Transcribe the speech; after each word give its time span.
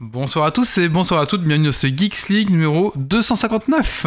Bonsoir 0.00 0.44
à 0.44 0.50
tous 0.50 0.76
et 0.76 0.90
bonsoir 0.90 1.22
à 1.22 1.26
toutes, 1.26 1.42
bienvenue 1.42 1.68
dans 1.68 1.72
ce 1.72 1.86
Geeks 1.86 2.28
League 2.28 2.50
numéro 2.50 2.92
259. 2.96 4.06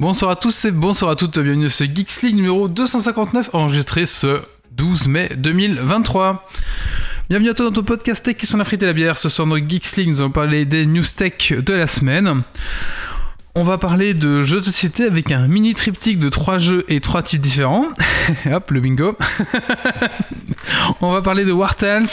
Bonsoir 0.00 0.30
à 0.30 0.36
tous 0.36 0.64
et 0.64 0.70
bonsoir 0.70 1.10
à 1.10 1.14
toutes, 1.14 1.38
bienvenue 1.38 1.64
dans 1.64 1.70
ce 1.70 1.84
Geeks 1.84 2.22
League 2.22 2.34
numéro 2.34 2.68
259, 2.68 3.50
enregistré 3.52 4.06
ce 4.06 4.40
12 4.70 5.08
mai 5.08 5.28
2023. 5.36 6.48
Bienvenue 7.28 7.50
à 7.50 7.54
toi 7.54 7.66
dans 7.66 7.72
ton 7.72 7.82
podcast 7.82 8.24
Tech 8.24 8.38
qui 8.38 8.46
sont 8.46 8.56
la 8.56 8.64
frite 8.64 8.82
et 8.82 8.86
la 8.86 8.94
bière. 8.94 9.18
Ce 9.18 9.28
soir 9.28 9.46
dans 9.46 9.58
Geeks 9.58 9.96
League, 9.98 10.08
nous 10.08 10.22
allons 10.22 10.30
parler 10.30 10.64
des 10.64 10.86
news 10.86 11.04
tech 11.04 11.52
de 11.52 11.74
la 11.74 11.86
semaine. 11.86 12.44
On 13.56 13.64
va 13.64 13.78
parler 13.78 14.14
de 14.14 14.44
jeux 14.44 14.60
de 14.60 14.64
société 14.64 15.04
avec 15.04 15.32
un 15.32 15.48
mini 15.48 15.74
triptyque 15.74 16.20
de 16.20 16.28
trois 16.28 16.58
jeux 16.58 16.84
et 16.86 17.00
trois 17.00 17.24
types 17.24 17.40
différents. 17.40 17.86
Hop, 18.52 18.70
le 18.70 18.80
bingo. 18.80 19.18
on 21.00 21.10
va 21.10 21.20
parler 21.20 21.44
de 21.44 21.50
War 21.50 21.74
Tales 21.74 22.06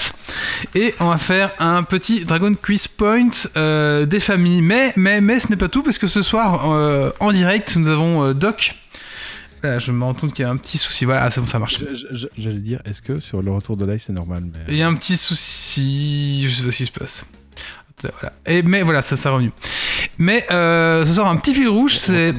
et 0.73 0.95
on 0.99 1.09
va 1.09 1.17
faire 1.17 1.51
un 1.59 1.83
petit 1.83 2.25
Dragon 2.25 2.55
Quiz 2.55 2.87
Point 2.87 3.29
euh, 3.55 4.07
des 4.07 4.19
familles. 4.19 4.63
Mais, 4.63 4.93
mais, 4.95 5.21
mais 5.21 5.39
ce 5.39 5.49
n'est 5.49 5.57
pas 5.57 5.67
tout 5.67 5.83
parce 5.83 5.99
que 5.99 6.07
ce 6.07 6.23
soir, 6.23 6.71
euh, 6.71 7.11
en 7.19 7.31
direct, 7.31 7.75
nous 7.75 7.89
avons 7.89 8.23
euh, 8.23 8.33
Doc. 8.33 8.75
Là, 9.61 9.77
je 9.77 9.91
me 9.91 10.03
rends 10.03 10.15
compte 10.15 10.33
qu'il 10.33 10.41
y 10.41 10.47
a 10.47 10.49
un 10.49 10.57
petit 10.57 10.79
souci. 10.79 11.05
Voilà, 11.05 11.25
ah, 11.25 11.29
c'est 11.29 11.39
bon, 11.39 11.45
ça 11.45 11.59
marche. 11.59 11.83
J'allais 12.35 12.61
dire, 12.61 12.81
est-ce 12.85 13.03
que 13.03 13.19
sur 13.19 13.43
le 13.43 13.51
retour 13.51 13.77
de 13.77 13.85
live 13.85 14.01
c'est 14.03 14.13
normal 14.13 14.43
mais... 14.51 14.59
Il 14.69 14.77
y 14.77 14.81
a 14.81 14.87
un 14.87 14.95
petit 14.95 15.17
souci, 15.17 16.47
je 16.47 16.53
sais 16.53 16.63
pas 16.63 16.71
ce 16.71 16.77
qui 16.77 16.85
se 16.87 16.91
passe. 16.91 17.25
Voilà. 18.01 18.33
Et, 18.45 18.61
mais 18.63 18.83
voilà, 18.83 19.01
ça, 19.01 19.15
ça 19.15 19.29
est 19.29 19.33
revenu. 19.33 19.51
Mais 20.17 20.45
euh, 20.51 21.05
ce 21.05 21.13
soir, 21.13 21.27
un 21.27 21.37
petit 21.37 21.53
fil 21.53 21.67
rouge, 21.67 21.95
c'est. 21.97 22.33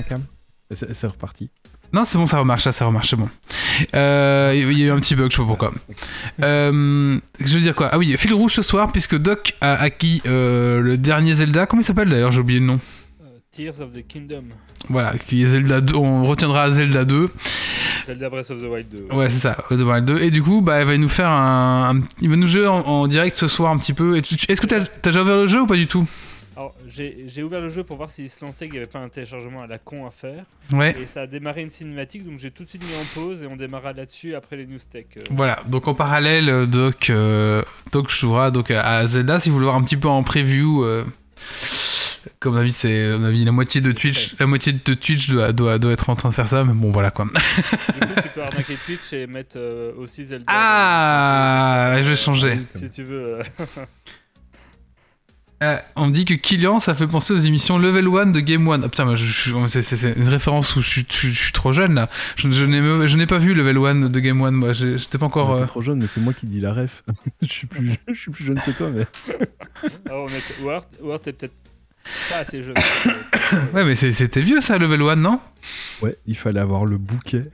C'est 0.70 0.95
c'est 0.95 1.06
reparti. 1.06 1.51
Non, 1.91 2.05
c'est 2.05 2.19
bon, 2.19 2.27
ça 2.27 2.39
remarche, 2.39 2.64
ça, 2.64 2.73
ça 2.73 2.84
remarche, 2.84 3.09
c'est 3.09 3.17
bon. 3.17 3.31
Euh, 3.95 4.53
Il 4.55 4.79
y 4.79 4.83
a 4.83 4.86
eu 4.89 4.91
un 4.91 5.01
petit 5.01 5.14
bug, 5.14 5.31
je 5.31 5.36
sais 5.36 5.42
pas 5.42 5.48
pourquoi. 5.48 5.73
Euh, 6.42 7.19
je 7.41 7.55
veux 7.55 7.62
dire 7.62 7.75
quoi? 7.75 7.89
Ah 7.91 7.97
oui, 7.97 8.14
fil 8.19 8.34
rouge 8.34 8.53
ce 8.53 8.61
soir, 8.61 8.92
puisque 8.92 9.17
Doc 9.17 9.55
a 9.62 9.81
acquis 9.81 10.20
euh, 10.27 10.81
le 10.81 10.98
dernier 10.98 11.33
Zelda. 11.33 11.64
Comment 11.64 11.81
il 11.81 11.84
s'appelle 11.84 12.11
d'ailleurs? 12.11 12.31
J'ai 12.31 12.41
oublié 12.41 12.61
le 12.61 12.67
nom. 12.67 12.81
Euh, 13.61 13.70
Tears 13.73 13.81
of 13.81 13.92
the 13.92 14.06
Kingdom. 14.06 14.45
Voilà, 14.89 15.17
qui 15.19 15.42
est 15.42 15.47
Zelda 15.47 15.81
2. 15.81 15.95
On 15.97 16.25
retiendra 16.25 16.70
Zelda 16.70 17.05
2. 17.05 17.28
Zelda 18.06 18.31
Breath 18.31 18.51
of 18.51 18.61
the 18.61 18.64
Wild 18.67 18.89
2. 18.89 19.14
Ouais, 19.14 19.28
c'est 19.28 19.39
ça, 19.41 19.53
Breath 19.69 19.73
of 19.73 19.78
the 19.81 19.83
Wild 19.91 20.05
2. 20.06 20.20
Et 20.23 20.31
du 20.31 20.42
coup, 20.42 20.61
bah, 20.61 20.81
il 20.81 20.87
va 20.87 20.97
nous 20.97 21.09
faire 21.09 21.28
un. 21.31 21.97
un- 21.97 22.03
il 22.20 22.31
va 22.31 22.36
nous 22.36 22.47
jouer 22.47 22.67
en, 22.67 22.79
en 22.81 23.06
direct 23.06 23.36
ce 23.36 23.47
soir 23.48 23.70
un 23.73 23.79
petit 23.79 23.92
peu. 23.92 24.17
Est-ce 24.17 24.61
que 24.61 24.67
t'as 24.67 24.81
as 24.83 24.86
déjà 25.03 25.23
ouvert 25.23 25.36
le 25.36 25.47
jeu 25.47 25.62
ou 25.62 25.67
pas 25.67 25.77
du 25.77 25.86
tout? 25.86 26.06
Alors, 26.56 26.75
j'ai 26.89 27.42
ouvert 27.45 27.61
le 27.61 27.69
jeu 27.69 27.84
pour 27.84 27.97
voir 27.98 28.11
s'il 28.11 28.29
se 28.31 28.45
lançait, 28.45 28.64
qu'il 28.67 28.73
n'y 28.73 28.79
avait 28.79 28.86
pas 28.89 28.98
un 28.98 29.09
téléchargement 29.09 29.62
à 29.62 29.69
la 29.69 29.79
con 29.79 30.06
à 30.06 30.11
faire. 30.11 30.42
Ouais. 30.73 30.97
Et 31.01 31.06
ça 31.06 31.20
a 31.23 31.27
démarré 31.29 31.62
une 31.62 31.70
cinématique, 31.70 32.25
donc 32.29 32.39
j'ai 32.41 32.51
tout 32.51 32.64
de 32.64 32.69
suite 32.69 32.83
mis 32.83 32.95
en 32.97 33.05
pause 33.20 33.42
et 33.45 33.47
on 33.47 33.55
démarra 33.55 33.92
là-dessus 33.92 34.34
après 34.34 34.56
les 34.56 34.67
news 34.67 34.79
tech. 34.91 35.05
euh. 35.19 35.20
Voilà, 35.31 35.62
donc 35.69 35.86
en 35.86 35.95
parallèle, 35.95 36.48
euh, 36.48 36.67
Doc, 36.67 37.11
euh, 37.11 37.62
Doc 37.92 38.11
jouera 38.11 38.51
donc 38.51 38.73
à 38.73 38.83
à 38.97 39.06
Zelda. 39.06 39.39
Si 39.39 39.51
vous 39.51 39.55
voulez 39.56 39.67
voir 39.67 39.77
un 39.77 39.84
petit 39.84 39.97
peu 39.97 40.09
en 40.09 40.25
preview, 40.25 40.83
euh, 40.83 41.05
comme 42.41 42.55
on 42.55 42.59
a 42.59 42.62
vu, 42.62 42.71
c'est 42.71 43.12
à 43.12 43.19
mon 43.19 43.27
avis, 43.27 43.45
la 43.45 43.53
moitié 43.53 43.81
de 43.81 43.93
Twitch, 43.93 44.34
la 44.39 44.47
moitié 44.47 44.73
de 44.73 44.95
Twitch 44.95 45.31
doit, 45.31 45.53
doit, 45.53 45.79
doit 45.79 45.93
être 45.93 46.11
en 46.11 46.17
train 46.17 46.29
de 46.31 46.35
faire 46.35 46.48
ça. 46.48 46.65
Mais 46.65 46.73
bon, 46.73 46.91
voilà 46.91 47.11
quoi. 47.11 47.25
Du 47.27 47.31
coup, 48.07 48.15
tu 48.23 48.29
peux 48.35 48.43
arnaquer 48.43 48.77
Twitch 48.85 49.12
et 49.12 49.27
mettre 49.27 49.57
euh, 49.59 49.93
aussi 49.98 50.25
Zelda. 50.25 50.45
Ah, 50.48 51.92
dans- 51.97 52.02
je 52.02 52.08
vais 52.11 52.17
changer. 52.17 52.58
Si 52.75 52.89
tu 52.91 53.02
veux. 53.05 53.39
euh. 53.41 53.42
Euh, 55.61 55.77
on 55.97 56.07
me 56.07 56.13
dit 56.13 56.25
que 56.25 56.35
Killian, 56.35 56.79
ça 56.79 56.95
fait 56.95 57.08
penser 57.08 57.33
aux 57.33 57.39
émissions 57.39 57.79
Level 57.80 58.07
1 58.07 58.27
de 58.27 58.39
Game 58.39 58.69
1. 58.69 58.81
Ah 58.81 58.89
putain, 58.89 59.05
moi, 59.07 59.17
je, 59.17 59.25
je- 59.25 59.67
c'est, 59.67 59.83
c'est- 59.83 59.97
c'est 59.97 60.13
une 60.17 60.29
référence 60.29 60.77
où 60.77 60.83
je, 60.83 60.89
suis- 60.89 61.07
je, 61.11 61.31
je 61.31 61.36
suis 61.47 61.52
trop 61.52 61.73
jeune 61.73 61.95
là. 61.95 62.08
Je, 62.36 62.48
je 62.48 62.64
n'ai, 62.64 62.81
me- 62.81 63.08
je 63.08 63.17
n'ai 63.17 63.27
pas 63.27 63.39
vu 63.39 63.55
Level 63.55 63.77
1 63.79 64.08
de 64.08 64.20
Game 64.20 64.41
1, 64.41 64.52
moi. 64.52 64.73
J'ai- 64.73 64.98
J'étais 64.98 65.19
pas 65.19 65.27
encore. 65.27 65.57
T'es 65.57 65.63
euh, 65.63 65.67
trop 65.67 65.83
jeune, 65.83 65.98
mais 65.98 66.07
c'est 66.07 66.20
moi 66.20 66.33
qui 66.33 66.47
dis 66.47 66.61
la 66.61 66.73
ref. 66.75 67.02
je, 67.42 67.48
suis 67.48 67.67
plus, 67.67 67.91
je 68.07 68.14
suis 68.14 68.31
plus 68.31 68.45
jeune 68.45 68.61
que 68.61 68.70
toi, 68.70 68.89
mais. 68.95 69.05
Ah, 70.08 70.13
on 70.14 70.29
est... 70.29 70.42
Alors, 70.63 70.86
ou 71.01 71.07
alors 71.08 71.20
t'es 71.20 71.33
peut-être 71.33 71.55
pas 72.31 72.39
assez 72.39 72.63
jeune. 72.63 72.75
Ouais, 73.73 73.83
mais 73.85 73.95
c'est- 73.95 74.13
c'était 74.13 74.41
vieux 74.41 74.61
ça, 74.61 74.77
Level 74.79 75.01
1, 75.03 75.17
non? 75.17 75.41
Ouais, 76.03 76.17
il 76.27 76.36
fallait 76.36 76.61
avoir 76.61 76.85
le 76.85 76.98
bouquet. 76.98 77.45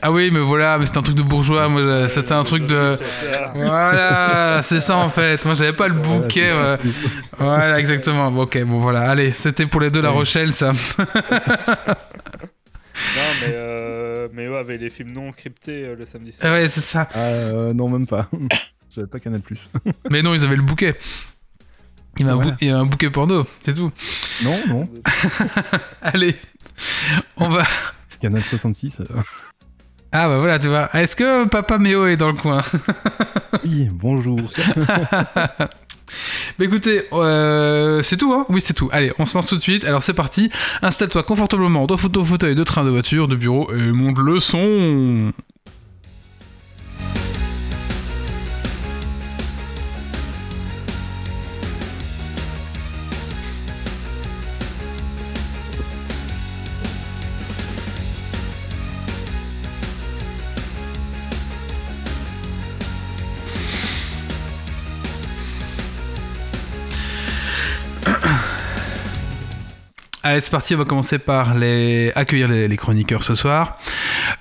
Ah 0.00 0.10
oui, 0.10 0.30
mais 0.32 0.40
voilà, 0.40 0.78
mais 0.78 0.86
c'était 0.86 0.98
un 0.98 1.02
truc 1.02 1.16
de 1.16 1.22
bourgeois. 1.22 1.68
Moi, 1.68 1.82
je- 1.82 2.08
c'était 2.08 2.32
un 2.32 2.42
truc 2.44 2.66
de. 2.66 2.98
Voilà, 3.54 4.60
c'est 4.62 4.80
ça 4.80 4.96
en 4.96 5.08
fait. 5.08 5.44
Moi, 5.44 5.54
j'avais 5.54 5.72
pas 5.74 5.86
le 5.88 5.94
bouquet. 5.94 6.50
c'est. 6.82 6.90
Voilà, 7.38 7.78
exactement. 7.78 8.32
Bon, 8.32 8.42
ok, 8.42 8.62
bon, 8.64 8.78
voilà. 8.78 9.08
Allez, 9.10 9.32
c'était 9.32 9.66
pour 9.66 9.80
les 9.80 9.90
deux 9.90 10.00
La. 10.02 10.10
Rochelle, 10.10 10.52
ça. 10.52 10.72
Non, 13.16 13.22
mais, 13.40 13.52
euh, 13.54 14.28
mais 14.32 14.48
ouais, 14.48 14.58
avec 14.58 14.80
les 14.80 14.90
films 14.90 15.12
non 15.12 15.32
cryptés 15.32 15.84
euh, 15.86 15.96
le 15.96 16.04
samedi 16.06 16.30
soir. 16.32 16.50
Ah 16.50 16.54
ouais, 16.54 16.68
c'est 16.68 16.80
ça. 16.82 17.08
Ah, 17.14 17.18
euh, 17.20 17.72
non, 17.72 17.88
même 17.88 18.06
pas. 18.06 18.28
J'avais 18.94 19.06
pas 19.06 19.18
Canal 19.18 19.40
Plus. 19.40 19.70
Mais 20.10 20.22
non, 20.22 20.34
ils 20.34 20.44
avaient 20.44 20.56
le 20.56 20.62
bouquet. 20.62 20.96
Il 22.18 22.26
y 22.26 22.28
avait 22.28 22.32
un, 22.32 22.42
Voilà. 22.42 22.56
il 22.60 22.68
y 22.68 22.84
bouquet 22.88 23.10
porno, 23.10 23.46
c'est 23.64 23.74
tout. 23.74 23.90
Non, 24.44 24.58
non. 24.68 24.88
Allez, 26.02 26.36
on 27.36 27.48
va. 27.48 27.64
Canal 28.20 28.42
66. 28.42 29.00
euh, 29.00 29.04
Ah 30.12 30.28
bah 30.28 30.38
voilà, 30.38 30.58
tu 30.58 30.68
vois. 30.68 30.90
Est-ce 30.94 31.16
que 31.16 31.46
Papa 31.48 31.78
Méo 31.78 32.06
est 32.06 32.16
dans 32.16 32.28
le 32.28 32.34
coin? 32.38 32.62
Oui, 33.64 33.88
bonjour. 33.92 34.38
Bah 36.58 36.66
écoutez, 36.66 37.04
euh, 37.14 38.02
c'est 38.02 38.18
tout, 38.18 38.34
hein? 38.34 38.44
Oui, 38.50 38.60
c'est 38.60 38.74
tout. 38.74 38.90
Allez, 38.92 39.12
on 39.18 39.24
se 39.24 39.34
lance 39.34 39.46
tout 39.46 39.56
de 39.56 39.62
suite. 39.62 39.84
Alors 39.84 40.02
c'est 40.02 40.12
parti. 40.12 40.50
Installe-toi 40.82 41.22
confortablement 41.22 41.86
dans 41.86 41.96
ton 41.96 42.24
fauteuil 42.24 42.54
de 42.54 42.62
train, 42.64 42.84
de 42.84 42.90
voiture, 42.90 43.28
de 43.28 43.36
bureau 43.36 43.72
et 43.72 43.90
monte 43.92 44.18
le 44.18 44.38
son. 44.38 45.32
Allez, 70.24 70.38
c'est 70.38 70.50
parti, 70.50 70.74
on 70.74 70.78
va 70.78 70.84
commencer 70.84 71.18
par 71.18 71.54
les... 71.54 72.12
accueillir 72.14 72.48
les, 72.48 72.68
les 72.68 72.76
chroniqueurs 72.76 73.24
ce 73.24 73.34
soir. 73.34 73.76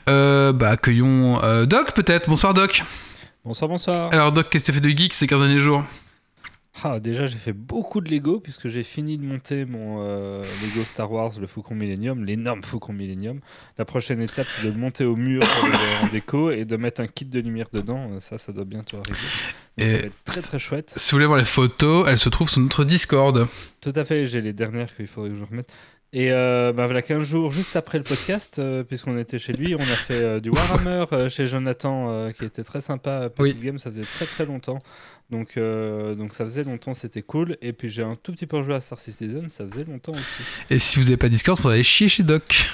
Euh, 0.07 0.53
bah, 0.53 0.69
accueillons 0.69 1.43
euh, 1.43 1.65
Doc, 1.65 1.93
peut-être. 1.93 2.29
Bonsoir, 2.29 2.53
Doc. 2.53 2.83
Bonsoir, 3.43 3.67
bonsoir. 3.67 4.13
Alors, 4.13 4.31
Doc, 4.31 4.49
qu'est-ce 4.49 4.65
que 4.65 4.71
tu 4.71 4.79
fais 4.79 4.93
de 4.93 4.95
geek 4.95 5.13
ces 5.13 5.25
15 5.25 5.41
derniers 5.41 5.57
jours? 5.57 5.83
Ah, 6.83 6.99
déjà, 6.99 7.25
j'ai 7.27 7.37
fait 7.37 7.53
beaucoup 7.53 7.99
de 8.01 8.09
Lego 8.09 8.39
puisque 8.39 8.67
j'ai 8.69 8.83
fini 8.83 9.17
de 9.17 9.23
monter 9.23 9.65
mon 9.65 9.97
euh, 10.01 10.41
Lego 10.63 10.85
Star 10.85 11.11
Wars, 11.11 11.31
le 11.39 11.45
Faucon 11.45 11.75
Millennium, 11.75 12.23
l'énorme 12.23 12.63
Faucon 12.63 12.93
Millennium. 12.93 13.41
La 13.77 13.85
prochaine 13.85 14.21
étape, 14.21 14.47
c'est 14.49 14.71
de 14.71 14.77
monter 14.77 15.03
au 15.03 15.15
mur 15.15 15.43
en 16.01 16.07
déco 16.07 16.49
et 16.49 16.63
de 16.65 16.77
mettre 16.77 17.01
un 17.01 17.07
kit 17.07 17.25
de 17.25 17.39
lumière 17.39 17.67
dedans. 17.73 18.11
Euh, 18.11 18.19
Ça, 18.21 18.37
ça 18.37 18.51
doit 18.53 18.63
bientôt 18.65 18.97
arriver. 18.97 19.17
Donc, 19.77 19.87
Et 19.87 19.91
ça 19.91 19.97
va 19.97 20.05
être 20.07 20.23
très 20.23 20.41
très 20.41 20.59
chouette. 20.59 20.93
Si 20.95 21.11
vous 21.11 21.17
voulez 21.17 21.25
voir 21.25 21.37
les 21.39 21.45
photos, 21.45 22.07
elles 22.07 22.17
se 22.17 22.29
trouvent 22.29 22.49
sur 22.49 22.61
notre 22.61 22.85
Discord. 22.85 23.47
Tout 23.81 23.93
à 23.95 24.03
fait, 24.03 24.25
j'ai 24.25 24.41
les 24.41 24.53
dernières 24.53 24.95
qu'il 24.95 25.07
faudrait 25.07 25.31
que 25.31 25.35
je 25.35 25.43
remette. 25.43 25.71
Et 26.13 26.31
euh, 26.31 26.73
bah, 26.73 26.85
voilà 26.87 27.01
15 27.01 27.23
jours 27.23 27.51
juste 27.51 27.75
après 27.77 27.97
le 27.97 28.03
podcast, 28.03 28.59
euh, 28.59 28.83
puisqu'on 28.83 29.17
était 29.17 29.39
chez 29.39 29.53
lui, 29.53 29.75
on 29.75 29.79
a 29.79 29.85
fait 29.85 30.21
euh, 30.21 30.39
du 30.41 30.49
Warhammer 30.49 31.05
euh, 31.13 31.29
chez 31.29 31.47
Jonathan, 31.47 32.31
qui 32.33 32.43
était 32.43 32.63
très 32.63 32.81
sympa. 32.81 33.29
Petit 33.29 33.41
Oui. 33.41 33.53
game, 33.63 33.77
ça 33.79 33.89
faisait 33.91 34.01
très 34.01 34.25
très 34.25 34.45
longtemps. 34.45 34.79
Donc, 35.29 35.57
donc 35.57 36.33
ça 36.33 36.43
faisait 36.43 36.63
longtemps, 36.65 36.93
c'était 36.93 37.21
cool. 37.21 37.55
Et 37.61 37.71
puis 37.71 37.87
j'ai 37.87 38.03
un 38.03 38.17
tout 38.21 38.33
petit 38.33 38.45
peu 38.45 38.57
rejoué 38.57 38.75
à 38.75 38.81
Star 38.81 38.99
Citizen, 38.99 39.47
ça 39.49 39.65
faisait 39.65 39.85
longtemps 39.85 40.11
aussi. 40.11 40.43
Et 40.69 40.77
si 40.77 40.99
vous 40.99 41.05
n'avez 41.05 41.15
pas 41.15 41.29
Discord, 41.29 41.57
faudra 41.57 41.75
aller 41.75 41.83
chier 41.83 42.09
chez 42.09 42.23
Doc. 42.23 42.69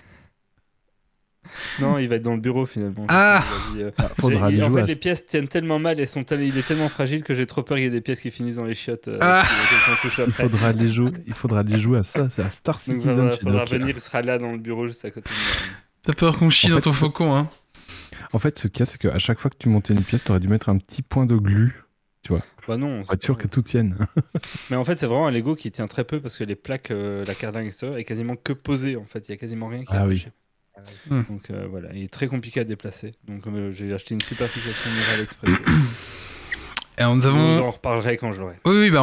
Non, 1.80 1.98
il 1.98 2.08
va 2.08 2.16
être 2.16 2.22
dans 2.22 2.34
le 2.34 2.40
bureau 2.40 2.66
finalement. 2.66 3.06
Ah 3.08 3.42
Il 3.74 3.80
a 3.80 3.80
dit, 3.80 3.84
euh, 3.84 3.90
Ah, 3.98 4.08
faudra 4.20 4.46
aller 4.46 4.62
En 4.62 4.70
fait, 4.72 4.80
à 4.80 4.86
les 4.86 4.96
pièces 4.96 5.26
tiennent 5.26 5.48
tellement 5.48 5.78
mal 5.78 5.98
et 6.00 6.06
sont 6.06 6.22
il 6.30 6.56
est 6.58 6.66
tellement 6.66 6.88
fragile 6.88 7.22
que 7.22 7.34
j'ai 7.34 7.46
trop 7.46 7.62
peur 7.62 7.76
qu'il 7.76 7.84
y 7.84 7.86
ait 7.86 7.90
des 7.90 8.00
pièces 8.00 8.20
qui 8.20 8.30
finissent 8.30 8.56
dans 8.56 8.64
les 8.64 8.74
chiottes. 8.74 9.08
euh, 9.08 9.18
Ah. 9.20 9.44
si 10.00 10.08
Il 10.26 10.32
faudra 10.32 10.68
aller 10.68 10.88
jouer, 10.90 11.10
il 11.26 11.34
faudra 11.34 11.60
aller 11.60 11.78
jouer 11.78 11.98
à 11.98 12.02
ça, 12.02 12.28
c'est 12.30 12.42
à 12.42 12.50
Star 12.50 12.78
Citizen 12.78 13.10
faudra, 13.16 13.30
chez 13.32 13.40
faudra 13.40 13.64
venir, 13.64 13.94
il 13.96 14.00
sera 14.00 14.22
là 14.22 14.38
dans 14.38 14.52
le 14.52 14.58
bureau 14.58 14.86
juste 14.86 15.04
à 15.04 15.10
côté 15.10 15.28
de 15.30 15.34
moi. 15.34 15.76
T'as 16.04 16.12
peur 16.14 16.36
qu'on 16.38 16.50
chie 16.50 16.66
En 16.66 16.70
dans 16.70 16.76
fait, 16.76 16.80
ton 16.82 16.92
c'est- 16.92 16.98
faucon, 16.98 17.34
hein 17.36 17.48
En 18.32 18.38
fait, 18.38 18.58
ce 18.58 18.68
qu'il 18.68 18.80
y 18.80 18.82
a, 18.82 18.86
c'est 18.86 18.98
qu'à 18.98 19.18
chaque 19.18 19.40
fois 19.40 19.50
que 19.50 19.56
tu 19.58 19.68
montais 19.68 19.94
une 19.94 20.02
pièce, 20.02 20.24
t'aurais 20.24 20.40
dû 20.40 20.48
mettre 20.48 20.68
un 20.68 20.78
petit 20.78 21.02
point 21.02 21.26
de 21.26 21.36
glu 21.36 21.82
tu 22.24 22.28
vois. 22.28 22.42
Bah 22.68 22.76
non. 22.76 23.02
Pour 23.02 23.14
être 23.14 23.22
sûr 23.24 23.36
que 23.36 23.48
tout 23.48 23.62
tienne. 23.62 23.96
Mais 24.70 24.76
en 24.76 24.84
fait, 24.84 24.96
c'est 24.96 25.06
vraiment 25.06 25.26
un 25.26 25.32
Lego 25.32 25.56
qui 25.56 25.72
tient 25.72 25.88
très 25.88 26.04
peu 26.04 26.20
parce 26.20 26.36
que 26.36 26.44
les 26.44 26.54
plaques, 26.54 26.92
euh, 26.92 27.24
la 27.24 27.34
carlingue 27.34 27.66
est 27.96 28.04
quasiment 28.04 28.36
que 28.36 28.52
posée 28.52 28.94
en 28.94 29.04
fait. 29.06 29.28
Il 29.28 29.32
y 29.32 29.34
a 29.34 29.36
quasiment 29.36 29.66
rien 29.66 29.84
qui 29.84 29.92
est 29.92 29.96
Ah 29.98 30.06
oui. 30.06 30.24
Hmm. 31.08 31.22
Donc 31.28 31.50
euh, 31.50 31.66
voilà, 31.70 31.88
il 31.94 32.04
est 32.04 32.12
très 32.12 32.26
compliqué 32.26 32.60
à 32.60 32.64
déplacer. 32.64 33.12
Donc 33.28 33.46
euh, 33.46 33.70
j'ai 33.70 33.92
acheté 33.92 34.14
une 34.14 34.20
super 34.20 34.48
fixation 34.48 34.90
murale 34.90 35.20
express. 35.22 35.52
Et 36.98 37.04
nous 37.04 37.24
avons. 37.26 37.62
en 37.66 37.70
reparlerai 37.70 38.16
quand 38.18 38.32
je 38.32 38.40
l'aurai. 38.40 38.56
Oui, 38.66 38.76
oui, 38.76 38.90
bah, 38.90 39.02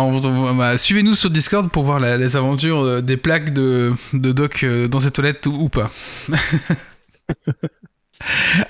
bah, 0.53 0.77
suivez-nous 0.77 1.15
sur 1.15 1.29
Discord 1.31 1.71
pour 1.71 1.83
voir 1.83 1.99
la- 1.99 2.17
les 2.17 2.35
aventures 2.35 2.81
euh, 2.81 3.01
des 3.01 3.17
plaques 3.17 3.51
de, 3.51 3.93
de 4.13 4.31
Doc 4.31 4.63
dans 4.63 4.99
ses 4.99 5.09
toilettes 5.11 5.45
ou, 5.47 5.53
ou 5.53 5.69
pas. 5.69 5.89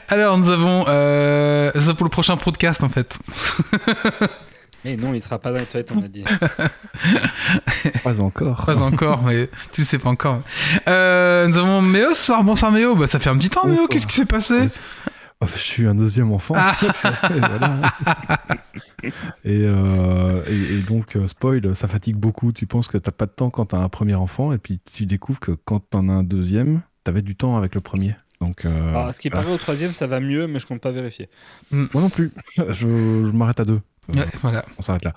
Alors, 0.10 0.38
nous 0.38 0.50
avons. 0.50 0.86
Euh, 0.88 1.72
ça 1.80 1.94
pour 1.96 2.06
le 2.06 2.10
prochain 2.10 2.38
podcast 2.38 2.84
en 2.84 2.90
fait. 2.90 3.18
Mais 4.86 4.96
non, 4.96 5.14
il 5.14 5.22
sera 5.22 5.40
pas 5.40 5.52
dans 5.52 5.58
les 5.60 5.66
toilettes, 5.66 5.92
on 5.96 6.02
a 6.02 6.08
dit. 6.08 6.24
Pas 8.04 8.20
encore. 8.22 8.66
Pas 8.66 8.82
encore, 8.82 9.24
mais 9.24 9.50
tu 9.72 9.84
sais 9.84 9.98
pas 10.00 10.10
encore. 10.10 10.42
Euh, 10.88 11.48
nous 11.48 11.58
avons 11.58 11.82
Méo 11.82 12.10
ce 12.14 12.24
soir. 12.26 12.44
Bonsoir 12.44 12.72
Méo. 12.72 12.96
Bah, 12.96 13.08
ça 13.08 13.20
fait 13.20 13.30
un 13.30 13.38
petit 13.38 13.50
temps, 13.50 13.68
Méo. 13.68 13.88
Qu'est-ce 13.88 14.08
qui 14.08 14.16
s'est 14.16 14.26
passé 14.26 14.68
Oh, 15.42 15.46
je 15.56 15.60
suis 15.62 15.88
un 15.88 15.96
deuxième 15.96 16.32
enfant. 16.34 16.54
Ah. 16.58 16.76
et, 16.84 17.40
voilà. 17.40 17.72
et, 19.46 19.62
euh, 19.64 20.42
et- 20.50 20.76
et 20.76 20.82
donc, 20.82 21.16
euh, 21.16 21.28
spoil, 21.28 21.74
ça 21.76 21.88
fatigue 21.88 22.18
beaucoup. 22.18 22.52
Tu 22.52 22.68
penses 22.68 22.88
que 22.90 22.98
t'as 22.98 23.12
pas 23.12 23.26
de 23.26 23.32
temps 23.32 23.50
quand 23.50 23.68
t'as 23.68 23.78
un 23.78 23.88
premier 23.90 24.16
enfant, 24.16 24.52
et 24.52 24.58
puis 24.58 24.80
tu 24.94 25.06
découvres 25.06 25.40
que 25.40 25.52
quand 25.54 25.80
t'en 25.90 26.10
as 26.10 26.14
un 26.14 26.24
deuxième, 26.24 26.82
t'avais 27.06 27.22
du 27.22 27.36
temps 27.38 27.56
avec 27.58 27.74
le 27.76 27.82
premier. 27.82 28.16
Donc, 28.42 28.66
euh, 28.66 28.90
Alors, 28.90 29.08
à 29.08 29.12
ce 29.14 29.20
qui 29.20 29.30
paraît 29.30 29.52
au 29.52 29.58
troisième, 29.58 29.92
ça 29.92 30.08
va 30.08 30.20
mieux, 30.20 30.48
mais 30.48 30.60
je 30.60 30.68
compte 30.68 30.82
pas 30.82 30.92
vérifier. 30.92 31.30
moi 31.72 31.88
non 31.96 32.10
plus. 32.10 32.32
Je, 32.58 32.74
je 32.74 33.32
m'arrête 33.32 33.60
à 33.62 33.66
deux. 33.66 33.80
Ouais, 34.14 34.26
voilà. 34.42 34.66
On 34.78 34.82
s'arrête 34.82 35.04
là. 35.06 35.14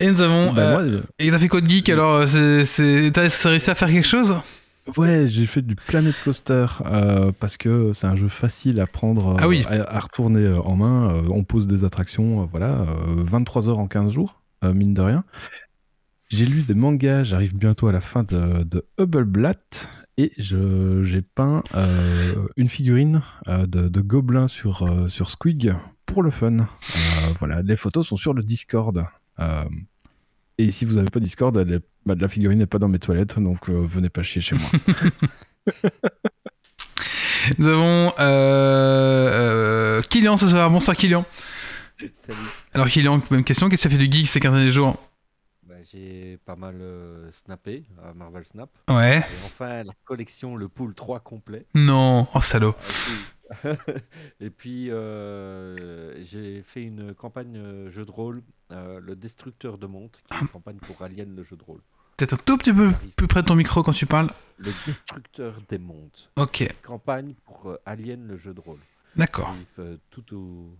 Et 0.00 0.06
nous 0.06 0.20
avons. 0.22 0.52
Bah, 0.52 0.62
euh, 0.62 0.72
moi, 0.72 0.82
euh, 0.82 1.02
Et 1.18 1.30
t'as 1.30 1.38
fait 1.38 1.48
quoi 1.48 1.60
de 1.60 1.68
geek 1.68 1.88
alors 1.90 2.24
euh, 2.34 3.10
T'as 3.10 3.48
réussi 3.48 3.70
à 3.70 3.74
faire 3.74 3.88
quelque 3.88 4.06
chose? 4.06 4.36
Ouais, 4.96 5.26
j'ai 5.28 5.46
fait 5.46 5.62
du 5.62 5.76
Planet 5.76 6.14
Coaster 6.24 6.66
euh, 6.86 7.32
parce 7.38 7.56
que 7.56 7.92
c'est 7.92 8.06
un 8.06 8.16
jeu 8.16 8.28
facile 8.28 8.80
à 8.80 8.86
prendre, 8.86 9.32
euh, 9.32 9.36
Ah 9.38 9.46
oui. 9.46 9.64
à, 9.68 9.96
à 9.96 10.00
retourner 10.00 10.40
euh, 10.40 10.58
en 10.62 10.74
main. 10.76 11.10
Euh, 11.14 11.22
on 11.30 11.44
pose 11.44 11.66
des 11.66 11.84
attractions, 11.84 12.42
euh, 12.42 12.46
voilà, 12.50 12.80
euh, 12.80 12.86
23 13.18 13.68
heures 13.68 13.78
en 13.78 13.86
15 13.86 14.10
jours, 14.10 14.40
euh, 14.64 14.72
mine 14.72 14.94
de 14.94 15.02
rien. 15.02 15.24
J'ai 16.28 16.46
lu 16.46 16.62
des 16.62 16.74
mangas, 16.74 17.24
j'arrive 17.24 17.54
bientôt 17.54 17.88
à 17.88 17.92
la 17.92 18.00
fin 18.00 18.22
de, 18.22 18.62
de 18.64 18.86
Hubbleblatt 18.98 19.88
et 20.16 20.32
j'ai 20.38 21.22
peint 21.22 21.62
euh, 21.74 22.34
une 22.56 22.68
figurine 22.68 23.22
euh, 23.48 23.66
de, 23.66 23.88
de 23.88 24.00
gobelin 24.00 24.48
sur, 24.48 24.82
euh, 24.82 25.08
sur 25.08 25.28
Squig 25.28 25.74
pour 26.12 26.22
le 26.22 26.30
fun. 26.30 26.58
Euh, 26.58 26.64
voilà, 27.38 27.62
les 27.62 27.76
photos 27.76 28.06
sont 28.06 28.16
sur 28.16 28.34
le 28.34 28.42
Discord. 28.42 29.04
Euh, 29.38 29.64
et 30.58 30.70
si 30.70 30.84
vous 30.84 30.94
n'avez 30.94 31.10
pas 31.10 31.20
Discord, 31.20 31.56
elle 31.56 31.72
est- 31.74 31.84
bah, 32.06 32.14
la 32.18 32.28
figurine 32.28 32.58
n'est 32.58 32.66
pas 32.66 32.78
dans 32.78 32.88
mes 32.88 32.98
toilettes, 32.98 33.38
donc 33.38 33.68
euh, 33.68 33.86
venez 33.86 34.08
pas 34.08 34.22
chier 34.22 34.40
chez 34.42 34.56
moi. 34.56 34.68
Nous 37.58 37.66
avons 37.68 38.12
euh, 38.18 39.98
euh, 39.98 40.02
Kylian 40.02 40.36
ce 40.36 40.48
soir. 40.48 40.70
Bonsoir 40.70 40.96
Kylian. 40.96 41.24
Salut. 42.12 42.38
Alors 42.74 42.86
Kylian, 42.88 43.22
même 43.30 43.44
question. 43.44 43.68
Qu'est-ce 43.68 43.84
que 43.84 43.88
tu 43.88 43.94
as 43.94 43.98
fait 43.98 44.06
du 44.08 44.12
geek 44.16 44.26
ces 44.26 44.40
15 44.40 44.52
derniers 44.54 44.70
jours? 44.70 44.96
Bah, 45.66 45.74
j'ai 45.90 46.38
pas 46.44 46.56
mal 46.56 46.76
euh, 46.80 47.28
snappé 47.32 47.84
à 48.04 48.12
Marvel 48.14 48.44
Snap. 48.44 48.68
Ouais. 48.88 49.18
Et 49.18 49.22
enfin, 49.46 49.84
la 49.84 49.92
collection 50.04 50.56
Le 50.56 50.68
Pool 50.68 50.94
3 50.94 51.20
complet. 51.20 51.66
Non. 51.74 52.26
Oh 52.34 52.40
salaud. 52.42 52.74
Ah. 52.78 52.82
Et 54.40 54.50
puis, 54.50 54.90
euh, 54.90 56.14
j'ai 56.22 56.62
fait 56.62 56.82
une 56.82 57.14
campagne 57.14 57.56
euh, 57.56 57.90
jeu 57.90 58.04
de 58.04 58.10
rôle, 58.10 58.42
euh, 58.70 59.00
Le 59.00 59.16
Destructeur 59.16 59.78
de 59.78 59.86
Monde, 59.86 60.10
qui 60.12 60.34
est 60.36 60.40
une 60.40 60.48
campagne 60.48 60.78
pour 60.78 61.02
Alien 61.02 61.34
le 61.34 61.42
jeu 61.42 61.56
de 61.56 61.64
rôle. 61.64 61.80
Peut-être 62.16 62.34
un 62.34 62.38
tout 62.44 62.58
petit 62.58 62.72
peu 62.72 62.90
plus 63.16 63.26
près 63.26 63.42
de 63.42 63.46
ton 63.48 63.54
micro 63.54 63.82
quand 63.82 63.92
tu 63.92 64.06
parles. 64.06 64.30
Le 64.58 64.72
Destructeur 64.86 65.54
des 65.68 65.78
Mondes. 65.78 66.10
Ok. 66.36 66.68
Campagne 66.82 67.34
pour 67.46 67.76
Alien 67.86 68.26
le 68.26 68.36
jeu 68.36 68.52
de 68.52 68.60
rôle. 68.60 68.78
D'accord. 69.16 69.54
Tout 70.10 70.36
au, 70.36 70.70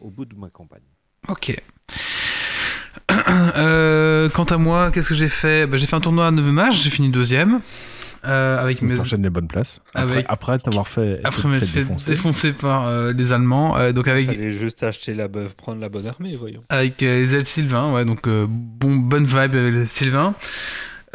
au 0.00 0.10
bout 0.10 0.24
de 0.24 0.36
ma 0.36 0.50
campagne. 0.50 0.82
Ok. 1.28 1.54
Euh, 3.56 4.28
quant 4.30 4.44
à 4.44 4.56
moi, 4.56 4.90
qu'est-ce 4.90 5.08
que 5.08 5.14
j'ai 5.14 5.28
fait? 5.28 5.66
Bah, 5.66 5.76
J'ai 5.76 5.86
fait 5.86 5.96
un 5.96 6.00
tournoi 6.00 6.26
à 6.26 6.30
9 6.30 6.46
matchs, 6.48 6.82
j'ai 6.82 6.90
fini 6.90 7.10
deuxième. 7.10 7.60
Euh, 8.26 8.62
avec 8.62 8.82
mes... 8.82 8.94
T'enchaînes 8.96 9.22
les 9.22 9.30
bonnes 9.30 9.48
places. 9.48 9.80
Après, 9.94 10.12
Avec- 10.14 10.26
après 10.28 10.58
t'avoir 10.58 10.88
fait, 10.88 11.20
Après 11.24 11.42
fait- 11.42 11.48
m'être 11.48 11.60
fait 11.60 11.66
fait 11.66 11.78
défoncer. 11.80 12.10
défoncer 12.10 12.52
par 12.52 12.86
euh, 12.86 13.12
les 13.12 13.32
Allemands. 13.32 13.76
euh, 13.76 13.92
donc 13.92 14.06
Il 14.06 14.10
avec, 14.10 14.26
fallait 14.26 14.50
juste 14.50 14.82
acheter 14.82 15.14
la 15.14 15.28
prendre 15.56 15.80
la 15.80 15.88
bonne 15.88 16.06
armée, 16.06 16.36
voyons. 16.38 16.62
avec 16.68 17.02
euh, 17.02 17.20
les 17.20 17.34
elfes 17.34 17.48
Sylvain, 17.48 17.92
ouais, 17.92 18.04
donc 18.04 18.26
euh, 18.26 18.46
bon, 18.48 18.96
bonne 18.96 19.24
vibe 19.26 19.36
avec 19.54 19.72
les 19.74 19.80
elfes 19.82 19.90
Sylvain. 19.92 20.34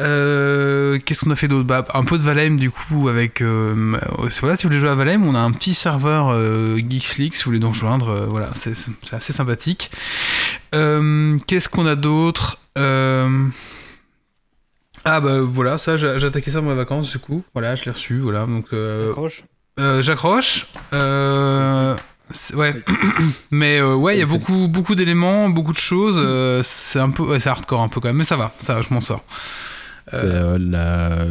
Euh, 0.00 0.98
Qu'est-ce 1.04 1.20
qu'on 1.24 1.30
a 1.30 1.34
fait 1.36 1.48
d'autre? 1.48 1.66
Bah, 1.66 1.84
Un 1.92 2.04
peu 2.04 2.16
de 2.16 2.22
Valheim 2.22 2.56
du 2.56 2.70
coup 2.70 3.08
avec... 3.10 3.42
euh, 3.42 3.98
voilà, 4.40 4.56
si 4.56 4.62
vous 4.62 4.70
voulez 4.70 4.80
jouer 4.80 4.88
à 4.88 4.94
Valheim, 4.94 5.22
on 5.24 5.34
a 5.34 5.38
un 5.40 5.50
petit 5.52 5.74
serveur 5.74 6.30
euh, 6.32 6.78
Geeks 6.78 7.16
League, 7.18 7.34
si 7.34 7.44
vous 7.44 7.50
voulez 7.50 7.58
nous 7.60 7.68
rejoindre. 7.68 8.08
euh, 8.08 8.26
voilà, 8.26 8.48
c'est 8.54 8.72
c'est 8.74 9.14
assez 9.14 9.32
sympathique. 9.34 9.90
Euh, 10.74 11.36
Qu'est-ce 11.46 11.68
qu'on 11.68 11.86
a 11.86 11.96
d'autre? 11.96 12.58
Euh, 12.78 13.19
Ah 15.04 15.20
bah 15.20 15.40
voilà, 15.40 15.78
ça 15.78 15.96
j'ai 15.96 16.08
attaqué 16.24 16.50
ça 16.50 16.60
dans 16.60 16.68
mes 16.68 16.74
vacances 16.74 17.10
du 17.10 17.18
coup. 17.18 17.42
Voilà, 17.54 17.74
je 17.74 17.84
l'ai 17.84 17.90
reçu, 17.90 18.18
voilà. 18.20 18.46
Donc 18.46 18.66
euh, 18.72 19.08
Accroche. 19.10 19.44
euh, 19.78 20.02
j'accroche. 20.02 20.66
Euh, 20.92 21.96
c'est- 22.30 22.54
ouais. 22.54 22.74
Mais 23.50 23.78
euh, 23.80 23.94
ouais, 23.94 24.16
il 24.16 24.20
y 24.20 24.22
a 24.22 24.26
beaucoup, 24.26 24.68
beaucoup 24.68 24.94
d'éléments, 24.94 25.48
beaucoup 25.48 25.72
de 25.72 25.78
choses. 25.78 26.20
euh, 26.22 26.60
c'est 26.62 26.98
un 27.00 27.10
peu, 27.10 27.22
ouais, 27.22 27.38
c'est 27.40 27.48
hardcore 27.50 27.80
un 27.80 27.88
peu 27.88 28.00
quand 28.00 28.08
même, 28.08 28.16
mais 28.18 28.24
ça 28.24 28.36
va, 28.36 28.52
ça 28.58 28.74
va, 28.74 28.82
je 28.82 28.92
m'en 28.92 29.00
sors. 29.00 29.24
Euh, 30.12 30.18
C'est 30.18 30.24
euh, 30.26 30.58
la, 30.58 31.26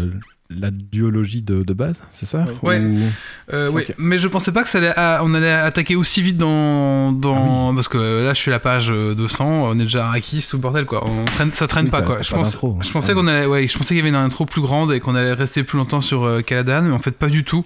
la 0.51 0.71
duologie 0.71 1.43
de, 1.43 1.61
de 1.63 1.73
base, 1.73 2.01
c'est 2.11 2.25
ça 2.25 2.43
Ouais. 2.63 2.79
Ou- 2.79 2.97
Euh, 3.53 3.69
oui, 3.71 3.83
mais 3.99 4.17
je 4.17 4.27
pensais 4.27 4.51
pas 4.51 4.63
que 4.63 4.69
ça 4.69 4.77
allait, 4.79 4.93
on 5.23 5.33
allait 5.35 5.51
attaquer 5.51 5.95
aussi 5.95 6.21
vite 6.23 6.37
dans, 6.37 7.11
dans 7.11 7.69
Ah 7.69 7.73
parce 7.75 7.87
que 7.87 8.23
là 8.23 8.33
je 8.33 8.39
suis 8.39 8.49
à 8.51 8.55
la 8.55 8.59
page 8.59 8.91
euh, 8.91 9.13
200, 9.15 9.45
on 9.47 9.73
est 9.75 9.83
déjà 9.83 10.05
à 10.05 10.07
Arrakis, 10.09 10.45
tout 10.49 10.57
le 10.57 10.61
bordel 10.61 10.85
quoi. 10.85 11.07
On 11.07 11.25
traîne, 11.25 11.53
ça 11.53 11.67
traîne 11.67 11.85
Oui, 11.85 11.91
pas 11.91 12.01
quoi. 12.01 12.21
Je 12.21 12.31
pense, 12.31 12.51
d'intro. 12.51 12.77
je 12.81 12.91
pensais 12.91 13.11
Ah. 13.11 13.15
qu'on 13.15 13.27
allait, 13.27 13.45
ouais, 13.45 13.67
je 13.67 13.75
pensais 13.77 13.89
qu'il 13.89 13.97
y 13.97 13.99
avait 14.01 14.09
une 14.09 14.15
intro 14.15 14.45
plus 14.45 14.61
grande 14.61 14.91
et 14.91 14.99
qu'on 14.99 15.13
allait 15.15 15.33
rester 15.33 15.63
plus 15.63 15.77
longtemps 15.77 16.01
sur 16.01 16.23
euh, 16.25 16.41
Caladan, 16.41 16.81
mais 16.83 16.93
en 16.93 16.99
fait 16.99 17.11
pas 17.11 17.27
du 17.29 17.43
tout. 17.43 17.63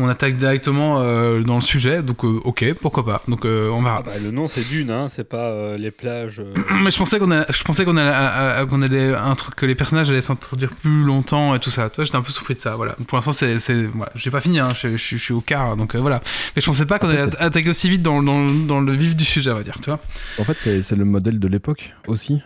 On 0.00 0.08
attaque 0.08 0.36
directement 0.36 1.00
euh, 1.00 1.40
dans 1.42 1.56
le 1.56 1.60
sujet, 1.60 2.02
donc 2.02 2.24
euh, 2.24 2.40
ok, 2.44 2.64
pourquoi 2.80 3.04
pas. 3.04 3.22
Donc 3.28 3.44
euh, 3.44 3.70
on 3.70 3.80
verra. 3.82 3.98
Ah 4.00 4.06
bah, 4.06 4.12
le 4.22 4.30
nom 4.32 4.46
c'est 4.48 4.68
Dune, 4.68 4.90
hein, 4.90 5.08
c'est 5.08 5.28
pas 5.28 5.48
euh, 5.50 5.76
les 5.76 5.90
plages. 5.92 6.40
euh, 6.40 6.52
Mais 6.82 6.90
je 6.90 6.98
pensais 6.98 7.18
qu'on 7.20 7.30
allait, 7.30 7.46
je 7.48 7.62
pensais 7.64 7.84
qu'on 7.84 7.96
allait, 7.96 8.10
à- 8.10 8.58
à- 8.58 8.66
qu'on 8.66 8.82
allait 8.82 9.14
un 9.14 9.34
truc 9.36 9.54
que 9.56 9.66
les 9.66 9.74
personnages 9.76 10.10
allaient 10.10 10.20
s'introduire 10.20 10.70
plus 10.74 11.02
longtemps 11.04 11.54
et 11.54 11.58
tout 11.60 11.70
ça. 11.70 11.88
Toi, 11.90 12.04
j'étais 12.04 12.16
un 12.16 12.22
peu 12.24 12.32
surpris 12.32 12.54
de 12.54 12.60
ça. 12.60 12.74
Voilà. 12.76 12.94
Pour 13.06 13.16
l'instant, 13.16 13.32
c'est, 13.32 13.58
c'est, 13.58 13.84
voilà, 13.86 14.10
j'ai 14.16 14.30
pas 14.30 14.40
fini. 14.40 14.58
Hein, 14.58 14.70
je, 14.74 14.96
je- 14.96 15.16
je 15.16 15.22
suis 15.22 15.32
au 15.34 15.40
quart, 15.40 15.76
donc 15.76 15.94
euh, 15.94 16.00
voilà. 16.00 16.20
Mais 16.56 16.62
je 16.62 16.66
pensais 16.66 16.86
pas 16.86 16.98
qu'on 16.98 17.08
allait 17.08 17.36
attaquer 17.38 17.68
aussi 17.70 17.88
vite 17.88 18.02
dans, 18.02 18.22
dans, 18.22 18.50
dans 18.50 18.80
le 18.80 18.92
vif 18.94 19.14
du 19.14 19.24
sujet, 19.24 19.50
on 19.50 19.54
va 19.54 19.62
dire. 19.62 19.78
Tu 19.80 19.90
vois. 19.90 20.00
En 20.38 20.44
fait, 20.44 20.82
c'est 20.82 20.96
le 20.96 21.04
modèle 21.04 21.38
de 21.38 21.46
l'époque 21.48 21.94
aussi. 22.08 22.42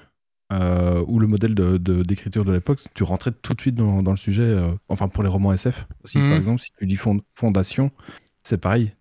euh, 0.53 1.05
ou 1.07 1.19
le 1.21 1.27
modèle 1.27 1.55
de- 1.55 1.77
d'écriture 2.03 2.45
de, 2.45 2.53
l'époque, 2.53 2.81
tu 2.95 3.03
rentrais 3.03 3.33
tout 3.33 3.53
de 3.55 3.61
suite 3.61 3.75
dans, 3.75 4.03
dans 4.03 4.13
le 4.13 4.17
sujet, 4.17 4.43
euh, 4.43 4.71
enfin 4.89 5.09
pour 5.09 5.23
les 5.23 5.29
romans 5.29 5.53
SF 5.53 5.87
aussi, 6.05 6.17
par 6.31 6.39
exemple, 6.39 6.61
si 6.63 6.71
tu 6.79 6.87
dis 6.87 6.97
fond- 6.97 7.21
fondation, 7.35 7.91
c'est 8.43 8.57
pareil, 8.57 8.93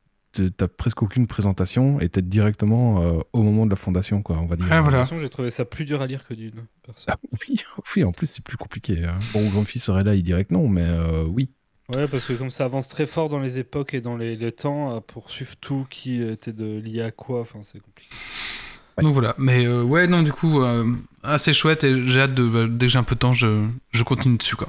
t'as 0.55 0.67
presque 0.67 1.01
aucune 1.03 1.27
présentation 1.27 1.99
et 1.99 2.09
t'es 2.09 2.21
directement 2.21 3.01
euh, 3.01 3.19
au 3.33 3.41
moment 3.43 3.65
de 3.65 3.69
la 3.71 3.75
fondation, 3.75 4.21
quoi, 4.21 4.37
on 4.39 4.45
va 4.45 4.55
dire. 4.55 4.67
Ah, 4.71 4.77
De 4.77 4.81
voilà. 4.83 4.99
toute 4.99 5.09
façon, 5.09 5.19
j'ai 5.19 5.29
trouvé 5.29 5.49
ça 5.51 5.65
plus 5.65 5.85
dur 5.85 6.01
à 6.01 6.07
lire 6.07 6.25
que 6.27 6.33
Dune. 6.33 6.65
Ah, 7.07 7.15
oui, 7.47 7.57
oui, 7.95 8.03
en 8.03 8.11
plus 8.11 8.27
c'est 8.27 8.43
plus 8.43 8.57
compliqué. 8.57 9.03
hein. 9.05 9.19
Bon, 9.33 9.49
mon 9.51 9.63
fils 9.65 9.83
serait 9.83 10.03
là, 10.03 10.15
il 10.15 10.23
dirait 10.23 10.45
que 10.45 10.53
non, 10.53 10.67
mais 10.67 10.85
euh, 10.85 11.23
oui. 11.23 11.49
Ouais, 11.95 12.07
parce 12.07 12.25
que 12.25 12.33
comme 12.33 12.51
ça 12.51 12.65
avance 12.65 12.89
très 12.89 13.05
fort 13.05 13.29
dans 13.29 13.39
les 13.39 13.59
époques 13.59 13.93
et 13.93 14.01
dans 14.01 14.17
les, 14.17 14.35
les 14.35 14.51
temps, 14.51 14.95
à 14.95 14.99
poursuivre 15.01 15.55
tout 15.55 15.85
qui 15.89 16.21
était 16.21 16.51
de, 16.51 16.79
lié 16.79 17.01
à 17.01 17.11
quoi, 17.11 17.41
enfin 17.41 17.59
c'est 17.63 17.79
compliqué. 17.79 18.09
Donc 19.01 19.13
voilà. 19.13 19.35
Mais 19.37 19.65
euh, 19.65 19.83
ouais, 19.83 20.07
non, 20.07 20.23
du 20.23 20.31
coup, 20.33 20.61
euh, 20.61 20.83
assez 21.23 21.53
chouette 21.53 21.83
et 21.83 22.07
j'ai 22.07 22.21
hâte 22.21 22.33
de, 22.33 22.47
bah, 22.47 22.65
dès 22.69 22.87
que 22.87 22.91
j'ai 22.91 22.97
un 22.99 23.03
peu 23.03 23.15
de 23.15 23.19
temps, 23.19 23.31
je, 23.31 23.65
je 23.91 24.03
continue 24.03 24.37
dessus, 24.37 24.55
quoi. 24.55 24.67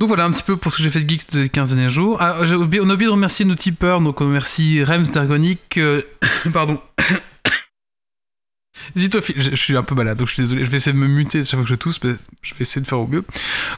Donc 0.00 0.08
voilà 0.08 0.24
un 0.24 0.32
petit 0.32 0.42
peu 0.42 0.56
pour 0.56 0.72
ce 0.72 0.78
que 0.78 0.82
j'ai 0.82 0.88
fait 0.88 1.02
de 1.02 1.08
Geeks 1.10 1.30
ces 1.30 1.48
15 1.50 1.74
derniers 1.74 1.90
jours. 1.90 2.16
Ah, 2.20 2.38
on 2.40 2.50
a 2.50 2.54
oublié 2.54 2.80
de 2.80 3.08
remercier 3.08 3.44
nos 3.44 3.54
tipeurs, 3.54 4.00
donc 4.00 4.22
on 4.22 4.24
remercie 4.24 4.82
Rems 4.82 5.04
d'Argonic, 5.12 5.76
euh, 5.76 6.00
pardon. 6.54 6.80
Zitophile, 8.96 9.34
je, 9.36 9.50
je 9.50 9.56
suis 9.56 9.76
un 9.76 9.82
peu 9.82 9.94
malade, 9.94 10.16
donc 10.16 10.28
je 10.28 10.32
suis 10.32 10.42
désolé, 10.42 10.64
je 10.64 10.70
vais 10.70 10.78
essayer 10.78 10.94
de 10.94 10.98
me 10.98 11.06
muter 11.06 11.44
chaque 11.44 11.60
fois 11.60 11.64
que 11.64 11.68
je 11.68 11.74
tousse, 11.74 12.02
mais 12.02 12.14
je 12.40 12.54
vais 12.54 12.62
essayer 12.62 12.80
de 12.80 12.86
faire 12.86 12.98
au 12.98 13.06
mieux. 13.06 13.22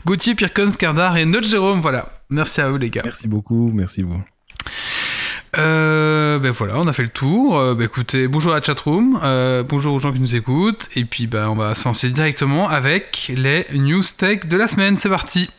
Gauthier, 0.07 0.37
Pircon, 0.37 0.71
Scardar 0.71 1.17
et 1.17 1.25
notre 1.25 1.49
Jérôme, 1.49 1.81
voilà. 1.81 2.13
Merci 2.31 2.61
à 2.61 2.71
eux 2.71 2.77
les 2.79 2.91
gars. 2.91 3.03
Merci 3.05 3.27
beaucoup, 3.27 3.73
merci 3.75 4.03
vous. 4.03 4.23
Euh, 5.59 6.39
ben 6.39 6.53
voilà, 6.53 6.79
on 6.79 6.87
a 6.87 6.93
fait 6.93 7.03
le 7.03 7.09
tour. 7.09 7.59
Euh, 7.59 7.75
ben 7.75 7.87
écoutez, 7.87 8.29
bonjour 8.29 8.53
à 8.53 8.61
la 8.61 8.63
chatroom, 8.63 9.19
euh, 9.25 9.65
bonjour 9.65 9.93
aux 9.93 9.99
gens 9.99 10.13
qui 10.13 10.21
nous 10.21 10.37
écoutent, 10.37 10.89
et 10.95 11.05
puis 11.05 11.27
ben 11.27 11.49
on 11.49 11.57
va 11.57 11.75
se 11.75 11.85
lancer 11.85 12.11
directement 12.11 12.69
avec 12.69 13.33
les 13.35 13.67
news 13.75 14.05
tech 14.17 14.47
de 14.47 14.57
la 14.57 14.69
semaine. 14.69 14.97
C'est 14.99 15.11
parti. 15.11 15.51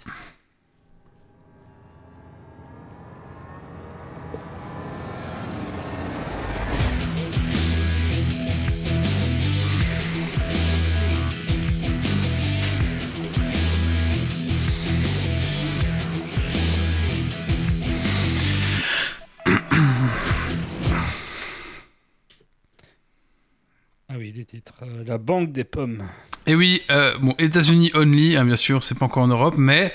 Les 24.44 24.46
titres. 24.46 24.74
Euh, 24.82 25.04
la 25.08 25.18
banque 25.18 25.54
des 25.54 25.64
pommes. 25.64 26.04
Et 26.46 26.56
oui, 26.56 26.82
euh, 26.92 27.18
bon, 27.20 27.34
États-Unis 27.40 27.92
only, 27.96 28.36
hein, 28.36 28.44
bien 28.44 28.58
sûr, 28.58 28.84
c'est 28.84 28.98
pas 28.98 29.06
encore 29.06 29.24
en 29.24 29.28
Europe, 29.28 29.56
mais 29.58 29.94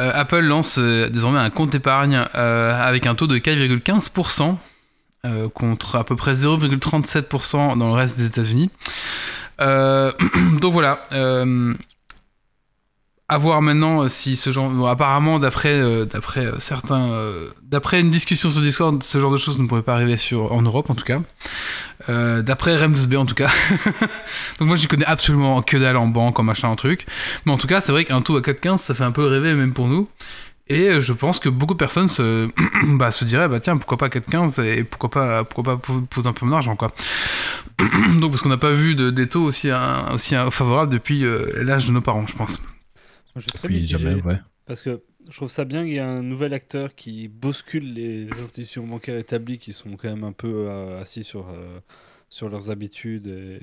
euh, 0.00 0.10
Apple 0.14 0.40
lance 0.40 0.78
euh, 0.78 1.10
désormais 1.10 1.38
un 1.38 1.50
compte 1.50 1.74
épargne 1.74 2.16
avec 2.16 3.06
un 3.06 3.14
taux 3.14 3.26
de 3.26 3.36
4,15% 3.36 4.56
euh, 5.26 5.48
contre 5.50 5.96
à 5.96 6.04
peu 6.04 6.16
près 6.16 6.32
0,37% 6.32 7.76
dans 7.76 7.88
le 7.88 7.94
reste 7.94 8.18
des 8.18 8.26
États-Unis. 8.26 8.70
Donc 9.58 10.72
voilà. 10.72 11.02
À 13.26 13.38
voir 13.38 13.62
maintenant 13.62 14.02
euh, 14.02 14.08
si 14.08 14.36
ce 14.36 14.50
genre. 14.50 14.68
bon, 14.68 14.84
apparemment, 14.84 15.38
d'après 15.38 15.78
euh, 15.80 16.04
euh, 16.36 16.52
certains, 16.58 17.10
d'après 17.62 18.00
une 18.00 18.10
discussion 18.10 18.50
sur 18.50 18.60
Discord, 18.60 19.02
ce 19.02 19.18
genre 19.18 19.32
de 19.32 19.38
choses 19.38 19.58
ne 19.58 19.66
pourrait 19.66 19.82
pas 19.82 19.94
arriver 19.94 20.18
sur 20.18 20.52
en 20.52 20.60
Europe 20.60 20.90
en 20.90 20.94
tout 20.94 21.04
cas. 21.04 21.20
D'après 22.06 22.76
RMSB 22.76 23.14
en 23.16 23.24
tout 23.24 23.34
cas. 23.34 23.48
Donc 24.58 24.68
moi, 24.68 24.76
j'y 24.76 24.88
connais 24.88 25.06
absolument 25.06 25.62
que 25.62 25.78
dalle 25.78 25.96
en 25.96 26.06
banque, 26.06 26.38
en 26.38 26.42
machin, 26.42 26.68
en 26.68 26.76
truc. 26.76 27.06
Mais 27.46 27.52
en 27.52 27.56
tout 27.56 27.66
cas, 27.66 27.80
c'est 27.80 27.92
vrai 27.92 28.04
qu'un 28.04 28.20
taux 28.20 28.36
à 28.36 28.40
4,15, 28.40 28.76
ça 28.78 28.94
fait 28.94 29.04
un 29.04 29.10
peu 29.12 29.26
rêver 29.26 29.54
même 29.54 29.72
pour 29.72 29.88
nous. 29.88 30.06
Et 30.68 31.00
je 31.00 31.12
pense 31.14 31.38
que 31.38 31.48
beaucoup 31.48 31.72
de 31.74 31.78
personnes 31.78 32.08
se, 32.10 32.48
bah, 32.98 33.08
diraient, 33.22 33.48
bah 33.48 33.60
tiens, 33.60 33.78
pourquoi 33.78 33.96
pas 33.96 34.08
4,15 34.08 34.62
et 34.62 34.84
pourquoi 34.84 35.10
pas, 35.10 35.44
pourquoi 35.44 35.76
pas 35.76 35.76
po- 35.78 36.02
poser 36.02 36.28
un 36.28 36.34
peu 36.34 36.44
mon 36.44 36.52
argent, 36.56 36.76
quoi. 36.76 36.92
Donc 38.20 38.32
parce 38.32 38.42
qu'on 38.42 38.50
n'a 38.50 38.58
pas 38.58 38.72
vu 38.72 38.94
de, 38.94 39.08
des 39.08 39.28
taux 39.28 39.44
aussi, 39.44 39.70
hein, 39.70 40.04
aussi 40.12 40.34
hein, 40.36 40.50
favorables 40.50 40.92
depuis 40.92 41.24
l'âge 41.54 41.86
de 41.86 41.92
nos 41.92 42.02
parents, 42.02 42.26
je 42.26 42.34
pense. 42.34 42.60
J'ai 43.36 43.50
très 43.50 43.68
Oui, 43.68 43.84
jamais, 43.86 44.14
ouais. 44.22 44.38
Parce 44.66 44.82
que 44.82 45.02
je 45.28 45.36
trouve 45.36 45.50
ça 45.50 45.64
bien 45.64 45.82
qu'il 45.84 45.92
y 45.92 45.96
ait 45.96 46.00
un 46.00 46.22
nouvel 46.22 46.54
acteur 46.54 46.94
qui 46.94 47.28
bouscule 47.28 47.92
les 47.94 48.28
institutions 48.40 48.86
bancaires 48.86 49.18
établies 49.18 49.58
qui 49.58 49.72
sont 49.72 49.96
quand 49.96 50.08
même 50.08 50.24
un 50.24 50.32
peu 50.32 50.68
euh, 50.68 51.00
assis 51.02 51.24
sur, 51.24 51.48
euh, 51.50 51.80
sur 52.30 52.48
leurs 52.48 52.70
habitudes. 52.70 53.26
Et, 53.26 53.60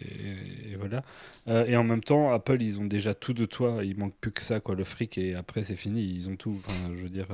et- 0.69 0.71
et 0.73 0.75
voilà. 0.75 1.03
Euh, 1.47 1.65
et 1.65 1.75
en 1.75 1.83
même 1.83 2.03
temps, 2.03 2.31
Apple, 2.33 2.61
ils 2.61 2.79
ont 2.79 2.85
déjà 2.85 3.15
tout 3.15 3.33
de 3.33 3.45
toi. 3.45 3.83
Il 3.83 3.97
manque 3.97 4.15
plus 4.19 4.31
que 4.31 4.41
ça, 4.41 4.59
quoi. 4.59 4.75
Le 4.75 4.83
fric, 4.83 5.17
et 5.17 5.35
après, 5.35 5.63
c'est 5.63 5.75
fini. 5.75 6.03
Ils 6.03 6.29
ont 6.29 6.35
tout. 6.35 6.55
Enfin, 6.59 6.73
je 6.95 7.01
veux 7.03 7.09
dire, 7.09 7.27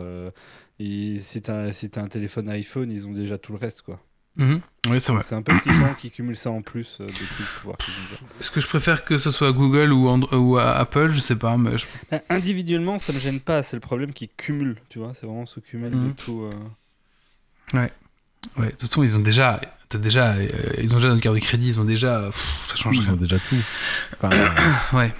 ils- 0.79 1.21
si 1.23 1.41
t'as 1.41 1.71
si 1.73 1.89
t'as 1.89 2.03
un 2.03 2.07
téléphone 2.07 2.49
iPhone, 2.49 2.91
ils 2.91 3.07
ont 3.07 3.13
déjà 3.13 3.37
tout 3.37 3.51
le 3.53 3.57
reste, 3.59 3.81
quoi. 3.83 4.01
Mhm. 4.37 4.61
Oui, 4.89 5.01
c'est 5.01 5.11
vrai. 5.11 5.17
Donc, 5.21 5.23
C'est 5.25 5.35
un 5.35 5.41
peu 5.41 5.57
flippant 5.57 5.93
qu'ils 5.95 6.11
cumulent 6.11 6.37
ça 6.37 6.51
en 6.51 6.61
plus 6.61 6.97
euh, 7.01 7.05
de 7.07 7.11
tout 7.11 7.17
le 7.39 7.59
pouvoir 7.59 7.77
qu'ils 7.77 7.93
ont 7.93 8.07
déjà. 8.11 8.21
Est-ce 8.39 8.51
que 8.51 8.59
je 8.59 8.67
préfère 8.67 9.03
que 9.03 9.17
ce 9.17 9.31
soit 9.31 9.51
Google 9.51 9.91
ou, 9.91 10.07
Andro- 10.07 10.35
ou 10.35 10.57
à 10.57 10.75
Apple 10.77 11.11
Je 11.11 11.19
sais 11.19 11.35
pas, 11.35 11.57
mais 11.57 11.77
je- 11.77 11.85
Euh, 12.13 12.19
Individuellement, 12.29 12.97
ça 12.97 13.11
me 13.13 13.19
gêne 13.19 13.39
pas. 13.39 13.63
C'est 13.63 13.75
le 13.75 13.81
problème 13.81 14.13
qui 14.13 14.29
cumule, 14.29 14.77
tu 14.89 14.99
vois. 14.99 15.13
C'est 15.13 15.25
vraiment 15.25 15.45
ce 15.45 15.59
cumul 15.59 15.89
Mhm. 15.93 16.07
de 16.07 16.13
tout. 16.13 16.41
euh. 16.43 17.77
ouais. 17.79 17.91
De 18.57 18.69
toute 18.71 18.81
façon, 18.81 19.03
ils 19.03 19.17
ont 19.17 19.21
déjà, 19.21 19.59
t'as 19.89 19.97
déjà, 19.97 20.33
euh, 20.35 20.47
ils 20.81 20.93
ont 20.93 20.97
déjà 20.97 21.09
notre 21.09 21.21
carte 21.21 21.35
de 21.35 21.41
crédit, 21.41 21.67
ils 21.69 21.79
ont 21.79 21.83
déjà, 21.83 22.27
pff, 22.27 22.65
ça 22.69 22.75
change 22.75 22.95
Ils 22.97 23.01
ont 23.09 23.13
rien. 23.13 23.15
déjà 23.15 23.39
tout. 23.39 23.55
Enfin, 24.21 24.29
euh, 24.31 24.97
Ouais. 24.97 25.13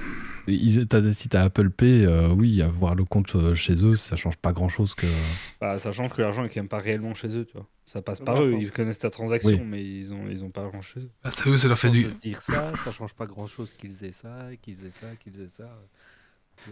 Ils- 0.47 0.87
t'as- 0.87 1.13
si 1.13 1.29
t'as 1.29 1.43
Apple 1.43 1.69
Pay, 1.69 2.05
euh, 2.05 2.29
oui, 2.29 2.61
avoir 2.61 2.95
le 2.95 3.03
compte 3.05 3.35
euh, 3.35 3.55
chez 3.55 3.73
eux, 3.83 3.95
ça 3.95 4.15
change 4.15 4.37
pas 4.37 4.53
grand 4.53 4.69
chose 4.69 4.95
que. 4.95 5.07
Bah, 5.61 5.77
sachant 5.79 6.07
que 6.09 6.21
l'argent 6.21 6.43
est 6.45 6.49
quand 6.49 6.59
même 6.61 6.67
pas 6.67 6.79
réellement 6.79 7.13
chez 7.13 7.27
eux, 7.37 7.45
tu 7.45 7.53
vois. 7.53 7.67
Ça 7.85 8.01
passe 8.01 8.19
par 8.19 8.41
eux, 8.43 8.55
ils 8.59 8.71
connaissent 8.71 8.99
ta 8.99 9.09
transaction, 9.09 9.51
Oui. 9.59 9.61
mais 9.65 9.83
ils 9.83 10.13
ont, 10.13 10.27
ils 10.29 10.43
ont 10.43 10.49
pas 10.49 10.69
chez 10.81 10.99
eux. 10.99 11.09
Bah, 11.23 11.31
ça, 11.31 11.49
eux, 11.49 11.57
ça 11.57 11.67
leur 11.67 11.79
fait 11.79 11.89
du. 11.89 12.03
dire 12.03 12.41
ça, 12.41 12.73
ça 12.83 12.91
change 12.91 13.13
pas 13.13 13.25
grand 13.25 13.47
chose 13.47 13.73
qu'ils 13.73 14.03
aient 14.03 14.11
ça, 14.11 14.49
qu'ils 14.61 14.85
aient 14.85 14.91
ça, 14.91 15.07
qu'ils 15.19 15.39
aient 15.41 15.47
ça. 15.47 15.69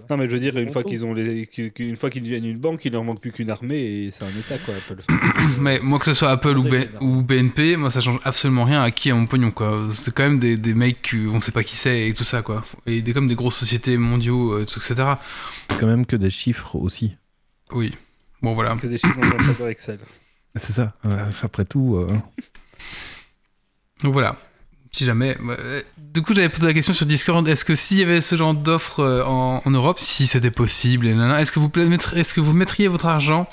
Non, 0.10 0.18
mais 0.18 0.28
je 0.28 0.34
veux 0.34 0.40
dire, 0.40 0.58
une 0.58 0.72
fois 0.72 0.84
qu'ils 0.84 1.06
ont 1.06 1.14
les, 1.14 1.50
une 1.80 1.96
fois 1.96 2.10
qu'ils 2.10 2.22
deviennent 2.24 2.46
une 2.46 2.58
banque, 2.58 2.84
il 2.86 2.92
leur 2.92 3.04
manque 3.04 3.22
plus 3.22 3.32
qu'une 3.32 3.50
armée 3.50 3.78
et 4.06 4.12
c'est 4.12 4.26
un 4.26 4.30
état, 4.30 4.58
quoi, 4.58 4.74
Apple. 4.76 5.02
Mais 5.60 5.80
moi, 5.80 6.00
que 6.00 6.06
ce 6.06 6.14
soit 6.14 6.30
Apple 6.32 6.58
ou, 6.58 6.64
B- 6.64 6.70
Très 6.90 6.90
ou 7.02 7.22
BNP, 7.22 7.78
moi, 7.78 7.90
ça 7.92 8.02
change 8.02 8.20
absolument 8.26 8.66
rien 8.66 8.82
à 8.84 8.92
qui 8.92 9.10
a 9.12 9.16
mon 9.16 9.26
pognon, 9.26 9.52
quoi. 9.52 9.88
C'est 9.94 10.14
quand 10.14 10.24
même 10.24 10.40
des, 10.40 10.58
des 10.58 10.74
mecs 10.74 11.10
qu'on 11.12 11.40
sait 11.40 11.52
pas 11.54 11.64
qui 11.64 11.76
c'est 11.76 12.10
et 12.10 12.14
tout 12.14 12.24
ça, 12.26 12.42
quoi. 12.42 12.64
Et 12.86 13.02
des, 13.02 13.14
comme 13.14 13.28
des 13.28 13.36
grosses 13.36 13.56
sociétés 13.58 13.98
mondiaux, 13.98 14.52
euh, 14.54 14.66
tout, 14.66 14.80
etc. 14.80 15.08
C'est 15.70 15.80
quand 15.80 15.88
même 15.88 16.06
que 16.06 16.16
des 16.18 16.30
chiffres 16.30 16.76
aussi. 16.76 17.16
Oui. 17.72 17.94
Bon, 18.42 18.54
voilà. 18.54 18.76
que 18.76 18.88
des 18.88 18.98
chiffres 18.98 19.20
dans 19.20 19.28
un 19.28 19.44
tableau 19.54 19.68
Excel. 19.68 20.00
C'est 20.56 20.74
ça. 20.74 20.94
Euh, 21.06 21.30
après 21.42 21.66
tout, 21.66 21.96
euh, 21.96 22.08
Donc 24.04 24.14
voilà. 24.14 24.38
Si 24.96 25.04
jamais. 25.04 25.36
euh, 25.46 25.82
Du 25.98 26.22
coup, 26.22 26.34
j'avais 26.34 26.48
posé 26.48 26.66
la 26.68 26.74
question 26.74 26.94
sur 26.94 27.06
Discord. 27.06 27.46
Est-ce 27.50 27.66
que 27.66 27.76
s'il 27.76 27.98
y 27.98 28.02
avait 28.02 28.22
ce 28.22 28.38
genre 28.38 28.54
d'offre 28.54 29.02
euh, 29.02 29.26
en, 29.26 29.62
en 29.66 29.70
Europe, 29.70 30.00
si 30.00 30.26
c'était 30.26 30.52
possible, 30.52 31.06
est-ce 31.08 31.52
que 31.52 31.60
vous 31.60 31.70
mettre- 31.76 32.16
est-ce 32.16 32.34
que 32.34 32.40
vous 32.40 32.54
mettriez 32.54 32.88
votre 32.88 33.06
argent 33.06 33.50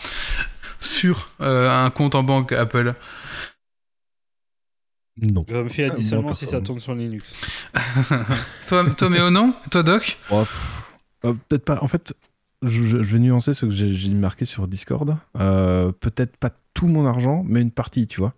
sur 0.79 1.31
euh, 1.41 1.69
un 1.85 1.91
compte 1.91 2.15
en 2.15 2.23
banque 2.23 2.53
Apple? 2.53 2.95
Non. 5.21 5.45
Je 5.49 5.57
me 5.57 5.69
fie 5.69 5.83
à 5.83 5.87
Ah, 5.87 5.97
dit 5.97 6.03
moi, 6.03 6.11
seulement 6.11 6.33
si 6.33 6.47
ça 6.47 6.61
tourne 6.61 6.79
sur 6.79 6.95
Linux. 6.95 7.33
Toi, 8.69 8.89
toi, 8.97 9.11
Méo, 9.11 9.31
non? 9.31 9.53
Toi, 9.69 9.83
Doc? 9.83 10.19
Oh, 10.31 10.45
euh, 11.25 11.35
Peut-être 11.49 11.65
pas. 11.65 11.83
En 11.83 11.89
fait, 11.89 12.15
je, 12.63 12.99
vais 12.99 13.19
nuancer 13.19 13.53
ce 13.53 13.67
que 13.67 13.73
j'ai 13.73 14.15
marqué 14.15 14.45
sur 14.45 14.69
Discord. 14.69 15.17
Euh, 15.41 15.91
Peut-être 15.91 16.37
pas 16.37 16.53
tout 16.73 16.87
mon 16.87 17.05
argent, 17.05 17.43
mais 17.49 17.61
une 17.61 17.73
partie, 17.73 18.07
tu 18.07 18.21
vois. 18.21 18.33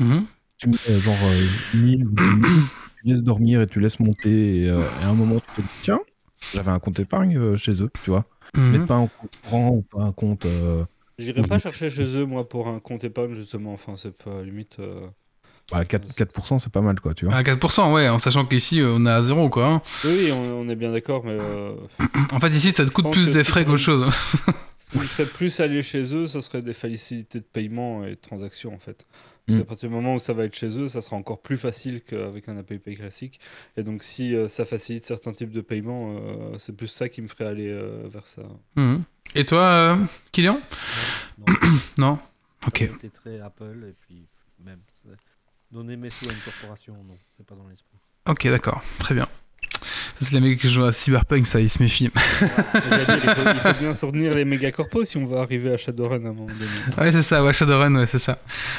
Mhm. 0.00 0.26
Tu 0.58 0.68
mets 0.68 0.76
euh, 0.88 1.00
genre 1.00 1.14
euh, 1.28 1.50
1000 1.72 2.06
ou 2.06 2.10
10 2.10 2.16
000, 2.16 2.38
tu 3.02 3.08
laisses 3.08 3.22
dormir 3.22 3.60
et 3.62 3.66
tu 3.66 3.80
laisses 3.80 3.98
monter. 4.00 4.62
Et, 4.64 4.68
euh, 4.68 4.88
et 5.00 5.02
à 5.04 5.08
un 5.08 5.14
moment, 5.14 5.40
tu 5.40 5.50
te 5.50 5.60
dis 5.60 5.68
tiens, 5.80 6.00
j'avais 6.52 6.70
un 6.70 6.78
compte 6.78 6.98
épargne 7.00 7.36
euh, 7.36 7.56
chez 7.56 7.82
eux, 7.82 7.90
tu 8.02 8.10
vois. 8.10 8.24
Mais 8.56 8.78
Mhm. 8.78 8.86
pas 8.86 8.94
un 8.94 9.08
compte 9.08 9.30
courant 9.42 9.68
ou 9.70 9.82
pas 9.82 10.02
un 10.02 10.12
compte. 10.12 10.46
euh, 10.46 10.84
J'irai 11.18 11.42
pas 11.42 11.58
chercher 11.58 11.88
chez 11.90 12.16
eux, 12.16 12.24
moi, 12.24 12.48
pour 12.48 12.68
un 12.68 12.78
compte 12.80 13.04
épargne, 13.04 13.34
justement. 13.34 13.72
Enfin, 13.72 13.94
c'est 13.96 14.16
pas 14.16 14.42
limite. 14.42 14.76
euh, 14.80 15.06
bah, 15.72 15.84
4%, 15.84 16.14
4% 16.16 16.58
c'est 16.58 16.70
pas 16.72 16.82
mal, 16.82 17.00
quoi, 17.00 17.14
tu 17.14 17.24
vois. 17.24 17.34
À 17.34 17.42
4%, 17.42 17.92
ouais, 17.92 18.08
en 18.08 18.18
sachant 18.18 18.44
qu'ici, 18.44 18.80
euh, 18.80 18.94
on 18.96 19.06
est 19.06 19.10
à 19.10 19.22
zéro, 19.22 19.48
quoi. 19.48 19.66
hein. 19.66 19.82
Oui, 20.04 20.10
oui, 20.26 20.32
on, 20.32 20.60
on 20.60 20.68
est 20.68 20.76
bien 20.76 20.92
d'accord, 20.92 21.24
mais 21.24 21.32
euh, 21.32 21.74
En 22.32 22.38
fait, 22.38 22.48
ici, 22.50 22.70
ça 22.72 22.84
te 22.84 22.90
coûte 22.90 23.10
plus 23.10 23.30
des 23.30 23.42
frais 23.44 23.64
qu'autre 23.64 23.78
chose. 23.78 24.06
ce 24.78 24.90
qui 24.90 24.98
me 24.98 25.04
ferait 25.04 25.26
plus 25.26 25.58
aller 25.60 25.82
chez 25.82 26.14
eux, 26.14 26.26
ce 26.26 26.40
serait 26.40 26.62
des 26.62 26.74
facilités 26.74 27.38
de 27.40 27.44
paiement 27.44 28.04
et 28.04 28.10
de 28.10 28.14
transactions, 28.20 28.74
en 28.74 28.78
fait. 28.78 29.06
Parce 29.46 29.58
Mm. 29.58 29.60
qu'à 29.62 29.66
partir 29.66 29.88
du 29.90 29.94
moment 29.94 30.14
où 30.14 30.18
ça 30.18 30.32
va 30.32 30.44
être 30.44 30.54
chez 30.54 30.78
eux, 30.78 30.88
ça 30.88 31.00
sera 31.02 31.16
encore 31.16 31.42
plus 31.42 31.58
facile 31.58 32.02
qu'avec 32.02 32.48
un 32.48 32.56
Apple 32.56 32.78
Pay 32.78 32.96
classique. 32.96 33.40
Et 33.76 33.82
donc, 33.82 34.02
si 34.02 34.34
euh, 34.34 34.48
ça 34.48 34.64
facilite 34.64 35.04
certains 35.04 35.32
types 35.34 35.50
de 35.52 35.60
paiements, 35.60 36.16
euh, 36.18 36.58
c'est 36.58 36.74
plus 36.74 36.86
ça 36.88 37.08
qui 37.10 37.20
me 37.20 37.28
ferait 37.28 37.44
aller 37.44 37.68
euh, 37.68 38.04
vers 38.06 38.26
ça. 38.26 38.42
Mhm. 38.76 39.02
Et 39.34 39.44
toi, 39.44 39.60
euh, 39.62 39.96
Kylian 40.32 40.60
Non, 41.38 41.54
Non 41.98 42.18
Ok. 42.66 42.78
J'étais 42.80 43.10
très 43.10 43.40
Apple 43.40 43.84
et 43.88 43.92
puis 44.00 44.26
même 44.64 44.80
donner 45.70 45.96
mes 45.96 46.08
sous 46.08 46.28
à 46.28 46.32
une 46.32 46.38
corporation, 46.38 46.94
non, 47.06 47.18
c'est 47.36 47.44
pas 47.44 47.54
dans 47.54 47.66
l'esprit. 47.68 47.98
Ok, 48.26 48.46
d'accord. 48.48 48.82
Très 48.98 49.14
bien. 49.14 49.28
C'est 50.20 50.32
les 50.32 50.40
mecs 50.40 50.60
qui 50.60 50.68
jouent 50.68 50.84
à 50.84 50.92
Cyberpunk, 50.92 51.46
ça, 51.46 51.60
ils 51.60 51.68
se 51.68 51.82
méfient. 51.82 52.10
Dire, 52.10 52.12
il, 52.42 53.30
faut, 53.30 53.40
il 53.54 53.60
faut 53.60 53.78
bien 53.80 53.94
soutenir 53.94 54.34
les 54.34 54.44
méga 54.44 54.70
corpos 54.72 55.04
si 55.04 55.16
on 55.18 55.24
va 55.24 55.40
arriver 55.40 55.72
à 55.72 55.76
Shadowrun 55.76 56.24
à 56.24 56.28
un 56.28 56.32
moment 56.32 56.46
donné. 56.46 56.66
Ouais, 56.98 57.12
c'est 57.12 57.22
ça, 57.22 57.44
ouais, 57.44 57.52
Shadowrun, 57.52 57.94
ouais, 57.96 58.06
c'est 58.06 58.18
ça. 58.18 58.38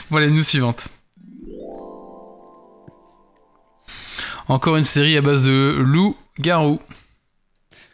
Bon, 0.10 0.18
les 0.18 0.30
news 0.32 0.44
suivantes. 0.44 0.88
Encore 4.48 4.78
une 4.78 4.84
série 4.84 5.18
à 5.18 5.22
base 5.22 5.46
de 5.46 5.76
loup-garou. 5.80 6.80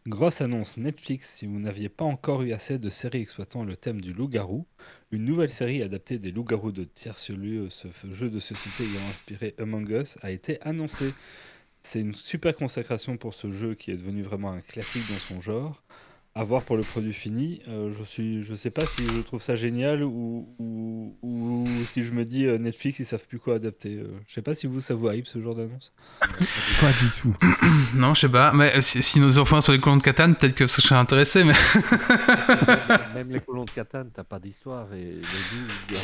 Grosse 0.07 0.41
annonce 0.41 0.77
Netflix, 0.77 1.29
si 1.29 1.45
vous 1.45 1.60
n'aviez 1.60 1.88
pas 1.89 2.05
encore 2.05 2.41
eu 2.41 2.53
assez 2.53 2.79
de 2.79 2.89
séries 2.89 3.21
exploitant 3.21 3.63
le 3.63 3.77
thème 3.77 4.01
du 4.01 4.13
loup-garou, 4.13 4.65
une 5.12 5.25
nouvelle 5.25 5.51
série 5.51 5.83
adaptée 5.83 6.17
des 6.17 6.31
loups-garous 6.31 6.71
de 6.71 6.83
tierce-lieu, 6.83 7.67
ce 7.69 7.88
f- 7.88 8.12
jeu 8.12 8.29
de 8.29 8.39
société 8.39 8.83
ayant 8.83 9.10
inspiré 9.12 9.53
Among 9.60 9.88
Us, 9.91 10.17
a 10.24 10.31
été 10.31 10.60
annoncée. 10.63 11.13
C'est 11.83 12.00
une 12.00 12.13
super 12.13 12.55
consacration 12.55 13.17
pour 13.17 13.33
ce 13.33 13.51
jeu 13.51 13.73
qui 13.73 13.91
est 13.91 13.97
devenu 13.97 14.21
vraiment 14.21 14.51
un 14.51 14.61
classique 14.61 15.03
dans 15.09 15.19
son 15.19 15.41
genre. 15.41 15.81
À 16.33 16.45
voir 16.45 16.61
pour 16.61 16.77
le 16.77 16.83
produit 16.83 17.11
fini, 17.11 17.61
euh, 17.67 17.91
je 17.91 18.03
suis, 18.03 18.41
je 18.41 18.55
sais 18.55 18.69
pas 18.69 18.85
si 18.85 19.05
je 19.05 19.19
trouve 19.19 19.41
ça 19.41 19.55
génial 19.55 20.01
ou, 20.01 20.47
ou, 20.59 21.17
ou 21.21 21.67
si 21.85 22.03
je 22.03 22.13
me 22.13 22.23
dis 22.23 22.45
euh, 22.45 22.57
Netflix 22.57 23.00
ils 23.00 23.05
savent 23.05 23.27
plus 23.27 23.38
quoi 23.38 23.55
adapter. 23.55 23.97
Euh, 23.97 24.07
je 24.27 24.35
sais 24.35 24.41
pas 24.41 24.55
si 24.55 24.65
vous 24.65 24.79
ça 24.79 24.93
vous 24.93 25.11
hype 25.11 25.27
ce 25.27 25.41
genre 25.41 25.55
d'annonce. 25.55 25.91
Pas 26.21 26.91
du 27.01 27.09
tout. 27.19 27.35
Non, 27.95 28.13
je 28.13 28.21
sais 28.21 28.29
pas. 28.29 28.53
Mais 28.53 28.77
euh, 28.77 28.81
si, 28.81 29.03
si 29.03 29.19
nos 29.19 29.39
enfants 29.39 29.59
sont 29.59 29.73
les 29.73 29.81
colons 29.81 29.97
de 29.97 30.03
Catane, 30.03 30.38
peut-être 30.38 30.55
que 30.55 30.65
je 30.65 30.71
serais 30.71 30.95
intéressé, 30.95 31.43
mais. 31.43 31.53
Même 33.13 33.29
les 33.29 33.41
colons 33.41 33.65
de 33.65 33.71
Catane, 33.71 34.09
t'as 34.13 34.23
pas 34.23 34.39
d'histoire 34.39 34.93
et 34.93 35.03
les 35.03 35.15
loups, 35.15 35.97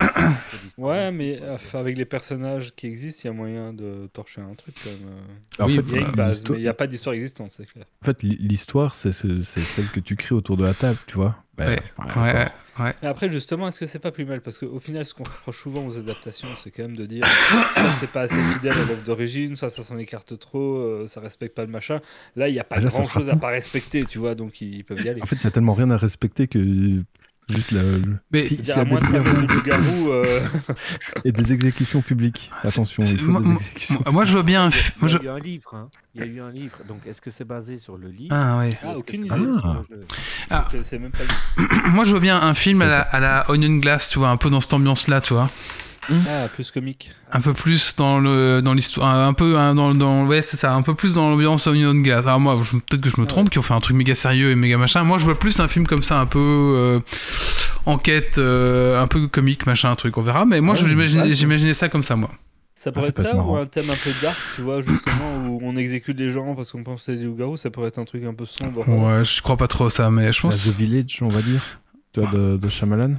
ben, 0.00 0.08
Ouais, 0.78 1.12
mais 1.12 1.38
euh, 1.42 1.56
avec 1.74 1.98
les 1.98 2.04
personnages 2.04 2.74
qui 2.74 2.86
existent, 2.86 3.22
il 3.24 3.26
y 3.26 3.30
a 3.30 3.32
moyen 3.34 3.72
de 3.72 4.08
torcher 4.12 4.40
un 4.40 4.54
truc 4.54 4.74
quand 4.82 4.90
même. 4.90 5.08
euh. 5.60 5.62
En 5.64 5.66
Oui, 5.66 5.76
fait, 5.76 5.82
Il 5.86 5.94
y 5.94 5.98
a 5.98 6.00
une 6.00 6.06
bah, 6.06 6.12
base, 6.16 6.30
l'histoire- 6.36 6.54
mais 6.54 6.60
il 6.60 6.62
n'y 6.62 6.68
a 6.68 6.74
pas 6.74 6.86
d'histoire 6.86 7.14
existante, 7.14 7.50
c'est 7.50 7.66
clair. 7.66 7.84
En 8.02 8.06
fait, 8.06 8.22
l'histoire, 8.22 8.94
c'est 8.94 9.12
celle 9.12 9.88
que 9.92 10.00
tu 10.00 10.16
crées 10.16 10.34
autour 10.34 10.56
de 10.56 10.64
la 10.64 10.74
table, 10.74 10.98
tu 11.06 11.16
vois. 11.16 11.36
Bah, 11.56 11.66
Ouais, 12.16 12.46
Ouais. 12.78 12.94
Mais 13.02 13.08
après, 13.08 13.28
justement, 13.30 13.68
est-ce 13.68 13.78
que 13.78 13.84
c'est 13.84 13.98
pas 13.98 14.10
plus 14.12 14.24
mal? 14.24 14.40
Parce 14.40 14.56
qu'au 14.58 14.78
final, 14.80 15.04
ce 15.04 15.12
qu'on 15.12 15.24
reproche 15.24 15.60
souvent 15.60 15.86
aux 15.86 15.98
adaptations, 15.98 16.48
c'est 16.56 16.70
quand 16.70 16.84
même 16.84 16.96
de 16.96 17.04
dire 17.04 17.26
soit 17.74 17.90
c'est 18.00 18.10
pas 18.10 18.22
assez 18.22 18.42
fidèle 18.54 18.72
à 18.72 18.84
l'œuvre 18.86 19.02
d'origine, 19.02 19.54
soit 19.54 19.68
ça 19.68 19.82
s'en 19.82 19.98
écarte 19.98 20.38
trop, 20.38 20.76
euh, 20.78 21.06
ça 21.06 21.20
respecte 21.20 21.54
pas 21.54 21.66
le 21.66 21.70
machin. 21.70 22.00
Là, 22.36 22.48
il 22.48 22.52
n'y 22.52 22.58
a 22.58 22.64
pas 22.64 22.76
Ah, 22.76 22.80
là, 22.80 22.86
ça 22.90 22.98
grand 23.00 23.04
sera 23.06 23.20
chose 23.20 23.28
à 23.28 23.36
pas 23.36 23.48
respecter, 23.48 24.06
tu 24.06 24.16
vois, 24.18 24.34
donc 24.34 24.62
ils 24.62 24.82
peuvent 24.84 25.04
y 25.04 25.10
aller. 25.10 25.20
En 25.20 25.26
fait, 25.26 25.36
il 25.36 25.44
y 25.44 25.46
a 25.46 25.50
tellement 25.50 25.74
rien 25.74 25.90
à 25.90 25.98
respecter 25.98 26.48
que 26.48 27.02
Juste 27.50 27.70
le. 27.72 27.98
le- 27.98 28.16
Mais- 28.30 28.46
si- 28.46 28.70
à 28.72 28.84
moins 28.84 29.00
de 29.00 29.06
loup-garou, 29.54 30.10
euh, 30.10 30.40
et 31.24 31.32
des 31.32 31.52
exécutions 31.52 32.02
publiques. 32.02 32.50
Attention, 32.62 33.02
il 33.04 33.18
faut 33.18 33.26
Moi- 33.26 33.40
des 33.40 33.46
moi- 33.48 33.56
exécutions. 33.60 34.02
Moi, 34.10 34.24
je 34.24 34.32
vois 34.32 34.42
bien 34.42 34.66
un. 34.66 34.68
Il 34.70 35.02
y 35.02 35.04
a- 35.04 35.06
je- 35.08 35.18
eu 35.18 35.28
un 35.28 35.38
livre. 35.38 35.74
hein. 35.74 35.88
Il 36.14 36.20
y 36.20 36.24
a 36.24 36.26
eu 36.26 36.40
un 36.40 36.50
livre. 36.50 36.76
Donc, 36.88 37.06
est-ce 37.06 37.20
que 37.20 37.30
c'est 37.30 37.44
basé 37.44 37.78
sur 37.78 37.96
le 37.96 38.08
livre? 38.08 38.34
Ah 38.36 38.58
ouais. 38.58 38.78
ou 38.82 38.88
Ah, 38.88 38.94
aucune 38.96 39.26
idée. 39.26 39.34
Ah. 39.34 39.36
le 39.38 39.96
jeu 39.96 40.00
Ah. 40.50 40.66
je 40.74 40.82
sais 40.82 40.98
même 40.98 41.12
pas 41.12 41.24
lu. 41.24 41.66
Moi, 41.92 42.04
je 42.04 42.10
vois 42.10 42.20
bien 42.20 42.40
un 42.40 42.54
film 42.54 42.82
à 42.82 42.86
la, 42.86 43.00
à 43.00 43.20
la 43.20 43.50
Onion 43.50 43.76
Glass, 43.78 44.08
tu 44.10 44.18
vois, 44.18 44.28
un 44.30 44.36
peu 44.36 44.50
dans 44.50 44.60
cette 44.60 44.72
ambiance-là, 44.74 45.20
tu 45.20 45.34
vois. 45.34 45.48
Ah, 46.28 46.48
plus 46.48 46.70
comique. 46.70 47.10
Un 47.32 47.40
peu 47.40 47.52
plus 47.54 47.94
dans 47.96 48.18
le 48.18 48.60
dans 48.62 48.74
l'histoire, 48.74 49.08
un 49.14 49.32
peu 49.32 49.56
hein, 49.58 49.74
dans, 49.74 49.94
dans 49.94 50.26
ouais 50.26 50.42
c'est 50.42 50.56
ça, 50.56 50.74
un 50.74 50.82
peu 50.82 50.94
plus 50.94 51.14
dans 51.14 51.30
l'ambiance 51.30 51.66
Onion 51.66 51.94
Glass. 51.94 52.26
Alors 52.26 52.40
moi, 52.40 52.58
je- 52.62 52.72
peut-être 52.76 53.00
que 53.00 53.10
je 53.10 53.20
me 53.20 53.26
trompe, 53.26 53.50
qui 53.50 53.58
ont 53.58 53.62
fait 53.62 53.74
un 53.74 53.80
truc 53.80 53.96
méga 53.96 54.14
sérieux 54.14 54.50
et 54.50 54.54
méga 54.56 54.76
machin. 54.78 55.02
Moi, 55.04 55.18
je 55.18 55.24
vois 55.24 55.38
plus 55.38 55.60
un 55.60 55.68
film 55.68 55.86
comme 55.86 56.02
ça, 56.02 56.20
un 56.20 56.26
peu 56.26 56.38
euh, 56.38 57.00
enquête, 57.86 58.38
euh, 58.38 59.00
un 59.02 59.06
peu 59.06 59.26
comique, 59.28 59.66
machin, 59.66 59.90
un 59.90 59.94
truc. 59.96 60.16
On 60.18 60.22
verra. 60.22 60.44
Mais 60.44 60.60
moi, 60.60 60.74
Ouais, 60.74 60.88
j'imaginais 60.88 61.22
ouais, 61.28 61.34
j'imaginais 61.34 61.74
ça 61.74 61.88
comme 61.88 62.02
ça, 62.02 62.16
moi. 62.16 62.30
Ça 62.74 62.92
pourrait 62.92 63.12
ça 63.14 63.22
être 63.28 63.32
ça 63.32 63.36
ou 63.36 63.56
un 63.56 63.66
thème 63.66 63.90
un 63.90 63.94
peu 64.02 64.10
dark, 64.22 64.38
tu 64.56 64.62
vois, 64.62 64.80
justement, 64.80 65.36
où 65.46 65.60
on 65.62 65.76
exécute 65.76 66.18
les 66.18 66.30
gens 66.30 66.54
parce 66.54 66.72
qu'on 66.72 66.82
pense 66.82 67.00
que 67.00 67.12
c'est 67.12 67.16
des 67.18 67.24
loups-garous, 67.24 67.58
ça 67.58 67.68
pourrait 67.70 67.88
être 67.88 67.98
un 67.98 68.06
truc 68.06 68.24
un 68.24 68.32
peu 68.32 68.46
sombre. 68.46 68.88
Ouais, 68.88 69.22
je 69.22 69.42
crois 69.42 69.58
pas 69.58 69.68
trop 69.68 69.84
à 69.86 69.90
ça, 69.90 70.10
mais 70.10 70.32
je 70.32 70.38
La 70.38 70.42
pense. 70.50 70.64
The 70.64 70.78
Village, 70.78 71.18
on 71.20 71.28
va 71.28 71.42
dire. 71.42 71.60
Tu 72.14 72.20
vois, 72.20 72.30
de, 72.30 72.56
de 72.56 72.68
Shyamalan. 72.70 73.16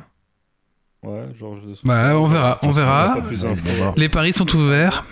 Ouais, 1.03 1.33
genre. 1.35 1.57
Je... 1.57 1.85
Bah, 1.87 2.17
on 2.19 2.27
verra, 2.27 2.59
on 2.61 2.71
verra. 2.71 3.19
voir. 3.19 3.93
Les 3.97 4.09
paris 4.09 4.33
sont 4.33 4.49
ouverts. 4.55 5.05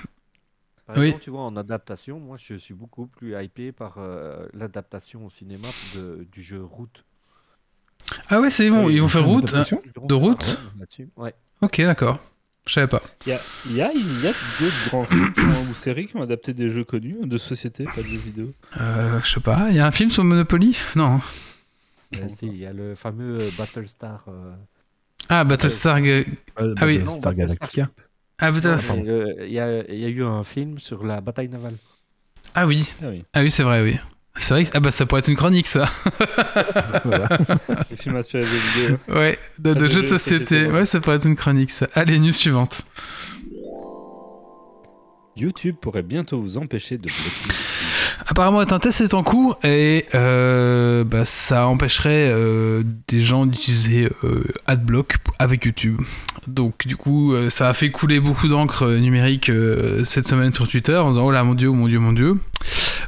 Par 0.86 0.98
Oui. 0.98 1.08
exemple, 1.08 1.24
tu 1.24 1.30
vois, 1.30 1.42
en 1.42 1.56
adaptation, 1.56 2.20
moi, 2.20 2.38
je 2.38 2.56
suis 2.56 2.74
beaucoup 2.74 3.08
plus 3.08 3.36
hypé 3.42 3.72
par 3.72 3.96
euh, 3.98 4.48
l'adaptation 4.54 5.26
au 5.26 5.30
cinéma 5.30 5.68
de, 5.96 6.28
du 6.32 6.42
jeu 6.42 6.64
Route. 6.64 7.06
Ah 8.30 8.40
ouais, 8.40 8.50
c'est 8.50 8.70
bon, 8.70 8.86
Oui, 8.88 8.96
ils 8.96 9.02
vont 9.02 9.08
faire 9.08 9.26
route. 9.26 9.52
vont 9.54 10.08
De 10.08 10.16
un 10.16 10.18
Route. 10.18 10.60
Ouais. 11.16 11.34
Ok, 11.62 11.82
d'accord. 11.82 12.20
Je 12.66 12.74
savais 12.74 12.88
pas. 12.88 13.02
Il 13.26 13.30
y 13.30 13.34
a, 13.34 13.42
il 13.66 13.76
y 13.76 13.82
a, 13.82 13.92
y 13.94 14.28
a 14.28 14.32
d'autres 14.60 14.90
grands 14.90 15.04
films 15.04 15.34
ou 15.70 15.74
séries 15.74 16.08
qui 16.08 16.16
ont 16.18 16.22
adapté 16.22 16.54
des 16.54 16.70
jeux 16.70 16.84
connus, 16.84 17.18
de 17.24 17.38
société, 17.38 17.84
pas 17.86 18.02
de 18.02 18.08
jeux 18.08 18.18
vidéo. 18.18 18.54
Euh, 18.80 19.20
je 19.24 19.30
sais 19.32 19.40
pas. 19.40 19.68
Il 19.70 19.76
y 19.76 19.80
a 19.80 19.88
un 19.88 19.92
film 19.92 20.10
sur 20.12 20.24
Monopoly? 20.24 20.78
Non. 20.96 21.20
Euh, 22.16 22.28
si, 22.28 22.48
il 22.48 22.58
y 22.58 22.66
a 22.66 22.74
le 22.74 22.96
fameux 22.96 23.40
euh, 23.42 23.50
Battlestar. 23.58 24.26
Ah, 25.28 25.44
Battlestar. 25.44 25.98
Euh, 25.98 26.24
Ah 26.58 26.86
oui. 26.86 27.02
Star 27.20 27.34
Galactica. 27.36 27.90
Ah, 28.40 28.52
non, 28.52 28.60
Battlestar. 28.60 28.96
Il 28.98 29.52
y, 29.52 29.60
a, 29.60 29.84
il 29.90 30.00
y 30.00 30.06
a 30.06 30.10
eu 30.10 30.24
un 30.24 30.44
film 30.44 30.80
sur 30.80 31.04
la 31.06 31.20
bataille 31.22 31.50
navale. 31.50 31.76
Ah 32.56 32.66
oui. 32.66 32.88
Ah 33.02 33.06
oui, 33.10 33.24
Ah 33.34 33.42
oui, 33.42 33.52
c'est 33.52 33.64
vrai, 33.64 33.82
oui. 33.84 33.98
C'est 34.38 34.54
vrai 34.54 34.64
que 34.64 34.70
ah 34.74 34.80
bah 34.80 34.90
ça 34.92 35.06
pourrait 35.06 35.20
être 35.20 35.28
une 35.28 35.36
chronique 35.36 35.68
ça. 35.68 35.86
Voilà. 37.04 37.28
les 37.90 37.98
films 37.98 38.16
inspirés 38.16 38.46
des 38.46 38.82
vidéos. 38.82 38.98
Ouais, 39.10 39.38
de, 39.58 39.74
de 39.74 39.80
jeux 39.82 39.86
de 39.88 39.92
jeux 39.92 40.02
de 40.04 40.08
société. 40.08 40.46
société, 40.46 40.72
Ouais, 40.72 40.86
ça 40.86 41.02
pourrait 41.02 41.18
être 41.18 41.26
une 41.28 41.36
chronique 41.36 41.70
ça. 41.72 41.88
Allez, 41.94 42.18
news 42.20 42.32
suivante. 42.32 42.82
YouTube 45.36 45.76
pourrait 45.82 46.04
bientôt 46.04 46.40
vous 46.40 46.58
empêcher 46.58 46.98
de 46.98 47.04
bloquer. 47.04 47.54
Apparemment, 48.30 48.60
un 48.60 48.80
test 48.80 49.02
est 49.02 49.16
en 49.16 49.24
cours 49.24 49.58
et 49.64 50.06
euh, 50.14 51.04
bah, 51.04 51.26
ça 51.26 51.66
empêcherait 51.66 52.32
euh, 52.32 52.84
des 53.08 53.22
gens 53.22 53.48
d'utiliser 53.48 54.08
euh, 54.24 54.44
AdBlock 54.68 55.16
avec 55.40 55.66
YouTube. 55.66 56.00
Donc, 56.46 56.86
du 56.86 56.96
coup, 56.96 57.34
ça 57.50 57.70
a 57.70 57.74
fait 57.74 57.90
couler 57.90 58.20
beaucoup 58.20 58.48
d'encre 58.48 58.88
numérique 58.88 59.52
cette 60.04 60.28
semaine 60.28 60.54
sur 60.54 60.68
Twitter 60.68 60.96
en 60.96 61.10
disant 61.10 61.26
Oh 61.26 61.32
là, 61.32 61.44
mon 61.44 61.56
dieu, 61.56 61.72
mon 61.72 61.88
dieu, 61.88 62.00
mon 62.00 62.14
dieu. 62.14 62.38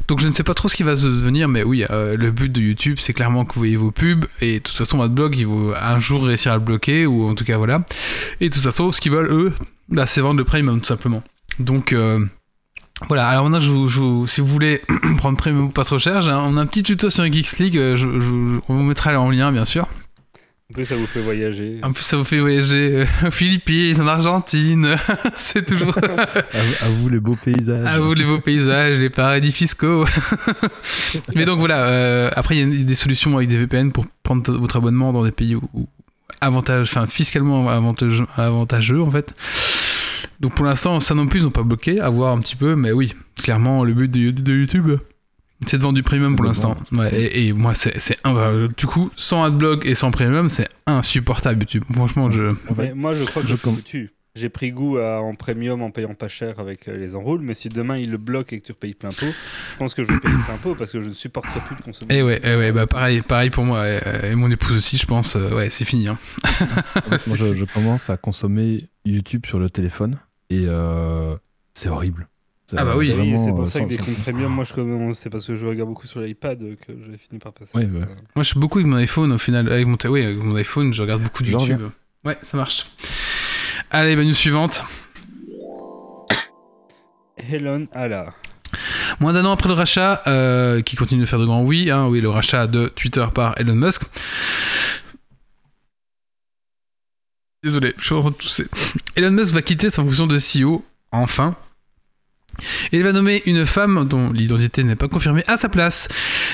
Donc, 0.08 0.22
je 0.22 0.28
ne 0.28 0.32
sais 0.32 0.44
pas 0.44 0.56
trop 0.56 0.68
ce 0.68 0.76
qui 0.76 0.84
va 0.84 0.96
se 0.96 1.08
devenir, 1.08 1.48
mais 1.48 1.64
oui, 1.64 1.86
le 1.90 2.32
but 2.32 2.52
de 2.52 2.60
YouTube, 2.60 2.98
c'est 3.00 3.14
clairement 3.14 3.46
que 3.46 3.54
vous 3.54 3.60
voyez 3.60 3.78
vos 3.78 3.92
pubs 3.92 4.26
et 4.42 4.56
de 4.56 4.64
toute 4.64 4.76
façon, 4.76 5.02
AdBlock, 5.02 5.36
il 5.38 5.46
faut 5.46 5.74
un 5.80 6.00
jour 6.00 6.24
réussir 6.24 6.52
à 6.52 6.56
le 6.56 6.62
bloquer 6.62 7.06
ou 7.06 7.30
en 7.30 7.36
tout 7.36 7.46
cas, 7.46 7.58
voilà. 7.58 7.84
Et 8.42 8.50
de 8.50 8.54
toute 8.54 8.64
façon, 8.64 8.92
ce 8.92 9.00
qu'ils 9.00 9.12
veulent, 9.12 9.32
eux, 9.32 9.54
bah, 9.90 10.08
c'est 10.08 10.22
vendre 10.22 10.40
le 10.40 10.46
premium 10.46 10.80
tout 10.82 10.88
simplement. 10.88 11.24
Donc, 11.60 11.96
voilà, 13.08 13.28
alors 13.28 13.44
maintenant, 13.46 13.60
je 13.60 13.72
vous- 13.72 13.88
je 13.90 14.00
vous- 14.00 14.28
si 14.28 14.42
vous 14.42 14.48
voulez 14.48 14.82
prendre 15.18 15.38
premium 15.38 15.72
pas 15.72 15.84
trop 15.84 15.98
cher, 16.00 16.20
on 16.28 16.56
a 16.58 16.62
un 16.62 16.66
petit 16.66 16.84
tuto 16.84 17.10
sur 17.10 17.26
Geeks 17.32 17.58
League, 17.60 17.78
euh, 17.78 17.96
je, 17.96 18.08
je- 18.20 18.60
on 18.70 18.76
vous 18.76 18.84
mettra 18.84 19.18
en 19.20 19.30
lien, 19.30 19.52
bien 19.52 19.66
sûr. 19.66 19.88
En 20.70 20.74
plus, 20.74 20.86
ça 20.86 20.96
vous 20.96 21.06
fait 21.08 21.20
voyager. 21.20 21.80
En 21.84 21.92
plus, 21.92 22.04
ça 22.04 22.16
vous 22.16 22.24
fait 22.24 22.40
voyager 22.40 23.02
euh, 23.24 23.28
aux 23.28 23.32
Philippines, 23.32 24.00
en 24.02 24.08
Argentine, 24.08 24.96
c'est 25.36 25.66
toujours 25.66 25.98
À, 25.98 26.02
vous- 26.02 26.86
à 26.86 26.90
vous 26.90 27.10
les 27.10 27.20
beaux 27.20 27.36
paysages. 27.36 27.86
à 27.86 28.00
vous 28.00 28.14
les 28.14 28.24
beaux 28.24 28.40
paysages, 28.40 28.98
les 28.98 29.10
paradis 29.10 29.52
fiscaux. 29.52 30.06
Mais 31.36 31.44
donc 31.46 31.60
voilà, 31.60 31.88
euh, 31.88 32.30
après, 32.36 32.56
il 32.58 32.78
y 32.78 32.82
a 32.82 32.84
des 32.86 32.96
solutions 32.96 33.36
avec 33.36 33.50
des 33.50 33.58
VPN 33.58 33.92
pour 33.92 34.06
prendre 34.24 34.50
votre 34.58 34.78
abonnement 34.78 35.12
dans 35.12 35.26
des 35.26 35.32
pays 35.32 35.56
où, 35.56 35.62
où 35.74 35.88
avantage, 36.40 36.88
enfin, 36.90 37.06
fiscalement 37.06 37.70
avantageux, 37.70 38.26
avantageux, 38.38 39.02
en 39.02 39.12
fait. 39.12 39.34
Donc 40.42 40.56
pour 40.56 40.66
l'instant, 40.66 41.00
ça 41.00 41.14
non 41.14 41.28
plus, 41.28 41.42
ils 41.42 41.44
n'ont 41.44 41.52
pas 41.52 41.64
bloqué, 41.64 42.00
à 42.00 42.10
voir 42.10 42.36
un 42.36 42.40
petit 42.40 42.56
peu, 42.56 42.76
mais 42.76 42.92
oui, 42.92 43.14
clairement, 43.42 43.84
le 43.84 43.94
but 43.94 44.12
de, 44.12 44.32
de 44.32 44.54
YouTube, 44.54 44.92
c'est 45.68 45.78
de 45.78 45.84
vendre 45.84 45.96
du 45.96 46.04
premium 46.04 46.36
pour 46.36 46.46
l'instant. 46.46 46.76
Ouais, 46.98 47.14
et, 47.14 47.48
et 47.48 47.54
moi, 47.54 47.76
c'est, 47.76 47.96
bah, 48.24 48.52
du 48.76 48.88
coup, 48.88 49.12
sans 49.16 49.44
adblock 49.44 49.86
et 49.86 49.94
sans 49.94 50.10
premium, 50.10 50.50
c'est 50.50 50.68
insupportable 50.88 51.62
YouTube. 51.62 51.84
Franchement, 51.94 52.32
je. 52.32 52.56
Mais 52.76 52.94
moi, 52.94 53.14
je 53.16 53.24
crois 53.24 53.44
que 53.44 53.48
Je. 53.48 53.56
J'ai 54.34 54.48
pris 54.48 54.72
goût 54.72 54.98
à, 54.98 55.20
en 55.20 55.36
premium 55.36 55.82
en 55.82 55.92
payant 55.92 56.14
pas 56.14 56.30
cher 56.30 56.58
avec 56.60 56.88
euh, 56.88 56.96
les 56.96 57.18
enroules, 57.18 57.42
mais 57.42 57.54
si 57.54 57.68
demain 57.68 57.98
il 57.98 58.12
le 58.12 58.18
bloque 58.18 58.54
et 58.54 58.60
que 58.60 58.66
tu 58.66 58.72
repayes 58.72 58.94
plein 58.94 59.10
pot, 59.10 59.26
je 59.26 59.78
pense 59.78 59.94
que 59.94 60.04
je 60.06 60.08
vais 60.08 60.20
payer 60.22 60.38
plein 60.46 60.56
pot 60.56 60.74
parce 60.74 60.90
que 60.90 61.02
je 61.02 61.10
ne 61.10 61.14
supporterai 61.14 61.60
plus 61.68 61.76
de 61.76 61.82
consommer. 61.82 62.16
Et 62.16 62.24
ouais, 62.24 62.40
eh 62.42 62.56
ouais, 62.56 62.72
bah 62.72 62.88
pareil, 62.88 63.22
pareil 63.24 63.50
pour 63.50 63.66
moi 63.66 63.86
et, 63.90 64.00
et 64.32 64.36
mon 64.36 64.50
épouse 64.50 64.78
aussi, 64.78 64.96
je 64.96 65.06
pense. 65.06 65.36
euh, 65.36 65.54
ouais, 65.54 65.70
c'est 65.70 65.84
fini. 65.84 66.08
Hein. 66.08 66.18
Moi, 67.28 67.36
je, 67.36 67.56
je 67.56 67.66
commence 67.66 68.10
à 68.10 68.16
consommer 68.16 68.88
YouTube 69.04 69.46
sur 69.46 69.60
le 69.60 69.70
téléphone 69.70 70.18
et 70.52 70.66
euh, 70.68 71.36
c'est 71.74 71.88
horrible. 71.88 72.28
Ah 72.76 72.86
bah 72.86 72.94
oui. 72.96 73.14
C'est 73.38 73.52
pour 73.52 73.62
euh, 73.62 73.66
ça 73.66 73.82
que 73.82 73.86
des 73.86 73.98
comptes 73.98 74.18
premium, 74.18 74.52
moi 74.52 74.64
je 74.64 74.74
commence, 74.74 75.20
c'est 75.20 75.30
parce 75.30 75.46
que 75.46 75.56
je 75.56 75.66
regarde 75.66 75.90
beaucoup 75.90 76.08
sur 76.08 76.22
l'iPad 76.22 76.60
que 76.60 76.94
j'ai 77.06 77.18
fini 77.18 77.40
par 77.40 77.54
passer. 77.54 77.78
Ouais, 77.78 77.86
ouais. 77.86 78.00
Moi, 78.36 78.44
je 78.44 78.50
suis 78.50 78.60
beaucoup 78.60 78.80
avec 78.80 78.88
mon 78.88 78.98
iPhone 78.98 79.32
au 79.32 79.38
final. 79.38 79.72
Avec 79.72 79.88
mon, 79.88 79.98
oui, 80.10 80.24
avec 80.24 80.38
mon 80.38 80.56
iPhone, 80.56 80.94
je 80.94 81.02
regarde 81.02 81.22
beaucoup 81.22 81.44
de 81.44 81.50
YouTube. 81.50 81.90
Ouais, 82.24 82.38
ça 82.42 82.58
marche. 82.58 82.88
Allez, 83.90 84.16
bah, 84.16 84.24
news 84.24 84.34
suivante. 84.34 84.84
Helen 87.50 87.88
Ala. 87.94 88.34
Moins 89.20 89.34
d'un 89.34 89.46
an 89.46 89.52
après 89.52 89.68
le 89.68 89.76
rachat, 89.76 90.22
euh, 90.28 90.82
qui 90.82 90.96
continue 90.96 91.22
de 91.22 91.26
faire 91.26 91.40
de 91.40 91.46
grands 91.46 91.64
oui, 91.64 91.92
hein, 91.92 92.08
oui, 92.08 92.22
le 92.22 92.30
rachat 92.30 92.68
de 92.68 92.88
Twitter 92.88 93.26
par 93.34 93.54
Elon 93.58 93.76
Musk. 93.76 94.04
Désolé, 97.64 97.94
je 97.98 98.06
suis 98.06 98.16
en 98.16 98.22
train 98.22 98.32
de 98.32 98.36
tousser. 98.36 98.66
Elon 99.16 99.32
Musk 99.32 99.54
va 99.54 99.62
quitter 99.62 99.92
sa 99.92 100.04
fonction 100.04 100.26
de 100.26 100.38
CEO, 100.38 100.84
enfin. 101.12 101.54
Et 102.92 102.98
il 102.98 103.04
va 103.04 103.12
nommer 103.12 103.44
une 103.46 103.68
femme 103.68 104.06
dont 104.08 104.32
l'identité 104.32 104.84
n'est 104.84 104.96
pas 104.96 105.08
confirmée 105.08 105.44
à 105.48 105.58
sa 105.58 105.70
place. 105.70 106.08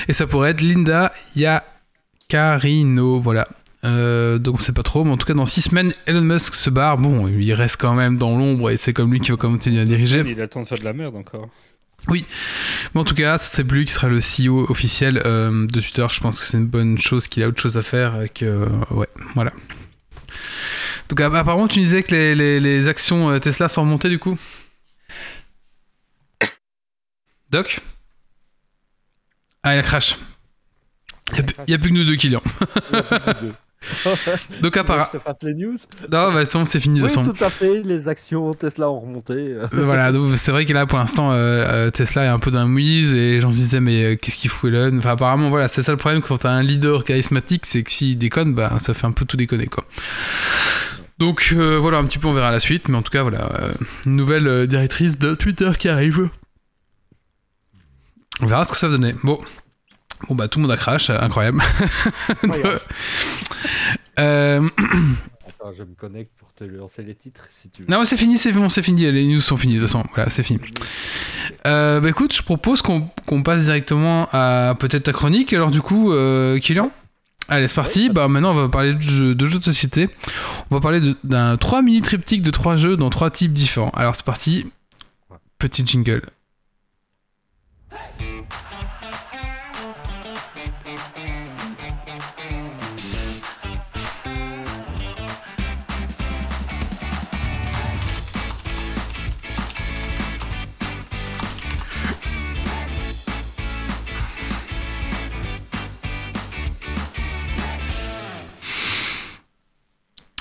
Et 0.08 0.12
ça 0.12 0.26
pourrait 0.26 0.50
être 0.50 0.60
Linda 0.60 1.14
Yacarino, 1.34 3.18
voilà. 3.20 3.48
Euh, 3.84 4.38
donc 4.38 4.56
on 4.56 4.58
sait 4.58 4.72
pas 4.72 4.82
trop, 4.82 5.04
mais 5.04 5.12
en 5.12 5.16
tout 5.16 5.26
cas 5.26 5.34
dans 5.34 5.46
six 5.46 5.62
semaines, 5.62 5.92
Elon 6.06 6.20
Musk 6.20 6.54
se 6.54 6.68
barre. 6.68 6.98
Bon, 6.98 7.26
il 7.26 7.52
reste 7.54 7.80
quand 7.80 7.94
même 7.94 8.18
dans 8.18 8.36
l'ombre 8.36 8.70
et 8.70 8.76
c'est 8.76 8.92
comme 8.92 9.10
lui 9.10 9.20
qui 9.20 9.30
va 9.30 9.38
continuer 9.38 9.80
à 9.80 9.84
diriger. 9.86 10.22
Il 10.26 10.38
a 10.40 10.42
le 10.42 10.48
temps 10.48 10.62
de 10.62 10.66
faire 10.66 10.78
de 10.78 10.84
la 10.84 10.92
merde 10.92 11.16
encore. 11.16 11.48
Mais 12.10 12.24
en 12.94 13.04
tout 13.04 13.14
cas, 13.14 13.38
c'est 13.38 13.70
lui 13.70 13.84
qui 13.84 13.92
sera 13.92 14.08
le 14.08 14.18
CEO 14.18 14.70
officiel 14.70 15.22
euh, 15.24 15.66
de 15.66 15.80
Twitter. 15.80 16.06
Je 16.10 16.20
pense 16.20 16.38
que 16.38 16.46
c'est 16.46 16.58
une 16.58 16.66
bonne 16.66 16.98
chose 16.98 17.28
qu'il 17.28 17.42
a 17.42 17.48
autre 17.48 17.60
chose 17.60 17.76
à 17.76 17.82
faire 17.82 18.22
et 18.22 18.28
que 18.28 18.44
euh, 18.44 18.64
ouais, 18.90 19.08
voilà. 19.34 19.52
Donc 21.08 21.20
app- 21.20 21.34
apparemment, 21.34 21.68
tu 21.68 21.78
disais 21.80 22.02
que 22.02 22.14
les, 22.14 22.88
actions 22.88 23.30
euh, 23.30 23.38
Tesla 23.38 23.68
sont 23.68 23.82
remontées 23.82 24.08
du 24.08 24.18
coup. 24.18 24.38
Doc? 27.50 27.80
Ah, 29.62 29.76
il 29.76 29.82
crash. 29.82 30.16
Il 31.36 31.44
n'y 31.68 31.74
a, 31.74 31.78
plus 31.78 31.90
que 31.90 31.94
nous 31.94 32.04
deux 32.04 32.16
clients. 32.16 32.42
Donc 34.60 34.72
Tu 34.72 34.78
veux 34.78 34.80
apparemment, 34.80 35.04
que 35.04 35.10
je 35.12 35.18
te 35.18 35.22
fasse 35.22 35.42
les 35.44 35.54
news 35.54 35.76
non, 36.10 36.32
bah, 36.32 36.40
attends, 36.40 36.64
c'est 36.64 36.80
fini 36.80 36.98
de 36.98 37.04
Oui, 37.04 37.08
façon. 37.08 37.24
tout 37.32 37.44
à 37.44 37.48
fait. 37.48 37.80
Les 37.82 38.08
actions 38.08 38.50
Tesla 38.52 38.90
ont 38.90 38.98
remonté. 39.00 39.34
euh. 39.34 39.68
Voilà, 39.72 40.10
donc 40.10 40.36
c'est 40.36 40.50
vrai 40.50 40.64
que 40.66 40.72
là 40.72 40.84
pour 40.84 40.98
l'instant 40.98 41.30
euh, 41.30 41.36
euh, 41.36 41.90
Tesla 41.92 42.24
est 42.24 42.28
un 42.28 42.40
peu 42.40 42.50
dans 42.50 42.58
la 42.60 42.64
mouise 42.66 43.14
et 43.14 43.32
les 43.34 43.40
gens 43.40 43.52
se 43.52 43.56
disaient 43.58 43.78
mais 43.80 44.02
euh, 44.02 44.16
qu'est-ce 44.16 44.36
qu'il 44.38 44.50
fout 44.50 44.72
Elon? 44.72 44.98
Enfin 44.98 45.10
apparemment 45.12 45.48
voilà, 45.48 45.68
c'est 45.68 45.82
ça 45.82 45.92
le 45.92 45.98
problème 45.98 46.22
quand 46.22 46.38
t'as 46.38 46.50
un 46.50 46.62
leader 46.62 47.04
charismatique, 47.04 47.66
c'est 47.66 47.84
que 47.84 47.92
s'il 47.92 48.18
déconne, 48.18 48.52
bah 48.52 48.72
ça 48.80 48.94
fait 48.94 49.06
un 49.06 49.12
peu 49.12 49.24
tout 49.24 49.36
déconner 49.36 49.66
quoi. 49.66 49.84
Donc 51.18 51.50
euh, 51.56 51.78
voilà, 51.78 51.98
un 51.98 52.04
petit 52.04 52.18
peu 52.18 52.26
on 52.26 52.32
verra 52.32 52.50
la 52.50 52.60
suite, 52.60 52.88
mais 52.88 52.96
en 52.96 53.02
tout 53.02 53.12
cas 53.12 53.22
voilà, 53.22 53.48
une 54.06 54.16
nouvelle 54.16 54.66
directrice 54.66 55.18
de 55.20 55.36
Twitter 55.36 55.70
qui 55.78 55.88
arrive. 55.88 56.28
On 58.40 58.46
verra 58.46 58.64
ce 58.64 58.72
que 58.72 58.76
ça 58.78 58.88
va 58.88 58.96
donner. 58.96 59.14
Bon. 59.22 59.38
Bon 60.26 60.34
bah 60.34 60.48
tout 60.48 60.58
le 60.58 60.62
monde 60.62 60.72
a 60.72 60.76
crash, 60.76 61.10
euh, 61.10 61.18
incroyable. 61.20 61.62
Incroyable. 62.42 62.80
Euh, 64.18 64.68
Attends, 65.46 65.72
je 65.72 65.82
me 65.84 65.94
connecte 65.94 66.32
pour 66.38 66.52
te 66.52 66.64
lancer 66.64 67.02
les 67.02 67.14
titres 67.14 67.46
si 67.48 67.70
tu 67.70 67.82
veux. 67.82 67.88
Non, 67.88 68.04
c'est 68.04 68.16
fini, 68.16 68.36
c'est 68.36 68.52
bon, 68.52 68.68
c'est 68.68 68.82
fini. 68.82 69.10
Les 69.10 69.26
news 69.26 69.40
sont 69.40 69.56
finies, 69.56 69.74
de 69.74 69.80
toute 69.80 69.88
façon. 69.88 70.04
Voilà, 70.14 70.28
c'est 70.28 70.42
fini. 70.42 70.60
Euh, 71.66 72.00
bah 72.00 72.08
écoute, 72.08 72.34
je 72.34 72.42
propose 72.42 72.82
qu'on 72.82 73.42
passe 73.42 73.64
directement 73.64 74.28
à 74.32 74.74
peut-être 74.78 75.04
ta 75.04 75.12
chronique. 75.12 75.52
Alors, 75.52 75.70
du 75.70 75.80
coup, 75.80 76.12
euh, 76.12 76.58
Kylian 76.58 76.90
Allez, 77.48 77.66
c'est 77.66 77.74
parti. 77.74 78.10
Bah, 78.10 78.28
maintenant, 78.28 78.50
on 78.50 78.54
va 78.54 78.68
parler 78.68 78.92
de 78.92 79.00
jeux, 79.00 79.34
de 79.34 79.46
jeux 79.46 79.58
de 79.58 79.64
société. 79.64 80.10
On 80.70 80.74
va 80.74 80.80
parler 80.80 81.00
d'un 81.24 81.56
3 81.56 81.80
mini 81.80 82.02
triptyques 82.02 82.42
de 82.42 82.50
3 82.50 82.76
jeux 82.76 82.96
dans 82.96 83.08
3 83.08 83.30
types 83.30 83.52
différents. 83.52 83.90
Alors, 83.90 84.14
c'est 84.16 84.24
parti. 84.24 84.66
Petit 85.58 85.84
jingle. 85.86 86.22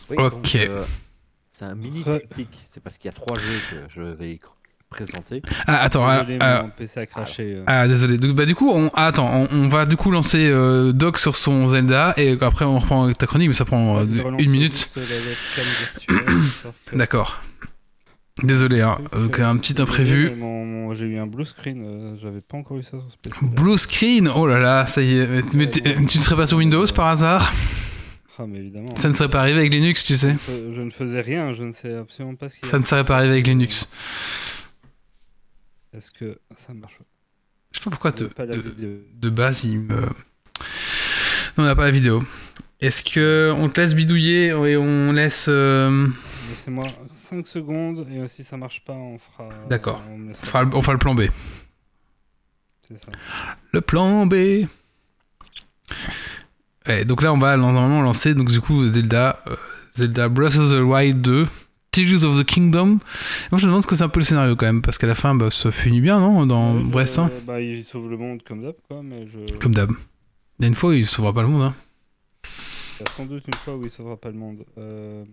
Oui, 0.09 0.15
Ok. 0.19 0.31
donc, 0.31 0.55
euh, 0.55 0.83
c'est 1.51 1.65
un 1.65 1.75
mini 1.75 2.01
triptyque. 2.01 2.57
C'est 2.69 2.81
parce 2.83 2.97
qu'il 2.97 3.07
y 3.07 3.09
a 3.09 3.13
trois 3.13 3.37
jeux 3.37 3.59
que 3.71 3.75
je 3.89 4.01
vais 4.01 4.39
présenter. 4.89 5.41
Ah, 5.65 5.81
attends. 5.81 6.07
ah, 6.07 6.19
Désolé, 6.23 6.37
ah, 6.39 6.61
mon 6.63 6.69
PC 6.69 6.99
a 7.01 7.05
craché. 7.05 7.55
euh. 7.57 7.63
ah, 7.67 7.87
désolé. 7.89 8.17
Donc, 8.17 8.35
bah, 8.35 8.45
du 8.45 8.55
coup, 8.55 8.69
on, 8.71 8.89
ah, 8.93 9.07
attends, 9.07 9.29
on, 9.33 9.47
on 9.51 9.67
va 9.67 9.85
du 9.85 9.97
coup 9.97 10.11
lancer 10.11 10.49
euh, 10.49 10.93
Doc 10.93 11.17
sur 11.17 11.35
son 11.35 11.67
Zelda 11.67 12.13
et 12.15 12.37
après 12.39 12.63
on 12.63 12.79
reprend 12.79 13.11
ta 13.11 13.25
chronique, 13.27 13.49
mais 13.49 13.53
ça 13.53 13.65
prend 13.65 13.97
euh, 13.99 14.05
une 14.39 14.49
minute. 14.49 14.89
D'accord. 16.93 17.41
Désolé, 18.43 18.81
hein. 18.81 18.99
truc, 19.11 19.25
Ok, 19.33 19.39
un 19.39 19.57
petit 19.57 19.81
imprévu. 19.81 20.29
mais 20.29 20.35
mon- 20.35 20.65
mon- 20.65 20.93
J'ai 20.93 21.07
eu 21.07 21.17
un 21.17 21.25
blue 21.27 21.43
screen, 21.43 21.81
euh, 21.83 22.15
j'avais 22.21 22.39
pas 22.41 22.55
encore 22.57 22.77
eu 22.77 22.83
ça 22.83 22.91
sur 22.91 23.09
ce 23.11 23.17
PC. 23.17 23.39
Blue 23.45 23.77
screen, 23.77 24.29
oh 24.33 24.45
là 24.47 24.59
là, 24.59 24.85
ça 24.85 25.01
y 25.01 25.17
est. 25.17 25.53
Mais, 25.55 25.67
tu 25.69 25.81
ne 25.81 26.07
serais 26.07 26.35
pas 26.35 26.45
sur 26.47 26.59
Windows 26.59 26.85
par 26.95 27.07
hasard? 27.07 27.51
Ah, 28.39 28.45
mais 28.47 28.59
évidemment. 28.59 28.95
Ça 28.95 29.07
ne 29.07 29.13
serait 29.13 29.29
pas 29.29 29.39
arrivé 29.41 29.59
avec 29.59 29.73
Linux, 29.73 30.05
tu 30.05 30.15
sais. 30.15 30.35
Je 30.47 30.81
ne 30.81 30.89
faisais 30.91 31.21
rien, 31.21 31.53
je 31.53 31.63
ne 31.63 31.71
sais 31.71 31.95
absolument 31.95 32.35
pas 32.35 32.49
ce 32.49 32.59
qui. 32.59 32.67
Ça 32.67 32.77
ne 32.77 32.83
serait 32.83 33.03
pas 33.05 33.17
arrivé 33.17 33.33
avec 33.33 33.47
Linux. 33.47 33.89
Est-ce 35.93 36.11
que 36.11 36.39
ça 36.55 36.73
marche 36.73 36.99
Je 37.71 37.79
sais 37.79 37.83
pas 37.83 37.89
pourquoi 37.89 38.11
de, 38.11 38.25
pas 38.25 38.45
de, 38.45 39.29
base 39.29 39.63
il 39.63 39.79
me. 39.79 40.01
Non, 40.01 40.07
on 41.57 41.63
n'a 41.63 41.75
pas 41.75 41.85
la 41.85 41.91
vidéo. 41.91 42.23
Est-ce 42.79 43.01
que 43.03 43.51
on 43.57 43.69
te 43.69 43.81
laisse 43.81 43.95
bidouiller 43.95 44.47
et 44.49 44.77
on 44.77 45.11
laisse. 45.13 45.47
euh, 45.49 46.07
Laissez-moi 46.49 46.87
5 47.09 47.47
secondes 47.47 48.07
et 48.11 48.27
si 48.27 48.43
ça 48.43 48.55
marche 48.57 48.83
pas, 48.85 48.93
on 48.93 49.17
fera. 49.17 49.49
D'accord. 49.67 50.01
On, 50.11 50.31
fera 50.33 50.63
le, 50.63 50.75
on 50.75 50.81
fera 50.81 50.93
le 50.93 50.99
plan 50.99 51.15
B. 51.15 51.23
C'est 52.87 52.99
ça. 52.99 53.07
Le 53.71 53.81
plan 53.81 54.27
B. 54.27 54.35
Donc 57.05 57.21
là, 57.21 57.33
on 57.33 57.37
va 57.37 57.57
normalement 57.57 58.01
lancer 58.01 58.33
donc 58.33 58.49
du 58.51 58.61
coup 58.61 58.87
Zelda, 58.87 59.41
euh, 59.47 59.55
Zelda 59.93 60.29
Breath 60.29 60.55
of 60.57 60.69
the 60.71 60.79
Wild 60.81 61.21
2, 61.21 61.47
Tears 61.91 62.23
of 62.23 62.39
the 62.39 62.43
Kingdom. 62.45 62.99
Moi, 63.51 63.59
je 63.59 63.65
me 63.65 63.69
demande 63.71 63.81
ce 63.83 63.87
que 63.87 63.95
c'est 63.95 64.03
un 64.03 64.09
peu 64.09 64.19
le 64.19 64.25
scénario 64.25 64.55
quand 64.55 64.65
même, 64.67 64.81
parce 64.81 64.97
qu'à 64.97 65.07
la 65.07 65.15
fin, 65.15 65.33
bah, 65.35 65.49
ça 65.51 65.71
finit 65.71 66.01
bien, 66.01 66.19
non, 66.19 66.45
dans 66.45 66.75
Ouais, 66.75 66.81
je- 66.83 66.87
Breath 66.89 67.17
hein 67.19 67.31
Bah, 67.45 67.59
il 67.61 67.83
sauve 67.83 68.09
le 68.09 68.17
monde 68.17 68.41
comme 68.43 68.61
d'hab, 68.61 68.75
quoi, 68.87 69.01
mais 69.03 69.25
je. 69.27 69.39
Comme 69.59 69.73
d'hab. 69.73 69.91
Il 70.59 70.63
y 70.63 70.65
a 70.65 70.67
une 70.69 70.75
fois, 70.75 70.95
il 70.95 71.05
sauvera 71.05 71.33
pas 71.33 71.41
le 71.41 71.47
monde. 71.49 71.61
Hein. 71.63 71.75
Il 72.99 73.03
y 73.05 73.09
a 73.09 73.11
sans 73.11 73.25
doute 73.25 73.43
une 73.47 73.53
fois 73.53 73.75
où 73.75 73.83
il 73.83 73.89
sauvera 73.89 74.17
pas 74.17 74.29
le 74.29 74.37
monde. 74.37 74.63
Euh... 74.77 75.23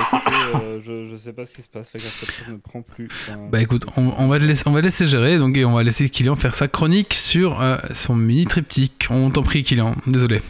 bah, 0.00 0.18
écoutez, 0.18 0.64
euh, 0.64 0.80
je, 0.80 1.04
je 1.04 1.16
sais 1.16 1.32
pas 1.32 1.46
ce 1.46 1.54
qui 1.54 1.62
se 1.62 1.68
passe, 1.68 1.92
la 1.92 2.00
carte 2.00 2.48
ne 2.48 2.56
prend 2.56 2.82
plus. 2.82 3.06
Enfin, 3.10 3.48
Bah 3.50 3.60
écoute, 3.60 3.84
on, 3.96 4.12
on 4.18 4.28
va 4.28 4.38
le 4.38 4.46
laisser, 4.46 4.62
on 4.66 4.72
va 4.72 4.80
laisser 4.80 5.06
gérer, 5.06 5.38
donc 5.38 5.56
et 5.56 5.64
on 5.64 5.72
va 5.72 5.82
laisser 5.82 6.08
Kylian 6.08 6.36
faire 6.36 6.54
sa 6.54 6.68
chronique 6.68 7.14
sur 7.14 7.60
euh, 7.60 7.78
son 7.94 8.14
mini 8.16 8.46
triptyque. 8.46 9.06
On 9.10 9.30
t'en 9.30 9.42
prie, 9.42 9.62
Kylian. 9.62 9.94
Désolé. 10.06 10.40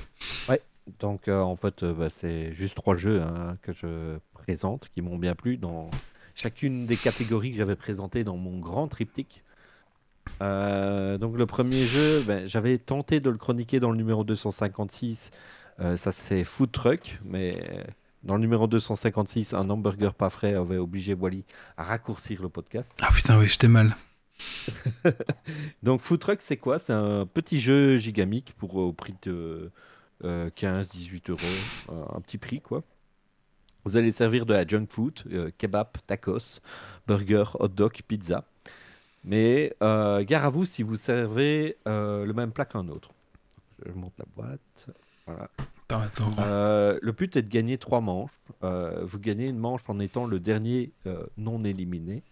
Donc, 0.99 1.29
euh, 1.29 1.41
en 1.41 1.57
fait, 1.57 1.83
euh, 1.83 1.93
bah, 1.95 2.11
c'est 2.11 2.53
juste 2.53 2.75
trois 2.75 2.97
jeux 2.97 3.23
hein, 3.23 3.57
que 3.63 3.73
je 3.73 4.19
présente 4.35 4.89
qui 4.95 5.03
m'ont 5.03 5.19
bien 5.19 5.35
plu 5.35 5.57
dans 5.57 5.89
chacune 6.35 6.87
des 6.87 6.97
catégories 6.97 7.53
que 7.53 7.57
j'avais 7.59 7.77
présentées 7.77 8.25
dans 8.25 8.37
mon 8.37 8.59
grand 8.59 8.89
triptyque. 8.89 9.45
Euh, 10.43 11.17
donc, 11.19 11.37
le 11.37 11.47
premier 11.47 11.87
jeu, 11.87 12.23
ben, 12.27 12.47
j'avais 12.47 12.79
tenté 12.79 13.21
de 13.21 13.31
le 13.31 13.37
chroniquer 13.39 13.79
dans 13.81 13.91
le 13.91 13.97
numéro 13.97 14.25
256. 14.25 15.31
euh, 15.81 15.97
ça, 15.97 16.13
c'est 16.13 16.45
Food 16.45 16.73
Truck, 16.73 17.19
mais 17.25 17.57
dans 18.23 18.35
le 18.35 18.41
numéro 18.41 18.67
256, 18.67 19.55
un 19.55 19.69
hamburger 19.71 20.15
pas 20.15 20.31
frais 20.31 20.55
avait 20.55 20.77
obligé 20.77 21.15
Wally 21.15 21.45
à 21.77 21.85
raccourcir 21.85 22.43
le 22.43 22.49
podcast. 22.49 22.99
Ah 23.01 23.11
putain, 23.13 23.39
oui, 23.39 23.49
j'étais 23.49 23.69
mal. 23.69 23.97
Donc 25.83 26.01
Food 26.01 26.21
Truck, 26.21 26.43
c'est 26.43 26.57
quoi? 26.57 26.79
C'est 26.79 26.93
un 26.93 27.27
petit 27.27 27.61
jeu 27.61 27.97
gigamique 27.97 28.55
pour 28.57 28.77
au 28.77 28.93
prix 28.93 29.15
de 29.23 29.71
15-18 30.23 31.31
euros, 31.31 31.41
euh, 31.91 32.05
un 32.15 32.21
petit 32.21 32.39
prix 32.39 32.61
quoi. 32.61 32.83
Vous 33.85 33.97
allez 33.97 34.11
servir 34.11 34.45
de 34.45 34.53
la 34.53 34.67
junk 34.67 34.87
food, 34.91 35.21
euh, 35.33 35.51
kebab, 35.57 35.89
tacos, 36.07 36.61
burger, 37.07 37.45
hot 37.59 37.69
dog, 37.69 37.93
pizza. 38.07 38.45
Mais 39.25 39.75
euh, 39.83 40.23
gare 40.25 40.47
à 40.47 40.51
vous 40.51 40.65
si 40.65 40.83
vous 40.83 40.97
servez 40.97 41.77
euh, 41.87 42.25
le 42.25 42.33
même 42.33 42.53
plat 42.53 42.65
qu'un 42.65 42.89
autre. 42.89 43.11
Je 43.85 43.93
monte 43.93 44.13
la 44.19 44.27
boîte. 44.37 44.87
Voilà. 45.27 45.49
Euh, 46.39 46.99
le 47.01 47.13
but 47.13 47.37
est 47.37 47.43
de 47.43 47.49
gagner 47.49 47.79
trois 47.79 48.01
manches. 48.01 48.31
Euh, 48.63 49.01
vous 49.03 49.19
gagnez 49.19 49.47
une 49.47 49.59
manche 49.59 49.81
en 49.89 49.99
étant 49.99 50.27
le 50.27 50.39
dernier 50.39 50.93
euh, 51.07 51.25
non 51.37 51.65
éliminé. 51.65 52.23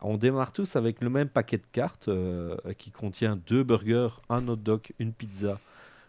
On 0.00 0.16
démarre 0.16 0.52
tous 0.52 0.76
avec 0.76 1.00
le 1.00 1.08
même 1.08 1.28
paquet 1.28 1.56
de 1.56 1.66
cartes 1.72 2.10
qui 2.76 2.90
contient 2.90 3.36
deux 3.46 3.64
burgers, 3.64 4.20
un 4.28 4.46
hot 4.48 4.56
dog, 4.56 4.82
une 4.98 5.14
pizza, 5.14 5.58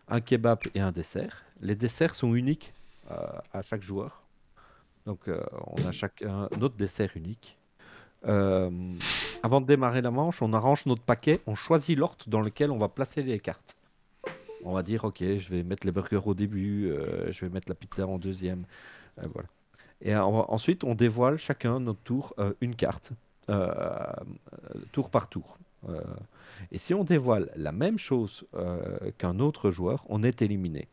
un 0.10 0.20
kebab 0.20 0.60
et 0.74 0.82
un 0.82 0.92
dessert. 0.92 1.44
Les 1.62 1.76
desserts 1.76 2.14
sont 2.14 2.36
uniques 2.36 2.74
à 3.10 3.62
chaque 3.62 3.84
joueur. 3.84 4.22
Donc 5.06 5.30
on 5.30 5.86
a 5.88 5.94
chacun 5.94 6.50
notre 6.60 6.76
dessert 6.76 7.12
unique. 7.16 7.58
Avant 8.24 9.62
de 9.62 9.66
démarrer 9.66 10.02
la 10.02 10.12
manche, 10.12 10.42
on 10.42 10.52
arrange 10.52 10.86
notre 10.88 11.04
paquet, 11.04 11.40
on 11.48 11.56
choisit 11.56 11.98
l'ordre 11.98 12.26
dans 12.28 12.42
lequel 12.42 12.72
on 12.72 12.78
va 12.78 12.90
placer 12.90 13.24
les 13.24 13.40
cartes. 13.40 13.75
On 14.66 14.74
va 14.74 14.84
dire, 14.84 15.04
ok, 15.06 15.20
je 15.20 15.50
vais 15.50 15.64
mettre 15.64 15.86
les 15.86 15.92
burgers 15.94 16.22
au 16.26 16.34
début, 16.34 16.90
euh, 16.90 17.32
je 17.32 17.46
vais 17.46 17.52
mettre 17.52 17.70
la 17.70 17.76
pizza 17.76 18.06
en 18.08 18.18
deuxième. 18.18 18.66
euh, 19.20 19.28
voilà. 19.34 19.48
Et 20.02 20.14
euh, 20.14 20.24
ensuite, 20.24 20.84
on 20.84 20.94
dévoile 20.96 21.38
chacun 21.38 21.80
notre 21.80 22.00
tour 22.02 22.34
euh, 22.40 22.52
une 22.62 22.76
carte, 22.76 23.12
tour 24.92 25.10
par 25.10 25.30
tour. 25.30 25.58
Et 26.72 26.80
si 26.80 26.94
on 26.96 27.04
dévoile 27.04 27.52
la 27.56 27.72
même 27.72 28.00
chose 28.00 28.44
qu'un 29.20 29.40
autre 29.40 29.70
joueur, 29.70 30.04
on 30.10 30.24
est 30.24 30.42
éliminé. 30.42 30.88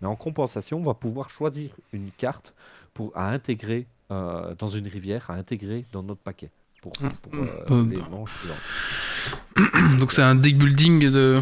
Mais 0.00 0.06
en 0.06 0.14
compensation, 0.14 0.78
on 0.78 0.82
va 0.82 0.94
pouvoir 0.94 1.30
choisir 1.30 1.70
une 1.92 2.10
carte 2.16 2.54
pour, 2.94 3.10
à 3.16 3.30
intégrer 3.32 3.86
dans 4.08 4.68
une 4.68 4.86
rivière, 4.86 5.28
à 5.30 5.34
intégrer 5.34 5.84
dans 5.92 6.04
notre 6.04 6.20
paquet 6.20 6.50
pour, 6.80 6.92
pour, 6.92 7.34
euh, 7.34 7.64
Euh, 7.72 7.86
les 7.88 7.96
manches. 8.08 8.36
Donc 9.98 10.12
c'est 10.12 10.22
un 10.22 10.36
deck 10.36 10.56
building 10.58 11.10
de. 11.10 11.40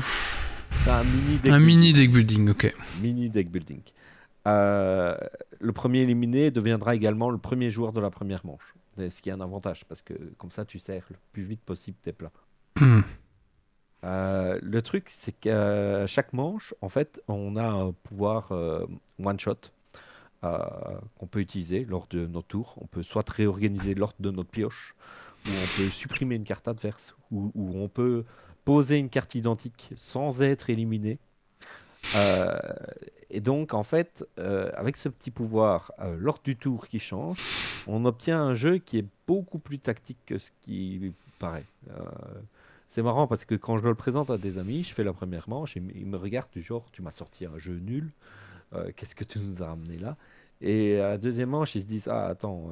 Un 0.86 1.02
mini 1.04 1.38
deck 1.38 1.52
Un 1.52 1.60
building. 1.60 1.66
mini 1.66 1.92
deck 1.92 2.12
building, 2.12 2.50
ok. 2.50 2.74
Mini 3.00 3.30
deck 3.30 3.50
building. 3.50 3.80
Euh, 4.46 5.16
le 5.58 5.72
premier 5.72 6.00
éliminé 6.00 6.50
deviendra 6.50 6.94
également 6.94 7.30
le 7.30 7.38
premier 7.38 7.70
joueur 7.70 7.92
de 7.92 8.00
la 8.00 8.10
première 8.10 8.44
manche. 8.44 8.74
Ce 8.98 9.22
qui 9.22 9.30
est 9.30 9.32
un 9.32 9.40
avantage 9.40 9.84
parce 9.86 10.02
que 10.02 10.14
comme 10.36 10.50
ça 10.52 10.64
tu 10.64 10.78
sers 10.78 11.04
le 11.10 11.16
plus 11.32 11.42
vite 11.42 11.62
possible 11.62 11.96
tes 12.02 12.12
plats. 12.12 12.32
Hmm. 12.76 13.00
Euh, 14.04 14.58
le 14.62 14.82
truc 14.82 15.04
c'est 15.08 15.32
qu'à 15.32 16.06
chaque 16.06 16.32
manche, 16.34 16.74
en 16.82 16.90
fait, 16.90 17.22
on 17.28 17.56
a 17.56 17.66
un 17.66 17.92
pouvoir 17.92 18.52
euh, 18.52 18.86
one 19.22 19.40
shot 19.40 19.56
euh, 20.44 20.58
qu'on 21.18 21.26
peut 21.26 21.40
utiliser 21.40 21.86
lors 21.86 22.06
de 22.08 22.26
notre 22.26 22.48
tour. 22.48 22.76
On 22.82 22.86
peut 22.86 23.02
soit 23.02 23.28
réorganiser 23.28 23.94
l'ordre 23.94 24.16
de 24.20 24.30
notre 24.30 24.50
pioche, 24.50 24.94
ou 25.46 25.48
on 25.50 25.78
peut 25.78 25.90
supprimer 25.90 26.34
une 26.34 26.44
carte 26.44 26.68
adverse, 26.68 27.16
ou, 27.30 27.50
ou 27.54 27.70
on 27.76 27.88
peut 27.88 28.24
poser 28.64 28.98
une 28.98 29.08
carte 29.08 29.34
identique 29.34 29.92
sans 29.96 30.42
être 30.42 30.70
éliminé. 30.70 31.18
Euh, 32.14 32.58
et 33.30 33.40
donc, 33.40 33.74
en 33.74 33.82
fait, 33.82 34.26
euh, 34.38 34.70
avec 34.74 34.96
ce 34.96 35.08
petit 35.08 35.30
pouvoir, 35.30 35.92
euh, 36.00 36.16
lors 36.18 36.40
du 36.42 36.56
tour 36.56 36.88
qui 36.88 36.98
change, 36.98 37.40
on 37.86 38.04
obtient 38.04 38.42
un 38.42 38.54
jeu 38.54 38.78
qui 38.78 38.98
est 38.98 39.06
beaucoup 39.26 39.58
plus 39.58 39.78
tactique 39.78 40.18
que 40.26 40.38
ce 40.38 40.50
qui 40.60 41.12
paraît. 41.38 41.64
C'est 42.88 43.02
marrant 43.02 43.26
parce 43.26 43.44
que 43.44 43.54
quand 43.54 43.78
je 43.78 43.88
le 43.88 43.94
présente 43.94 44.30
à 44.30 44.38
des 44.38 44.58
amis, 44.58 44.84
je 44.84 44.94
fais 44.94 45.04
la 45.04 45.12
première 45.12 45.48
manche 45.48 45.76
et 45.76 45.82
ils 45.94 46.06
me 46.06 46.16
regardent 46.16 46.52
du 46.52 46.62
genre 46.62 46.90
Tu 46.92 47.02
m'as 47.02 47.10
sorti 47.10 47.44
un 47.44 47.58
jeu 47.58 47.78
nul, 47.78 48.10
qu'est-ce 48.94 49.14
que 49.14 49.24
tu 49.24 49.38
nous 49.38 49.62
as 49.62 49.66
ramené 49.66 49.98
là? 49.98 50.16
Et 50.60 51.00
à 51.00 51.08
la 51.08 51.18
deuxième 51.18 51.50
manche, 51.50 51.74
ils 51.74 51.82
se 51.82 51.86
disent 51.86 52.08
Ah, 52.08 52.26
attends, 52.26 52.70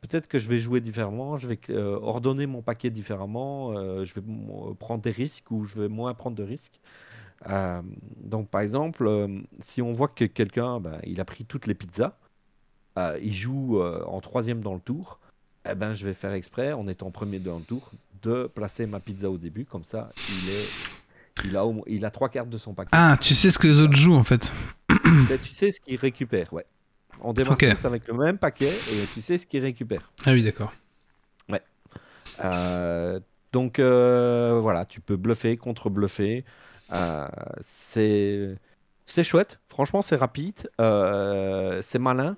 peut-être 0.00 0.28
que 0.28 0.38
je 0.38 0.48
vais 0.48 0.58
jouer 0.58 0.80
différemment, 0.80 1.36
je 1.36 1.46
vais 1.48 1.58
euh, 1.70 1.98
ordonner 2.00 2.46
mon 2.46 2.62
paquet 2.62 2.90
différemment, 2.90 3.72
euh, 3.76 4.04
je 4.04 4.14
vais 4.14 4.22
m- 4.26 4.74
prendre 4.78 5.02
des 5.02 5.10
risques 5.10 5.50
ou 5.50 5.64
je 5.64 5.80
vais 5.80 5.88
moins 5.88 6.14
prendre 6.14 6.36
de 6.36 6.42
risques. 6.42 6.80
Euh, 7.48 7.80
donc, 8.22 8.48
par 8.48 8.60
exemple, 8.60 9.06
euh, 9.06 9.40
si 9.60 9.80
on 9.82 9.92
voit 9.92 10.08
que 10.08 10.24
quelqu'un 10.24 10.80
ben, 10.80 10.98
il 11.04 11.20
a 11.20 11.24
pris 11.24 11.44
toutes 11.44 11.66
les 11.66 11.74
pizzas, 11.74 12.16
euh, 12.98 13.18
il 13.22 13.34
joue 13.34 13.80
euh, 13.80 14.04
en 14.06 14.20
troisième 14.20 14.60
dans 14.60 14.74
le 14.74 14.80
tour, 14.80 15.20
eh 15.70 15.74
ben, 15.74 15.92
je 15.92 16.06
vais 16.06 16.14
faire 16.14 16.32
exprès, 16.32 16.72
en 16.72 16.86
étant 16.88 17.10
premier 17.10 17.38
dans 17.38 17.58
le 17.58 17.64
tour, 17.64 17.92
de 18.22 18.46
placer 18.46 18.86
ma 18.86 19.00
pizza 19.00 19.30
au 19.30 19.38
début, 19.38 19.64
comme 19.64 19.84
ça, 19.84 20.10
il 20.28 20.50
est, 20.50 20.66
Il 21.44 21.56
a, 21.56 21.64
il 21.86 22.10
trois 22.12 22.28
cartes 22.28 22.50
de 22.50 22.58
son 22.58 22.74
paquet. 22.74 22.90
Ah, 22.92 23.16
tu 23.18 23.34
sais 23.34 23.50
ce 23.50 23.58
que 23.58 23.68
les 23.68 23.80
autres 23.80 23.96
jouent 23.96 24.16
en 24.16 24.24
fait. 24.24 24.52
Mais 25.30 25.38
tu 25.38 25.50
sais 25.50 25.72
ce 25.72 25.80
qu'il 25.80 25.96
récupère, 25.96 26.52
ouais. 26.52 26.66
On 27.22 27.32
démarre 27.32 27.52
Ok. 27.54 27.66
tous 27.70 27.84
avec 27.84 28.06
le 28.08 28.14
même 28.14 28.38
paquet 28.38 28.72
et 28.92 29.06
tu 29.12 29.20
sais 29.20 29.38
ce 29.38 29.46
qu'il 29.46 29.62
récupère. 29.62 30.10
Ah 30.24 30.32
oui, 30.32 30.42
d'accord. 30.42 30.72
Euh, 32.44 33.20
donc 33.52 33.78
euh, 33.78 34.58
voilà, 34.60 34.84
tu 34.84 35.00
peux 35.00 35.16
bluffer, 35.16 35.56
contre-bluffer. 35.56 36.44
Euh, 36.92 37.28
c'est 37.60 38.56
c'est 39.06 39.24
chouette, 39.24 39.60
franchement 39.68 40.02
c'est 40.02 40.16
rapide, 40.16 40.70
c'est 40.78 41.98
malin, 41.98 42.36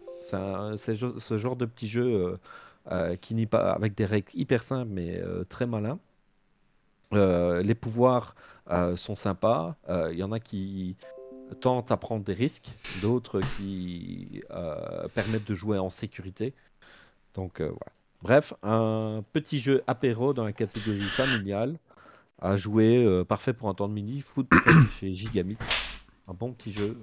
c'est 0.76 0.96
ce 0.96 1.36
genre 1.36 1.56
de 1.56 1.66
petit 1.66 1.88
jeu 1.88 2.38
qui 3.20 3.34
n'est 3.34 3.46
pas 3.46 3.72
avec 3.72 3.94
des 3.94 4.06
règles 4.06 4.30
hyper 4.34 4.62
simples 4.62 4.90
mais 4.90 5.20
très 5.48 5.66
malin. 5.66 5.98
Les 7.12 7.74
pouvoirs 7.74 8.34
sont 8.96 9.16
sympas, 9.16 9.76
il 10.10 10.16
y 10.16 10.22
en 10.22 10.32
a 10.32 10.40
qui 10.40 10.96
tentent 11.52 11.90
à 11.90 11.96
prendre 11.96 12.24
des 12.24 12.32
risques, 12.32 12.70
d'autres 13.00 13.40
qui 13.56 14.42
euh, 14.50 15.08
permettent 15.14 15.46
de 15.46 15.54
jouer 15.54 15.78
en 15.78 15.90
sécurité. 15.90 16.54
Donc 17.34 17.60
euh, 17.60 17.68
voilà. 17.68 17.92
Bref, 18.22 18.54
un 18.62 19.24
petit 19.32 19.58
jeu 19.58 19.82
apéro 19.86 20.32
dans 20.32 20.44
la 20.44 20.52
catégorie 20.52 21.00
familiale 21.00 21.76
à 22.40 22.56
jouer, 22.56 23.04
euh, 23.04 23.24
parfait 23.24 23.52
pour 23.52 23.68
un 23.68 23.74
temps 23.74 23.88
de 23.88 23.94
midi, 23.94 24.20
foot 24.20 24.48
chez 24.98 25.12
Gigamic. 25.12 25.58
Un 26.28 26.34
bon 26.34 26.52
petit 26.52 26.72
jeu. 26.72 26.98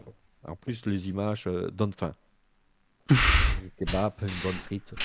En 0.48 0.56
plus, 0.56 0.86
les 0.86 1.10
images 1.10 1.50
donnent 1.74 1.94
faim. 1.94 2.14
Un 3.10 3.70
kebab, 3.78 4.14
une 4.22 4.30
bonne 4.44 4.54
frite. 4.54 4.96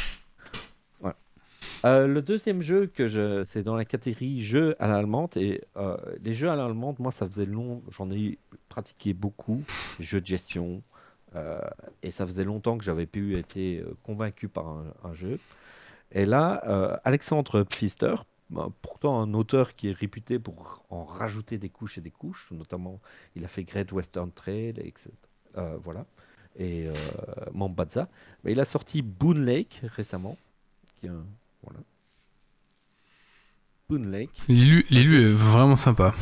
Euh, 1.85 2.07
le 2.07 2.23
deuxième 2.23 2.63
jeu 2.63 2.87
que 2.87 3.07
je, 3.07 3.45
c'est 3.45 3.63
dans 3.63 3.77
la 3.77 3.85
catégorie 3.85 4.41
jeux 4.41 4.75
à 4.79 4.89
l'allemande 4.89 5.37
et 5.37 5.63
euh, 5.77 5.99
les 6.23 6.33
jeux 6.33 6.49
à 6.49 6.57
l'allemande, 6.57 6.99
moi 6.99 7.13
ça 7.13 7.27
faisait 7.27 7.45
long, 7.45 7.83
j'en 7.91 8.11
ai 8.11 8.39
pratiqué 8.71 9.13
beaucoup, 9.13 9.63
jeux 10.01 10.21
de 10.21 10.27
gestion 10.27 10.83
euh, 11.37 11.61
et 12.03 12.11
ça 12.11 12.27
faisait 12.27 12.45
longtemps 12.45 12.79
que 12.79 12.85
j'avais 12.85 13.05
pu 13.05 13.37
euh, 13.37 13.85
convaincu 14.03 14.49
par 14.49 14.67
un, 15.05 15.13
jeu. 15.13 15.39
Et 16.13 16.25
là, 16.25 17.01
Alexandre 17.05 17.65
Pfister, 17.65 18.15
ben, 18.51 18.73
pourtant 18.83 19.21
un 19.21 19.35
auteur 19.35 19.75
qui 19.77 19.89
est 19.89 19.93
réputé 19.93 20.39
pour 20.39 20.85
en 20.91 21.05
rajouter 21.05 21.59
des 21.59 21.69
couches 21.69 21.99
et 21.99 22.01
des 22.01 22.11
couches, 22.11 22.49
notamment 22.53 23.01
il 23.37 23.45
a 23.45 23.49
fait 23.49 23.65
Great 23.65 23.93
Western 23.93 24.31
Trail, 24.31 24.75
etc. 24.79 25.11
voilà, 25.83 26.07
et 26.59 26.89
Mombasa. 27.53 28.09
Mais 28.45 28.53
il 28.53 28.61
a 28.61 28.65
sorti 28.65 29.03
Boon 29.03 29.35
Lake 29.35 29.83
récemment, 29.97 30.39
qui 31.01 31.07
est 31.07 31.11
un- 31.11 31.27
voilà. 31.65 31.81
Boon 33.89 34.11
Lake, 34.11 34.43
L'élu 34.49 34.87
l'élu 34.91 35.25
est 35.25 35.33
vraiment 35.33 35.77
sympa. 35.77 36.15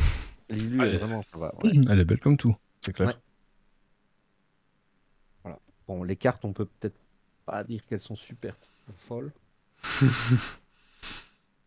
l'élu 0.49 0.77
Ah, 0.81 0.87
est 0.87 0.95
euh, 0.95 0.97
vraiment 0.97 1.19
ouais. 1.19 1.71
Elle 1.89 1.99
est 1.99 2.05
belle 2.05 2.19
comme 2.19 2.37
tout, 2.37 2.55
c'est 2.81 2.93
clair. 2.93 3.19
Ouais. 5.45 5.55
Bon, 5.87 6.03
les 6.03 6.15
cartes, 6.15 6.45
on 6.45 6.53
peut 6.53 6.65
peut-être 6.65 6.97
pas 7.45 7.63
dire 7.63 7.85
qu'elles 7.85 7.99
sont 7.99 8.15
super 8.15 8.55
folles. 8.97 9.31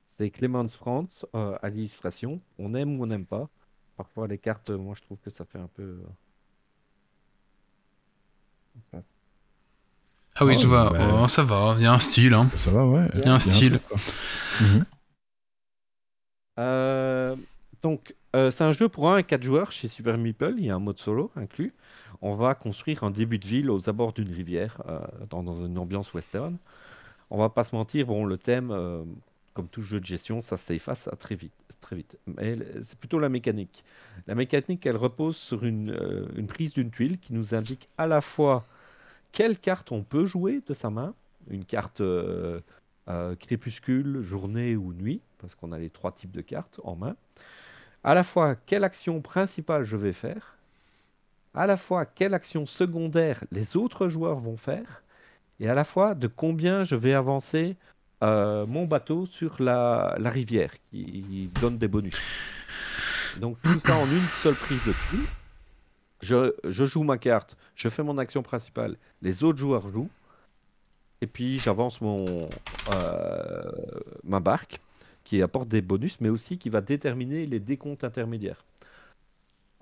C'est 0.04 0.30
Clémence 0.30 0.74
France 0.74 1.26
euh, 1.34 1.58
à 1.60 1.68
l'illustration. 1.68 2.40
On 2.58 2.74
aime 2.74 2.98
ou 2.98 3.02
on 3.02 3.06
n'aime 3.06 3.26
pas. 3.26 3.50
Parfois, 3.96 4.26
les 4.26 4.38
cartes, 4.38 4.70
euh, 4.70 4.78
moi, 4.78 4.94
je 4.96 5.02
trouve 5.02 5.18
que 5.18 5.28
ça 5.30 5.44
fait 5.44 5.58
un 5.58 5.68
peu. 5.68 6.02
Ah 10.38 10.44
oui, 10.44 10.56
Oh, 10.56 10.60
je 10.60 10.66
vois. 10.66 10.90
bah. 10.90 11.20
Oh, 11.22 11.28
ça 11.28 11.42
va, 11.42 11.74
il 11.78 11.84
y 11.84 11.86
a 11.86 11.92
un 11.92 11.98
style. 11.98 12.34
Hein. 12.34 12.50
Ça 12.56 12.70
va, 12.70 12.86
ouais. 12.86 13.08
Il 13.14 13.20
y 13.20 13.24
a 13.28 13.34
un 13.34 13.38
style. 13.38 13.80
Mhm. 14.60 14.84
Euh, 16.58 17.36
donc, 17.82 18.14
euh, 18.34 18.50
c'est 18.50 18.64
un 18.64 18.72
jeu 18.72 18.88
pour 18.88 19.10
1 19.10 19.16
à 19.18 19.22
4 19.22 19.42
joueurs 19.42 19.72
chez 19.72 19.88
Super 19.88 20.16
Meeple. 20.18 20.54
Il 20.58 20.64
y 20.66 20.70
a 20.70 20.74
un 20.74 20.78
mode 20.80 20.98
solo 20.98 21.30
inclus. 21.36 21.74
On 22.22 22.34
va 22.34 22.54
construire 22.54 23.04
un 23.04 23.10
début 23.10 23.38
de 23.38 23.46
ville 23.46 23.70
aux 23.70 23.88
abords 23.88 24.12
d'une 24.12 24.32
rivière, 24.32 24.82
euh, 24.88 25.00
dans, 25.30 25.42
dans 25.42 25.64
une 25.66 25.78
ambiance 25.78 26.12
western. 26.14 26.56
On 27.30 27.38
va 27.38 27.48
pas 27.50 27.64
se 27.64 27.74
mentir, 27.74 28.06
bon, 28.06 28.24
le 28.24 28.38
thème, 28.38 28.70
euh, 28.70 29.04
comme 29.54 29.68
tout 29.68 29.82
jeu 29.82 30.00
de 30.00 30.06
gestion, 30.06 30.40
ça 30.40 30.56
s'efface 30.56 31.08
très 31.18 31.34
vite. 31.34 31.52
Très 31.80 31.96
vite. 31.96 32.18
Mais 32.26 32.56
c'est 32.82 32.98
plutôt 32.98 33.18
la 33.18 33.28
mécanique. 33.28 33.84
La 34.26 34.34
mécanique, 34.34 34.86
elle 34.86 34.96
repose 34.96 35.36
sur 35.36 35.64
une, 35.64 35.90
euh, 35.90 36.26
une 36.36 36.46
prise 36.46 36.72
d'une 36.72 36.90
tuile 36.90 37.18
qui 37.18 37.32
nous 37.34 37.54
indique 37.54 37.88
à 37.98 38.06
la 38.06 38.20
fois 38.20 38.64
quelle 39.32 39.58
carte 39.58 39.92
on 39.92 40.02
peut 40.02 40.26
jouer 40.26 40.62
de 40.66 40.74
sa 40.74 40.90
main, 40.90 41.14
une 41.48 41.64
carte 41.64 42.00
euh, 42.00 42.60
euh, 43.08 43.34
crépuscule, 43.36 44.22
journée 44.22 44.76
ou 44.76 44.92
nuit, 44.92 45.20
parce 45.38 45.54
qu'on 45.54 45.72
a 45.72 45.78
les 45.78 45.90
trois 45.90 46.12
types 46.12 46.32
de 46.32 46.40
cartes 46.40 46.80
en 46.84 46.96
main. 46.96 47.16
À 48.02 48.14
la 48.14 48.24
fois 48.24 48.54
quelle 48.54 48.84
action 48.84 49.20
principale 49.20 49.84
je 49.84 49.96
vais 49.96 50.12
faire, 50.12 50.56
à 51.54 51.66
la 51.66 51.76
fois 51.76 52.04
quelle 52.04 52.34
action 52.34 52.66
secondaire 52.66 53.44
les 53.52 53.76
autres 53.76 54.08
joueurs 54.08 54.38
vont 54.38 54.56
faire, 54.56 55.02
et 55.60 55.68
à 55.68 55.74
la 55.74 55.84
fois 55.84 56.14
de 56.14 56.26
combien 56.26 56.84
je 56.84 56.96
vais 56.96 57.14
avancer 57.14 57.76
euh, 58.22 58.66
mon 58.66 58.86
bateau 58.86 59.26
sur 59.26 59.62
la, 59.62 60.16
rivière 60.18 60.72
qui 60.90 61.50
donne 61.60 61.78
des 61.78 61.88
bonus? 61.88 62.16
Donc 63.40 63.58
tout 63.62 63.78
ça 63.78 63.96
en 63.96 64.06
une 64.06 64.26
seule 64.42 64.54
prise 64.54 64.84
de 64.86 64.92
tuile. 65.08 65.26
Je, 66.26 66.84
joue 66.92 67.04
ma 67.04 67.18
carte, 67.18 67.56
je 67.76 67.88
fais 67.88 68.02
mon 68.02 68.18
action 68.18 68.42
principale, 68.42 68.96
les 69.22 69.44
autres 69.44 69.58
joueurs 69.58 69.88
jouent, 69.88 70.10
et 71.20 71.28
puis 71.28 71.58
j'avance 71.58 72.00
mon 72.00 72.48
euh, 72.94 73.62
ma 74.24 74.40
barque 74.40 74.80
qui 75.22 75.40
apporte 75.40 75.68
des 75.68 75.82
bonus, 75.82 76.20
mais 76.20 76.28
aussi 76.28 76.58
qui 76.58 76.68
va 76.68 76.80
déterminer 76.80 77.46
les 77.46 77.60
décomptes 77.60 78.02
intermédiaires. 78.02 78.64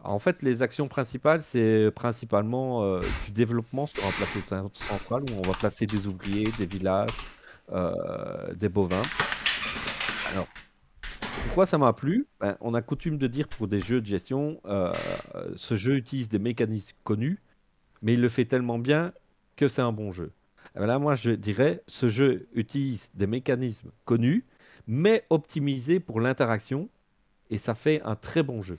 En 0.03 0.19
fait, 0.19 0.43
les 0.43 0.61
actions 0.61 0.87
principales, 0.87 1.41
c'est 1.41 1.91
principalement 1.95 2.83
euh, 2.83 3.01
du 3.25 3.33
développement 3.33 3.87
sur 3.87 4.05
un 4.05 4.13
plateau 4.13 4.41
cen- 4.41 4.75
central 4.75 5.23
où 5.23 5.33
on 5.39 5.49
va 5.51 5.55
placer 5.55 5.87
des 5.87 6.07
ouvriers, 6.07 6.53
des 6.59 6.67
villages, 6.67 7.09
euh, 7.73 8.53
des 8.55 8.69
bovins. 8.69 9.09
Alors, 10.31 10.49
pourquoi 11.43 11.67
ça 11.67 11.79
m'a 11.79 11.93
plu? 11.93 12.27
Ben, 12.41 12.57
On 12.61 12.75
a 12.75 12.83
coutume 12.83 13.19
de 13.19 13.27
dire 13.27 13.49
pour 13.49 13.69
des 13.69 13.81
jeux 13.81 14.01
de 14.01 14.07
gestion, 14.07 14.61
euh, 14.67 14.93
ce 15.57 15.75
jeu 15.75 15.97
utilise 15.97 16.29
des 16.29 16.39
mécanismes 16.39 16.97
connus, 17.05 17.41
mais 18.03 18.15
il 18.15 18.21
le 18.21 18.29
fait 18.29 18.45
tellement 18.45 18.79
bien 18.79 19.13
que 19.57 19.69
c'est 19.69 19.83
un 19.83 19.93
bon 19.93 20.13
jeu. 20.13 20.33
Eh 20.75 20.79
ben 20.79 20.87
là, 20.87 20.99
moi, 20.99 21.15
je 21.15 21.31
dirais, 21.31 21.83
ce 21.87 22.09
jeu 22.09 22.49
utilise 22.55 23.11
des 23.15 23.27
mécanismes 23.27 23.91
connus, 24.05 24.45
mais 24.87 25.25
optimisés 25.31 26.01
pour 26.01 26.21
l'interaction, 26.21 26.89
et 27.51 27.59
ça 27.59 27.75
fait 27.75 28.03
un 28.03 28.17
très 28.17 28.43
bon 28.43 28.63
jeu. 28.63 28.79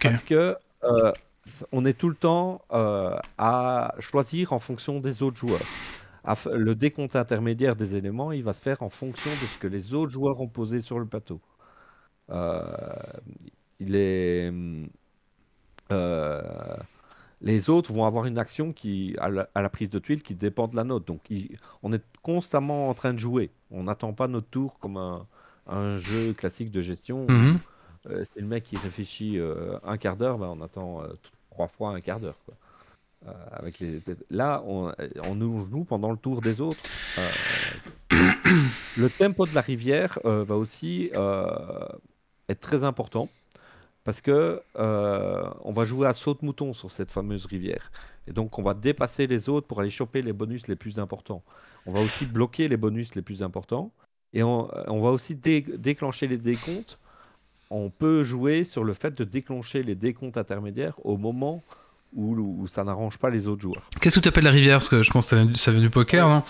Parce 0.00 0.22
que 0.22 0.56
euh, 0.84 1.12
on 1.72 1.84
est 1.84 1.98
tout 1.98 2.08
le 2.08 2.14
temps 2.14 2.62
euh, 2.72 3.16
à 3.38 3.94
choisir 3.98 4.52
en 4.52 4.58
fonction 4.58 5.00
des 5.00 5.22
autres 5.22 5.36
joueurs. 5.36 5.66
Le 6.52 6.74
décompte 6.74 7.16
intermédiaire 7.16 7.76
des 7.76 7.96
éléments, 7.96 8.32
il 8.32 8.42
va 8.44 8.52
se 8.52 8.62
faire 8.62 8.82
en 8.82 8.88
fonction 8.88 9.36
de 9.36 9.46
ce 9.46 9.58
que 9.58 9.66
les 9.66 9.94
autres 9.94 10.10
joueurs 10.10 10.40
ont 10.40 10.48
posé 10.48 10.80
sur 10.80 10.98
le 10.98 11.06
plateau. 11.06 11.40
Euh, 12.30 12.62
euh, 15.92 16.76
les 17.40 17.70
autres 17.70 17.92
vont 17.92 18.06
avoir 18.06 18.26
une 18.26 18.38
action 18.38 18.72
qui, 18.72 19.16
à 19.18 19.28
la, 19.30 19.48
à 19.54 19.62
la 19.62 19.68
prise 19.70 19.90
de 19.90 19.98
tuile 19.98 20.22
qui 20.22 20.34
dépend 20.34 20.68
de 20.68 20.76
la 20.76 20.84
nôtre. 20.84 21.06
Donc, 21.06 21.22
il- 21.30 21.56
on 21.82 21.92
est 21.92 22.04
constamment 22.22 22.88
en 22.90 22.94
train 22.94 23.12
de 23.14 23.18
jouer. 23.18 23.50
On 23.70 23.84
n'attend 23.84 24.12
pas 24.14 24.28
notre 24.28 24.48
tour 24.48 24.78
comme 24.78 24.96
un, 24.96 25.26
un 25.66 25.96
jeu 25.96 26.34
classique 26.34 26.70
de 26.70 26.80
gestion. 26.80 27.26
où, 27.26 27.30
Mhm. 27.32 27.60
euh, 28.08 28.24
c'est 28.24 28.40
le 28.40 28.46
mec 28.46 28.64
qui 28.64 28.78
réfléchit 28.78 29.38
un 29.84 29.98
quart 29.98 30.16
d'heure, 30.16 30.38
ben, 30.38 30.48
on 30.48 30.62
attend 30.62 31.02
trois 31.50 31.68
fois 31.68 31.90
un 31.94 32.00
quart 32.00 32.20
d'heure. 32.20 32.38
quoi. 32.46 32.54
Euh. 33.26 33.70
Là, 34.30 34.62
on, 34.66 34.92
on 35.24 35.34
nous 35.34 35.66
joue 35.70 35.84
pendant 35.84 36.10
le 36.10 36.16
tour 36.16 36.40
des 36.40 36.60
autres. 36.60 36.80
Euh, 37.18 38.20
le 38.96 39.08
tempo 39.08 39.46
de 39.46 39.54
la 39.54 39.60
rivière 39.60 40.18
euh, 40.24 40.44
va 40.44 40.56
aussi 40.56 41.10
euh, 41.14 41.46
être 42.48 42.60
très 42.60 42.84
important 42.84 43.28
parce 44.04 44.20
que 44.20 44.60
euh, 44.76 45.50
on 45.62 45.72
va 45.72 45.84
jouer 45.84 46.06
à 46.06 46.12
saut 46.12 46.34
de 46.34 46.44
mouton 46.44 46.72
sur 46.72 46.90
cette 46.90 47.10
fameuse 47.10 47.46
rivière. 47.46 47.90
Et 48.26 48.32
donc, 48.32 48.58
on 48.58 48.62
va 48.62 48.74
dépasser 48.74 49.26
les 49.26 49.48
autres 49.48 49.66
pour 49.66 49.80
aller 49.80 49.90
choper 49.90 50.22
les 50.22 50.32
bonus 50.32 50.68
les 50.68 50.76
plus 50.76 50.98
importants. 50.98 51.42
On 51.86 51.92
va 51.92 52.00
aussi 52.00 52.26
bloquer 52.26 52.68
les 52.68 52.76
bonus 52.76 53.14
les 53.14 53.22
plus 53.22 53.42
importants. 53.42 53.92
Et 54.32 54.42
on, 54.42 54.66
va 54.66 55.10
aussi 55.10 55.36
dé- 55.36 55.64
déclencher 55.78 56.26
les 56.26 56.38
décomptes 56.38 56.98
on 57.70 57.90
peut 57.90 58.22
jouer 58.22 58.64
sur 58.64 58.84
le 58.84 58.92
fait 58.92 59.12
de 59.14 59.24
déclencher 59.24 59.82
les 59.82 59.94
décomptes 59.94 60.36
intermédiaires 60.36 60.94
au 61.04 61.16
moment 61.16 61.62
où, 62.14 62.62
où 62.62 62.66
ça 62.66 62.84
n'arrange 62.84 63.18
pas 63.18 63.30
les 63.30 63.46
autres 63.46 63.62
joueurs. 63.62 63.90
Qu'est-ce 64.00 64.16
que 64.16 64.20
tu 64.20 64.28
appelles 64.28 64.44
la 64.44 64.50
rivière? 64.50 64.78
Parce 64.78 64.88
que 64.88 65.02
je 65.02 65.10
pense 65.10 65.26
que 65.26 65.30
ça 65.30 65.36
vient 65.36 65.46
du, 65.46 65.54
ça 65.58 65.72
vient 65.72 65.80
du 65.80 65.90
poker, 65.90 66.28
non? 66.28 66.42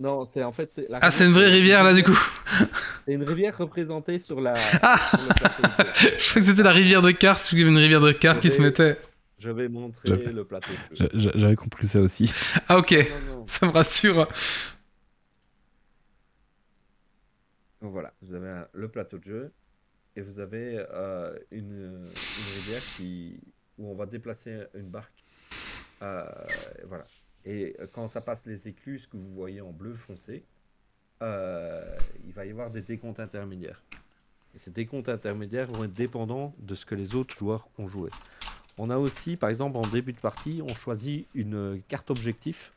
Non, 0.00 0.24
c'est 0.24 0.42
en 0.42 0.52
fait. 0.52 0.72
c'est 0.72 0.88
la 0.90 0.98
Ah, 1.00 1.10
c'est 1.10 1.24
une 1.24 1.32
vraie 1.32 1.48
rivière 1.50 1.84
là, 1.84 1.94
du 1.94 2.02
coup. 2.02 2.18
C'est 3.06 3.14
une 3.14 3.22
rivière 3.22 3.56
représentée 3.56 4.18
sur 4.18 4.40
la. 4.40 4.54
Ah 4.82 4.98
sur 4.98 5.18
le 5.20 5.34
plateau 5.34 5.62
de 5.62 5.68
jeu. 5.94 6.10
Je 6.18 6.30
crois 6.30 6.40
que 6.42 6.46
c'était 6.48 6.62
la 6.62 6.72
rivière 6.72 7.00
de 7.02 7.10
cartes, 7.12 7.38
parce 7.38 7.48
qu'il 7.50 7.58
y 7.58 7.62
avait 7.62 7.70
une 7.70 7.76
rivière 7.78 8.00
de 8.00 8.12
cartes 8.12 8.40
qui 8.40 8.50
se 8.50 8.60
mettait. 8.60 8.98
Je 9.38 9.50
vais 9.50 9.68
montrer 9.68 10.08
J'avais- 10.08 10.32
le 10.32 10.44
plateau 10.44 10.70
de 10.90 10.96
jeu. 10.96 11.08
J'a- 11.12 11.18
j'a- 11.30 11.38
J'avais 11.38 11.56
compris 11.56 11.86
ça 11.86 12.00
aussi. 12.00 12.32
Ah, 12.68 12.78
ok. 12.78 12.92
Non, 12.92 13.36
non. 13.36 13.46
Ça 13.46 13.66
me 13.66 13.70
rassure. 13.72 14.26
Donc 17.82 17.92
voilà, 17.92 18.12
vous 18.22 18.34
avez 18.34 18.48
un- 18.48 18.66
le 18.72 18.88
plateau 18.88 19.18
de 19.18 19.24
jeu. 19.24 19.52
et 20.16 20.22
vous 20.22 20.38
avez 20.40 20.84
euh, 20.92 21.34
une, 21.50 22.08
une 22.08 22.54
rivière 22.56 22.82
qui, 22.96 23.38
où 23.78 23.88
on 23.90 23.94
va 23.94 24.06
déplacer 24.06 24.64
une 24.74 24.88
barque. 24.88 25.24
Euh, 26.02 26.24
voilà. 26.86 27.04
Et 27.44 27.76
quand 27.92 28.08
ça 28.08 28.20
passe 28.20 28.46
les 28.46 28.68
écluses 28.68 29.06
que 29.06 29.16
vous 29.16 29.32
voyez 29.34 29.60
en 29.60 29.72
bleu 29.72 29.92
foncé, 29.94 30.44
euh, 31.22 31.96
il 32.26 32.32
va 32.32 32.46
y 32.46 32.50
avoir 32.50 32.70
des 32.70 32.82
décomptes 32.82 33.20
intermédiaires. 33.20 33.82
Et 34.54 34.58
ces 34.58 34.70
décomptes 34.70 35.08
intermédiaires 35.08 35.70
vont 35.70 35.84
être 35.84 35.92
dépendants 35.92 36.54
de 36.58 36.74
ce 36.74 36.86
que 36.86 36.94
les 36.94 37.14
autres 37.14 37.36
joueurs 37.36 37.68
ont 37.78 37.86
joué. 37.86 38.10
On 38.78 38.90
a 38.90 38.98
aussi, 38.98 39.36
par 39.36 39.50
exemple, 39.50 39.76
en 39.76 39.86
début 39.86 40.12
de 40.12 40.20
partie, 40.20 40.62
on 40.62 40.74
choisit 40.74 41.28
une 41.34 41.80
carte 41.88 42.10
objectif 42.10 42.72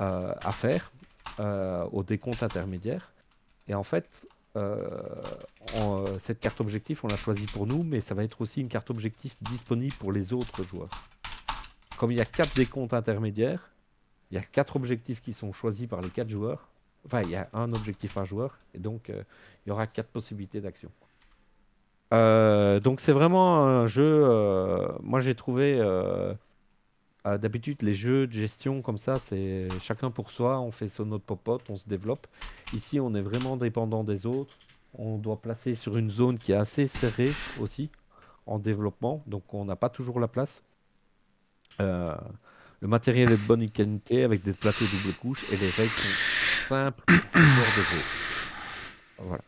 euh, 0.00 0.34
à 0.40 0.52
faire 0.52 0.92
au 1.92 2.02
décompte 2.02 2.42
intermédiaire. 2.42 3.12
Et 3.68 3.74
en 3.74 3.82
fait, 3.82 4.26
en- 4.56 6.04
euh, 6.06 6.18
cette 6.18 6.40
carte 6.40 6.60
objectif, 6.60 7.04
on 7.04 7.08
l'a 7.08 7.16
choisie 7.16 7.46
pour 7.46 7.66
nous, 7.66 7.82
mais 7.82 8.00
ça 8.00 8.14
va 8.14 8.24
être 8.24 8.40
aussi 8.40 8.60
une 8.60 8.68
carte 8.68 8.90
objectif 8.90 9.36
disponible 9.42 9.94
pour 9.98 10.12
les 10.12 10.32
autres 10.32 10.64
joueurs. 10.64 10.90
Comme 11.98 12.12
il 12.12 12.18
y 12.18 12.20
a 12.20 12.24
quatre 12.24 12.54
décomptes 12.54 12.92
intermédiaires, 12.92 13.70
il 14.30 14.34
y 14.34 14.38
a 14.38 14.42
quatre 14.42 14.76
objectifs 14.76 15.22
qui 15.22 15.32
sont 15.32 15.52
choisis 15.52 15.86
par 15.86 16.00
les 16.02 16.10
quatre 16.10 16.28
joueurs. 16.28 16.68
Enfin, 17.04 17.22
il 17.22 17.30
y 17.30 17.36
a 17.36 17.48
un 17.52 17.72
objectif 17.72 18.14
par 18.14 18.24
joueur, 18.24 18.58
et 18.74 18.78
donc 18.78 19.10
euh, 19.10 19.22
il 19.64 19.68
y 19.68 19.72
aura 19.72 19.86
quatre 19.86 20.08
possibilités 20.08 20.60
d'action. 20.60 20.90
Euh, 22.14 22.80
donc 22.80 23.00
c'est 23.00 23.12
vraiment 23.12 23.64
un 23.64 23.86
jeu. 23.86 24.04
euh, 24.24 24.88
moi 25.02 25.20
j'ai 25.20 25.34
trouvé. 25.34 25.78
Euh, 27.26 27.38
D'habitude 27.38 27.82
les 27.82 27.94
jeux 27.94 28.26
de 28.26 28.32
gestion 28.32 28.82
comme 28.82 28.98
ça, 28.98 29.18
c'est 29.18 29.68
chacun 29.80 30.10
pour 30.10 30.30
soi. 30.30 30.60
On 30.60 30.70
fait 30.70 30.88
son 30.88 31.06
notre 31.06 31.24
popote, 31.24 31.68
on 31.70 31.76
se 31.76 31.88
développe. 31.88 32.26
Ici, 32.72 33.00
on 33.00 33.14
est 33.14 33.22
vraiment 33.22 33.56
dépendant 33.56 34.04
des 34.04 34.26
autres. 34.26 34.56
On 34.94 35.18
doit 35.18 35.40
placer 35.40 35.74
sur 35.74 35.96
une 35.96 36.10
zone 36.10 36.38
qui 36.38 36.52
est 36.52 36.56
assez 36.56 36.86
serrée 36.86 37.32
aussi 37.60 37.90
en 38.46 38.58
développement, 38.58 39.22
donc 39.26 39.52
on 39.52 39.64
n'a 39.64 39.76
pas 39.76 39.90
toujours 39.90 40.20
la 40.20 40.28
place. 40.28 40.62
Euh, 41.80 42.14
le 42.80 42.88
matériel 42.88 43.32
est 43.32 43.36
de 43.36 43.46
bonne 43.46 43.68
qualité 43.70 44.22
avec 44.22 44.42
des 44.42 44.52
plateaux 44.52 44.84
double 44.84 45.14
couche 45.16 45.44
et 45.50 45.56
les 45.56 45.70
règles 45.70 45.90
sont 45.90 46.68
simples 46.68 47.04
pour 47.06 47.14
de 47.14 47.82
jeu. 47.82 48.02
Voilà. 49.18 49.42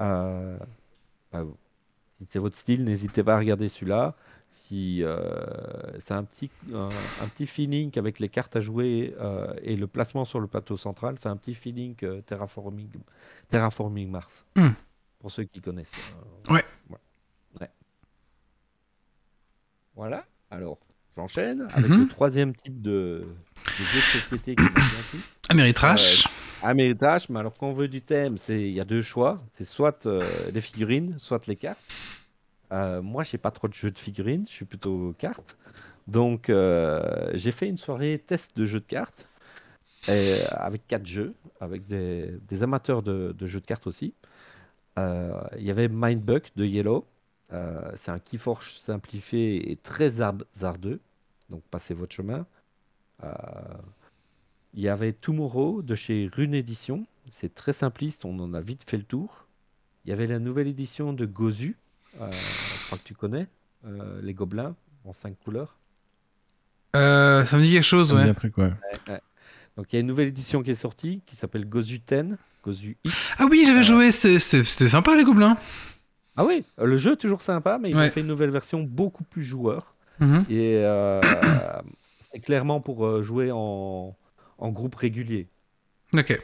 Euh, 0.00 0.58
bah, 1.32 1.44
si 2.18 2.26
c'est 2.30 2.38
votre 2.38 2.56
style, 2.56 2.84
n'hésitez 2.84 3.22
pas 3.22 3.36
à 3.36 3.38
regarder 3.38 3.68
celui-là. 3.68 4.14
Si 4.52 5.04
euh, 5.04 5.16
c'est 6.00 6.12
un 6.14 6.24
petit, 6.24 6.50
un, 6.74 6.88
un 7.22 7.28
petit 7.28 7.46
feeling 7.46 7.96
avec 8.00 8.18
les 8.18 8.28
cartes 8.28 8.56
à 8.56 8.60
jouer 8.60 9.14
euh, 9.20 9.54
et 9.62 9.76
le 9.76 9.86
placement 9.86 10.24
sur 10.24 10.40
le 10.40 10.48
plateau 10.48 10.76
central, 10.76 11.20
c'est 11.20 11.28
un 11.28 11.36
petit 11.36 11.54
feeling 11.54 11.94
euh, 12.02 12.20
terraforming, 12.22 12.90
terraforming 13.48 14.10
Mars. 14.10 14.44
Hmm. 14.56 14.70
Pour 15.20 15.30
ceux 15.30 15.44
qui 15.44 15.60
connaissent. 15.60 15.94
euh, 16.48 16.54
Ouais. 16.54 16.64
voilà. 16.88 17.00
Ouais. 17.60 17.70
Voilà. 19.94 20.24
Alors, 20.50 20.78
j'enchaîne 21.16 21.68
avec 21.72 21.90
Mhm. 21.90 22.00
le 22.02 22.08
troisième 22.08 22.54
type 22.54 22.80
de, 22.80 23.24
de 23.78 23.84
jeu 23.84 23.98
de 23.98 24.20
société 24.20 24.56
qui 24.56 24.62
bien 24.62 24.72
plu. 25.10 25.20
Ameritrash. 25.48 26.26
Ameritrash, 26.62 27.28
mais 27.28 27.38
alors 27.38 27.54
quand 27.56 27.68
on 27.68 27.72
veut 27.72 27.88
du 27.88 28.02
thème, 28.02 28.36
il 28.48 28.70
y 28.70 28.80
a 28.80 28.84
deux 28.84 29.02
choix, 29.02 29.42
c'est 29.56 29.64
soit 29.64 30.06
euh, 30.06 30.50
les 30.52 30.60
figurines, 30.60 31.18
soit 31.18 31.46
les 31.46 31.56
cartes. 31.56 31.78
Euh, 32.72 33.02
moi, 33.02 33.24
j'ai 33.24 33.38
pas 33.38 33.50
trop 33.50 33.68
de 33.68 33.74
jeux 33.74 33.90
de 33.90 33.98
figurines, 33.98 34.46
je 34.46 34.52
suis 34.52 34.64
plutôt 34.64 35.14
cartes. 35.18 35.56
Donc, 36.06 36.50
euh, 36.50 37.30
j'ai 37.34 37.52
fait 37.52 37.68
une 37.68 37.76
soirée 37.76 38.22
test 38.24 38.56
de 38.56 38.64
jeux 38.64 38.80
de 38.80 38.84
cartes 38.86 39.28
et, 40.08 40.42
avec 40.50 40.86
quatre 40.86 41.06
jeux, 41.06 41.34
avec 41.60 41.86
des, 41.86 42.62
amateurs 42.62 43.02
de, 43.02 43.34
jeux 43.46 43.60
de 43.60 43.66
cartes 43.66 43.86
aussi. 43.86 44.14
Euh, 44.98 45.40
Il 45.56 45.64
y 45.64 45.70
avait 45.70 45.88
Mindbuck 45.88 46.52
de 46.56 46.64
Yellow. 46.64 47.06
Euh, 47.52 47.90
c'est 47.96 48.10
un 48.10 48.18
Keyforge 48.18 48.74
simplifié 48.76 49.70
et 49.72 49.76
très 49.76 50.20
hasardeux. 50.20 51.00
Donc, 51.48 51.62
passez 51.70 51.94
votre 51.94 52.14
chemin. 52.14 52.46
Euh, 53.24 53.32
il 54.74 54.80
y 54.80 54.88
avait 54.88 55.12
Tomorrow 55.12 55.82
de 55.82 55.94
chez 55.94 56.30
Rune 56.32 56.54
Edition. 56.54 57.06
C'est 57.28 57.54
très 57.54 57.72
simpliste, 57.72 58.24
on 58.24 58.38
en 58.40 58.54
a 58.54 58.60
vite 58.60 58.88
fait 58.88 58.96
le 58.96 59.04
tour. 59.04 59.46
Il 60.04 60.10
y 60.10 60.12
avait 60.12 60.26
la 60.26 60.38
nouvelle 60.38 60.68
édition 60.68 61.12
de 61.12 61.26
Gozu. 61.26 61.76
Euh, 62.20 62.30
je 62.32 62.86
crois 62.86 62.98
que 62.98 63.04
tu 63.04 63.14
connais. 63.14 63.46
euh, 63.86 64.20
les 64.22 64.34
gobelins 64.34 64.74
en 65.04 65.12
cinq 65.12 65.38
couleurs. 65.42 65.76
Euh, 66.96 67.44
ça 67.44 67.56
me 67.56 67.62
dit 67.62 67.72
quelque 67.72 67.82
chose, 67.84 68.08
Ça 68.08 68.14
me 68.14 68.18
dit 68.20 68.24
ouais. 68.24 68.30
un 68.30 68.34
truc, 68.34 68.58
ouais. 68.58 68.72
Donc 69.76 69.92
il 69.92 69.96
y 69.96 69.98
a 69.98 70.00
une 70.00 70.06
nouvelle 70.06 70.28
édition 70.28 70.62
qui 70.62 70.70
est 70.72 70.74
sortie 70.74 71.22
qui 71.24 71.36
s'appelle 71.36 71.64
Gozu 71.64 72.00
10, 72.00 72.36
Gozu 72.64 72.96
X. 73.04 73.36
Ah 73.38 73.46
oui, 73.50 73.64
j'avais 73.66 73.78
Euh, 73.78 73.82
joué, 73.82 74.10
c'était- 74.10 74.88
sympa 74.88 75.14
les 75.16 75.24
gobelins. 75.24 75.56
Ah 76.36 76.44
oui, 76.44 76.64
le 76.78 76.96
jeu 76.96 77.12
est 77.12 77.16
toujours 77.16 77.40
sympa, 77.42 77.78
mais 77.80 77.90
ils 77.90 77.96
Ouais. 77.96 78.08
ont 78.08 78.10
fait 78.10 78.20
une 78.20 78.26
nouvelle 78.26 78.50
version 78.50 78.82
beaucoup 78.82 79.24
plus 79.24 79.42
joueur. 79.44 79.94
Mhm. 80.18 80.44
Et 80.50 80.76
euh, 80.84 81.20
c'est 82.20 82.40
clairement 82.40 82.80
pour 82.80 83.22
jouer 83.22 83.50
en, 83.52 84.14
en 84.58 84.68
groupe 84.70 84.94
régulier. 84.96 85.46
Ok. 86.14 86.38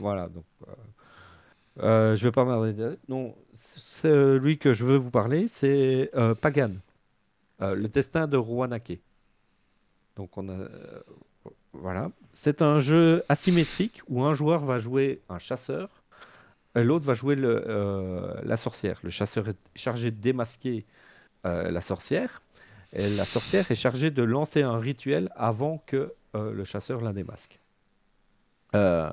Voilà, 0.00 0.28
donc. 0.28 0.44
euh, 0.68 0.72
euh, 1.82 2.16
je 2.16 2.22
vais 2.24 2.32
pas 2.32 2.44
m'arrêter. 2.44 2.90
Non, 3.08 3.34
celui 3.76 4.58
que 4.58 4.74
je 4.74 4.84
veux 4.84 4.96
vous 4.96 5.10
parler, 5.10 5.46
c'est 5.48 6.10
euh, 6.14 6.34
Pagan, 6.34 6.74
Euh, 7.60 7.74
le 7.74 7.88
destin 7.88 8.28
de 8.28 8.36
Roanake. 8.36 9.00
Donc, 10.16 10.30
euh, 10.38 10.68
voilà. 11.72 12.10
C'est 12.32 12.62
un 12.62 12.78
jeu 12.80 13.24
asymétrique 13.28 14.00
où 14.08 14.22
un 14.24 14.34
joueur 14.34 14.64
va 14.64 14.78
jouer 14.78 15.20
un 15.28 15.38
chasseur 15.40 15.88
et 16.76 16.84
l'autre 16.84 17.04
va 17.06 17.14
jouer 17.14 17.36
euh, 17.38 18.40
la 18.44 18.56
sorcière. 18.56 19.00
Le 19.02 19.10
chasseur 19.10 19.48
est 19.48 19.58
chargé 19.74 20.10
de 20.12 20.20
démasquer 20.20 20.86
euh, 21.46 21.70
la 21.70 21.80
sorcière 21.80 22.42
et 22.92 23.08
la 23.10 23.24
sorcière 23.24 23.70
est 23.72 23.74
chargée 23.76 24.10
de 24.12 24.22
lancer 24.22 24.62
un 24.62 24.78
rituel 24.78 25.28
avant 25.34 25.78
que 25.86 26.14
euh, 26.36 26.52
le 26.52 26.64
chasseur 26.64 27.00
la 27.00 27.12
démasque. 27.12 27.58
Euh, 28.76 29.10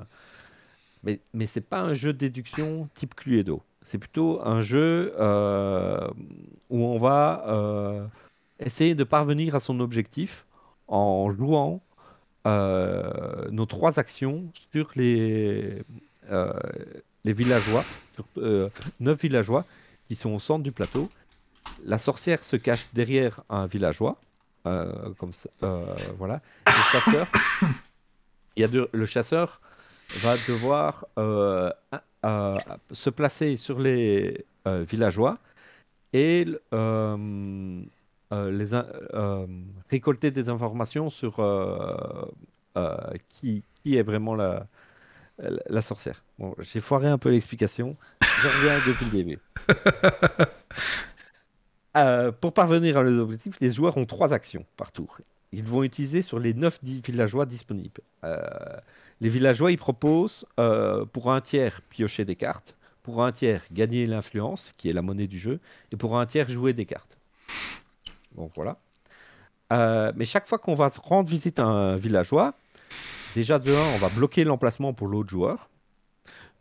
mais, 1.02 1.20
mais 1.32 1.46
c'est 1.46 1.60
pas 1.68 1.80
un 1.80 1.94
jeu 1.94 2.12
de 2.12 2.18
déduction 2.18 2.88
type 2.94 3.14
Cluedo. 3.16 3.62
C'est 3.86 3.98
plutôt 3.98 4.40
un 4.44 4.62
jeu 4.62 5.14
euh, 5.16 6.08
où 6.70 6.84
on 6.84 6.98
va 6.98 7.44
euh, 7.46 8.04
essayer 8.58 8.96
de 8.96 9.04
parvenir 9.04 9.54
à 9.54 9.60
son 9.60 9.78
objectif 9.78 10.44
en 10.88 11.30
jouant 11.32 11.80
euh, 12.48 13.48
nos 13.52 13.64
trois 13.64 14.00
actions 14.00 14.50
sur 14.72 14.90
les, 14.96 15.84
les 17.24 17.32
villageois, 17.32 17.84
sur 18.16 18.26
neuf 18.98 19.20
villageois 19.22 19.64
qui 20.08 20.16
sont 20.16 20.30
au 20.34 20.40
centre 20.40 20.64
du 20.64 20.72
plateau. 20.72 21.08
La 21.84 21.98
sorcière 21.98 22.44
se 22.44 22.56
cache 22.56 22.88
derrière 22.92 23.42
un 23.48 23.66
villageois, 23.66 24.16
comme 24.64 25.32
ça, 25.32 25.48
voilà. 26.18 26.40
Le 26.66 26.72
chasseur, 26.90 27.28
il 28.56 28.62
y 28.62 28.64
a 28.64 28.68
deux- 28.68 28.88
le 28.92 29.06
chasseur 29.06 29.60
va 30.22 30.36
devoir 30.48 31.06
euh, 32.26 32.58
se 32.90 33.08
placer 33.08 33.56
sur 33.56 33.78
les 33.78 34.44
euh, 34.66 34.82
villageois 34.82 35.38
et 36.12 36.44
euh, 36.74 37.80
les, 38.32 38.66
récolter 39.90 40.32
des 40.32 40.48
informations 40.48 41.08
sur 41.08 41.36
qui, 43.28 43.62
qui 43.74 43.96
est 43.96 44.02
vraiment 44.02 44.34
la, 44.34 44.66
la, 45.38 45.82
sorcière. 45.82 46.24
Bon, 46.38 46.52
j'ai 46.58 46.80
foiré 46.80 47.06
un 47.06 47.18
peu 47.18 47.30
l'explication. 47.30 47.96
Je 48.22 48.48
reviens 48.48 48.76
depuis 48.86 49.04
le 49.04 49.10
début. 49.12 49.38
Pour 52.40 52.52
parvenir 52.52 52.98
à 52.98 53.02
leurs 53.04 53.20
objectifs, 53.20 53.56
les 53.60 53.72
joueurs 53.72 53.96
ont 53.96 54.06
trois 54.06 54.32
actions 54.32 54.66
par 54.76 54.90
tour. 54.90 55.18
Ils 55.56 55.64
vont 55.64 55.82
utiliser 55.82 56.20
sur 56.20 56.38
les 56.38 56.52
9 56.52 56.80
villageois 56.82 57.46
disponibles. 57.46 58.02
Euh, 58.24 58.42
les 59.22 59.30
villageois, 59.30 59.72
ils 59.72 59.78
proposent 59.78 60.44
euh, 60.60 61.06
pour 61.06 61.32
un 61.32 61.40
tiers 61.40 61.80
piocher 61.88 62.26
des 62.26 62.36
cartes, 62.36 62.76
pour 63.02 63.24
un 63.24 63.32
tiers 63.32 63.64
gagner 63.72 64.06
l'influence, 64.06 64.74
qui 64.76 64.90
est 64.90 64.92
la 64.92 65.00
monnaie 65.00 65.26
du 65.26 65.38
jeu, 65.38 65.58
et 65.92 65.96
pour 65.96 66.18
un 66.18 66.26
tiers 66.26 66.50
jouer 66.50 66.74
des 66.74 66.84
cartes. 66.84 67.16
Donc 68.34 68.50
voilà. 68.54 68.76
Euh, 69.72 70.12
mais 70.14 70.26
chaque 70.26 70.46
fois 70.46 70.58
qu'on 70.58 70.74
va 70.74 70.90
rendre 71.02 71.30
visite 71.30 71.58
à 71.58 71.64
un 71.64 71.96
villageois, 71.96 72.52
déjà 73.34 73.58
de 73.58 73.72
1, 73.72 73.94
on 73.94 73.98
va 73.98 74.10
bloquer 74.10 74.44
l'emplacement 74.44 74.92
pour 74.92 75.08
l'autre 75.08 75.30
joueur. 75.30 75.70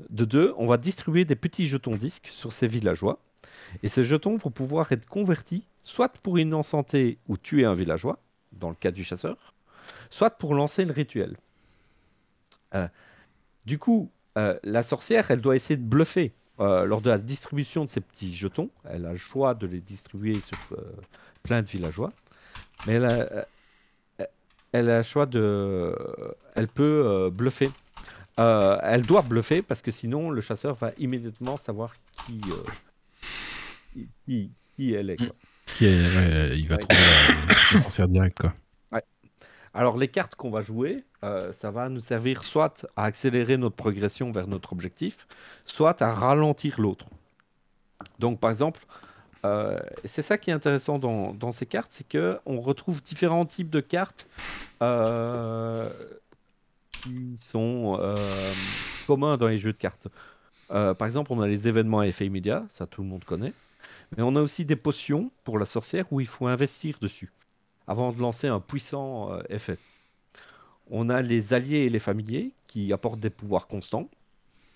De 0.09 0.23
2, 0.23 0.53
on 0.55 0.67
va 0.67 0.77
distribuer 0.77 1.25
des 1.25 1.35
petits 1.35 1.67
jetons 1.67 1.97
disques 1.97 2.29
sur 2.31 2.53
ces 2.53 2.69
villageois. 2.69 3.19
Et 3.83 3.89
ces 3.89 4.05
jetons 4.05 4.37
vont 4.37 4.51
pouvoir 4.51 4.89
être 4.93 5.05
convertis 5.05 5.67
soit 5.81 6.17
pour 6.19 6.39
innocenter 6.39 7.17
ou 7.27 7.35
tuer 7.35 7.65
un 7.65 7.73
villageois, 7.73 8.19
dans 8.59 8.69
le 8.69 8.75
cas 8.75 8.91
du 8.91 9.03
chasseur, 9.03 9.53
soit 10.09 10.31
pour 10.31 10.53
lancer 10.53 10.85
le 10.85 10.91
rituel. 10.91 11.37
Euh, 12.73 12.87
du 13.65 13.77
coup, 13.79 14.11
euh, 14.37 14.57
la 14.63 14.83
sorcière, 14.83 15.31
elle 15.31 15.41
doit 15.41 15.55
essayer 15.55 15.77
de 15.77 15.83
bluffer 15.83 16.33
euh, 16.59 16.85
lors 16.85 17.01
de 17.01 17.09
la 17.09 17.17
distribution 17.17 17.83
de 17.83 17.89
ces 17.89 18.01
petits 18.01 18.33
jetons. 18.35 18.69
Elle 18.85 19.05
a 19.05 19.11
le 19.11 19.17
choix 19.17 19.53
de 19.53 19.67
les 19.67 19.81
distribuer 19.81 20.39
sur 20.39 20.57
plein 21.43 21.61
de 21.61 21.67
villageois. 21.67 22.11
Mais 22.85 22.93
elle 22.93 23.05
a, 23.05 24.97
le 24.97 25.03
choix 25.03 25.25
de... 25.25 25.95
Elle 26.55 26.67
peut 26.67 27.29
bluffer. 27.31 27.71
Elle 28.37 29.03
doit 29.03 29.21
bluffer 29.21 29.61
parce 29.61 29.81
que 29.81 29.91
sinon 29.91 30.29
le 30.29 30.41
chasseur 30.41 30.75
va 30.75 30.91
immédiatement 30.97 31.57
savoir 31.57 31.95
qui, 32.25 32.41
qui, 34.25 34.51
qui 34.75 34.93
elle 34.93 35.11
est. 35.11 35.17
Qui 35.65 35.85
est, 35.85 36.15
ouais, 36.15 36.57
il 36.59 36.67
va 36.67 36.75
Ouais. 36.75 36.81
trouver 37.81 38.07
direct, 38.07 38.39
quoi. 38.39 38.53
Alors 39.73 39.97
les 39.97 40.07
cartes 40.07 40.35
qu'on 40.35 40.51
va 40.51 40.61
jouer, 40.61 41.03
euh, 41.25 41.51
ça 41.51 41.69
va 41.69 41.89
nous 41.89 41.99
servir 41.99 42.45
soit 42.45 42.87
à 42.95 43.03
accélérer 43.03 43.57
notre 43.57 43.75
progression 43.75 44.31
vers 44.31 44.47
notre 44.47 44.71
objectif, 44.71 45.27
soit 45.65 46.01
à 46.01 46.13
ralentir 46.13 46.79
l'autre. 46.79 47.07
Donc 48.19 48.39
par 48.39 48.51
exemple, 48.51 48.85
euh, 49.45 49.77
c'est 50.05 50.21
ça 50.21 50.37
qui 50.37 50.49
est 50.49 50.53
intéressant 50.53 50.97
dans, 50.97 51.33
dans 51.33 51.51
ces 51.51 51.65
cartes, 51.65 51.91
c'est 51.91 52.07
que 52.07 52.39
on 52.45 52.61
retrouve 52.61 53.01
différents 53.03 53.45
types 53.45 53.69
de 53.69 53.81
cartes 53.81 54.29
euh, 54.81 55.89
qui 57.03 57.35
sont 57.37 57.97
euh, 57.99 58.53
communs 59.07 59.35
dans 59.35 59.47
les 59.47 59.57
jeux 59.57 59.73
de 59.73 59.77
cartes. 59.77 60.07
Euh, 60.71 60.93
par 60.93 61.05
exemple, 61.05 61.33
on 61.33 61.41
a 61.41 61.47
les 61.47 61.67
événements 61.67 61.99
à 61.99 62.07
effet 62.07 62.25
immédiat, 62.25 62.65
ça 62.69 62.87
tout 62.87 63.01
le 63.01 63.09
monde 63.09 63.25
connaît. 63.25 63.51
Mais 64.15 64.23
on 64.23 64.35
a 64.35 64.41
aussi 64.41 64.65
des 64.65 64.75
potions 64.75 65.31
pour 65.43 65.59
la 65.59 65.65
sorcière 65.65 66.11
où 66.11 66.19
il 66.19 66.27
faut 66.27 66.47
investir 66.47 66.97
dessus 66.99 67.31
avant 67.87 68.11
de 68.11 68.19
lancer 68.19 68.47
un 68.47 68.59
puissant 68.59 69.31
euh, 69.31 69.41
effet. 69.49 69.77
On 70.89 71.09
a 71.09 71.21
les 71.21 71.53
alliés 71.53 71.85
et 71.85 71.89
les 71.89 71.99
familiers 71.99 72.51
qui 72.67 72.93
apportent 72.93 73.19
des 73.19 73.29
pouvoirs 73.29 73.67
constants. 73.67 74.09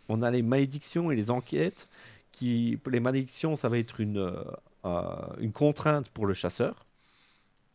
On 0.08 0.22
a 0.22 0.32
les 0.32 0.42
malédictions 0.42 1.12
et 1.12 1.16
les 1.16 1.30
enquêtes 1.30 1.88
qui, 2.32 2.80
les 2.90 3.00
malédictions, 3.00 3.56
ça 3.56 3.70
va 3.70 3.78
être 3.78 4.00
une, 4.00 4.18
euh, 4.18 4.44
euh, 4.86 5.04
une 5.40 5.52
contrainte 5.52 6.10
pour 6.10 6.26
le 6.26 6.34
chasseur. 6.34 6.86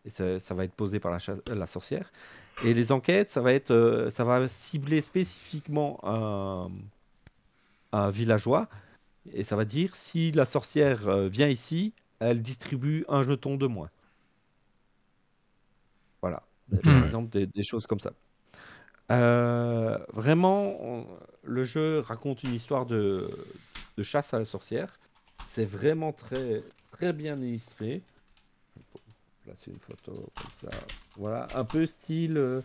Et 0.05 0.11
ça, 0.11 0.55
va 0.55 0.65
être 0.65 0.75
posé 0.75 1.01
par 1.01 1.17
la, 1.47 1.67
sorcière. 1.67 2.13
Et 2.63 2.75
les 2.75 2.93
enquêtes, 2.93 3.31
ça 3.31 3.41
va 3.41 3.55
être, 3.55 4.09
ça 4.11 4.23
va 4.23 4.47
cibler 4.49 5.01
spécifiquement 5.01 5.99
un, 6.03 6.71
un 7.93 8.11
villageois. 8.11 8.69
Et 9.33 9.45
ça 9.45 9.57
va 9.57 9.65
dire 9.65 9.97
si 9.97 10.33
la 10.33 10.45
sorcière 10.47 11.09
euh, 11.09 11.29
vient 11.29 11.49
ici, 11.49 11.95
elle 12.21 12.43
distribue 12.43 13.05
un 13.09 13.23
jeton 13.23 13.57
de 13.57 13.67
moins. 13.67 13.91
Voilà. 16.23 16.43
Par 16.91 17.05
Hmm. 17.05 17.05
exemple, 17.05 17.31
des, 17.31 17.47
des 17.47 17.63
choses 17.63 17.87
comme 17.87 18.01
ça. 18.01 18.13
Euh, 19.13 19.99
vraiment, 20.13 20.77
on- 20.83 21.07
le 21.43 21.65
jeu 21.65 22.01
raconte 22.01 22.43
une 22.45 22.55
histoire 22.55 22.87
de, 22.87 23.61
de 23.97 24.03
chasse 24.03 24.35
à 24.35 24.39
la 24.39 24.45
sorcière. 24.45 25.01
C'est 25.43 25.65
vraiment 25.67 26.13
très, 26.13 26.65
très 26.93 27.13
bien 27.13 27.41
illustré. 27.41 28.05
Je 28.77 28.81
vais 28.81 29.53
Placer 29.53 29.71
une 29.71 29.79
photo 29.81 30.33
comme 30.37 30.53
ça. 30.53 30.89
Voilà, 31.17 31.51
un 31.57 31.65
peu 31.65 31.87
style 31.87 32.63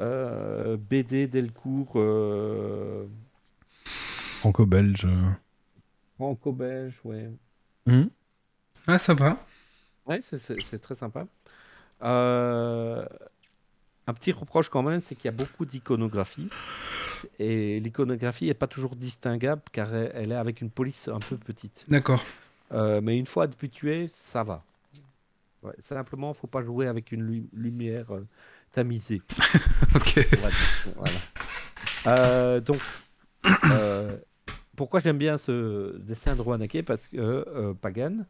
euh, 0.00 0.78
BD 0.78 1.28
Delcourt 1.28 1.94
euh, 1.96 3.08
Franco-belge. 4.40 5.08
Franco-belge, 6.16 7.00
ouais. 7.04 7.30
Mhm. 7.86 8.10
Ah, 8.86 8.98
sympa. 8.98 9.36
Ouais, 10.06 10.20
c'est- 10.20 10.78
très 10.78 10.94
sympa. 10.94 11.26
Euh, 12.02 13.06
un 14.06 14.14
petit 14.14 14.32
reproche 14.32 14.68
quand 14.68 14.82
même, 14.82 15.00
c'est 15.00 15.14
qu'il 15.14 15.26
y 15.26 15.28
a 15.28 15.32
beaucoup 15.36 15.64
d'iconographie. 15.64 16.48
Et 17.38 17.80
l'iconographie 17.80 18.46
n'est 18.46 18.54
pas 18.54 18.66
toujours 18.66 18.96
distinguable 18.96 19.62
car 19.72 19.94
elle, 19.94 20.12
elle 20.14 20.32
est 20.32 20.36
avec 20.36 20.60
une 20.60 20.70
police 20.70 21.08
un 21.08 21.20
peu 21.20 21.38
petite. 21.38 21.86
D'accord. 21.88 22.22
Euh, 22.72 23.00
mais 23.00 23.16
une 23.18 23.26
fois 23.26 23.44
habitué, 23.44 24.06
ça 24.08 24.44
va. 24.44 24.62
Ouais, 25.62 25.72
simplement, 25.78 26.34
faut 26.34 26.46
pas 26.46 26.62
jouer 26.62 26.86
avec 26.86 27.12
une 27.12 27.22
lu- 27.22 27.48
lumière 27.54 28.12
euh, 28.14 28.26
tamisée. 28.72 29.22
Ok. 29.94 30.26
Voilà. 30.96 31.18
Euh, 32.06 32.60
donc, 32.60 32.80
euh, 33.70 34.18
pourquoi 34.76 35.00
j'aime 35.00 35.18
bien 35.18 35.38
ce 35.38 35.96
dessin 35.98 36.34
de 36.36 36.40
Rouanake 36.40 36.82
parce 36.82 37.08
que 37.08 37.16
euh, 37.18 37.74
Pagan 37.74 38.24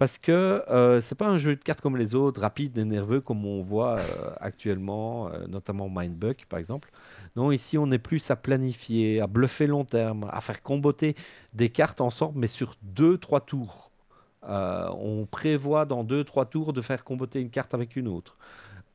Parce 0.00 0.18
que 0.18 0.32
euh, 0.70 1.02
c'est 1.02 1.14
pas 1.14 1.28
un 1.28 1.36
jeu 1.36 1.56
de 1.56 1.62
cartes 1.62 1.82
comme 1.82 1.98
les 1.98 2.14
autres, 2.14 2.40
rapide 2.40 2.78
et 2.78 2.86
nerveux 2.86 3.20
comme 3.20 3.44
on 3.44 3.62
voit 3.62 3.98
euh, 3.98 4.30
actuellement, 4.40 5.28
euh, 5.28 5.46
notamment 5.46 5.90
Mindbuck 5.90 6.46
par 6.48 6.58
exemple. 6.58 6.90
Non, 7.36 7.52
ici 7.52 7.76
on 7.76 7.90
est 7.92 7.98
plus 7.98 8.30
à 8.30 8.36
planifier, 8.36 9.20
à 9.20 9.26
bluffer 9.26 9.66
long 9.66 9.84
terme, 9.84 10.26
à 10.30 10.40
faire 10.40 10.62
comboter 10.62 11.16
des 11.52 11.68
cartes 11.68 12.00
ensemble, 12.00 12.38
mais 12.38 12.46
sur 12.46 12.76
deux 12.80 13.18
trois 13.18 13.42
tours. 13.42 13.90
On 14.42 15.26
prévoit 15.30 15.84
dans 15.84 16.02
deux 16.02 16.24
trois 16.24 16.46
tours 16.46 16.72
de 16.72 16.80
faire 16.80 17.04
comboter 17.04 17.38
une 17.42 17.50
carte 17.50 17.74
avec 17.74 17.94
une 17.94 18.08
autre. 18.08 18.38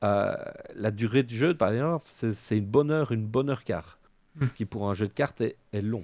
La 0.01 0.89
durée 0.91 1.21
du 1.21 1.38
jeu, 1.38 1.53
par 1.53 1.71
exemple, 1.71 2.05
c'est 2.07 2.57
une 2.57 2.65
bonne 2.65 2.89
heure, 2.89 3.11
une 3.11 3.28
bonne 3.28 3.51
heure 3.51 3.63
quart. 3.63 3.99
Hmm. 4.38 4.47
Ce 4.47 4.53
qui 4.53 4.65
pour 4.65 4.89
un 4.89 4.95
jeu 4.95 5.07
de 5.07 5.13
cartes 5.13 5.41
est, 5.41 5.55
est 5.71 5.84
long. 5.84 6.03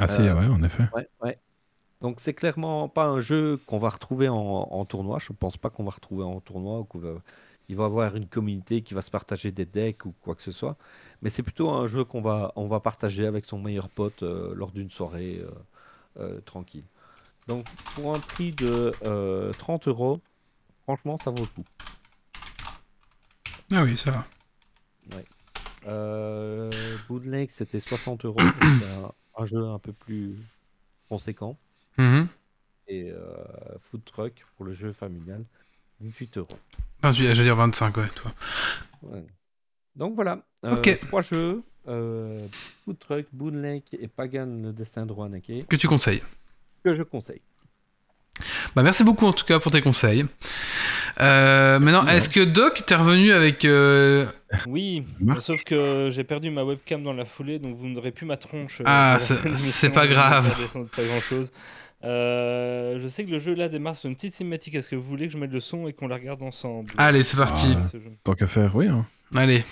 Ah, 0.00 0.08
si, 0.08 0.22
Euh, 0.22 0.34
ouais, 0.34 0.46
en 0.46 0.62
effet. 0.62 0.84
Ouais, 0.94 1.08
ouais. 1.22 1.38
Donc 2.00 2.18
c'est 2.18 2.32
clairement 2.32 2.88
pas 2.88 3.04
un 3.04 3.20
jeu 3.20 3.58
qu'on 3.66 3.78
va 3.78 3.90
retrouver 3.90 4.28
en, 4.28 4.36
en 4.36 4.84
tournoi. 4.86 5.18
Je 5.18 5.32
pense 5.32 5.56
pas 5.58 5.68
qu'on 5.68 5.84
va 5.84 5.90
retrouver 5.90 6.24
en 6.24 6.40
tournoi 6.40 6.80
ou 6.80 6.84
qu'il 6.84 7.00
va, 7.02 7.10
il 7.68 7.76
va 7.76 7.82
y 7.84 7.86
avoir 7.86 8.16
une 8.16 8.26
communauté 8.26 8.80
qui 8.80 8.94
va 8.94 9.02
se 9.02 9.10
partager 9.10 9.52
des 9.52 9.66
decks 9.66 10.06
ou 10.06 10.14
quoi 10.22 10.34
que 10.34 10.42
ce 10.42 10.50
soit. 10.52 10.76
Mais 11.20 11.28
c'est 11.28 11.42
plutôt 11.42 11.70
un 11.70 11.86
jeu 11.86 12.04
qu'on 12.04 12.22
va, 12.22 12.52
on 12.56 12.66
va 12.66 12.80
partager 12.80 13.26
avec 13.26 13.44
son 13.44 13.58
meilleur 13.58 13.90
pote 13.90 14.22
euh, 14.22 14.54
lors 14.54 14.72
d'une 14.72 14.90
soirée 14.90 15.44
euh, 16.18 16.40
tranquille. 16.40 16.84
Donc 17.46 17.66
pour 17.94 18.14
un 18.14 18.18
prix 18.18 18.52
de 18.52 18.94
euh, 19.04 19.52
30 19.54 19.88
euros, 19.88 20.20
franchement 20.84 21.18
ça 21.18 21.30
vaut 21.30 21.42
le 21.42 21.46
coup. 21.46 21.64
Ah 23.72 23.82
oui, 23.84 23.96
ça 23.96 24.10
va. 24.10 24.26
Euh, 25.86 26.70
Bootleg 27.08 27.50
c'était 27.50 27.80
60 27.80 28.24
euros. 28.24 28.40
Un, 29.42 29.46
jeu 29.46 29.64
un 29.66 29.78
peu 29.78 29.92
plus 29.92 30.36
conséquent. 31.08 31.56
Mhm. 31.98 32.28
Et 32.88 33.10
euh, 33.10 33.18
Food 33.90 34.04
Truck 34.04 34.32
pour 34.56 34.64
le 34.66 34.72
jeu 34.74 34.92
familial, 34.92 35.44
28 36.00 36.38
euros. 36.38 36.48
Je- 37.04 37.10
j'allais 37.12 37.42
dire 37.44 37.56
25, 37.56 37.96
ouais, 37.96 38.08
toi. 38.14 38.32
Ouais. 39.02 39.24
Donc 39.96 40.14
voilà, 40.14 40.44
euh, 40.64 40.76
Ok. 40.76 40.98
trois 41.08 41.22
jeux 41.22 41.62
euh, 41.88 42.46
Food 42.84 42.98
Truck, 42.98 43.26
Bootleg 43.32 43.82
et 43.92 44.06
Pagan 44.08 44.46
le 44.62 44.72
destin 44.72 45.06
de 45.06 45.12
Rouanake 45.12 45.66
Que 45.68 45.76
tu 45.76 45.88
conseilles. 45.88 46.22
que 46.84 46.94
je 46.94 47.02
conseille. 47.02 47.40
Bah, 48.74 48.82
merci 48.82 49.04
beaucoup 49.04 49.26
en 49.26 49.32
tout 49.32 49.44
cas 49.44 49.58
pour 49.60 49.70
tes 49.72 49.82
conseils. 49.82 50.26
Euh, 51.20 51.78
maintenant, 51.78 52.06
est-ce 52.06 52.30
que 52.30 52.40
Doc, 52.40 52.82
t'es 52.86 52.94
revenu 52.94 53.32
avec. 53.32 53.64
euh, 53.64 54.26
Oui, 54.66 55.04
Marc 55.20 55.42
sauf 55.42 55.64
que 55.64 56.08
j'ai 56.10 56.24
perdu 56.24 56.50
ma 56.50 56.62
webcam 56.64 57.02
dans 57.02 57.12
la 57.12 57.24
foulée, 57.24 57.58
donc 57.58 57.76
vous 57.76 57.88
n'aurez 57.88 58.12
plus 58.12 58.26
ma 58.26 58.36
tronche. 58.36 58.80
euh, 58.80 58.84
Ah, 58.86 59.18
c'est- 59.20 59.90
pas 59.90 60.06
grave. 60.06 60.44
je 60.44 60.48
vais 60.50 60.54
pas 60.56 60.60
descendre 60.62 60.88
Pas 60.94 61.04
grand 61.04 61.20
chose. 61.20 61.52
je 62.02 63.06
sais 63.08 63.24
que 63.24 63.30
le 63.30 63.38
jeu 63.38 63.54
là 63.54 63.68
démarre 63.68 63.96
sur 63.96 64.08
une 64.08 64.14
petite 64.16 64.34
cinématique. 64.34 64.74
Est-ce 64.74 64.88
que 64.90 64.96
vous 64.96 65.02
voulez 65.02 65.26
que 65.26 65.32
je 65.32 65.38
mette 65.38 65.52
le 65.52 65.60
son 65.60 65.88
et 65.88 65.92
qu'on 65.92 66.08
la 66.08 66.16
regarde 66.16 66.42
ensemble? 66.42 66.90
Allez, 66.96 67.22
c'est 67.24 67.36
parti. 67.36 67.74
Ah. 67.76 67.98
Tant 68.24 68.34
qu'à 68.34 68.46
faire, 68.46 68.74
oui. 68.76 68.88
Hein. 68.88 69.06
Allez. 69.34 69.64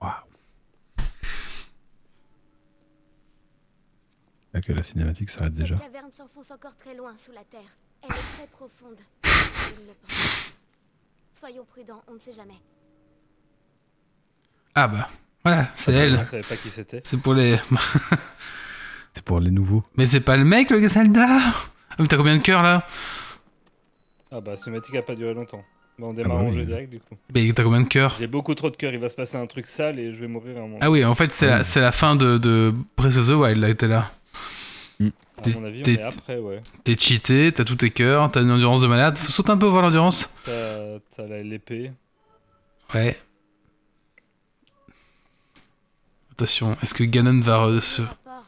Waouh. 0.00 0.12
Là 4.54 4.60
que 4.60 4.72
la 4.72 4.82
cinématique 4.82 5.30
s'arrête 5.30 5.52
déjà. 5.52 5.76
Cette 5.76 5.92
caverne 5.92 6.10
s'enfonce 6.16 6.50
encore 6.50 6.76
très 6.76 6.94
loin 6.94 7.14
sous 7.18 7.32
la 7.32 7.44
terre. 7.44 7.76
Très 8.36 8.46
profonde. 8.48 8.98
Il 9.78 9.86
le 9.86 9.92
pense. 10.06 10.52
Soyons 11.32 11.64
prudents, 11.64 12.02
on 12.08 12.14
ne 12.14 12.18
sait 12.18 12.32
jamais. 12.32 12.54
Ah 14.74 14.88
bah, 14.88 15.08
voilà, 15.44 15.68
c'est 15.76 15.92
Je 15.92 16.14
ne 16.14 16.18
elle. 16.20 16.26
savais 16.26 16.42
pas 16.42 16.56
qui 16.56 16.70
c'était. 16.70 17.00
C'est 17.04 17.20
pour 17.20 17.34
les. 17.34 17.58
C'est 19.14 19.24
pour 19.24 19.40
les 19.40 19.50
nouveaux. 19.50 19.82
Mais 19.96 20.04
c'est 20.04 20.20
pas 20.20 20.36
le 20.36 20.44
mec, 20.44 20.70
le 20.70 20.86
Zelda 20.86 21.24
Ah, 21.26 21.94
mais 21.98 22.06
T'as 22.06 22.18
combien 22.18 22.36
de 22.36 22.42
cœurs 22.42 22.62
là? 22.62 22.86
Ah 24.30 24.42
bah, 24.42 24.58
cinématique 24.58 24.94
a 24.96 25.00
pas 25.00 25.14
duré 25.14 25.32
longtemps. 25.32 25.64
Bah, 25.98 26.08
on 26.08 26.12
démarre 26.12 26.36
bah 26.36 26.42
en 26.42 26.48
oui. 26.48 26.52
jeu 26.56 26.66
direct 26.66 26.90
du 26.90 27.00
coup. 27.00 27.16
Mais 27.34 27.50
t'as 27.54 27.62
combien 27.62 27.80
de 27.80 27.88
cœurs? 27.88 28.14
J'ai 28.18 28.26
beaucoup 28.26 28.54
trop 28.54 28.68
de 28.68 28.76
cœur, 28.76 28.92
il 28.92 29.00
va 29.00 29.08
se 29.08 29.14
passer 29.14 29.38
un 29.38 29.46
truc 29.46 29.66
sale 29.66 29.98
et 29.98 30.12
je 30.12 30.20
vais 30.20 30.26
mourir 30.28 30.58
à 30.58 30.60
un 30.60 30.62
moment. 30.64 30.78
Ah 30.82 30.90
oui, 30.90 31.02
en 31.02 31.14
fait, 31.14 31.32
c'est 31.32 31.46
la, 31.46 31.64
c'est 31.64 31.80
la 31.80 31.92
fin 31.92 32.14
de, 32.14 32.36
de 32.36 32.74
Breath 32.98 33.16
of 33.16 33.28
the 33.28 33.30
Wild, 33.30 33.56
là, 33.56 33.74
t'es 33.74 33.88
là. 33.88 34.10
À 35.00 35.48
mon 35.50 35.64
avis, 35.64 35.80
on 35.80 35.82
t'es- 35.82 35.94
est 35.94 36.02
après, 36.02 36.38
ouais. 36.38 36.62
T'es 36.84 36.96
cheaté, 36.96 37.52
t'as 37.52 37.64
tous 37.64 37.76
tes 37.76 37.90
cœurs, 37.90 38.30
t'as 38.30 38.42
une 38.42 38.50
endurance 38.50 38.80
de 38.80 38.86
malade. 38.86 39.18
Faut 39.18 39.30
sauter 39.32 39.50
un 39.50 39.58
peu 39.58 39.66
voir 39.66 39.82
l'endurance. 39.82 40.30
T'as 40.44 40.98
l'épée. 41.42 41.92
Ouais. 42.94 43.16
Attention, 46.32 46.76
est-ce 46.82 46.94
que 46.94 47.04
Ganon 47.04 47.40
va 47.40 47.80
se... 47.80 48.02
Rapport. 48.02 48.44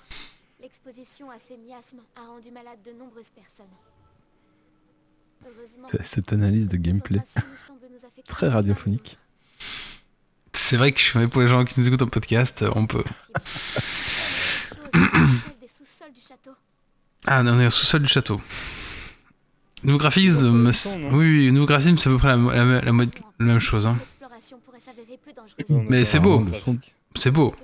L'exposition 0.61 1.31
à 1.31 1.39
ces 1.39 1.57
miasmes 1.57 2.01
a 2.17 2.27
rendu 2.27 2.51
malade 2.51 2.79
de 2.85 2.93
nombreuses 2.93 3.31
personnes. 3.31 3.67
Heureusement, 5.45 5.87
C'est- 5.91 6.05
Cette 6.05 6.33
analyse 6.33 6.69
de 6.69 6.77
gameplay 6.77 7.21
très 8.29 8.49
que 8.49 8.53
radiophonique. 8.53 9.17
C'est 10.53 10.77
vrai 10.77 10.93
que 10.93 11.01
je 11.01 11.07
fais 11.07 11.29
pour 11.29 11.41
les 11.41 11.47
gens 11.47 11.65
qui 11.65 11.81
nous 11.81 11.87
écoutent 11.89 12.03
en 12.03 12.09
podcast, 12.09 12.63
on 12.75 12.87
peut. 12.87 13.05
Du 16.15 16.21
château. 16.21 16.51
Ah, 17.27 17.43
on 17.45 17.61
est 17.61 17.67
au 17.67 17.71
sous-sol 17.71 18.03
du 18.03 18.09
château. 18.09 18.41
Nouveau 19.85 19.99
graphisme, 19.99 20.49
non 20.49 20.71
oui, 21.13 21.47
oui, 21.47 21.53
nouveau 21.53 21.67
graphisme, 21.67 21.97
c'est 21.99 22.09
à 22.09 22.13
peu 22.13 22.19
près 22.19 22.29
la, 22.29 22.37
la- 22.37 22.81
la 22.81 22.93
mo- 22.93 23.05
la 23.39 23.45
même 23.47 23.59
chose. 23.59 23.87
Hein. 23.87 23.99
Mais 25.69 26.03
est 26.03 26.05
c'est 26.05 26.19
beau. 26.21 26.41
graphique. 26.41 26.95
C'est 27.15 27.31
beau. 27.31 27.55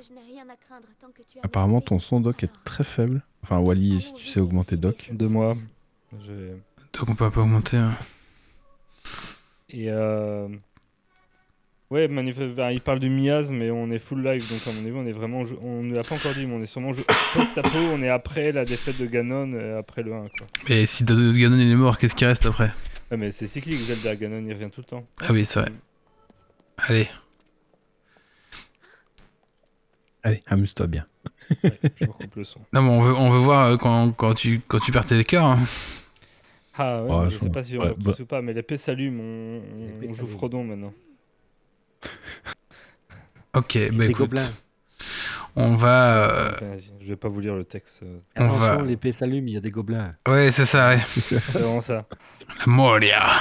Apparemment, 1.43 1.81
ton 1.81 1.99
son 2.01 2.21
doc 2.21 2.43
est 2.45 2.51
très 2.65 2.85
faible. 2.85 3.23
Enfin, 3.43 3.59
Wally, 3.59 4.01
si 4.01 4.15
tu 4.15 4.27
sais 4.27 4.41
augmenter 4.41 4.77
Doc. 4.77 5.11
Deux 5.13 5.29
mois. 5.29 5.57
Je- 6.27 6.55
Donc 6.99 7.09
on 7.09 7.15
peut 7.15 7.31
pas 7.31 7.41
augmenter. 7.41 7.77
hein. 7.77 7.97
Et 9.71 9.91
euh... 9.91 10.49
ouais, 11.95 12.73
il 12.75 12.81
parle 12.81 12.99
du 12.99 13.09
miasme, 13.09 13.57
mais 13.57 13.71
on 13.71 13.89
est 13.91 13.99
full 13.99 14.23
live, 14.25 14.49
donc 14.51 14.67
à 14.67 14.73
mon 14.73 14.81
avis, 14.85 14.93
on 14.97 15.07
est 15.07 15.13
vraiment, 15.13 15.43
on 15.63 15.83
ne 15.83 15.95
l'a 15.95 16.03
pas 16.03 16.17
encore 16.17 16.35
dit, 16.35 16.47
mais 16.47 16.55
on 16.55 16.63
est 16.63 16.67
sûrement 16.67 16.91
post-apo, 17.35 17.79
on 17.93 18.03
est 18.03 18.09
après 18.09 18.53
la 18.53 18.65
défaite 18.65 18.99
de 18.99 19.07
Ganon, 19.07 19.53
et 19.53 19.73
après 19.73 20.03
le 20.03 20.13
1 20.13 20.29
quoi. 20.37 20.47
Mais 20.69 20.87
si 20.87 21.05
Ganon 21.05 21.33
il 21.59 21.71
est 21.71 21.75
mort, 21.77 21.99
qu'est-ce 21.99 22.15
qui 22.15 22.25
reste 22.25 22.47
après? 22.47 22.73
Ouais, 23.11 23.17
mais 23.17 23.31
c'est 23.31 23.47
cyclique, 23.47 23.81
Zelda, 23.83 24.17
Ganon, 24.17 24.45
il 24.47 24.53
revient 24.53 24.71
tout 24.71 24.81
le 24.81 24.87
temps. 24.87 25.07
Ah 25.21 25.33
oui, 25.33 25.45
c'est 25.45 25.61
vrai. 25.61 25.73
Allez. 26.79 27.09
Allez, 30.23 30.41
amuse-toi 30.47 30.87
bien. 30.87 31.07
Ouais, 31.63 31.71
je 31.97 32.07
recoupe 32.07 32.35
le 32.37 32.45
son. 32.45 32.61
Non, 32.73 32.83
mais 32.83 32.89
on 32.89 33.01
veut, 33.01 33.15
on 33.15 33.29
veut 33.31 33.39
voir 33.39 33.67
euh, 33.67 33.77
quand, 33.77 34.11
quand, 34.13 34.35
tu, 34.35 34.61
quand 34.67 34.79
tu 34.79 34.91
perds 34.91 35.05
tes 35.05 35.23
cœurs. 35.25 35.45
hein. 35.45 35.59
Ah 36.77 37.05
ouais, 37.05 37.31
je 37.31 37.39
sais 37.39 37.51
pas 37.51 37.63
si 37.63 37.79
on 37.79 37.83
ouais, 37.83 37.95
bah- 37.99 38.15
ou 38.19 38.25
pas, 38.25 38.43
mais 38.43 38.53
l'épée 38.53 38.77
s'allume, 38.77 39.21
on, 39.21 39.63
on- 40.03 40.15
joue. 40.15 40.27
Frodon 40.27 40.65
maintenant. 40.65 40.93
Ok, 43.55 43.79
bah 43.93 44.05
Des 44.05 44.11
écoute. 44.11 44.17
gobelins. 44.31 44.51
On 45.57 45.77
va. 45.77 46.17
euh, 46.29 46.51
je 47.01 47.07
vais 47.07 47.15
pas 47.17 47.29
vous 47.29 47.39
lire 47.39 47.55
le 47.55 47.65
texte, 47.65 48.03
euh, 48.03 48.19
On 48.37 48.45
Attention, 48.47 48.77
va- 48.79 48.83
l'épée 48.83 49.13
s'allume, 49.13 49.47
il 49.47 49.55
y 49.55 49.57
a 49.57 49.61
des 49.61 49.71
gobelins. 49.71 50.15
Ouais, 50.27 50.51
c'est 50.51 50.67
ça, 50.67 50.89
ouais. 50.89 51.01
c'est 51.31 51.39
vraiment 51.53 51.81
ça. 51.81 52.07
La 52.59 52.67
Moria. 52.67 53.33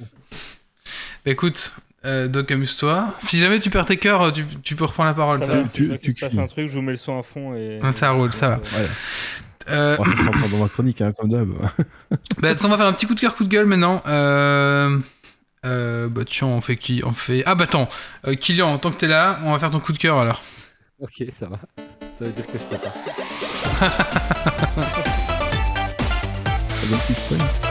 Bah 0.00 1.30
écoute, 1.30 1.72
euh, 2.06 2.28
Doc, 2.28 2.50
amuse-toi. 2.50 3.14
Si 3.18 3.38
jamais 3.38 3.58
tu 3.58 3.68
perds 3.68 3.84
tes 3.86 3.98
cœurs, 3.98 4.32
tu, 4.32 4.46
tu 4.62 4.76
peux 4.76 4.84
reprendre 4.84 5.08
la 5.10 5.14
parole. 5.14 5.38
Ça 5.40 5.44
ça 5.46 5.52
va, 5.56 5.62
va 5.62 5.68
si 5.68 5.74
tu- 5.76 5.98
tu 5.98 6.12
se 6.12 6.20
passe 6.20 6.32
cries. 6.32 6.40
un 6.40 6.46
truc, 6.46 6.66
je 6.68 6.72
vous 6.72 6.82
mets 6.82 6.92
le 6.92 6.96
son 6.96 7.18
à 7.18 7.22
fond 7.22 7.54
et... 7.54 7.80
Ça 7.92 8.10
roule, 8.12 8.32
ça 8.32 8.48
va. 8.48 8.56
Ouais. 8.56 8.88
Euh, 9.68 9.96
Oh, 9.98 10.04
ça 10.04 10.10
sera 10.16 10.28
encore 10.30 10.48
dans 10.50 10.58
ma 10.58 10.68
chronique, 10.68 11.00
hein, 11.00 11.10
comme 11.18 11.28
d'hab. 11.30 11.48
bah, 12.38 12.54
on 12.64 12.68
va 12.68 12.76
faire 12.78 12.86
un 12.86 12.92
petit 12.92 13.06
coup 13.06 13.14
de 13.14 13.20
cœur, 13.20 13.34
coup 13.36 13.44
de 13.44 13.48
gueule 13.50 13.64
maintenant. 13.66 14.02
Euh, 14.06 14.98
euh, 15.64 16.08
bah 16.08 16.22
tiens, 16.26 16.48
on 16.48 16.60
fait 16.60 16.76
qui 16.76 17.02
On 17.04 17.12
fait. 17.12 17.42
Ah 17.46 17.54
bah 17.54 17.64
attends, 17.64 17.88
euh, 18.26 18.34
Kylian, 18.34 18.78
tant 18.78 18.90
que 18.90 18.96
t'es 18.96 19.06
là, 19.06 19.40
on 19.44 19.52
va 19.52 19.58
faire 19.58 19.70
ton 19.70 19.80
coup 19.80 19.92
de 19.92 19.98
cœur 19.98 20.18
alors. 20.18 20.42
Ok, 21.00 21.24
ça 21.32 21.48
va. 21.48 21.58
Ça 22.12 22.24
veut 22.24 22.32
dire 22.32 22.46
que 22.46 22.58
je 22.58 22.64
peux 22.64 22.78
pas. 22.78 22.92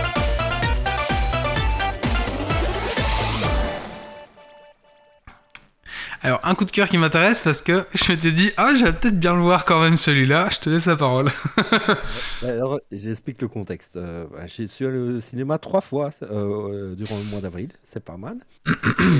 Alors, 6.24 6.40
un 6.44 6.56
coup 6.56 6.64
de 6.64 6.72
cœur 6.72 6.88
qui 6.88 6.98
m'intéresse 6.98 7.42
parce 7.42 7.62
que 7.62 7.86
je 7.94 8.10
m'étais 8.10 8.32
dit, 8.32 8.52
ah, 8.56 8.74
j'allais 8.76 8.94
peut-être 8.94 9.20
bien 9.20 9.36
le 9.36 9.42
voir 9.42 9.66
quand 9.66 9.82
même 9.82 9.98
celui-là. 9.98 10.48
Je 10.50 10.60
te 10.60 10.70
laisse 10.70 10.86
la 10.86 10.96
parole. 10.96 11.30
Alors, 12.44 12.80
j'explique 12.94 13.42
le 13.42 13.50
contexte. 13.50 13.98
Euh, 13.98 14.26
J'ai 14.46 14.68
suis 14.68 14.86
allé 14.86 14.98
au 15.00 15.20
cinéma 15.20 15.58
trois 15.58 15.82
fois 15.82 16.12
euh, 16.22 16.92
euh, 16.92 16.96
durant 16.96 17.18
le 17.18 17.26
mois 17.26 17.42
d'avril. 17.42 17.72
C'est 17.84 18.06
pas 18.06 18.16
mal. 18.16 18.38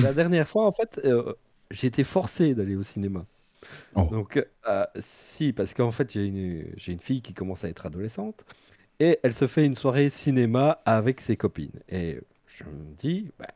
La 0.02 0.14
dernière 0.14 0.48
fois, 0.48 0.66
en 0.66 0.72
fait, 0.72 0.98
euh, 1.04 1.34
j'ai 1.70 1.88
été 1.88 2.04
forcé 2.04 2.54
d'aller 2.54 2.74
au 2.74 2.82
cinéma. 2.82 3.26
Oh. 3.96 4.08
Donc, 4.10 4.42
euh, 4.66 4.84
si, 4.98 5.52
parce 5.52 5.74
qu'en 5.74 5.90
fait, 5.90 6.10
j'ai 6.10 6.24
une, 6.24 6.64
j'ai 6.78 6.92
une 6.92 7.00
fille 7.00 7.20
qui 7.20 7.34
commence 7.34 7.64
à 7.64 7.68
être 7.68 7.84
adolescente 7.84 8.46
et 8.98 9.18
elle 9.22 9.34
se 9.34 9.46
fait 9.46 9.66
une 9.66 9.74
soirée 9.74 10.08
cinéma 10.08 10.80
avec 10.86 11.20
ses 11.20 11.36
copines. 11.36 11.80
Et 11.90 12.20
je 12.46 12.64
me 12.64 12.94
dis, 12.96 13.30
bah, 13.38 13.48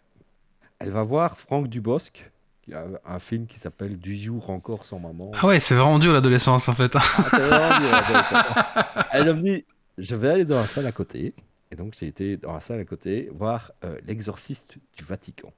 elle 0.81 0.91
va 0.91 1.03
voir 1.03 1.39
Franck 1.39 1.69
Dubosc, 1.69 2.31
a 2.75 2.85
un 3.07 3.19
film 3.19 3.47
qui 3.47 3.59
s'appelle 3.59 3.99
Du 3.99 4.17
jour 4.17 4.51
encore 4.51 4.85
sans 4.85 4.99
maman. 4.99 5.33
Ah 5.41 5.47
ouais, 5.47 5.61
c'est 5.61 5.75
vraiment 5.75 5.99
dur 5.99 6.13
l'adolescence 6.13 6.69
en 6.69 6.75
fait. 6.75 6.93
Ah, 6.95 7.01
c'est 7.31 7.37
vraiment 7.39 7.81
dur, 7.81 7.95
adolescent. 7.95 8.45
Elle 9.13 9.35
me 9.35 9.43
dit, 9.43 9.65
je 9.99 10.15
vais 10.15 10.29
aller 10.31 10.45
dans 10.45 10.61
la 10.61 10.67
salle 10.67 10.87
à 10.87 10.93
côté. 10.93 11.35
Et 11.71 11.77
donc, 11.77 11.95
j'ai 11.99 12.07
été 12.07 12.37
dans 12.37 12.53
la 12.55 12.61
salle 12.61 12.81
à 12.81 12.85
côté 12.85 13.29
voir 13.33 13.73
euh, 13.85 13.99
L'exorciste 14.07 14.77
du 14.97 15.05
Vatican. 15.05 15.53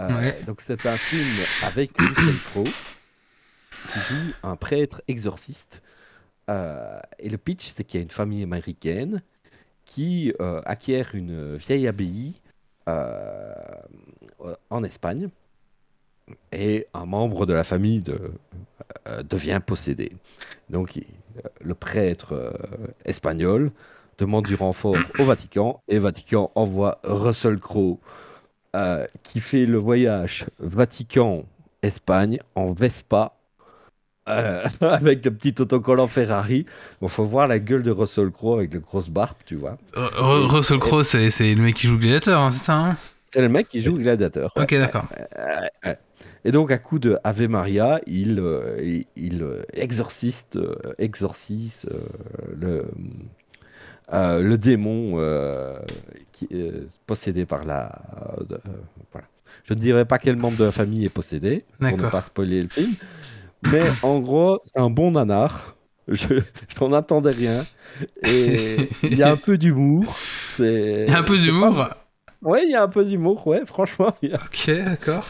Euh, 0.00 0.08
Ouais. 0.08 0.42
Donc, 0.46 0.60
c'est 0.60 0.86
un 0.86 0.96
film 0.96 1.28
avec 1.62 1.90
Russell 1.98 2.38
Crowe 2.50 2.64
qui 2.64 3.98
joue 4.00 4.32
un 4.42 4.56
prêtre 4.56 5.02
exorciste. 5.08 5.82
Euh, 6.48 6.98
et 7.18 7.28
le 7.28 7.36
pitch, 7.36 7.66
c'est 7.66 7.84
qu'il 7.84 8.00
y 8.00 8.02
a 8.02 8.04
une 8.04 8.10
famille 8.10 8.42
américaine 8.42 9.22
qui 9.84 10.32
acquiert 10.64 11.14
une 11.14 11.56
vieille 11.56 11.88
abbaye 11.88 12.40
en 12.86 14.84
Espagne. 14.84 15.28
Et 16.52 16.86
un 16.94 17.06
membre 17.06 17.46
de 17.46 17.52
la 17.52 17.64
famille 17.64 18.00
de, 18.00 18.18
euh, 19.08 19.22
devient 19.22 19.60
possédé. 19.64 20.10
Donc, 20.68 20.96
euh, 20.98 21.48
le 21.64 21.74
prêtre 21.74 22.32
euh, 22.32 22.52
espagnol 23.04 23.70
demande 24.18 24.46
du 24.46 24.54
renfort 24.54 24.96
au 25.18 25.24
Vatican 25.24 25.80
et 25.88 25.98
Vatican 25.98 26.50
envoie 26.54 27.00
Russell 27.04 27.58
Crowe 27.58 27.98
euh, 28.76 29.06
qui 29.22 29.40
fait 29.40 29.66
le 29.66 29.78
voyage 29.78 30.46
Vatican-Espagne 30.58 32.38
en 32.54 32.72
Vespa 32.72 33.32
avec 34.26 35.24
le 35.24 35.30
petit 35.32 35.54
autocollant 35.60 36.06
Ferrari. 36.06 36.66
Il 37.02 37.08
faut 37.08 37.24
voir 37.24 37.48
la 37.48 37.58
gueule 37.58 37.82
de 37.82 37.90
Russell 37.90 38.30
Crowe 38.30 38.58
avec 38.58 38.72
le 38.74 38.80
grosse 38.80 39.08
barbe, 39.08 39.38
tu 39.44 39.56
vois. 39.56 39.76
Russell 39.94 40.78
Crowe, 40.78 41.02
c'est 41.02 41.54
le 41.54 41.62
mec 41.62 41.74
qui 41.74 41.88
joue 41.88 41.94
le 41.94 42.00
gladiateur, 42.00 42.40
hein, 42.40 42.50
c'est 42.52 42.64
ça 42.64 42.74
hein? 42.74 42.96
C'est 43.32 43.40
le 43.42 43.48
mec 43.48 43.68
qui 43.68 43.80
joue 43.80 43.96
Gladiateur. 43.96 44.52
Ok, 44.56 44.74
d'accord. 44.74 45.06
Ouais. 45.84 45.96
Et 46.44 46.52
donc, 46.52 46.70
à 46.72 46.78
coup 46.78 46.98
de 46.98 47.18
Ave 47.24 47.48
Maria, 47.48 48.00
il, 48.06 48.38
euh, 48.40 48.78
il, 48.82 49.04
il, 49.16 49.42
euh, 49.42 49.62
exorciste, 49.74 50.56
euh, 50.56 50.74
exorcise 50.98 51.86
le, 52.56 52.86
le 54.12 54.56
démon 54.56 55.16
qui 56.32 56.46
est 56.50 56.72
possédé 57.06 57.46
par 57.46 57.64
la. 57.64 58.00
voilà. 59.12 59.26
Je 59.64 59.74
ne 59.74 59.78
dirais 59.78 60.04
pas 60.04 60.18
quel 60.18 60.36
membre 60.36 60.56
de 60.56 60.64
la 60.64 60.72
famille 60.72 61.04
est 61.04 61.08
possédé, 61.10 61.64
pour 61.88 61.98
ne 61.98 62.04
pas 62.10 62.20
spoiler 62.20 62.62
le 62.62 62.68
film. 62.68 62.94
Mais 63.62 63.82
en 64.02 64.20
gros, 64.20 64.58
c'est 64.64 64.78
un 64.80 64.90
bon 64.90 65.12
nanar. 65.12 65.76
Je, 66.08 66.26
je 66.68 66.80
n'en 66.80 66.92
attendais 66.94 67.30
rien. 67.30 67.66
Et 68.24 68.88
il 69.02 69.16
y 69.16 69.22
a 69.22 69.30
un 69.30 69.36
peu 69.36 69.58
d'humour. 69.58 70.16
Il 71.06 71.12
y 71.12 71.14
a 71.14 71.18
un 71.18 71.22
peu 71.22 71.38
d'humour. 71.38 71.76
pas- 71.76 71.99
Ouais, 72.42 72.64
il 72.64 72.70
y 72.70 72.74
a 72.74 72.82
un 72.82 72.88
peu 72.88 73.04
d'humour, 73.04 73.46
ouais, 73.46 73.66
franchement. 73.66 74.14
a- 74.32 74.36
Ok, 74.44 74.70
d'accord. 74.84 75.26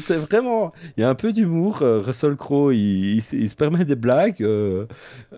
c'est 0.00 0.16
vraiment. 0.16 0.72
Il 0.96 1.02
y 1.02 1.04
a 1.04 1.08
un 1.10 1.14
peu 1.14 1.32
d'humour. 1.32 1.82
euh, 1.82 2.00
Russell 2.00 2.36
Crowe, 2.36 2.72
il, 2.74 3.16
il 3.16 3.22
se- 3.22 3.36
il 3.36 3.50
se 3.50 3.56
permet 3.56 3.84
des 3.84 3.96
blagues. 3.96 4.42
euh, 4.42 4.86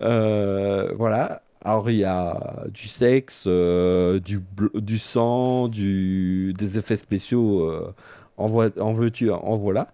euh, 0.01 0.93
voilà. 0.97 1.41
Alors, 1.65 1.89
il 1.89 1.97
y 1.97 2.05
a 2.05 2.63
du 2.73 2.87
sexe, 2.87 3.45
du, 3.45 4.97
sang, 4.99 5.67
du, 5.67 6.53
des 6.57 6.77
effets 6.77 6.95
spéciaux. 6.95 7.69
en, 8.79 8.93
veux-tu, 8.93 9.29
en 9.31 9.57
voilà. 9.57 9.89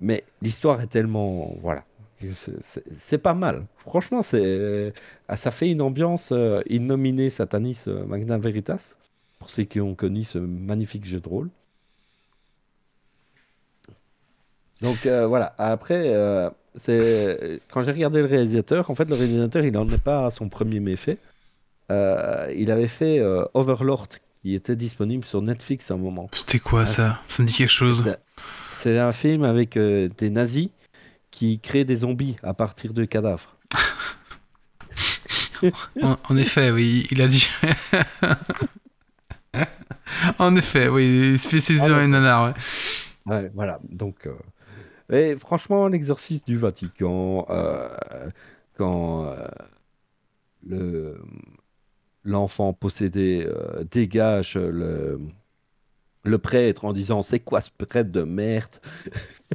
Mais 0.00 0.24
l'histoire 0.42 0.80
est 0.82 0.88
tellement. 0.88 1.54
Voilà. 1.62 1.84
c'est- 2.32 3.18
pas 3.18 3.34
mal. 3.34 3.66
Franchement, 3.78 4.22
c'est 4.24 4.92
ça 5.36 5.50
fait 5.52 5.70
une 5.70 5.82
ambiance 5.82 6.32
innominée 6.68 7.30
Satanis 7.30 7.84
Magna 8.08 8.38
Veritas. 8.38 8.96
Pour 9.44 9.50
ceux 9.50 9.64
qui 9.64 9.78
ont 9.78 9.94
connu 9.94 10.24
ce 10.24 10.38
magnifique 10.38 11.04
jeu 11.04 11.20
de 11.20 11.28
rôle. 11.28 11.50
Donc 14.80 15.04
euh, 15.04 15.26
voilà, 15.26 15.54
après, 15.58 16.04
euh, 16.14 16.48
c'est 16.74 17.60
quand 17.70 17.82
j'ai 17.82 17.90
regardé 17.90 18.20
le 18.22 18.26
réalisateur, 18.26 18.88
en 18.88 18.94
fait, 18.94 19.04
le 19.04 19.14
réalisateur, 19.14 19.62
il 19.62 19.72
n'en 19.72 19.86
est 19.90 20.02
pas 20.02 20.24
à 20.24 20.30
son 20.30 20.48
premier 20.48 20.80
méfait. 20.80 21.18
Euh, 21.92 22.50
il 22.56 22.70
avait 22.70 22.88
fait 22.88 23.20
Overlord, 23.52 24.06
qui 24.40 24.54
était 24.54 24.76
disponible 24.76 25.26
sur 25.26 25.42
Netflix 25.42 25.90
à 25.90 25.94
un 25.94 25.98
moment. 25.98 26.30
C'était 26.32 26.58
quoi 26.58 26.80
Ah, 26.80 26.86
ça? 26.86 27.20
Ça 27.26 27.42
me 27.42 27.46
dit 27.46 27.52
quelque 27.52 27.68
chose. 27.68 28.02
C'est- 28.78 28.98
un 28.98 29.12
film 29.12 29.44
avec 29.44 29.76
des 29.76 30.30
nazis 30.30 30.70
qui 31.30 31.58
créent 31.60 31.84
des 31.84 31.96
zombies 31.96 32.36
à 32.42 32.54
partir 32.54 32.94
de 32.94 33.04
cadavres. 33.04 33.58
En, 36.02 36.16
en 36.28 36.36
effet, 36.36 36.70
oui, 36.70 37.06
il 37.10 37.20
a 37.22 37.26
dit. 37.26 37.46
en 40.38 40.56
effet, 40.56 40.88
oui, 40.88 41.36
Ah, 41.80 41.86
un 41.86 42.08
nanar, 42.08 42.44
ouais. 42.46 42.52
Ouais, 43.26 43.50
voilà. 43.54 43.80
Donc, 43.90 44.26
euh, 44.26 44.34
et 45.12 45.36
franchement, 45.36 45.88
l'exorcisme 45.88 46.44
du 46.46 46.56
Vatican, 46.56 47.46
euh, 47.50 47.88
quand 48.76 49.26
euh, 49.26 49.46
le 50.66 51.20
l'enfant 52.26 52.72
possédé 52.72 53.46
dégage 53.90 54.56
le 54.56 55.20
le 56.24 56.38
prêtre 56.38 56.84
en 56.84 56.92
disant 56.92 57.22
c'est 57.22 57.38
quoi 57.38 57.60
ce 57.60 57.70
prêtre 57.70 58.10
de 58.10 58.22
merde? 58.22 58.76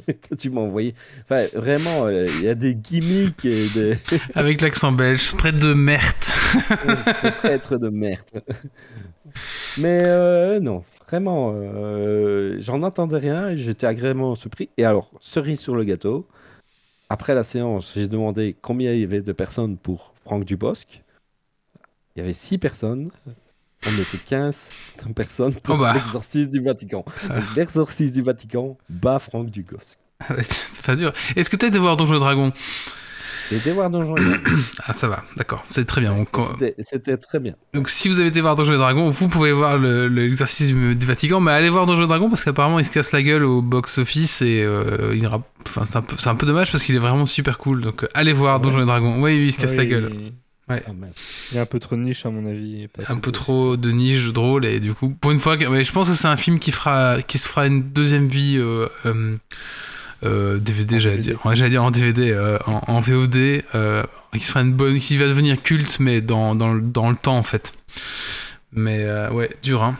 Que 0.06 0.34
tu 0.34 0.48
m'as 0.48 0.62
envoyé. 0.62 0.94
Enfin, 1.24 1.48
vraiment, 1.52 2.06
euh, 2.06 2.26
il 2.26 2.44
y 2.44 2.48
a 2.48 2.54
des 2.54 2.74
gimmicks 2.74 3.44
et 3.44 3.68
des 3.68 3.98
Avec 4.34 4.62
l'accent 4.62 4.92
belge, 4.92 5.34
près 5.36 5.52
de 5.52 5.74
merde. 5.74 6.04
des 7.22 7.30
prêtres 7.32 7.76
de 7.76 7.90
merde. 7.90 8.42
Mais 9.76 10.00
euh, 10.02 10.58
non, 10.60 10.82
vraiment, 11.06 11.52
euh, 11.54 12.56
j'en 12.60 12.82
attendais 12.82 13.18
rien 13.18 13.54
j'étais 13.54 13.86
agréablement 13.86 14.34
surpris. 14.34 14.70
Et 14.78 14.84
alors, 14.84 15.10
cerise 15.20 15.60
sur 15.60 15.74
le 15.74 15.84
gâteau, 15.84 16.26
après 17.10 17.34
la 17.34 17.44
séance, 17.44 17.92
j'ai 17.94 18.08
demandé 18.08 18.56
combien 18.62 18.92
il 18.92 19.00
y 19.00 19.04
avait 19.04 19.20
de 19.20 19.32
personnes 19.32 19.76
pour 19.76 20.14
Franck 20.24 20.44
Dubosc. 20.44 21.02
Il 22.14 22.20
y 22.20 22.22
avait 22.22 22.32
6 22.32 22.58
personnes. 22.58 23.10
On 23.86 23.92
était 23.98 24.18
15 24.18 24.68
personnes 25.14 25.54
pour 25.62 25.76
Oh 25.76 25.78
bah. 25.78 25.94
l'exorcisme 25.94 26.50
du 26.50 26.60
Vatican. 26.62 27.04
Donc, 27.28 27.56
L'exorcisme 27.56 28.12
du 28.12 28.22
Vatican 28.22 28.76
bat 28.90 29.18
Franck 29.18 29.50
Dubosc. 29.50 29.98
c'est 30.38 30.84
pas 30.84 30.96
dur. 30.96 31.12
Est-ce 31.34 31.48
que 31.48 31.56
t'as 31.56 31.68
été 31.68 31.78
voir 31.78 31.96
Donjons 31.96 32.16
et 32.16 32.18
Dragons? 32.18 32.52
J'ai 33.50 33.56
été 33.56 33.72
voir 33.72 33.88
Donjon 33.90 34.16
et 34.16 34.20
Dragons. 34.24 34.42
Ah, 34.86 34.92
ça 34.92 35.08
va, 35.08 35.24
d'accord, 35.36 35.64
c'est 35.68 35.84
très 35.86 36.00
bien. 36.02 36.14
C'était- 36.78 37.16
très 37.16 37.40
bien. 37.40 37.54
Donc 37.74 37.88
si 37.88 38.08
vous 38.08 38.20
avez 38.20 38.28
été 38.28 38.40
voir 38.40 38.54
Donjons 38.54 38.74
et 38.74 38.78
Dragons, 38.78 39.08
vous 39.10 39.28
pouvez 39.28 39.50
voir 39.52 39.76
le- 39.78 40.08
le- 40.08 40.22
l'exercice 40.24 40.68
du, 40.74 40.94
Vatican, 41.06 41.40
mais 41.40 41.50
allez 41.52 41.70
voir 41.70 41.86
Donjons 41.86 42.04
et 42.04 42.06
Dragons 42.06 42.28
parce 42.28 42.44
qu'apparemment 42.44 42.78
il 42.78 42.84
se 42.84 42.90
casse 42.90 43.10
la 43.12 43.22
gueule 43.22 43.42
au 43.44 43.62
box-office 43.62 44.42
et 44.42 44.62
euh, 44.62 45.14
il 45.14 45.22
ira... 45.22 45.42
enfin, 45.66 45.84
c'est, 45.88 45.96
un 45.96 46.02
peu, 46.02 46.14
c'est 46.18 46.28
un 46.28 46.34
peu 46.36 46.46
dommage 46.46 46.70
parce 46.70 46.84
qu'il 46.84 46.94
est 46.94 46.98
vraiment 47.00 47.26
super 47.26 47.56
cool. 47.58 47.80
Donc 47.80 48.04
euh, 48.04 48.08
allez 48.14 48.34
voir 48.34 48.60
Donjons 48.60 48.82
et 48.82 48.86
Dragons. 48.86 49.14
Oui, 49.22 49.32
oui, 49.32 49.46
il 49.46 49.52
se 49.52 49.58
casse 49.58 49.72
Oui, 49.72 49.78
la 49.78 49.86
gueule. 49.86 50.12
Il... 50.76 50.82
Ah, 50.86 51.06
il 51.52 51.56
est 51.58 51.60
un 51.60 51.66
peu 51.66 51.78
trop 51.80 51.96
de 51.96 52.00
niche 52.02 52.24
à 52.26 52.30
mon 52.30 52.46
avis. 52.48 52.88
Un 53.08 53.16
peu 53.16 53.32
trop 53.32 53.76
de 53.76 53.90
niche, 53.90 54.32
drôle 54.32 54.64
et 54.66 54.80
du 54.80 54.94
coup, 54.94 55.10
pour 55.10 55.30
une 55.30 55.40
fois, 55.40 55.56
ouais, 55.56 55.84
je 55.84 55.92
pense 55.92 56.08
que 56.08 56.14
c'est 56.14 56.28
un 56.28 56.36
film 56.36 56.58
qui 56.58 56.72
fera, 56.72 57.22
qui 57.22 57.38
se 57.38 57.48
fera 57.48 57.66
une 57.66 57.82
deuxième 57.92 58.28
vie. 58.28 58.56
Euh, 58.58 58.86
euh, 59.06 59.36
euh, 60.22 60.58
DVD, 60.58 60.96
En 60.96 60.98
j'allais 60.98 61.16
DVD. 61.16 61.32
dire. 61.32 61.46
Ouais, 61.46 61.56
j'allais 61.56 61.70
dire 61.70 61.82
en 61.82 61.90
DVD, 61.90 62.30
euh, 62.30 62.58
en, 62.66 62.82
en 62.86 63.00
VOD, 63.00 63.62
euh, 63.74 64.02
qui 64.34 64.40
sera 64.40 64.60
une 64.60 64.72
bonne, 64.74 64.98
qui 64.98 65.16
va 65.16 65.26
devenir 65.26 65.62
culte, 65.62 65.98
mais 65.98 66.20
dans, 66.20 66.54
dans, 66.54 66.72
le- 66.74 66.82
dans 66.82 67.08
le 67.08 67.16
temps 67.16 67.38
en 67.38 67.42
fait. 67.42 67.72
Mais 68.72 68.98
euh, 69.04 69.30
ouais, 69.30 69.50
dur, 69.62 69.82
hein. 69.82 69.96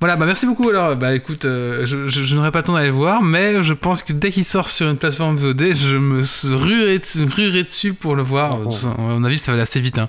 Voilà, 0.00 0.16
bah 0.16 0.26
merci 0.26 0.46
beaucoup. 0.46 0.68
Alors, 0.68 0.96
bah 0.96 1.14
écoute, 1.14 1.44
euh, 1.44 1.86
je, 1.86 2.06
je, 2.08 2.22
je 2.22 2.34
n'aurai 2.36 2.50
pas 2.50 2.58
le 2.58 2.64
temps 2.64 2.74
d'aller 2.74 2.88
le 2.88 2.92
voir, 2.92 3.22
mais 3.22 3.62
je 3.62 3.72
pense 3.74 4.02
que 4.02 4.12
dès 4.12 4.30
qu'il 4.32 4.44
sort 4.44 4.68
sur 4.70 4.88
une 4.88 4.96
plateforme 4.98 5.36
VOD, 5.36 5.74
je 5.74 5.96
me 5.96 6.20
ruerai, 6.56 6.98
dessus- 6.98 7.24
ruerai 7.24 7.62
dessus 7.62 7.94
pour 7.94 8.14
le 8.16 8.22
voir. 8.22 8.58
Oh. 8.64 8.70
À 8.86 9.00
mon 9.00 9.24
avis, 9.24 9.38
ça 9.38 9.52
va 9.52 9.54
aller 9.54 9.62
assez 9.62 9.80
vite. 9.80 9.98
hein. 9.98 10.08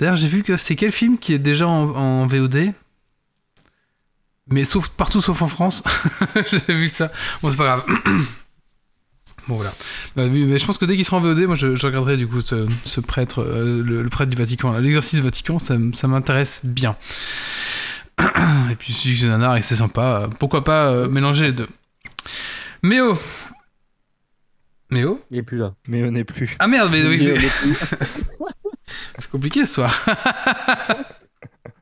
D'ailleurs, 0.00 0.16
j'ai 0.16 0.28
vu 0.28 0.42
que 0.42 0.56
c'est 0.56 0.76
quel 0.76 0.92
film 0.92 1.18
qui 1.18 1.32
est 1.34 1.38
déjà 1.38 1.66
en, 1.68 1.90
en 1.94 2.26
VOD 2.26 2.72
Mais 4.48 4.64
sauf, 4.64 4.88
partout 4.88 5.20
sauf 5.20 5.42
en 5.42 5.48
France. 5.48 5.82
j'ai 6.68 6.74
vu 6.74 6.88
ça. 6.88 7.10
Bon, 7.42 7.50
c'est 7.50 7.56
pas 7.56 7.64
grave. 7.64 7.84
Bon 9.48 9.54
voilà. 9.54 9.72
Bah, 10.16 10.24
mais 10.28 10.58
je 10.58 10.66
pense 10.66 10.76
que 10.76 10.84
dès 10.84 10.96
qu'il 10.96 11.04
sera 11.04 11.18
en 11.18 11.20
VOD, 11.20 11.38
moi 11.46 11.54
je, 11.54 11.76
je 11.76 11.86
regarderai 11.86 12.16
du 12.16 12.26
coup 12.26 12.40
ce, 12.40 12.66
ce 12.82 13.00
prêtre, 13.00 13.42
euh, 13.44 13.80
le, 13.80 14.02
le 14.02 14.08
prêtre 14.08 14.28
du 14.28 14.36
Vatican, 14.36 14.76
l'exercice 14.76 15.20
Vatican, 15.20 15.60
ça 15.60 15.78
m'intéresse 16.08 16.62
bien. 16.64 16.96
Et 18.70 18.74
puis 18.76 18.92
si 18.92 19.16
c'est 19.16 19.26
nanar 19.28 19.56
et 19.56 19.60
que 19.60 19.66
c'est 19.66 19.76
sympa, 19.76 20.22
euh, 20.22 20.28
pourquoi 20.28 20.64
pas 20.64 20.86
euh, 20.88 21.08
mélanger 21.08 21.46
les 21.46 21.52
deux. 21.52 21.68
Méo 22.82 23.18
Méo 24.90 25.20
Il 25.30 25.38
est 25.38 25.42
plus 25.42 25.58
là. 25.58 25.74
Mais 25.88 26.04
on 26.04 26.10
n'est 26.12 26.24
plus. 26.24 26.56
Ah 26.58 26.66
merde, 26.68 26.90
mais 26.92 27.06
oui, 27.06 27.18
Il 27.20 27.26
c'est 27.26 27.34
est 27.34 27.50
plus. 27.60 27.76
c'est 29.18 29.30
compliqué 29.30 29.64
ce 29.64 29.74
soir. 29.74 30.06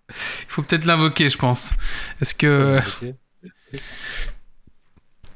Il 0.08 0.48
faut 0.48 0.62
peut-être 0.62 0.84
l'invoquer, 0.84 1.28
je 1.28 1.38
pense. 1.38 1.74
Est-ce 2.20 2.34
que. 2.34 2.80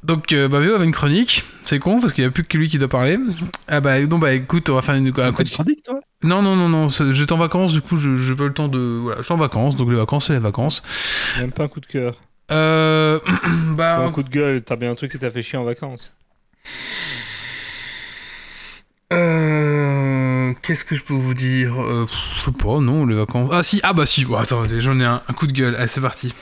Donc, 0.05 0.33
euh, 0.33 0.49
bah, 0.49 0.61
Méo 0.61 0.75
avait 0.75 0.85
une 0.85 0.93
chronique. 0.93 1.45
C'est 1.65 1.79
con 1.81 2.01
parce 2.01 2.13
qu'il 2.13 2.23
n'y 2.25 2.29
a 2.29 2.31
plus 2.31 2.45
que 2.45 2.57
lui 2.57 2.69
qui 2.69 2.79
doit 2.79 2.89
parler. 2.89 3.19
Ah 3.67 3.81
bah, 3.81 4.01
non, 4.07 4.19
bah 4.19 4.33
écoute, 4.33 4.71
on 4.71 4.75
va 4.75 4.83
faire 4.83 4.95
une, 4.95 5.09
un 5.09 5.13
T'as 5.13 5.33
coup 5.33 5.43
une 5.43 5.49
de 5.49 5.51
chronique, 5.53 5.83
toi? 5.83 6.01
Non, 6.25 6.43
non, 6.43 6.57
non, 6.57 6.69
non, 6.69 6.89
j'étais 6.89 7.33
en 7.33 7.37
vacances, 7.37 7.73
du 7.73 7.81
coup, 7.81 7.97
je 7.97 8.17
j'ai 8.17 8.35
pas 8.35 8.45
eu 8.45 8.49
le 8.49 8.55
temps 8.55 8.67
de. 8.69 8.79
Voilà, 8.79 9.19
je 9.19 9.23
suis 9.25 9.35
en 9.35 9.37
vacances, 9.37 9.77
donc 9.77 9.89
les 9.91 9.97
vacances, 9.97 10.27
c'est 10.27 10.33
les 10.33 10.41
vacances. 10.41 10.83
Même 11.39 11.53
pas 11.53 11.65
un 11.65 11.69
coup 11.69 11.81
de 11.81 11.87
cœur. 11.87 12.15
Euh. 12.51 13.21
bah. 13.77 13.99
Un 14.01 14.11
coup 14.11 14.25
de 14.25 14.29
gueule, 14.29 14.63
t'as 14.63 14.75
bien 14.77 14.91
un 14.91 14.95
truc 14.97 15.13
que 15.13 15.19
t'as 15.19 15.31
fait 15.31 15.43
chier 15.43 15.59
en 15.59 15.65
vacances. 15.65 16.13
Euh, 19.13 20.53
Qu'est-ce 20.63 20.85
que 20.85 20.95
je 20.95 21.03
peux 21.03 21.15
vous 21.15 21.35
dire? 21.35 21.81
Euh, 21.81 22.07
Je 22.39 22.45
sais 22.45 22.53
pas, 22.53 22.79
non, 22.81 23.07
les 23.07 23.15
vacances. 23.15 23.51
Ah 23.53 23.63
si, 23.63 23.81
ah 23.83 23.93
bah 23.93 24.05
si, 24.07 24.25
bon, 24.25 24.37
attendez, 24.37 24.81
j'en 24.81 24.99
ai 25.01 25.05
un, 25.05 25.23
un 25.27 25.33
coup 25.33 25.47
de 25.47 25.53
gueule, 25.53 25.77
allez, 25.77 25.87
c'est 25.87 26.01
parti. 26.01 26.35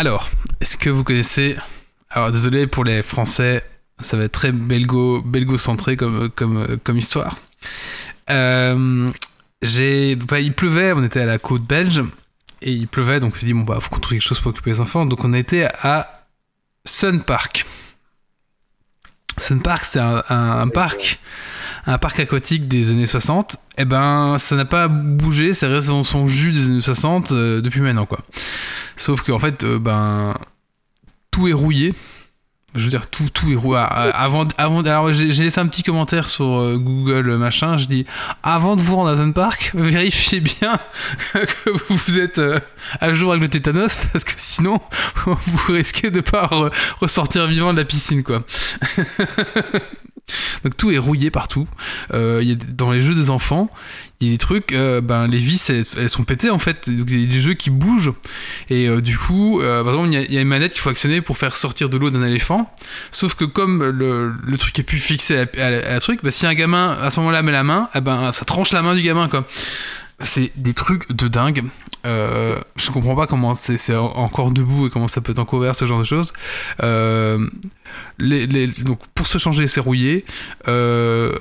Alors, 0.00 0.30
est-ce 0.62 0.78
que 0.78 0.88
vous 0.88 1.04
connaissez... 1.04 1.58
Alors 2.08 2.32
désolé 2.32 2.66
pour 2.66 2.84
les 2.84 3.02
Français, 3.02 3.62
ça 3.98 4.16
va 4.16 4.24
être 4.24 4.32
très 4.32 4.50
belgo, 4.50 5.20
belgo-centré 5.20 5.98
comme, 5.98 6.30
comme, 6.30 6.78
comme 6.82 6.96
histoire. 6.96 7.36
Euh, 8.30 9.10
j'ai, 9.60 10.16
bah, 10.16 10.40
il 10.40 10.54
pleuvait, 10.54 10.94
on 10.94 11.04
était 11.04 11.20
à 11.20 11.26
la 11.26 11.36
côte 11.38 11.64
belge, 11.64 12.02
et 12.62 12.72
il 12.72 12.88
pleuvait, 12.88 13.20
donc 13.20 13.34
on 13.34 13.36
s'est 13.38 13.44
dit, 13.44 13.52
bon, 13.52 13.64
bah, 13.64 13.76
faut 13.78 13.90
qu'on 13.90 14.00
trouve 14.00 14.14
quelque 14.14 14.26
chose 14.26 14.40
pour 14.40 14.52
occuper 14.52 14.70
les 14.70 14.80
enfants. 14.80 15.04
Donc 15.04 15.22
on 15.22 15.34
a 15.34 15.38
été 15.38 15.66
à 15.82 16.24
Sun 16.86 17.20
Park. 17.22 17.66
Sun 19.36 19.60
Park, 19.60 19.84
c'est 19.84 20.00
un, 20.00 20.24
un- 20.30 20.60
un 20.62 20.68
parc, 20.68 21.20
un 21.86 21.98
parc 21.98 22.20
aquatique 22.20 22.68
des 22.68 22.90
années 22.90 23.06
60. 23.06 23.56
Et 23.78 23.84
ben, 23.84 24.36
ça 24.38 24.56
n'a 24.56 24.64
pas 24.64 24.88
bougé, 24.88 25.52
ça 25.54 25.68
reste 25.68 25.88
dans 25.88 26.04
son 26.04 26.26
jus 26.26 26.52
des 26.52 26.66
années 26.66 26.80
60 26.80 27.32
euh, 27.32 27.60
depuis 27.60 27.80
maintenant, 27.80 28.06
quoi. 28.06 28.20
Sauf 28.96 29.22
qu'en 29.22 29.38
fait, 29.38 29.64
euh, 29.64 29.78
ben, 29.78 30.34
tout 31.30 31.48
est 31.48 31.52
rouillé. 31.52 31.94
Je 32.76 32.84
veux 32.84 32.90
dire, 32.90 33.08
tout, 33.10 33.28
tout 33.34 33.50
est 33.50 33.56
rouillé. 33.56 33.80
Ah, 33.80 34.10
Avant, 34.10 34.46
avant, 34.56 34.82
alors, 34.82 35.10
j'ai 35.12 35.26
laissé 35.26 35.58
un 35.58 35.66
petit 35.66 35.82
commentaire 35.82 36.28
sur 36.28 36.44
euh, 36.60 36.76
Google, 36.78 37.36
machin. 37.36 37.76
Je 37.76 37.86
dis, 37.86 38.06
avant 38.44 38.76
de 38.76 38.82
vous 38.82 38.94
rendre 38.94 39.08
à 39.10 39.16
Sun 39.16 39.32
Park, 39.32 39.72
vérifiez 39.74 40.38
bien 40.40 40.78
que 41.32 41.70
vous 41.92 42.18
êtes 42.18 42.40
à 43.00 43.12
jour 43.12 43.32
avec 43.32 43.42
le 43.42 43.48
tétanos, 43.48 43.96
parce 44.12 44.22
que 44.24 44.34
sinon, 44.36 44.80
vous 45.26 45.72
risquez 45.72 46.10
de 46.10 46.20
pas 46.20 46.46
re- 46.46 46.70
ressortir 47.00 47.46
vivant 47.48 47.72
de 47.72 47.78
la 47.78 47.84
piscine, 47.84 48.22
quoi. 48.22 48.44
Donc 50.64 50.76
tout 50.76 50.90
est 50.90 50.98
rouillé 50.98 51.30
partout. 51.30 51.68
Euh, 52.14 52.54
dans 52.68 52.90
les 52.90 53.00
jeux 53.00 53.14
des 53.14 53.30
enfants, 53.30 53.70
il 54.20 54.28
y 54.28 54.30
a 54.30 54.34
des 54.34 54.38
trucs, 54.38 54.72
euh, 54.72 55.00
ben, 55.00 55.26
les 55.26 55.38
vis, 55.38 55.70
elles, 55.70 56.08
sont 56.08 56.24
pétées 56.24 56.50
en 56.50 56.58
fait. 56.58 56.90
Donc 56.90 57.10
il 57.10 57.20
y 57.20 57.24
a 57.24 57.26
des 57.26 57.40
jeux 57.40 57.54
qui 57.54 57.70
bougent. 57.70 58.12
Et 58.68 58.86
euh, 58.86 59.00
du 59.00 59.16
coup, 59.16 59.60
par 59.60 59.88
exemple, 59.88 60.08
il 60.12 60.32
y, 60.32 60.38
a, 60.38 60.40
une 60.40 60.48
manette 60.48 60.72
qu'il 60.72 60.82
faut 60.82 60.90
actionner 60.90 61.20
pour 61.20 61.38
faire 61.38 61.56
sortir 61.56 61.88
de 61.88 61.96
l'eau 61.96 62.10
d'un 62.10 62.24
éléphant. 62.26 62.72
Sauf 63.10 63.34
que 63.34 63.44
comme 63.44 63.84
le, 63.84 64.56
truc 64.58 64.78
est 64.78 64.82
plus 64.82 64.98
fixé 64.98 65.46
à, 65.58 65.70
la- 65.70 66.00
truc, 66.00 66.20
bah, 66.22 66.30
si 66.30 66.46
un 66.46 66.54
gamin 66.54 66.98
à 67.00 67.10
ce 67.10 67.20
moment-là 67.20 67.42
met 67.42 67.52
la 67.52 67.64
main, 67.64 67.88
eh 67.94 68.00
ben, 68.00 68.32
ça 68.32 68.44
tranche 68.44 68.72
la 68.72 68.82
main 68.82 68.94
du 68.94 69.02
gamin. 69.02 69.28
quoi. 69.28 69.46
C'est 70.22 70.50
des 70.56 70.74
trucs 70.74 71.10
de 71.12 71.28
dingue. 71.28 71.64
Euh, 72.06 72.58
je 72.76 72.90
comprends 72.90 73.14
pas 73.14 73.26
comment 73.26 73.54
c'est 73.54 73.76
c'est 73.76 73.94
en- 73.96 74.06
encore 74.16 74.50
debout 74.50 74.86
et 74.86 74.90
comment 74.90 75.08
ça 75.08 75.20
peut 75.20 75.32
être 75.32 75.38
encore 75.38 75.58
ouvert, 75.60 75.74
ce 75.74 75.86
genre 75.86 75.98
de 75.98 76.04
choses. 76.04 76.32
Euh, 76.82 77.46
les, 78.18 78.46
les- 78.46 78.66
donc 78.68 78.98
pour 79.14 79.26
se 79.26 79.38
changer, 79.38 79.66
c'est 79.66 79.80
rouillé. 79.80 80.24
Euh, 80.68 81.38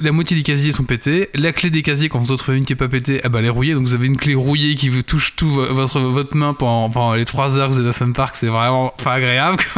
la 0.00 0.12
moitié 0.12 0.36
des 0.36 0.42
casiers 0.42 0.72
sont 0.72 0.84
pétés. 0.84 1.28
La 1.34 1.52
clé 1.52 1.70
des 1.70 1.82
casiers, 1.82 2.08
quand 2.08 2.18
vous 2.18 2.32
en 2.32 2.36
trouvez 2.36 2.58
une 2.58 2.64
qui 2.64 2.72
est 2.72 2.76
pas 2.76 2.88
pétée, 2.88 3.20
eh 3.24 3.28
ben, 3.28 3.38
elle 3.40 3.46
est 3.46 3.48
rouillée. 3.50 3.74
Donc 3.74 3.84
vous 3.84 3.94
avez 3.94 4.06
une 4.06 4.16
clé 4.16 4.34
rouillée 4.34 4.74
qui 4.74 4.88
vous 4.88 5.02
touche 5.02 5.36
tout 5.36 5.48
vo- 5.48 5.72
votre, 5.74 6.00
votre 6.00 6.36
main 6.36 6.52
pendant, 6.54 6.90
pendant 6.90 7.14
les 7.14 7.24
3 7.24 7.58
heures 7.58 7.68
que 7.68 7.74
vous 7.74 7.80
êtes 7.80 7.86
à 7.86 7.92
Sun 7.92 8.12
Park. 8.12 8.34
C'est 8.34 8.48
vraiment 8.48 8.92
pas 9.02 9.14
agréable. 9.14 9.58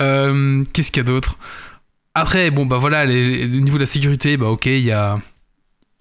Euh, 0.00 0.62
Qu'est-ce 0.72 0.90
qu'il 0.90 1.02
y 1.02 1.06
a 1.06 1.08
d'autre? 1.10 1.38
Après, 2.14 2.50
bon, 2.50 2.66
bah 2.66 2.76
voilà, 2.76 3.06
niveau 3.06 3.76
de 3.76 3.80
la 3.80 3.86
sécurité, 3.86 4.36
bah 4.36 4.48
ok, 4.48 4.66
il 4.66 4.80
y 4.80 4.90
a. 4.92 5.20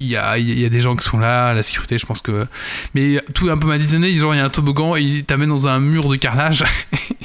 Il 0.04 0.08
y, 0.08 0.18
a, 0.18 0.38
il 0.39 0.60
y 0.60 0.66
a 0.66 0.70
des 0.70 0.82
gens 0.82 0.95
qui 0.95 1.06
sont 1.06 1.20
là, 1.20 1.54
la 1.54 1.62
sécurité, 1.62 1.99
je 1.99 2.08
pense 2.08 2.22
que. 2.22 2.47
Mais 2.95 3.22
tout 3.36 3.47
est 3.47 3.52
un 3.52 3.58
peu 3.60 3.68
ma 3.68 3.78
dizaine, 3.78 4.04
genre 4.18 4.34
il 4.34 4.38
y 4.38 4.41
a 4.41 4.45
un 4.45 4.49
toboggan, 4.49 4.95
et 4.95 5.02
il 5.02 5.24
t'amène 5.24 5.49
dans 5.49 5.68
un 5.68 5.80
mur 5.80 6.10
de 6.10 6.16
carrelage, 6.16 6.64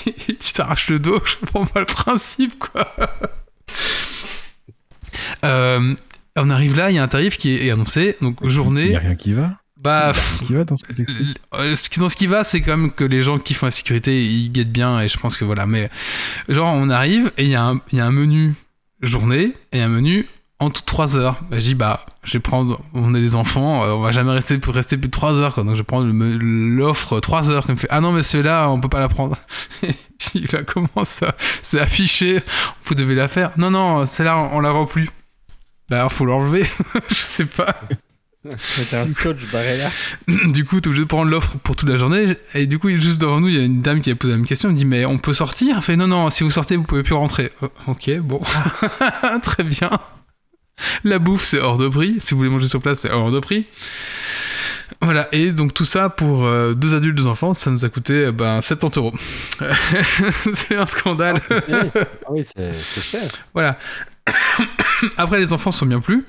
et 0.07 0.35
tu 0.39 0.53
t'arraches 0.53 0.91
le 0.91 0.99
dos, 0.99 1.21
je 1.25 1.37
comprends 1.37 1.65
pas 1.65 1.81
le 1.81 1.87
principe, 1.87 2.59
quoi. 2.59 2.95
Euh, 5.45 5.95
on 6.37 6.51
arrive 6.51 6.77
là, 6.77 6.91
il 6.91 6.97
y 6.97 6.99
a 6.99 7.03
un 7.03 7.09
tarif 7.09 7.39
qui 7.39 7.55
est 7.55 7.71
annoncé, 7.71 8.17
donc 8.21 8.39
Il 8.43 8.49
journée. 8.51 8.89
n'y 8.91 8.97
a 8.97 9.01
rien 9.01 9.15
qui 9.15 9.33
va. 9.33 9.53
Bah, 9.79 10.13
Qui 10.45 10.53
va 10.55 10.65
dans 10.65 10.77
ce 10.77 10.85
que 10.85 10.93
t'expliques 10.93 11.39
euh, 11.55 11.75
dans 11.99 12.09
ce 12.09 12.17
qui 12.17 12.27
va, 12.27 12.45
c'est 12.45 12.61
quand 12.61 12.77
même 12.77 12.91
que 12.93 13.05
les 13.05 13.23
gens 13.23 13.39
qui 13.39 13.55
font 13.55 13.67
la 13.67 13.71
sécurité, 13.73 14.25
ils 14.25 14.51
guettent 14.51 14.73
bien, 14.73 15.01
et 15.01 15.09
je 15.09 15.17
pense 15.19 15.37
que 15.37 15.45
voilà. 15.45 15.67
Mais 15.67 15.91
genre, 16.49 16.75
on 16.75 16.91
arrive 16.91 17.31
et 17.39 17.45
il 17.45 17.49
y, 17.51 17.53
il 17.53 17.99
y 17.99 18.01
a 18.01 18.07
un 18.07 18.11
menu 18.13 18.55
journée 19.01 19.53
et 19.73 19.81
un 19.81 19.89
menu 19.89 20.27
en 20.59 20.71
toutes 20.71 20.87
3 20.87 21.17
heures. 21.19 21.37
Bah, 21.51 21.59
je 21.59 21.65
dis, 21.65 21.75
bah, 21.75 22.07
je 22.25 22.33
vais 22.33 22.39
prendre, 22.41 22.81
on 22.95 23.15
est 23.15 23.21
des 23.21 23.35
enfants, 23.35 23.85
euh, 23.85 23.91
on 23.93 24.01
va 24.01 24.11
jamais 24.13 24.33
rester 24.33 24.57
pour 24.59 24.75
rester 24.75 24.97
plus 24.97 25.09
de 25.09 25.13
3 25.13 25.39
heures, 25.39 25.55
quoi. 25.55 25.65
Donc 25.65 25.75
je 25.75 25.81
vais 25.81 25.85
prendre 25.85 26.07
me- 26.07 26.37
l'offre 26.37 27.21
3 27.21 27.51
heures. 27.51 27.67
Comme 27.67 27.77
fait, 27.77 27.89
ah 27.91 28.01
non, 28.01 28.13
mais 28.13 28.23
celui-là, 28.23 28.71
on 28.71 28.81
peut 28.81 28.89
pas 28.89 29.01
la 29.01 29.09
prendre. 29.09 29.37
je 29.83 30.31
dis, 30.33 30.47
bah, 30.51 30.63
comment 30.67 31.05
ça? 31.05 31.35
C'est 31.63 31.81
affiché, 31.81 32.41
vous 32.85 32.95
devez 32.95 33.15
la 33.15 33.29
faire. 33.29 33.51
Non, 33.59 33.71
non, 33.71 34.07
celle-là, 34.07 34.37
on, 34.39 34.57
on 34.57 34.61
la 34.61 34.71
rend 34.71 34.87
plus. 34.87 35.11
Bah, 35.91 35.99
alors, 35.99 36.13
faut 36.13 36.25
l'enlever. 36.25 36.65
je 37.09 37.15
sais 37.15 37.45
pas. 37.45 37.75
C'était 38.59 38.97
un 38.97 39.07
scotch 39.09 39.45
barré 39.51 39.77
là. 39.77 39.91
du 40.47 40.65
coup, 40.65 40.81
t'es 40.81 40.87
obligé 40.87 41.03
de 41.03 41.09
prendre 41.09 41.29
l'offre 41.31 41.57
pour 41.65 41.75
toute 41.75 41.89
la 41.89 41.97
journée. 41.97 42.27
Et 42.55 42.67
du 42.67 42.79
coup, 42.79 42.89
juste 42.91 43.21
devant 43.21 43.41
nous, 43.41 43.49
il 43.49 43.55
y 43.57 43.59
a 43.59 43.65
une 43.65 43.83
dame 43.83 44.01
qui 44.01 44.11
a 44.11 44.15
posé 44.15 44.33
la 44.33 44.37
même 44.39 44.47
question. 44.47 44.69
Elle 44.71 44.77
dit 44.77 44.85
Mais 44.85 45.05
on 45.05 45.19
peut 45.19 45.33
sortir? 45.33 45.77
Elle 45.79 45.83
fait 45.83 45.97
Non, 45.97 46.07
non, 46.07 46.31
si 46.31 46.45
vous 46.45 46.51
sortez, 46.51 46.77
vous 46.77 46.85
pouvez 46.85 47.03
plus 47.03 47.15
rentrer. 47.15 47.51
Euh, 47.65 47.69
ok, 47.89 48.19
bon. 48.21 48.41
Très 49.43 49.65
bien. 49.65 49.91
La 51.05 51.19
bouffe, 51.19 51.45
c'est 51.45 51.61
hors 51.61 51.79
de 51.79 51.89
prix. 51.89 52.17
Si 52.19 52.33
vous 52.33 52.39
voulez 52.39 52.51
manger 52.51 52.69
sur 52.69 52.81
place, 52.81 53.01
c'est 53.01 53.11
hors 53.11 53.31
de 53.31 53.41
prix. 53.41 53.67
Voilà, 55.03 55.29
et 55.33 55.51
donc 55.51 55.75
tout 55.75 55.85
ça 55.85 56.09
pour 56.09 56.45
euh, 56.45 56.73
deux 56.75 56.95
adultes, 56.95 57.17
deux 57.17 57.27
enfants, 57.27 57.55
ça 57.55 57.71
nous 57.71 57.85
a 57.85 57.89
coûté 57.89 58.27
euh, 58.27 58.33
ben, 58.33 58.63
70 58.63 58.99
euros. 58.99 59.15
c'est 60.33 60.77
un 60.77 60.87
scandale. 60.87 61.41
Ah 61.51 62.31
oui, 62.31 62.45
c'est 62.45 63.03
cher. 63.03 63.29
Voilà. 63.53 63.79
Après, 65.17 65.39
les 65.39 65.53
enfants 65.53 65.71
sont 65.71 65.87
bien 65.87 66.01
plus. 66.01 66.25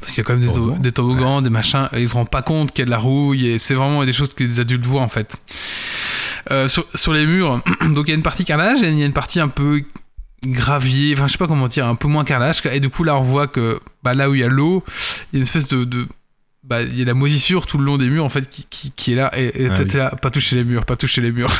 Parce 0.00 0.12
qu'il 0.12 0.18
y 0.18 0.20
a 0.20 0.24
quand 0.24 0.36
même 0.36 0.80
des, 0.80 0.92
toboggans, 0.92 1.42
des 1.42 1.50
machins. 1.50 1.88
et 1.92 2.00
Ils 2.00 2.08
se 2.08 2.14
rendent 2.14 2.30
pas 2.30 2.42
compte 2.42 2.72
qu'il 2.72 2.80
y 2.80 2.82
a 2.82 2.86
de 2.86 2.90
la 2.90 2.98
rouille. 2.98 3.46
Et 3.46 3.58
c'est 3.58 3.74
vraiment 3.74 4.04
des 4.04 4.12
choses 4.12 4.34
que 4.34 4.44
les 4.44 4.60
adultes 4.60 4.84
voient 4.84 5.02
en 5.02 5.08
fait. 5.08 5.36
Euh, 6.50 6.68
sur, 6.68 6.86
sur 6.94 7.12
les 7.12 7.26
murs, 7.26 7.62
donc 7.88 8.06
il 8.06 8.10
y 8.10 8.12
a 8.12 8.16
une 8.16 8.22
partie 8.22 8.44
carrelage 8.44 8.82
et 8.82 8.90
il 8.90 8.98
y 8.98 9.02
a 9.02 9.06
une 9.06 9.14
partie 9.14 9.40
un 9.40 9.48
peu 9.48 9.82
gravier. 10.46 11.14
Enfin, 11.14 11.26
je 11.26 11.32
sais 11.32 11.38
pas 11.38 11.46
comment 11.46 11.68
dire, 11.68 11.86
un 11.86 11.94
peu 11.94 12.08
moins 12.08 12.24
carrelage. 12.24 12.62
Et 12.72 12.80
du 12.80 12.88
coup, 12.90 13.04
là, 13.04 13.16
on 13.18 13.22
voit 13.22 13.46
que 13.48 13.80
bah, 14.02 14.14
là 14.14 14.30
où 14.30 14.34
il 14.34 14.40
y 14.40 14.44
a 14.44 14.48
l'eau, 14.48 14.82
il 15.32 15.32
y 15.32 15.36
a 15.36 15.38
une 15.38 15.42
espèce 15.42 15.68
de. 15.68 15.84
de- 15.84 16.06
bah, 16.62 16.80
il 16.80 16.98
y 16.98 17.02
a 17.02 17.04
la 17.04 17.12
moisissure 17.12 17.66
tout 17.66 17.76
le 17.76 17.84
long 17.84 17.98
des 17.98 18.08
murs 18.08 18.24
en 18.24 18.30
fait 18.30 18.48
qui, 18.48 18.66
qui- 18.70 18.90
qui 18.92 19.12
est 19.12 19.16
là 19.16 19.30
et 19.38 19.64
et 19.64 19.68
Ah 19.70 19.74
t'es 19.74 19.82
oui. 19.84 19.96
là 19.98 20.08
pas 20.16 20.30
toucher 20.30 20.56
les 20.56 20.64
murs 20.64 20.86
pas 20.86 20.96
toucher 20.96 21.20
les 21.20 21.30
murs 21.30 21.50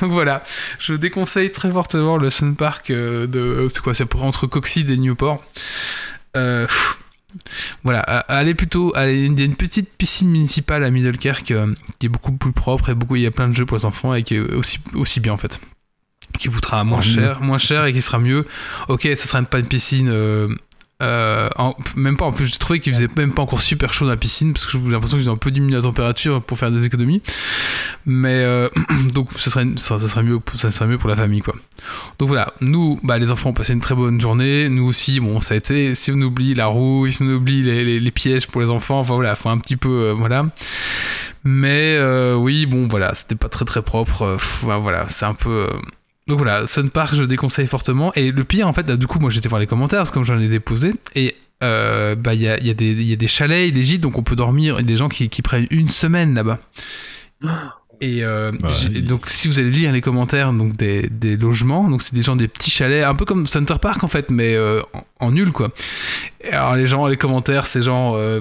donc 0.00 0.10
voilà 0.10 0.42
je 0.80 0.94
déconseille 0.94 1.52
très 1.52 1.70
fortement 1.70 2.16
le 2.16 2.30
Sun 2.30 2.56
Park 2.56 2.90
euh, 2.90 3.28
de. 3.28 3.68
C'est 3.70 3.80
quoi 3.80 3.94
C'est 3.94 4.12
entre 4.16 4.48
Coxide 4.48 4.90
et 4.90 4.96
Newport. 4.96 5.44
Euh, 6.36 6.66
pff, 6.66 6.98
voilà, 7.84 8.00
allez 8.00 8.54
plutôt. 8.54 8.92
allez, 8.94 9.24
Il 9.24 9.38
y 9.38 9.42
a 9.42 9.44
une 9.44 9.56
petite 9.56 9.90
piscine 9.96 10.30
municipale 10.30 10.84
à 10.84 10.90
Middlekerk 10.90 11.50
euh, 11.50 11.74
qui 11.98 12.06
est 12.06 12.08
beaucoup 12.08 12.32
plus 12.32 12.52
propre 12.52 12.90
et 12.90 12.94
beaucoup, 12.94 13.16
il 13.16 13.22
y 13.22 13.26
a 13.26 13.30
plein 13.30 13.48
de 13.48 13.54
jeux 13.54 13.66
pour 13.66 13.76
les 13.76 13.84
enfants 13.84 14.14
et 14.14 14.22
qui 14.22 14.36
est 14.36 14.40
aussi, 14.40 14.78
aussi 14.94 15.20
bien 15.20 15.32
en 15.32 15.38
fait. 15.38 15.60
Qui 16.38 16.48
vous 16.48 16.54
coûtera 16.54 16.82
moins 16.84 17.00
cher, 17.00 17.42
moins 17.42 17.58
cher 17.58 17.84
et 17.84 17.92
qui 17.92 18.00
sera 18.00 18.18
mieux. 18.18 18.46
Ok, 18.88 19.02
ça 19.02 19.16
sera 19.16 19.42
pas 19.42 19.58
une 19.58 19.66
piscine. 19.66 20.58
Euh, 21.02 21.48
en- 21.56 21.74
même 21.96 22.16
pas 22.16 22.26
en 22.26 22.32
plus 22.32 22.46
j'ai 22.46 22.58
trouvé 22.58 22.78
qu'il 22.78 22.92
faisait 22.92 23.08
même 23.16 23.32
pas 23.32 23.42
encore 23.42 23.60
super 23.60 23.92
chaud 23.92 24.04
dans 24.04 24.12
la 24.12 24.16
piscine 24.16 24.52
parce 24.52 24.66
que 24.66 24.72
j'ai 24.72 24.90
l'impression 24.90 25.18
qu'ils 25.18 25.28
ont 25.28 25.34
un 25.34 25.36
peu 25.36 25.50
diminué 25.50 25.74
la 25.74 25.82
température 25.82 26.42
pour 26.42 26.58
faire 26.58 26.70
des 26.70 26.86
économies. 26.86 27.22
Mais 28.06 28.42
euh, 28.42 28.68
donc 29.14 29.32
ça 29.32 29.50
serait, 29.50 29.66
ça, 29.76 29.98
serait 29.98 30.22
mieux 30.22 30.38
ça 30.54 30.70
serait 30.70 30.86
mieux 30.86 30.98
pour 30.98 31.08
la 31.08 31.16
famille 31.16 31.40
quoi. 31.40 31.54
Donc 32.18 32.28
voilà 32.28 32.54
nous 32.60 33.00
bah, 33.02 33.18
les 33.18 33.30
enfants 33.32 33.50
ont 33.50 33.54
passé 33.54 33.72
une 33.72 33.80
très 33.80 33.94
bonne 33.94 34.20
journée. 34.20 34.68
Nous 34.68 34.84
aussi 34.84 35.18
bon 35.18 35.40
ça 35.40 35.54
a 35.54 35.56
été 35.56 35.94
si 35.94 36.12
on 36.12 36.20
oublie 36.20 36.54
la 36.54 36.66
rouille 36.66 37.12
si 37.12 37.22
on 37.22 37.28
oublie 37.28 37.62
les, 37.62 38.10
pièges 38.12 38.46
pour 38.46 38.60
les 38.60 38.70
enfants 38.70 39.00
enfin 39.00 39.14
voilà 39.14 39.34
faut 39.34 39.48
un 39.48 39.58
petit 39.58 39.76
peu 39.76 39.88
euh, 39.88 40.14
voilà. 40.16 40.46
Mais 41.44 41.98
oui 42.36 42.66
bon 42.66 42.86
voilà 42.86 43.14
c'était 43.14 43.34
pas 43.34 43.48
très 43.48 43.64
très 43.64 43.82
propre. 43.82 44.36
Pff, 44.36 44.64
voilà 44.64 45.06
c'est 45.08 45.24
un 45.24 45.34
peu 45.34 45.66
donc 46.32 46.38
voilà, 46.38 46.66
Sun 46.66 46.88
Park, 46.88 47.14
je 47.14 47.24
déconseille 47.24 47.66
fortement. 47.66 48.10
Et 48.14 48.30
le 48.32 48.42
pire, 48.42 48.66
en 48.66 48.72
fait, 48.72 48.88
là, 48.88 48.96
du 48.96 49.06
coup, 49.06 49.18
moi 49.18 49.28
j'étais 49.28 49.50
voir 49.50 49.60
les 49.60 49.66
commentaires, 49.66 49.98
parce 50.00 50.10
que 50.10 50.14
comme 50.14 50.24
j'en 50.24 50.38
ai 50.38 50.48
déposé, 50.48 50.94
et 51.14 51.36
euh, 51.62 52.14
bah, 52.14 52.32
il 52.32 52.40
y, 52.40 52.48
a, 52.48 52.58
y, 52.58 52.70
a 52.70 52.74
y 52.82 53.12
a 53.12 53.16
des 53.16 53.26
chalets 53.26 53.68
et 53.68 53.70
des 53.70 53.84
gîtes, 53.84 54.00
donc 54.00 54.16
on 54.16 54.22
peut 54.22 54.34
dormir, 54.34 54.78
et 54.78 54.82
des 54.82 54.96
gens 54.96 55.10
qui, 55.10 55.28
qui 55.28 55.42
prennent 55.42 55.66
une 55.70 55.90
semaine 55.90 56.34
là-bas. 56.34 56.58
Et 58.00 58.24
euh, 58.24 58.50
Bah, 58.62 58.70
donc, 59.02 59.28
si 59.28 59.46
vous 59.46 59.58
allez 59.60 59.70
lire 59.70 59.92
les 59.92 60.00
commentaires 60.00 60.54
donc 60.54 60.74
des, 60.74 61.02
des 61.10 61.36
logements, 61.36 61.86
donc 61.90 62.00
c'est 62.00 62.14
des 62.14 62.22
gens 62.22 62.34
des 62.34 62.48
petits 62.48 62.70
chalets, 62.70 63.04
un 63.04 63.14
peu 63.14 63.26
comme 63.26 63.46
Center 63.46 63.76
Park 63.78 64.02
en 64.02 64.08
fait, 64.08 64.30
mais 64.30 64.54
euh, 64.54 64.80
en, 64.94 65.26
en 65.26 65.30
nul 65.32 65.52
quoi. 65.52 65.70
Et 66.42 66.50
alors 66.50 66.76
les 66.76 66.86
gens, 66.86 67.06
les 67.06 67.18
commentaires, 67.18 67.66
c'est 67.66 67.82
genre 67.82 68.16
euh, 68.16 68.40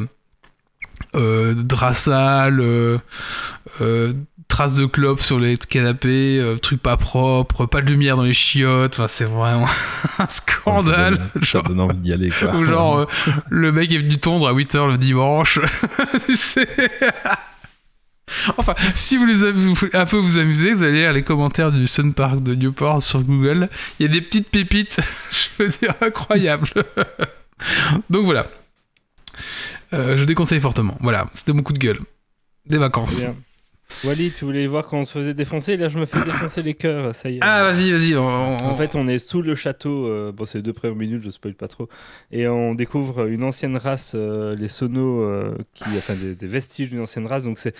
euh, 3.81 4.13
traces 4.51 4.75
de 4.75 4.85
clopes 4.85 5.21
sur 5.21 5.39
les 5.39 5.57
canapés, 5.57 6.37
euh, 6.39 6.57
trucs 6.57 6.81
pas 6.81 6.97
propres, 6.97 7.65
pas 7.65 7.81
de 7.81 7.87
lumière 7.89 8.17
dans 8.17 8.23
les 8.23 8.33
chiottes. 8.33 8.93
Enfin, 8.93 9.07
c'est 9.07 9.23
vraiment 9.25 9.65
un 10.19 10.27
scandale. 10.27 11.15
Ça 11.15 11.19
donne- 11.33 11.43
genre, 11.43 11.63
Ça 11.63 11.69
donne 11.69 11.79
envie 11.79 11.97
d'y 11.97 12.13
aller, 12.13 12.29
quoi. 12.29 12.53
ou 12.55 12.65
genre, 12.65 12.99
euh, 12.99 13.05
le 13.49 13.71
mec 13.71 13.91
est 13.91 13.97
venu 13.97 14.17
tondre 14.17 14.47
à 14.47 14.53
8h 14.53 14.87
le 14.89 14.97
dimanche. 14.97 15.59
Enfin, 18.57 18.75
si 18.95 19.17
vous 19.17 19.25
voulez 19.25 19.51
vous 19.51 19.73
voulez 19.73 19.93
un 19.95 20.05
peu 20.05 20.15
vous 20.15 20.37
amuser, 20.37 20.71
vous 20.71 20.83
allez 20.83 20.99
lire 20.99 21.11
les 21.11 21.23
commentaires 21.23 21.69
du 21.71 21.85
Sun 21.85 22.13
Park 22.13 22.41
de 22.41 22.55
Newport 22.55 23.03
sur 23.03 23.21
Google. 23.23 23.67
Il 23.99 24.05
y 24.05 24.09
a 24.09 24.11
des 24.11 24.21
petites 24.21 24.49
pépites, 24.49 24.99
je 25.57 25.63
veux 25.63 25.69
dire, 25.69 25.93
incroyables. 26.01 26.69
Donc 28.09 28.23
voilà. 28.23 28.47
Euh, 29.93 30.15
je 30.15 30.23
déconseille 30.23 30.61
fortement. 30.61 30.97
Voilà, 31.01 31.27
c'était 31.33 31.51
mon 31.51 31.61
coup 31.61 31.73
de 31.73 31.79
gueule. 31.79 31.99
Des 32.65 32.77
vacances. 32.77 33.19
Bien. 33.19 33.35
Wally, 34.03 34.31
tu 34.31 34.45
voulais 34.45 34.65
voir 34.67 34.87
quand 34.87 34.99
on 34.99 35.05
se 35.05 35.11
faisait 35.13 35.33
défoncer? 35.33 35.77
Là, 35.77 35.87
je 35.89 35.97
me 35.99 36.05
fais 36.05 36.23
défoncer 36.23 36.61
les 36.63 36.73
cœurs, 36.73 37.13
ça 37.15 37.29
y 37.29 37.35
est. 37.35 37.39
Ah, 37.41 37.63
vas-y, 37.63 37.91
vas-y. 37.91 38.15
on- 38.15 38.57
En 38.57 38.75
fait, 38.75 38.95
on 38.95 39.07
est 39.07 39.19
sous 39.19 39.41
le 39.41 39.55
château. 39.55 40.07
euh, 40.07 40.31
bon, 40.31 40.45
c'est 40.45 40.57
les 40.59 40.63
deux 40.63 40.73
premières 40.73 40.95
minutes, 40.95 41.23
je 41.23 41.29
spoil 41.29 41.53
pas 41.53 41.67
trop. 41.67 41.87
Et 42.31 42.47
on 42.47 42.73
découvre 42.75 43.27
une 43.27 43.43
ancienne 43.43 43.77
race, 43.77 44.13
euh, 44.15 44.55
les 44.55 44.67
Sonos, 44.67 45.21
euh, 45.21 45.55
qui, 45.73 45.85
enfin 45.97 46.15
des, 46.15 46.35
des 46.35 46.47
vestiges 46.47 46.89
d'une 46.89 47.01
ancienne 47.01 47.25
race. 47.27 47.43
Donc 47.43 47.59
c'est 47.59 47.75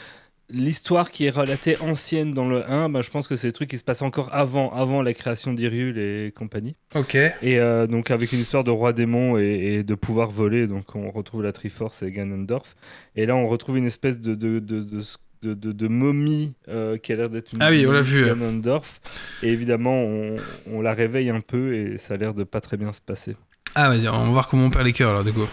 l'histoire 0.53 1.12
qui 1.12 1.26
est 1.26 1.30
relatée 1.30 1.78
ancienne 1.80 2.34
dans 2.34 2.45
le 2.47 2.70
1. 2.70 2.89
bah, 2.89 3.01
je 3.01 3.09
pense 3.09 3.28
que 3.30 3.38
c'est 3.38 3.47
des 3.47 3.53
trucs 3.53 3.70
qui 3.70 3.78
se 3.78 3.84
passent 3.86 4.01
encore 4.01 4.30
avant, 4.34 4.70
avant 4.74 5.01
la 5.01 5.14
création 5.14 5.53
d'Irul 5.53 5.97
et 5.97 6.34
compagnie. 6.36 6.76
Ok. 6.95 7.16
Et 7.16 7.34
euh, 7.59 7.88
donc 7.88 8.12
avec 8.12 8.34
une 8.34 8.39
histoire 8.39 8.64
de 8.66 8.72
roi 8.72 8.91
démon 8.91 9.38
et, 9.38 9.43
et 9.78 9.84
de 9.84 9.95
pouvoir 9.95 10.30
voler. 10.30 10.68
Donc 10.68 10.93
on 10.95 11.09
retrouve 11.09 11.41
la 11.41 11.53
Triforce 11.53 12.03
et 12.03 12.12
Ganondorf. 12.12 12.76
Et 13.16 13.26
là, 13.26 13.36
on 13.36 13.47
retrouve 13.47 13.78
une 13.78 13.88
espèce 13.88 14.20
de 14.20 14.36
de, 14.36 14.59
de, 14.59 14.82
de, 14.82 14.99
de- 15.41 15.53
de- 15.53 15.71
de 15.71 15.87
momie 15.87 16.53
euh, 16.69 16.97
qui 16.97 17.13
a 17.13 17.15
l'air 17.15 17.29
d'être 17.29 17.53
une 17.53 17.61
Ah 17.61 17.69
oui, 17.69 17.85
on 17.87 17.91
l'a 17.91 18.01
vu. 18.01 18.21
de 18.21 18.27
Ganondorf. 18.27 18.99
Et 19.43 19.49
évidemment, 19.49 19.95
on, 20.03 20.35
on 20.67 20.81
la 20.81 20.93
réveille 20.93 21.29
un 21.29 21.41
peu 21.41 21.73
et 21.75 21.97
ça 21.97 22.13
a 22.13 22.17
l'air 22.17 22.33
de 22.33 22.43
pas 22.43 22.61
très 22.61 22.77
bien 22.77 22.93
se 22.93 23.01
passer. 23.01 23.35
Ah, 23.75 23.89
vas-y, 23.89 24.07
on 24.09 24.25
va 24.25 24.29
voir 24.31 24.47
comment 24.49 24.65
on 24.65 24.69
perd 24.69 24.85
les 24.85 24.93
cœurs 24.93 25.09
alors, 25.09 25.23
du 25.23 25.33
coup. 25.33 25.47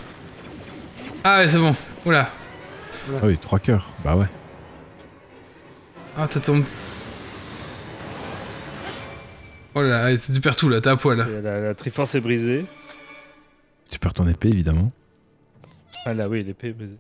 Ah, 1.25 1.39
ouais, 1.39 1.49
c'est 1.49 1.59
bon. 1.59 1.75
Oula. 2.07 2.31
Ah 3.17 3.21
oui, 3.27 3.39
trois 3.39 3.59
cœurs. 3.59 3.89
Bah 4.05 4.17
ouais. 4.17 4.27
Ah, 6.17 6.27
t'as 6.31 6.41
ton. 6.41 6.63
Oh 9.75 9.83
là 9.83 10.11
là, 10.11 10.17
tu 10.19 10.41
perds 10.41 10.57
tout 10.57 10.69
là, 10.69 10.81
t'es 10.81 10.89
à 10.91 10.97
poil. 10.97 11.19
là. 11.19 11.27
La, 11.43 11.61
la 11.61 11.75
Triforce 11.75 12.15
est 12.15 12.21
brisée. 12.21 12.65
Tu 13.91 13.99
perds 13.99 14.15
ton 14.15 14.27
épée, 14.29 14.49
évidemment. 14.49 14.91
Ah 16.05 16.15
là, 16.15 16.29
oui, 16.29 16.43
l'épée 16.43 16.69
est 16.69 16.73
brisée. 16.73 16.99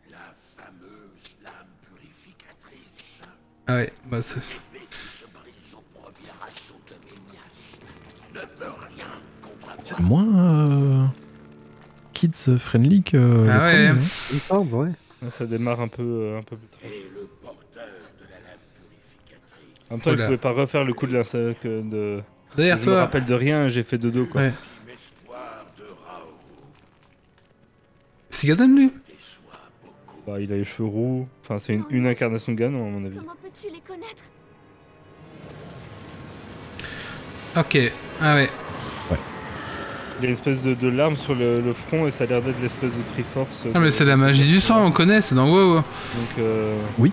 Ah 3.69 3.75
ouais, 3.77 3.93
bah 4.11 4.23
c'est. 4.23 4.41
C'est 9.83 10.01
moins 10.01 10.27
euh, 10.27 11.05
kids 12.12 12.59
friendly 12.59 13.03
que. 13.03 13.16
le 13.16 13.51
Ah 13.51 13.66
ouais. 13.66 13.73
premier, 13.73 13.89
hein. 13.89 13.97
Il 14.31 14.35
me 14.37 14.41
semble, 14.41 14.75
ouais. 14.75 14.91
Ça 15.33 15.47
démarre 15.47 15.81
un 15.81 15.89
peu, 15.89 16.03
euh, 16.03 16.39
un 16.39 16.43
peu 16.43 16.57
plus 16.57 16.66
tard. 16.69 16.81
En 19.91 19.95
même 19.95 20.03
temps, 20.03 20.11
il 20.11 20.14
Oula. 20.16 20.25
pouvait 20.27 20.37
pas 20.37 20.51
refaire 20.53 20.85
le 20.85 20.93
coup 20.93 21.07
de 21.07 21.16
la 21.16 21.23
que 21.25 21.83
de. 21.83 22.21
Derrière 22.57 22.77
je 22.77 22.81
me 22.83 22.87
toi. 22.93 23.01
rappelle 23.01 23.25
de 23.25 23.35
rien, 23.35 23.69
j'ai 23.69 23.83
fait 23.83 23.99
dodo 23.99 24.27
quoi. 24.27 24.43
Ouais. 24.43 24.53
C'est 28.31 28.47
Ganon 28.47 28.75
lui 28.75 28.93
Bah, 30.29 30.39
il 30.41 30.53
a 30.53 30.57
les 30.57 30.64
cheveux 30.64 30.87
roux. 30.87 31.26
Enfin, 31.43 31.59
c'est 31.59 31.72
une, 31.72 31.85
une 31.89 32.07
incarnation 32.07 32.53
de 32.53 32.59
Ganon 32.59 32.87
à 32.87 32.91
mon 32.91 33.07
avis. 33.07 33.16
Comment 33.16 33.33
peux-tu 33.43 33.72
les 33.72 33.81
connaître? 33.81 34.24
Ok. 37.57 37.79
Ah 38.20 38.35
ouais. 38.35 38.51
Il 40.20 40.24
y 40.24 40.26
a 40.26 40.29
une 40.29 40.35
espèce 40.35 40.64
de, 40.64 40.74
de 40.74 40.89
larme 40.89 41.16
sur 41.16 41.35
le, 41.35 41.62
le 41.62 41.72
front 41.72 42.07
et 42.07 42.11
ça 42.11 42.24
a 42.24 42.26
l'air 42.26 42.43
d'être 42.43 42.61
l'espèce 42.61 42.95
de 42.99 43.03
Triforce. 43.05 43.66
Ah 43.74 43.79
mais 43.79 43.91
c'est 43.91 44.05
la 44.05 44.16
magie 44.16 44.47
du 44.47 44.61
sang, 44.61 44.85
on 44.85 44.91
connaît, 44.91 45.22
c'est 45.22 45.35
dans 45.35 45.49
WoW. 45.49 45.76
Donc, 45.76 45.85
euh... 46.41 46.79
Oui. 46.99 47.11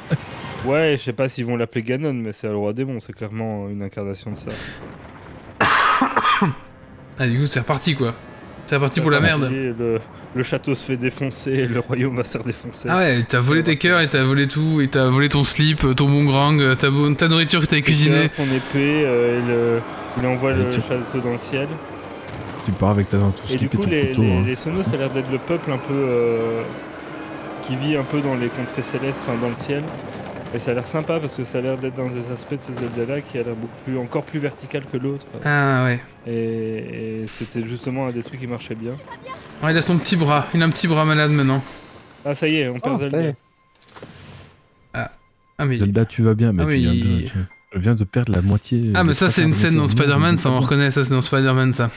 ouais, 0.64 0.94
je 0.96 1.02
sais 1.02 1.12
pas 1.12 1.28
s'ils 1.28 1.44
vont 1.44 1.56
l'appeler 1.56 1.82
Ganon, 1.82 2.14
mais 2.14 2.32
c'est 2.32 2.46
le 2.48 2.56
roi 2.56 2.72
démon, 2.72 2.98
c'est 2.98 3.12
clairement 3.12 3.68
une 3.68 3.82
incarnation 3.82 4.30
de 4.30 4.38
ça. 4.38 4.52
Ah 7.18 7.26
du 7.26 7.40
coup 7.40 7.46
c'est 7.46 7.60
reparti 7.60 7.94
quoi. 7.96 8.14
C'est 8.68 8.74
reparti 8.76 9.00
pour 9.00 9.10
la 9.10 9.20
merde. 9.20 9.50
Le, 9.50 9.98
le 10.34 10.42
château 10.42 10.74
se 10.74 10.84
fait 10.84 10.96
défoncer, 10.98 11.66
le 11.72 11.80
royaume 11.80 12.16
va 12.16 12.24
se 12.24 12.32
faire 12.32 12.44
défoncer. 12.44 12.88
Ah 12.90 12.98
ouais, 12.98 13.24
t'as 13.26 13.38
volé 13.40 13.62
tes 13.62 13.76
cœurs 13.76 14.00
et 14.00 14.08
t'as 14.08 14.22
volé 14.22 14.46
tout, 14.46 14.80
et 14.82 14.88
t'as 14.88 15.08
volé 15.08 15.28
ton 15.30 15.42
slip, 15.42 15.80
ton 15.96 16.06
boomerang, 16.06 16.60
euh, 16.60 16.74
ta, 16.74 16.88
ta 17.16 17.28
nourriture 17.28 17.60
que 17.62 17.66
t'avais 17.66 17.80
Tes 17.80 17.86
cuisinée. 17.86 18.28
Ton 18.28 18.44
épée, 18.44 19.02
euh, 19.06 19.38
et 19.38 19.48
le- 19.48 19.80
il 20.20 20.26
envoie 20.26 20.52
Et 20.52 20.56
le 20.56 20.68
tu- 20.70 20.80
château 20.82 21.18
dans 21.24 21.32
le 21.32 21.38
ciel. 21.38 21.66
Tu 22.66 22.72
pars 22.72 22.90
avec 22.90 23.08
ta 23.08 23.16
tout 23.16 23.32
Et 23.48 23.52
du 23.52 23.58
slip 23.58 23.74
et 23.74 23.76
coup, 23.78 23.84
ton 23.84 23.90
les, 23.90 24.08
couteau. 24.08 24.22
les, 24.22 24.32
hein. 24.32 24.44
les 24.46 24.54
Sonos, 24.54 24.82
ça 24.82 24.92
a 24.94 24.96
l'air 24.98 25.10
d'être 25.10 25.30
le 25.32 25.38
peuple 25.38 25.70
un 25.72 25.78
peu. 25.78 25.94
euh, 25.94 26.60
qui 27.62 27.74
vit 27.76 27.96
un 27.96 28.04
peu 28.04 28.20
dans 28.20 28.34
les 28.34 28.48
contrées 28.48 28.82
célestes, 28.82 29.18
enfin 29.26 29.36
dans 29.42 29.48
le 29.50 29.54
ciel. 29.54 29.82
Et 30.54 30.58
ça 30.58 30.70
a 30.70 30.74
l'air 30.74 30.88
sympa 30.88 31.20
parce 31.20 31.34
que 31.36 31.44
ça 31.44 31.58
a 31.58 31.60
l'air 31.60 31.76
d'être 31.76 31.94
dans 31.94 32.08
des 32.08 32.30
aspects 32.30 32.54
de 32.54 32.60
ce 32.60 32.72
Zelda-là 32.72 33.20
qui 33.20 33.36
a 33.38 33.42
l'air 33.42 33.54
beaucoup 33.54 33.74
plus, 33.84 33.98
encore 33.98 34.24
plus 34.24 34.38
vertical 34.40 34.82
que 34.90 34.96
l'autre. 34.96 35.26
Ah 35.44 35.84
ouais. 35.84 36.00
Et, 36.26 37.22
et 37.22 37.26
c'était 37.26 37.66
justement 37.66 38.06
un 38.06 38.12
des 38.12 38.22
trucs 38.22 38.40
qui 38.40 38.46
marchait 38.46 38.74
bien. 38.74 38.92
Ouais, 39.62 39.72
il 39.72 39.76
a 39.76 39.82
son 39.82 39.98
petit 39.98 40.16
bras, 40.16 40.46
il 40.54 40.62
a 40.62 40.66
un 40.66 40.70
petit 40.70 40.88
bras 40.88 41.04
malade 41.04 41.30
maintenant. 41.32 41.62
Ah, 42.24 42.34
ça 42.34 42.48
y 42.48 42.56
est, 42.56 42.68
on 42.68 42.80
perd 42.80 42.96
Oh, 42.96 42.98
Zelda. 43.00 43.20
est. 43.22 43.36
Ah 45.60 45.64
mais... 45.66 45.76
Zelda, 45.76 46.04
tu 46.06 46.22
vas 46.22 46.34
bien, 46.34 46.52
mais 46.52 46.62
Ah 46.62 46.66
tu 46.66 46.72
oui, 46.72 46.80
viens 46.82 46.92
de- 46.92 46.96
il- 47.22 47.30
tu- 47.30 47.38
je 47.74 47.78
viens 47.80 47.94
de 47.96 48.04
perdre 48.04 48.32
la 48.32 48.40
moitié. 48.42 48.92
Ah 48.94 49.02
mais 49.04 49.12
ça 49.12 49.28
c'est 49.28 49.42
une 49.42 49.54
scène 49.54 49.76
dans 49.76 49.88
Spider-Man, 49.88 50.38
ça 50.38 50.50
on 50.50 50.60
reconnaît, 50.60 50.90
ça 50.92 51.02
c'est 51.04 51.10
dans 51.10 51.20
Spider-Man 51.20 51.74
ça. 51.74 51.90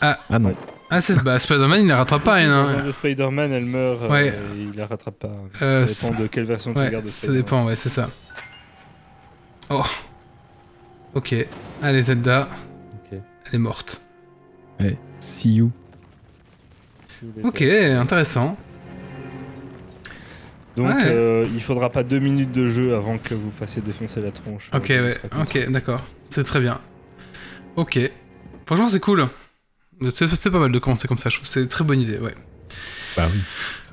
Ah 0.00 0.18
non. 0.40 0.54
Ah, 0.94 1.00
c'est 1.00 1.22
bah, 1.22 1.38
Spider-Man, 1.38 1.80
il 1.84 1.88
la 1.88 1.96
rattrape 1.96 2.22
pas, 2.22 2.38
hein. 2.40 2.84
de 2.84 2.90
Spider-Man, 2.92 3.50
elle 3.50 3.64
meurt, 3.64 4.02
euh, 4.02 4.08
Ouais. 4.10 4.28
et 4.28 4.32
il 4.60 4.76
la 4.76 4.86
rattrape 4.86 5.18
pas. 5.18 5.30
Euh, 5.62 5.86
ça 5.86 6.10
dépend 6.10 6.22
de 6.22 6.26
quelle 6.26 6.44
version 6.44 6.74
tu 6.74 6.80
Ouais, 6.80 6.86
regardes 6.88 7.06
de 7.06 7.10
ça 7.10 7.32
dépend, 7.32 7.64
ouais, 7.64 7.76
c'est 7.76 7.88
ça. 7.88 8.10
Oh. 9.70 9.82
Ok. 11.14 11.34
Allez, 11.82 12.02
Zelda, 12.02 12.46
Ok. 12.92 13.18
elle 13.46 13.54
est 13.54 13.58
morte. 13.58 14.02
Ouais. 14.80 14.98
See 15.20 15.54
you. 15.54 15.70
si 17.08 17.24
vous 17.24 17.32
voulez. 17.32 17.46
Ok, 17.46 17.62
intéressant. 17.62 18.58
Donc, 20.76 20.88
Ouais. 20.88 21.04
euh, 21.06 21.46
il 21.54 21.62
faudra 21.62 21.88
pas 21.88 22.02
deux 22.02 22.18
minutes 22.18 22.52
de 22.52 22.66
jeu 22.66 22.94
avant 22.94 23.16
que 23.16 23.34
vous 23.34 23.50
fassiez 23.50 23.80
défoncer 23.80 24.20
la 24.20 24.30
tronche. 24.30 24.68
Ok, 24.74 24.90
euh, 24.90 25.08
ouais, 25.08 25.16
ok, 25.40 25.70
d'accord. 25.70 26.02
C'est 26.28 26.44
très 26.44 26.60
bien. 26.60 26.80
Ok. 27.76 27.98
Franchement, 28.66 28.88
c'est 28.90 29.00
cool. 29.00 29.28
C'est 30.10 30.50
pas 30.50 30.58
mal 30.58 30.72
de 30.72 30.78
commencer 30.78 31.08
comme 31.08 31.18
ça, 31.18 31.28
je 31.30 31.36
trouve. 31.36 31.46
que 31.46 31.52
C'est 31.52 31.60
une 31.62 31.68
très 31.68 31.84
bonne 31.84 32.00
idée, 32.00 32.18
ouais. 32.18 32.34
Bah 33.16 33.28
oui. 33.32 33.40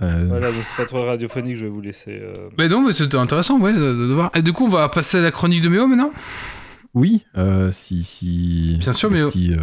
Euh, 0.01 0.25
Voilà, 0.29 0.51
donc 0.51 0.61
c'est 0.63 0.75
pas 0.81 0.85
trop 0.87 1.03
radiophonique, 1.03 1.57
je 1.57 1.65
vais 1.65 1.69
vous 1.71 1.81
laisser. 1.81 2.19
euh, 2.21 2.49
Mais 2.57 2.67
non, 2.69 2.81
mais 2.85 2.93
c'était 2.93 3.17
intéressant, 3.17 3.59
ouais, 3.59 3.73
de, 3.73 3.79
de 4.07 4.13
voir. 4.13 4.31
Et 4.35 4.41
du 4.41 4.53
coup, 4.53 4.65
on 4.65 4.69
va 4.69 4.87
passer 4.89 5.17
à 5.17 5.21
la 5.21 5.31
chronique 5.31 5.61
de 5.61 5.69
Méo 5.69 5.87
maintenant? 5.87 6.11
Oui, 6.93 7.23
euh, 7.37 7.71
si, 7.71 8.03
si. 8.03 8.77
Bien 8.79 8.93
sûr, 8.93 9.09
petit, 9.09 9.51
euh, 9.53 9.57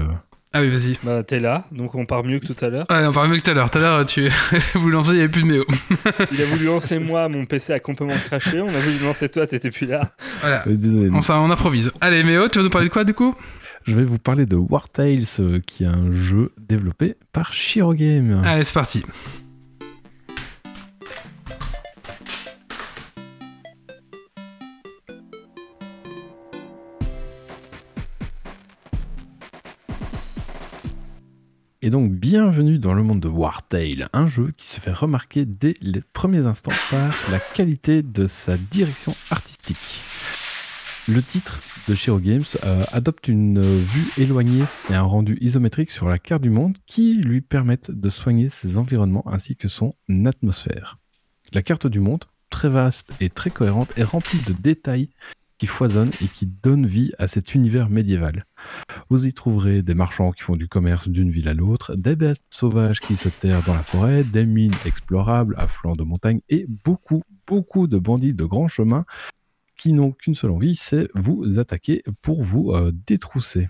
Ah 0.53 0.61
oui, 0.61 0.69
vas-y. 0.69 0.97
Bah, 1.03 1.23
t'es 1.25 1.41
là, 1.41 1.65
donc 1.73 1.95
on 1.95 2.05
part 2.07 2.23
mieux 2.23 2.39
que 2.39 2.47
tout 2.53 2.65
à 2.65 2.69
l'heure. 2.69 2.87
Ouais, 2.91 3.07
on 3.07 3.13
parlait 3.13 3.31
mieux 3.31 3.39
que 3.39 3.43
tout 3.43 3.51
à 3.51 3.55
l'heure. 3.55 3.71
Tout 3.71 3.79
à 3.79 3.81
l'heure, 3.81 4.05
tu 4.05 4.29
vous 4.75 4.91
lancez, 4.91 5.13
il 5.13 5.15
n'y 5.17 5.21
avait 5.21 5.31
plus 5.31 5.43
de 5.43 5.49
Méo. 5.49 5.65
Il 6.33 6.41
a 6.43 6.45
voulu 6.45 6.67
lancer 6.67 6.99
moi, 6.99 7.29
mon 7.31 7.47
PC 7.47 7.73
a 7.73 7.81
complètement 7.81 8.17
craché. 8.27 8.61
On 8.61 8.69
a 8.69 8.79
voulu 8.79 8.99
lancer 8.99 9.29
toi, 9.31 9.47
t'étais 9.47 9.71
plus 9.71 9.87
là. 9.87 10.13
Voilà. 10.41 10.69
euh, 10.69 10.77
désolé. 10.77 11.09
On, 11.13 11.23
s'en- 11.23 11.45
on 11.45 11.51
improvise. 11.51 11.91
Allez, 12.01 12.23
Méo, 12.23 12.47
tu 12.49 12.59
veux 12.59 12.65
nous 12.65 12.71
parler 12.71 12.89
de 12.89 12.93
quoi 12.93 13.05
du 13.05 13.15
coup? 13.15 13.35
Je 13.87 13.95
vais 13.95 14.05
vous 14.05 14.19
parler 14.19 14.47
de 14.47 14.57
War 14.57 14.89
Tales, 14.89 15.23
euh, 15.39 15.61
qui 15.61 15.85
est 15.85 15.87
un 15.87 16.11
jeu 16.11 16.53
développé 16.59 17.15
par 17.33 17.53
Shiro 17.53 17.95
Game. 17.95 18.43
Allez, 18.45 18.65
c'est 18.65 18.75
parti. 18.75 19.05
Et 31.81 31.91
donc, 31.91 32.11
bienvenue 32.11 32.81
dans 32.81 32.93
le 32.93 33.05
monde 33.05 33.21
de 33.21 33.29
War 33.29 33.69
Tale, 33.69 34.09
un 34.13 34.27
jeu 34.27 34.53
qui 34.57 34.67
se 34.67 34.81
fait 34.81 34.91
remarquer 34.91 35.45
dès 35.45 35.75
les 35.81 36.01
premiers 36.13 36.45
instants 36.45 36.73
par 36.91 37.15
la 37.31 37.39
qualité 37.39 38.03
de 38.03 38.27
sa 38.27 38.57
direction 38.57 39.15
artistique. 39.31 40.03
Le 41.09 41.23
titre 41.23 41.63
de 41.89 41.95
Shiro 41.95 42.19
Games 42.19 42.43
euh, 42.65 42.83
adopte 42.91 43.29
une 43.29 43.59
euh, 43.59 43.63
vue 43.63 44.11
éloignée 44.19 44.65
et 44.91 44.95
un 44.95 45.03
rendu 45.03 45.39
isométrique 45.41 45.93
sur 45.93 46.09
la 46.09 46.19
carte 46.19 46.43
du 46.43 46.51
monde 46.51 46.79
qui 46.87 47.15
lui 47.15 47.43
permettent 47.43 47.93
de 47.93 48.11
soigner 48.11 48.49
ses 48.49 48.77
environnements 48.77 49.25
ainsi 49.29 49.55
que 49.55 49.69
son 49.69 49.95
atmosphère. 50.25 50.99
La 51.53 51.63
carte 51.63 51.87
du 51.87 52.01
monde, 52.01 52.25
très 52.51 52.69
vaste 52.69 53.13
et 53.21 53.31
très 53.31 53.51
cohérente, 53.51 53.93
est 53.97 54.03
remplie 54.03 54.41
de 54.49 54.53
détails 54.53 55.11
qui 55.59 55.69
foisonnent 55.69 56.11
et 56.21 56.27
qui 56.27 56.47
donnent 56.47 56.87
vie 56.87 57.13
à 57.19 57.29
cet 57.29 57.55
univers 57.55 57.89
médiéval. 57.89 58.45
Vous 59.09 59.27
y 59.27 59.33
trouverez 59.33 59.83
des 59.83 59.95
marchands 59.95 60.33
qui 60.33 60.43
font 60.43 60.57
du 60.57 60.67
commerce 60.67 61.09
d'une 61.09 61.31
ville 61.31 61.49
à 61.49 61.55
l'autre, 61.55 61.95
des 61.95 62.17
bêtes 62.17 62.43
sauvages 62.51 62.99
qui 62.99 63.15
se 63.15 63.29
terrent 63.29 63.63
dans 63.63 63.75
la 63.75 63.85
forêt, 63.85 64.25
des 64.25 64.45
mines 64.45 64.75
explorables 64.85 65.55
à 65.57 65.69
flanc 65.69 65.95
de 65.95 66.03
montagne 66.03 66.41
et 66.49 66.67
beaucoup, 66.85 67.23
beaucoup 67.47 67.87
de 67.87 67.97
bandits 67.97 68.35
de 68.35 68.45
grands 68.45 68.69
chemins 68.69 69.07
qui 69.77 69.93
n'ont 69.93 70.13
qu'une 70.13 70.35
seule 70.35 70.51
envie, 70.51 70.77
c'est 70.77 71.09
vous 71.15 71.59
attaquer 71.59 72.03
pour 72.23 72.43
vous 72.43 72.73
euh, 72.73 72.93
détrousser. 73.07 73.69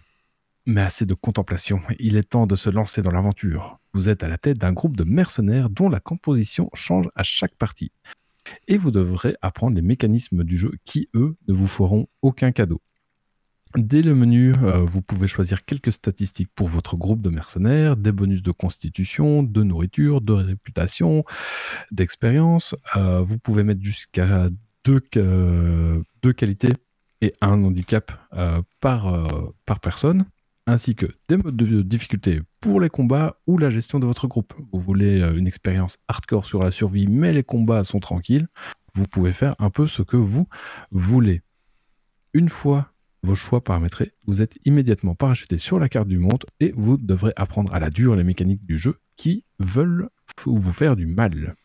Mais 0.66 0.80
assez 0.80 1.06
de 1.06 1.14
contemplation, 1.14 1.80
il 2.00 2.16
est 2.16 2.30
temps 2.30 2.46
de 2.46 2.56
se 2.56 2.70
lancer 2.70 3.00
dans 3.00 3.12
l'aventure. 3.12 3.78
Vous 3.94 4.08
êtes 4.08 4.24
à 4.24 4.28
la 4.28 4.36
tête 4.36 4.58
d'un 4.58 4.72
groupe 4.72 4.96
de 4.96 5.04
mercenaires 5.04 5.70
dont 5.70 5.88
la 5.88 6.00
composition 6.00 6.70
change 6.74 7.08
à 7.14 7.22
chaque 7.22 7.54
partie. 7.54 7.92
Et 8.66 8.76
vous 8.76 8.90
devrez 8.90 9.36
apprendre 9.42 9.76
les 9.76 9.82
mécanismes 9.82 10.42
du 10.42 10.58
jeu 10.58 10.72
qui, 10.84 11.08
eux, 11.14 11.36
ne 11.46 11.54
vous 11.54 11.68
feront 11.68 12.08
aucun 12.22 12.50
cadeau. 12.50 12.80
Dès 13.76 14.00
le 14.00 14.14
menu, 14.14 14.54
euh, 14.62 14.78
vous 14.84 15.02
pouvez 15.02 15.26
choisir 15.26 15.64
quelques 15.64 15.92
statistiques 15.92 16.48
pour 16.54 16.66
votre 16.66 16.96
groupe 16.96 17.20
de 17.20 17.28
mercenaires, 17.28 17.96
des 17.96 18.12
bonus 18.12 18.42
de 18.42 18.50
constitution, 18.50 19.42
de 19.42 19.62
nourriture, 19.62 20.20
de 20.20 20.32
réputation, 20.32 21.24
d'expérience. 21.90 22.74
Euh, 22.96 23.20
vous 23.20 23.38
pouvez 23.38 23.64
mettre 23.64 23.82
jusqu'à 23.82 24.48
deux, 24.86 26.32
qualités 26.32 26.72
et 27.20 27.34
un 27.40 27.62
handicap 27.64 28.12
euh, 28.34 28.62
par, 28.80 29.08
euh, 29.08 29.54
par 29.64 29.80
personne, 29.80 30.26
ainsi 30.66 30.94
que 30.94 31.06
des 31.28 31.36
modes 31.36 31.56
de 31.56 31.82
difficulté 31.82 32.40
pour 32.60 32.80
les 32.80 32.88
combats 32.88 33.36
ou 33.46 33.58
la 33.58 33.70
gestion 33.70 33.98
de 33.98 34.06
votre 34.06 34.26
groupe. 34.26 34.54
Vous 34.72 34.80
voulez 34.80 35.20
euh, 35.20 35.36
une 35.36 35.46
expérience 35.46 35.98
hardcore 36.08 36.46
sur 36.46 36.62
la 36.62 36.70
survie, 36.70 37.06
mais 37.06 37.32
les 37.32 37.42
combats 37.42 37.84
sont 37.84 38.00
tranquilles, 38.00 38.48
vous 38.94 39.04
pouvez 39.04 39.32
faire 39.32 39.54
un 39.58 39.70
peu 39.70 39.86
ce 39.86 40.02
que 40.02 40.16
vous 40.16 40.46
voulez. 40.90 41.42
Une 42.32 42.48
fois 42.48 42.92
vos 43.22 43.34
choix 43.34 43.64
paramétrés, 43.64 44.12
vous 44.26 44.40
êtes 44.40 44.56
immédiatement 44.64 45.16
parachuté 45.16 45.58
sur 45.58 45.80
la 45.80 45.88
carte 45.88 46.06
du 46.06 46.18
monde 46.18 46.44
et 46.60 46.72
vous 46.76 46.96
devrez 46.96 47.32
apprendre 47.34 47.74
à 47.74 47.80
la 47.80 47.90
dure 47.90 48.14
les 48.14 48.22
mécaniques 48.22 48.64
du 48.64 48.78
jeu 48.78 49.00
qui 49.16 49.44
veulent 49.58 50.10
vous 50.44 50.72
faire 50.72 50.94
du 50.96 51.06
mal. 51.06 51.56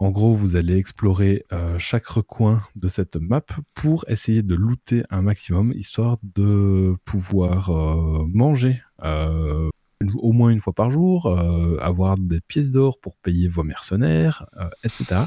En 0.00 0.10
gros, 0.10 0.32
vous 0.32 0.54
allez 0.54 0.76
explorer 0.76 1.44
euh, 1.52 1.76
chaque 1.80 2.06
recoin 2.06 2.62
de 2.76 2.86
cette 2.86 3.16
map 3.16 3.44
pour 3.74 4.04
essayer 4.08 4.44
de 4.44 4.54
looter 4.54 5.02
un 5.10 5.22
maximum, 5.22 5.72
histoire 5.72 6.18
de 6.22 6.94
pouvoir 7.04 7.70
euh, 7.70 8.24
manger 8.32 8.80
euh, 9.02 9.68
au 10.14 10.30
moins 10.30 10.50
une 10.50 10.60
fois 10.60 10.72
par 10.72 10.92
jour, 10.92 11.36
avoir 11.80 12.16
des 12.16 12.40
pièces 12.40 12.70
d'or 12.70 13.00
pour 13.00 13.16
payer 13.16 13.48
vos 13.48 13.64
mercenaires, 13.64 14.46
etc., 14.84 15.22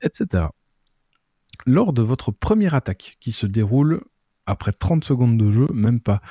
etc. 0.00 0.46
Lors 1.66 1.92
de 1.92 2.00
votre 2.00 2.30
première 2.30 2.72
attaque, 2.72 3.18
qui 3.20 3.30
se 3.30 3.44
déroule 3.44 4.02
après 4.46 4.72
30 4.72 5.04
secondes 5.04 5.36
de 5.36 5.50
jeu, 5.50 5.68
même 5.74 6.00
pas, 6.00 6.22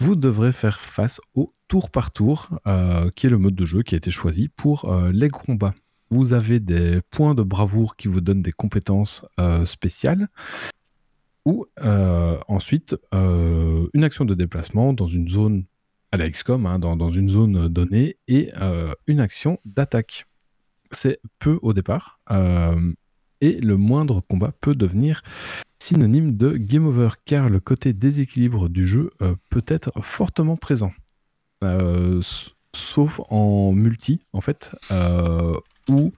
vous 0.00 0.16
devrez 0.16 0.52
faire 0.52 0.80
face 0.82 1.18
au 1.34 1.54
tour 1.66 1.90
par 1.90 2.10
tour, 2.10 2.50
qui 3.16 3.26
est 3.26 3.30
le 3.30 3.38
mode 3.38 3.54
de 3.54 3.64
jeu 3.64 3.82
qui 3.82 3.94
a 3.94 3.98
été 3.98 4.10
choisi 4.10 4.50
pour 4.50 4.94
les 5.10 5.30
combats. 5.30 5.74
Vous 6.12 6.32
avez 6.32 6.58
des 6.58 7.00
points 7.10 7.36
de 7.36 7.42
bravoure 7.42 7.94
qui 7.94 8.08
vous 8.08 8.20
donnent 8.20 8.42
des 8.42 8.50
compétences 8.50 9.24
euh, 9.38 9.64
spéciales, 9.64 10.26
ou 11.44 11.66
euh, 11.82 12.36
ensuite 12.48 12.96
euh, 13.14 13.86
une 13.94 14.02
action 14.02 14.24
de 14.24 14.34
déplacement 14.34 14.92
dans 14.92 15.06
une 15.06 15.28
zone 15.28 15.64
à 16.10 16.16
la 16.16 16.28
XCOM, 16.28 16.66
hein, 16.66 16.80
dans, 16.80 17.08
une 17.08 17.28
zone 17.28 17.68
donnée, 17.68 18.16
et 18.26 18.50
une 19.06 19.20
action 19.20 19.60
d'attaque. 19.64 20.26
C'est 20.90 21.20
peu 21.38 21.60
au 21.62 21.72
départ, 21.72 22.18
et 23.40 23.60
le 23.60 23.76
moindre 23.76 24.20
combat 24.20 24.50
peut 24.60 24.74
devenir 24.74 25.22
synonyme 25.78 26.36
de 26.36 26.56
game 26.56 26.84
over, 26.84 27.10
car 27.24 27.48
le 27.48 27.60
côté 27.60 27.92
déséquilibre 27.92 28.68
du 28.68 28.88
jeu 28.88 29.12
peut 29.50 29.64
être 29.68 29.92
fortement 30.02 30.56
présent. 30.56 30.90
Sauf 32.74 33.20
en 33.28 33.70
multi, 33.70 34.18
en 34.32 34.40
fait, 34.40 34.72
où 35.90 36.12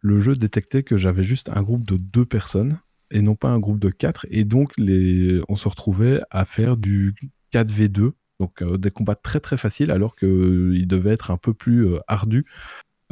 le 0.00 0.20
jeu 0.20 0.34
détectait 0.34 0.82
que 0.82 0.96
j'avais 0.96 1.22
juste 1.22 1.50
un 1.50 1.62
groupe 1.62 1.84
de 1.84 1.96
deux 1.96 2.24
personnes 2.24 2.78
et 3.10 3.22
non 3.22 3.34
pas 3.34 3.48
un 3.48 3.58
groupe 3.58 3.80
de 3.80 3.90
quatre, 3.90 4.26
et 4.30 4.44
donc 4.44 4.72
les... 4.78 5.40
on 5.48 5.56
se 5.56 5.68
retrouvait 5.68 6.20
à 6.30 6.44
faire 6.44 6.76
du 6.76 7.14
4v2, 7.52 8.12
donc 8.38 8.62
euh, 8.62 8.78
des 8.78 8.90
combats 8.90 9.16
très 9.16 9.40
très 9.40 9.56
faciles, 9.56 9.90
alors 9.90 10.16
qu'ils 10.16 10.86
devaient 10.86 11.10
être 11.10 11.30
un 11.30 11.36
peu 11.36 11.52
plus 11.52 11.86
euh, 11.86 11.98
ardus 12.06 12.46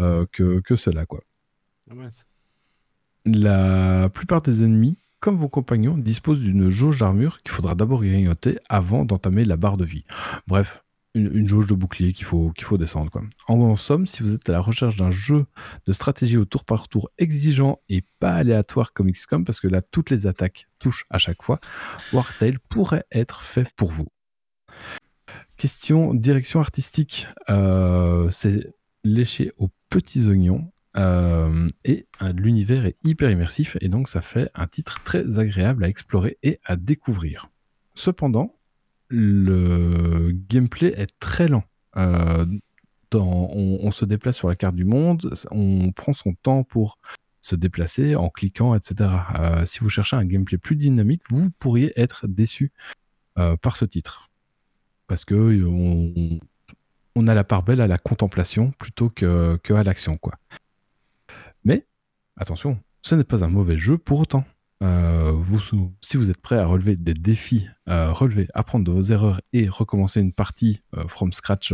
euh, 0.01 0.25
que, 0.33 0.61
que 0.61 0.77
cela, 0.77 1.07
quoi. 1.07 1.21
Ah. 1.91 1.95
La 3.25 4.09
plupart 4.11 4.43
des 4.43 4.63
ennemis, 4.63 4.99
comme 5.21 5.37
vos 5.37 5.49
compagnons, 5.49 5.99
disposent 5.99 6.41
d'une 6.41 6.71
jauge 6.71 6.99
d'armure 6.99 7.43
qu'il 7.43 7.51
faudra 7.51 7.75
d'abord 7.75 8.03
grignoter 8.03 8.59
avant 8.69 9.05
d'entamer 9.05 9.45
la 9.45 9.57
barre 9.57 9.77
de 9.77 9.85
vie. 9.85 10.05
Bref, 10.47 10.85
une, 11.15 11.49
jauge 11.49 11.67
de 11.67 11.75
bouclier 11.75 12.13
qu'il 12.13 12.25
faut, 12.25 12.53
faut 12.61 12.79
descendre. 12.79 13.11
Quoi. 13.11 13.23
En, 13.49 13.61
en 13.61 13.77
somme, 13.77 14.07
si 14.07 14.23
vous 14.23 14.35
êtes 14.35 14.49
à 14.49 14.53
la 14.53 14.61
recherche 14.61 14.97
d'un 14.97 15.11
jeu 15.11 15.47
de 15.87 15.93
stratégie 15.93 16.37
au 16.37 16.45
tour 16.45 16.65
par 16.65 16.89
tour 16.89 17.11
exigeant 17.19 17.81
et 17.89 18.05
pas 18.21 18.33
aléatoire 18.33 18.93
comme 18.93 19.11
XCOM, 19.11 19.45
parce 19.45 19.61
que 19.61 19.69
là, 19.69 19.83
toutes 19.83 20.11
les 20.11 20.27
attaques 20.27 20.69
touchent 20.79 21.07
à 21.11 21.19
chaque 21.19 21.43
fois, 21.43 21.61
Wartail 22.13 22.59
pourrait 22.69 23.05
être 23.11 23.43
fait 23.43 23.69
pour 23.77 23.91
vous. 23.91 24.09
Question 25.57 26.15
direction 26.15 26.61
artistique. 26.61 27.27
Euh, 27.51 28.31
c'est 28.31 28.73
léché 29.05 29.53
aux 29.59 29.71
petits 29.91 30.27
oignons. 30.27 30.71
Euh, 30.97 31.69
et 31.85 32.07
euh, 32.23 32.33
l'univers 32.33 32.87
est 32.87 32.97
hyper 33.05 33.31
immersif 33.31 33.77
et 33.81 33.89
donc 33.89 34.09
ça 34.09 34.21
fait 34.21 34.51
un 34.55 34.67
titre 34.67 35.03
très 35.05 35.39
agréable 35.39 35.85
à 35.85 35.89
explorer 35.89 36.39
et 36.43 36.61
à 36.65 36.77
découvrir. 36.77 37.51
Cependant, 37.95 38.58
le 39.09 40.33
gameplay 40.33 40.93
est 40.97 41.11
très 41.21 41.49
lent. 41.49 41.65
Euh, 41.97 42.47
on, 43.15 43.91
se 43.91 44.05
déplace 44.05 44.37
sur 44.37 44.49
la 44.49 44.57
carte 44.57 44.75
du 44.75 44.85
monde, 44.85 45.35
on 45.51 45.93
prend 45.93 46.13
son 46.13 46.35
temps 46.35 46.63
pour 46.63 46.99
se 47.41 47.57
déplacer 47.57 48.17
en 48.17 48.29
cliquant, 48.29 48.75
etc. 48.75 49.11
Euh, 49.39 49.65
si 49.65 49.81
vous 49.81 49.89
cherchez 49.89 50.17
un 50.17 50.25
gameplay 50.25 50.59
plus 50.59 50.77
dynamique, 50.77 51.23
vous 51.31 51.51
pourriez 51.59 51.99
être 51.99 52.27
déçu 52.27 52.73
euh, 53.39 53.57
par 53.57 53.77
ce 53.77 53.85
titre. 53.85 54.31
Parce 55.07 55.25
que 55.25 55.65
on, 57.15 57.27
a 57.27 57.35
la 57.35 57.45
part 57.45 57.63
belle 57.63 57.81
à 57.81 57.87
la 57.87 57.99
contemplation 57.99 58.73
plutôt 58.73 59.09
que, 59.09 59.59
à 59.71 59.83
l'action. 59.83 60.19
Mais 61.65 61.87
attention, 62.37 62.79
ce 63.03 63.15
n'est 63.15 63.25
pas 63.25 63.43
un 63.43 63.49
mauvais 63.49 63.79
jeu 63.79 63.97
pour 63.97 64.21
autant. 64.21 64.45
Euh, 64.83 65.43
si 66.01 66.17
vous 66.17 66.31
êtes 66.31 66.41
prêt 66.41 66.59
à 66.59 66.67
relever 66.67 66.97
des 66.97 67.15
défis, 67.15 67.69
euh, 67.89 68.13
relever, 68.13 68.49
apprendre 68.55 68.85
de 68.85 68.93
vos 68.93 69.03
erreurs 69.03 69.41
et 69.53 69.69
recommencer 69.69 70.21
une 70.21 70.33
partie 70.33 70.83
euh, 70.97 71.09
from 71.09 71.33
scratch 71.33 71.73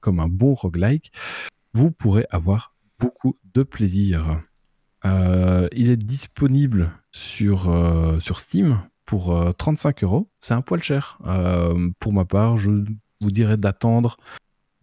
comme 0.00 0.20
un 0.20 0.28
bon 0.28 0.54
roguelike, 0.54 1.12
vous 1.72 1.90
pourrez 1.90 2.26
avoir 2.30 2.74
beaucoup 2.98 3.38
de 3.54 3.62
plaisir. 3.62 4.40
Il 5.04 5.90
est 5.90 5.96
disponible 5.96 6.90
sur, 7.12 7.70
sur 8.20 8.40
Steam 8.40 8.80
pour 9.04 9.36
euh, 9.36 9.52
35 9.52 10.02
euros. 10.04 10.30
C'est 10.40 10.54
un 10.54 10.62
poil 10.62 10.82
cher. 10.82 11.18
Pour 12.00 12.12
ma 12.12 12.24
part, 12.24 12.56
je 12.56 12.70
vous 13.20 13.30
dirais 13.30 13.56
d'attendre 13.56 14.16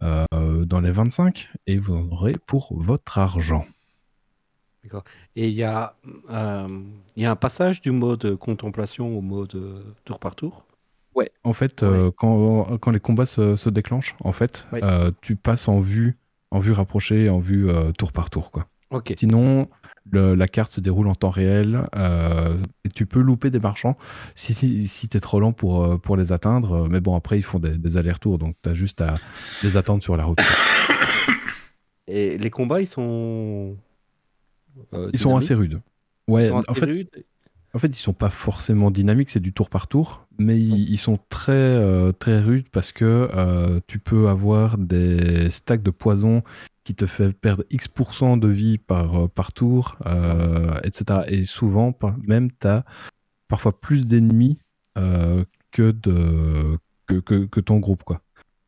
dans 0.00 0.80
les 0.80 0.90
25 0.90 1.48
et 1.66 1.78
vous 1.78 1.94
en 1.94 2.08
aurez 2.10 2.34
pour 2.46 2.76
votre 2.76 3.18
argent. 3.18 3.66
Et 5.36 5.48
il 5.48 5.54
y, 5.54 5.62
a, 5.62 5.94
euh, 6.30 6.68
il 7.16 7.22
y 7.22 7.26
a 7.26 7.30
un 7.30 7.36
passage 7.36 7.80
du 7.80 7.90
mode 7.92 8.36
contemplation 8.36 9.16
au 9.16 9.20
mode 9.20 9.54
euh, 9.54 9.82
tour 10.04 10.18
par 10.18 10.34
tour? 10.34 10.66
Ouais. 11.14 11.30
En 11.44 11.52
fait, 11.52 11.82
euh, 11.82 12.10
quand, 12.16 12.78
quand 12.78 12.90
les 12.90 13.00
combats 13.00 13.26
se, 13.26 13.56
se 13.56 13.68
déclenchent, 13.70 14.14
en 14.24 14.32
fait, 14.32 14.66
Ouais. 14.72 14.82
euh, 14.82 15.10
tu 15.20 15.36
passes 15.36 15.68
en 15.68 15.80
vue, 15.80 16.18
en 16.50 16.58
vue 16.58 16.72
rapprochée, 16.72 17.28
en 17.30 17.38
vue 17.38 17.68
euh, 17.68 17.92
tour 17.92 18.12
par 18.12 18.28
tour, 18.30 18.50
quoi. 18.50 18.66
Ok. 18.90 19.12
Sinon, 19.16 19.68
le- 20.10 20.34
la 20.34 20.48
carte 20.48 20.72
se 20.72 20.80
déroule 20.80 21.08
en 21.08 21.14
temps 21.14 21.30
réel 21.30 21.86
euh, 21.96 22.58
et 22.84 22.88
tu 22.88 23.06
peux 23.06 23.20
louper 23.20 23.50
des 23.50 23.60
marchands 23.60 23.96
si, 24.34 24.52
si, 24.52 24.86
si 24.88 25.08
tu 25.08 25.16
es 25.16 25.20
trop 25.20 25.38
lent 25.40 25.52
pour, 25.52 25.98
pour 26.00 26.16
les 26.16 26.32
atteindre. 26.32 26.88
Mais 26.90 27.00
bon, 27.00 27.14
après, 27.16 27.38
ils 27.38 27.42
font 27.44 27.58
des, 27.58 27.78
des 27.78 27.96
allers-retours, 27.96 28.38
donc 28.38 28.56
tu 28.62 28.68
as 28.68 28.74
juste 28.74 29.00
à 29.00 29.14
les 29.62 29.76
attendre 29.76 30.02
sur 30.02 30.16
la 30.16 30.24
route. 30.24 30.40
Et 32.08 32.36
les 32.36 32.50
combats, 32.50 32.80
ils 32.80 32.86
sont. 32.88 33.76
Euh, 34.94 35.10
Ils 35.12 35.18
sont 35.18 35.36
assez 35.36 35.54
rudes. 35.54 35.80
Ouais, 36.28 36.44
Ils 36.44 36.48
sont 36.48 36.58
assez 36.58 36.70
en 36.70 36.74
fait, 36.74 36.86
rudes. 36.86 37.08
En 37.74 37.78
fait, 37.78 37.88
ils 37.88 37.94
sont 37.94 38.12
pas 38.12 38.28
forcément 38.28 38.90
dynamiques, 38.90 39.30
c'est 39.30 39.40
du 39.40 39.52
tour 39.52 39.70
par 39.70 39.88
tour, 39.88 40.26
mais 40.38 40.58
ils, 40.58 40.90
ils 40.90 40.98
sont 40.98 41.18
très 41.30 41.52
euh, 41.52 42.12
très 42.12 42.38
rudes 42.38 42.68
parce 42.70 42.92
que 42.92 43.30
euh, 43.32 43.80
tu 43.86 43.98
peux 43.98 44.28
avoir 44.28 44.76
des 44.76 45.48
stacks 45.50 45.82
de 45.82 45.90
poison 45.90 46.42
qui 46.84 46.94
te 46.94 47.06
fait 47.06 47.32
perdre 47.32 47.64
X% 47.70 48.36
de 48.36 48.48
vie 48.48 48.76
par, 48.76 49.30
par 49.30 49.52
tour, 49.52 49.96
etc. 50.82 51.20
Et 51.28 51.44
souvent, 51.44 51.96
même, 52.26 52.50
tu 52.60 52.66
as 52.66 52.84
parfois 53.48 53.78
plus 53.78 54.06
d'ennemis 54.06 54.58
que, 54.96 55.90
de, 55.92 56.76
que, 57.06 57.14
que, 57.20 57.44
que 57.46 57.60
ton 57.60 57.78
groupe. 57.78 58.02
quoi. 58.02 58.20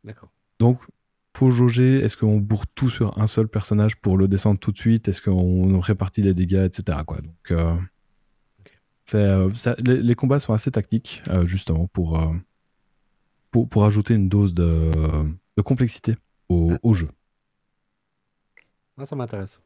D'accord. 0.04 0.30
Donc, 0.60 0.78
faut 1.36 1.50
jauger, 1.50 1.98
est-ce 1.98 2.16
qu'on 2.16 2.38
bourre 2.38 2.66
tout 2.68 2.88
sur 2.88 3.18
un 3.18 3.26
seul 3.26 3.48
personnage 3.48 3.96
pour 3.96 4.16
le 4.16 4.28
descendre 4.28 4.60
tout 4.60 4.72
de 4.72 4.78
suite? 4.78 5.08
Est-ce 5.08 5.20
qu'on 5.22 5.78
répartit 5.80 6.22
les 6.22 6.34
dégâts, 6.34 6.64
etc. 6.66 6.98
Quoi? 7.06 7.20
Donc, 7.20 7.50
euh, 7.50 7.74
euh, 9.14 9.50
ça- 9.54 9.76
les, 9.84 10.02
les 10.02 10.14
combats 10.14 10.38
sont 10.38 10.52
assez 10.52 10.70
tactiques, 10.70 11.22
euh, 11.28 11.44
justement, 11.44 11.86
pour, 11.88 12.20
euh, 12.20 12.32
pour, 13.50 13.68
pour 13.68 13.84
ajouter 13.84 14.14
une 14.14 14.28
dose 14.28 14.54
de, 14.54 14.90
de 15.56 15.62
complexité 15.62 16.16
au, 16.48 16.72
au 16.82 16.94
jeu. 16.94 17.08
Ah, 18.96 19.04
ça 19.04 19.16
m'intéresse. 19.16 19.60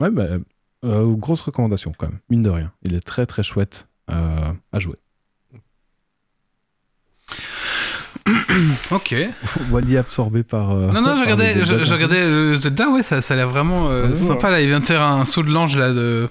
Ouais, 0.00 0.10
bah, 0.10 0.38
grosse 0.82 1.40
recommandation 1.42 1.92
quand 1.96 2.08
même, 2.08 2.20
mine 2.30 2.42
de 2.42 2.50
rien. 2.50 2.72
Il 2.82 2.94
est 2.94 3.00
très 3.00 3.26
très 3.26 3.42
chouette 3.42 3.88
à 4.06 4.54
jouer. 4.78 4.96
Ok. 8.90 9.14
Wally 9.70 9.96
absorbé 9.96 10.42
par. 10.42 10.70
euh, 10.72 10.86
Non, 10.88 11.00
non, 11.00 11.04
par 11.04 11.16
je 11.16 11.20
regardais, 11.22 11.64
je, 11.64 11.92
regardais 11.94 12.28
le 12.28 12.54
Zelda, 12.56 12.88
ouais, 12.90 13.02
ça, 13.02 13.20
ça 13.20 13.34
a 13.34 13.36
l'air 13.36 13.48
vraiment 13.48 13.88
euh, 13.88 14.14
sympa 14.14 14.50
là. 14.50 14.60
Il 14.60 14.68
vient 14.68 14.80
de 14.80 14.84
faire 14.84 15.02
un 15.02 15.24
saut 15.24 15.42
de 15.42 15.50
l'ange 15.50 15.76
là 15.76 15.90
de. 15.92 16.28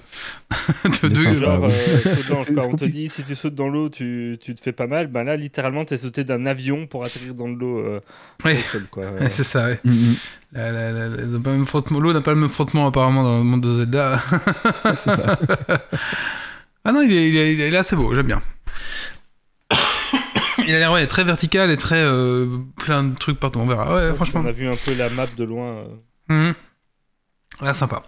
de, 0.84 0.90
Il 1.02 1.06
est 1.06 1.08
de- 1.10 1.22
sympa. 1.22 1.34
Genre, 1.40 1.62
oui. 1.64 1.72
euh, 2.06 2.16
saut 2.16 2.34
quoi. 2.54 2.66
on 2.70 2.76
te 2.76 2.84
dit 2.84 3.08
si 3.08 3.22
tu 3.22 3.34
sautes 3.34 3.54
dans 3.54 3.68
l'eau, 3.68 3.88
tu, 3.88 4.38
tu 4.40 4.54
te 4.54 4.60
fais 4.60 4.72
pas 4.72 4.86
mal. 4.86 5.06
Ben 5.08 5.24
là, 5.24 5.36
littéralement, 5.36 5.84
t'es 5.84 5.96
sauté 5.96 6.24
d'un 6.24 6.46
avion 6.46 6.86
pour 6.86 7.04
atterrir 7.04 7.34
dans 7.34 7.48
l'eau 7.48 7.78
euh, 7.78 8.00
Ouais. 8.44 8.58
c'est 9.30 9.44
ça, 9.44 9.66
ouais. 9.66 9.80
Mm, 9.84 9.90
mm. 9.90 10.14
La- 10.52 10.72
la- 10.72 10.92
la- 10.92 11.08
la- 11.08 11.22
ils 11.22 11.36
ont 11.36 11.40
pas 11.40 11.50
le 11.50 11.56
même 11.56 11.66
frottement- 11.66 12.00
L'eau 12.00 12.12
n'a 12.12 12.20
pas 12.20 12.32
le 12.32 12.40
même 12.40 12.50
frottement 12.50 12.86
apparemment 12.86 13.22
dans 13.22 13.38
le 13.38 13.44
monde 13.44 13.60
de 13.62 13.76
Zelda. 13.78 14.22
c'est 15.04 15.10
ça. 15.10 15.38
ah 16.84 16.92
non, 16.92 17.02
il 17.02 17.12
est, 17.12 17.28
il 17.28 17.36
est, 17.36 17.54
il 17.54 17.60
est 17.60 17.76
assez 17.76 17.96
beau, 17.96 18.14
j'aime 18.14 18.26
bien. 18.26 18.42
Il 20.70 20.74
a 20.74 20.78
l'air 20.78 20.92
ouais, 20.92 21.06
très 21.06 21.24
vertical 21.24 21.70
et 21.70 21.76
très 21.76 22.00
euh, 22.00 22.46
plein 22.76 23.04
de 23.04 23.14
trucs 23.16 23.38
partout. 23.38 23.58
On 23.58 23.66
verra. 23.66 23.94
Ouais, 23.94 24.14
franchement. 24.14 24.42
On 24.44 24.48
a 24.48 24.52
vu 24.52 24.68
un 24.68 24.76
peu 24.84 24.94
la 24.94 25.10
map 25.10 25.26
de 25.36 25.44
loin. 25.44 25.84
Mhm. 26.28 26.54
Ah, 27.62 27.74
sympa. 27.74 28.02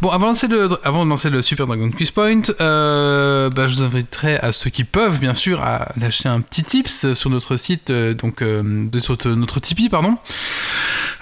Bon, 0.00 0.10
avant 0.10 0.26
de 0.26 0.30
lancer 0.30 0.48
le, 0.48 0.68
avant 0.84 1.04
de 1.04 1.10
lancer 1.10 1.30
le 1.30 1.40
Super 1.40 1.66
Dragon 1.66 1.90
Quiz 1.90 2.10
Point, 2.10 2.42
euh, 2.60 3.48
bah, 3.48 3.68
je 3.68 3.76
vous 3.76 3.82
inviterai 3.82 4.38
à 4.38 4.50
ceux 4.50 4.70
qui 4.70 4.82
peuvent, 4.82 5.20
bien 5.20 5.34
sûr, 5.34 5.62
à 5.62 5.92
lâcher 6.00 6.28
un 6.28 6.40
petit 6.40 6.64
tips 6.64 7.12
sur 7.14 7.30
notre 7.30 7.56
site, 7.56 7.90
euh, 7.90 8.14
donc 8.14 8.42
euh, 8.42 8.88
sur 8.98 9.16
notre 9.26 9.60
Tipeee, 9.60 9.88
pardon. 9.88 10.16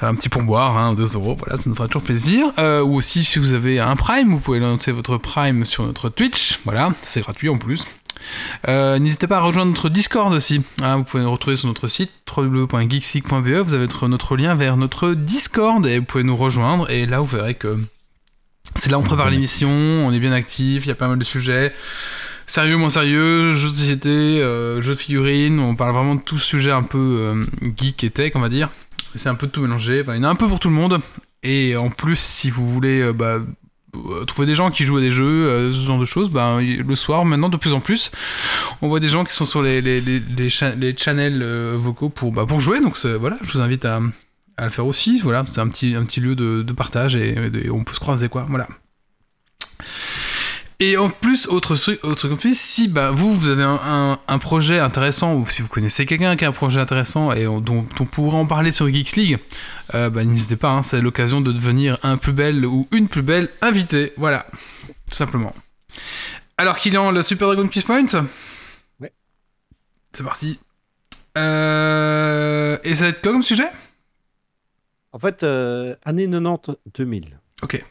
Un 0.01 0.14
petit 0.14 0.30
pourboire, 0.30 0.78
hein, 0.78 0.95
2 0.95 1.16
euros, 1.16 1.37
voilà, 1.39 1.57
ça 1.57 1.64
nous 1.66 1.74
fera 1.74 1.87
toujours 1.87 2.03
plaisir. 2.03 2.47
Ou 2.59 2.97
aussi, 2.97 3.24
si 3.24 3.39
vous 3.39 3.53
avez 3.53 3.78
un 3.78 3.97
Prime, 3.97 4.30
vous 4.30 4.41
pouvez 4.41 4.61
lancer 4.61 4.93
votre 4.93 5.18
Prime 5.18 5.64
sur 5.66 5.84
notre 5.84 6.09
Twitch, 6.09 6.61
voilà, 6.64 6.93
c'est 7.03 7.20
gratuit 7.20 7.49
en 7.49 7.59
plus. 7.59 7.87
Euh, 8.69 8.99
N'hésitez 8.99 9.27
pas 9.27 9.39
à 9.39 9.41
rejoindre 9.41 9.71
notre 9.71 9.89
Discord 9.89 10.33
aussi. 10.33 10.62
hein, 10.83 10.97
vous 10.97 11.05
pouvez 11.05 11.23
nous 11.23 11.31
retrouver 11.31 11.57
sur 11.57 11.69
notre 11.69 11.89
site 11.89 12.11
www.geeksig.be. 12.35 13.49
Vous 13.64 13.75
avez 13.75 13.89
notre, 14.09 14.37
lien 14.37 14.55
vers 14.55 14.77
notre 14.77 15.14
Discord 15.14 15.87
et 15.87 15.99
vous 15.99 16.05
pouvez 16.05 16.25
nous 16.25 16.37
rejoindre. 16.37 16.91
Et 16.91 17.07
là, 17.07 17.21
vous 17.21 17.27
verrez 17.27 17.55
que 17.55 17.79
c'est 18.75 18.91
là 18.91 18.99
où 18.99 19.03
on 19.03 19.05
prépare 19.05 19.31
l'émission. 19.31 19.71
On 19.71 20.12
est 20.12 20.19
bien 20.19 20.33
actif. 20.33 20.85
Il 20.85 20.89
y 20.89 20.93
a 20.93 20.97
pas 20.97 21.09
mal 21.09 21.19
de 21.19 21.25
sujets. 21.25 21.73
Sérieux, 22.47 22.77
moins 22.77 22.91
sérieux, 22.91 23.55
jeux 23.55 23.71
de 23.71 23.75
société, 23.75 24.09
euh, 24.09 24.81
jeux 24.81 24.95
de 24.95 24.99
figurines. 24.99 25.59
On 25.59 25.75
parle 25.75 25.93
vraiment 25.93 26.14
de 26.14 26.21
tout 26.21 26.39
sujet 26.39 26.71
un 26.71 26.85
peu 26.85 26.99
euh, 26.99 27.45
geek 27.77 28.05
et 28.05 28.11
tech, 28.11 28.33
on 28.35 28.41
va 28.41 28.49
dire. 28.49 28.71
C'est 29.14 29.29
un 29.29 29.35
peu 29.35 29.49
tout 29.49 29.62
mélangé. 29.62 30.03
Enfin, 30.03 30.14
il 30.14 30.19
y 30.19 30.21
en 30.21 30.29
a 30.29 30.31
un 30.31 30.37
peu 30.37 30.47
pour 30.47 30.61
tout 30.61 30.69
le 30.69 30.75
monde. 30.75 31.01
Et 31.43 31.77
en 31.77 31.91
plus, 31.91 32.19
si 32.19 32.51
vous 32.51 32.69
voulez 32.69 33.12
bah, 33.12 33.39
trouver 34.26 34.47
des 34.47 34.55
gens 34.55 34.70
qui 34.70 34.84
jouent 34.84 34.99
à 34.99 35.01
des 35.01 35.11
jeux, 35.11 35.24
euh, 35.49 35.72
ce 35.72 35.78
genre 35.86 35.99
de 35.99 36.05
choses, 36.05 36.30
y- 36.61 36.76
le 36.76 36.94
soir, 36.94 37.24
maintenant, 37.24 37.49
de 37.49 37.57
plus 37.57 37.74
en 37.74 37.80
plus, 37.80 38.11
on 38.82 38.88
voit 38.88 39.01
des 39.01 39.09
gens 39.09 39.24
qui 39.24 39.34
sont 39.34 39.44
sur 39.44 39.62
les, 39.62 39.80
les, 39.80 40.01
les, 40.01 40.20
les, 40.20 40.49
cha- 40.51 40.74
les 40.74 40.97
channels 40.97 41.40
euh, 41.42 41.76
vocaux 41.78 42.09
pour, 42.09 42.32
bah, 42.32 42.47
pour 42.47 42.61
jouer. 42.61 42.80
Donc 42.80 42.97
voilà, 43.05 43.36
je 43.42 43.53
vous 43.53 43.61
invite 43.61 43.84
à, 43.84 44.01
à 44.57 44.64
le 44.64 44.70
faire 44.70 44.86
aussi. 44.86 45.18
Voilà, 45.22 45.44
c'est 45.47 45.61
un 45.61 45.68
petit, 45.68 45.94
un 45.94 46.05
petit 46.05 46.20
lieu 46.20 46.34
de, 46.34 46.62
de 46.62 46.72
partage 46.72 47.16
et, 47.16 47.36
et 47.64 47.70
on 47.70 47.84
peut 47.84 47.94
se 47.94 48.01
croiser, 48.01 48.28
quoi. 48.28 48.47
Voilà. 48.49 48.66
Et 50.79 50.99
en 50.99 51.09
plus, 51.09 51.47
autre 51.49 51.74
truc, 51.74 52.05
autre 52.05 52.31
en 52.31 52.37
plus, 52.37 52.59
si 52.59 52.87
bah, 52.89 53.11
vous, 53.11 53.35
vous 53.35 53.49
avez 53.49 53.62
un, 53.62 53.81
un- 53.83 54.18
un 54.29 54.39
projet 54.39 54.79
intéressant, 54.79 55.35
ou 55.35 55.47
si 55.47 55.62
vous 55.62 55.68
connaissez 55.68 56.05
quelqu'un 56.05 56.37
qui 56.37 56.45
a 56.45 56.49
un 56.49 56.53
projet 56.53 56.81
intéressant 56.81 57.33
et 57.33 57.47
on- 57.47 57.61
dont 57.62 57.87
on 57.99 58.05
pourrait 58.05 58.37
en 58.37 58.45
parler 58.47 58.72
sur 58.72 58.87
Geeks 58.93 59.16
League, 59.16 59.39
euh, 59.95 60.11
bah, 60.11 60.22
n'hésitez 60.24 60.57
pas, 60.57 60.68
hein, 60.72 60.83
c'est 60.83 61.01
l'occasion 61.01 61.41
de 61.41 61.51
devenir 61.51 61.99
un 62.03 62.18
plus 62.18 62.33
bel 62.33 62.66
ou 62.66 62.87
une 62.91 63.09
plus 63.09 63.22
belle 63.22 63.49
invitée. 63.62 64.12
Voilà, 64.18 64.47
tout 65.09 65.14
simplement. 65.16 65.55
Alors, 66.59 66.77
Kylian, 66.79 67.11
le 67.11 67.22
Super 67.22 67.49
Dragon 67.49 67.66
Quiz 67.68 67.83
Point? 67.83 68.05
Ouais. 69.01 69.12
C'est 70.12 70.24
parti. 70.24 70.59
Euh, 71.39 72.77
Et 72.85 72.95
ça 72.95 73.05
va 73.05 73.09
être 73.11 73.22
quoi 73.22 73.33
comme 73.33 73.43
sujet? 73.43 73.68
En 75.12 75.18
fait, 75.18 75.43
euh, 75.43 75.97
années 76.05 76.27
90-2000. 76.27 77.39
Ok. 77.62 77.83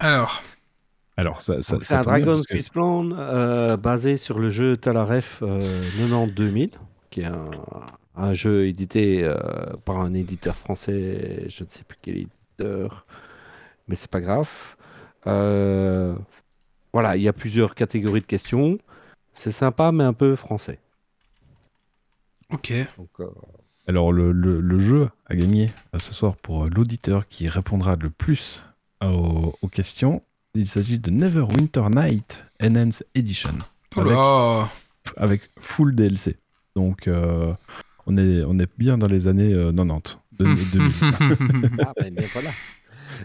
Alors, 0.00 0.42
Alors, 1.16 1.40
ça, 1.40 1.62
ça, 1.62 1.72
Donc, 1.74 1.82
C'est 1.82 1.94
un 1.94 2.02
Dragon's 2.02 2.46
que- 2.46 2.54
Quiz 2.54 2.68
Plan 2.68 3.10
euh, 3.12 3.76
basé 3.76 4.18
sur 4.18 4.38
le 4.38 4.50
jeu 4.50 4.76
Talaref 4.76 5.38
euh, 5.42 5.82
90-2000, 5.98 6.70
qui 7.10 7.22
est 7.22 7.26
un, 7.26 7.50
un 8.16 8.34
jeu 8.34 8.66
édité 8.66 9.24
euh, 9.24 9.34
par 9.84 10.00
un 10.00 10.14
éditeur 10.14 10.56
français, 10.56 11.44
je 11.48 11.64
ne 11.64 11.68
sais 11.68 11.84
plus 11.84 11.98
quel 12.02 12.16
éditeur, 12.18 13.06
mais 13.88 13.94
c'est 13.94 14.10
pas 14.10 14.20
grave. 14.20 14.48
Euh, 15.26 16.14
voilà, 16.92 17.16
il 17.16 17.22
y 17.22 17.28
a 17.28 17.32
plusieurs 17.32 17.74
catégories 17.74 18.20
de 18.20 18.26
questions. 18.26 18.78
C'est 19.32 19.52
sympa, 19.52 19.90
mais 19.92 20.04
un 20.04 20.12
peu 20.12 20.36
français. 20.36 20.78
Ok. 22.52 22.72
Donc, 22.96 23.08
euh, 23.20 23.26
Alors, 23.86 24.12
le, 24.12 24.32
le- 24.32 24.60
le 24.60 24.78
jeu 24.78 25.08
a 25.26 25.34
gagné 25.34 25.70
euh, 25.94 25.98
ce 25.98 26.12
soir 26.14 26.36
pour 26.36 26.64
euh, 26.64 26.68
l'auditeur 26.74 27.28
qui 27.28 27.48
répondra 27.48 27.96
le 27.96 28.10
plus 28.10 28.62
aux, 29.02 29.54
aux 29.62 29.68
questions. 29.68 30.22
Il 30.54 30.66
s'agit 30.68 30.98
de 30.98 31.10
Neverwinter 31.10 31.84
Night 31.90 32.44
Enhanced 32.62 33.06
Edition 33.14 33.54
Oh 33.96 34.02
là 34.02 34.68
avec 35.16 35.50
full 35.58 35.94
DLC. 35.94 36.36
Donc, 36.76 37.08
euh, 37.08 37.52
on, 38.06 38.16
est, 38.18 38.42
on 38.44 38.58
est 38.58 38.68
bien 38.78 38.98
dans 38.98 39.06
les 39.08 39.26
années 39.28 39.52
euh, 39.54 39.72
90. 39.72 40.16
de- 40.38 40.44
2000. 40.72 40.92
Ah, 41.84 41.92
ben, 42.00 42.14
ben, 42.14 42.24
voilà. 42.32 42.50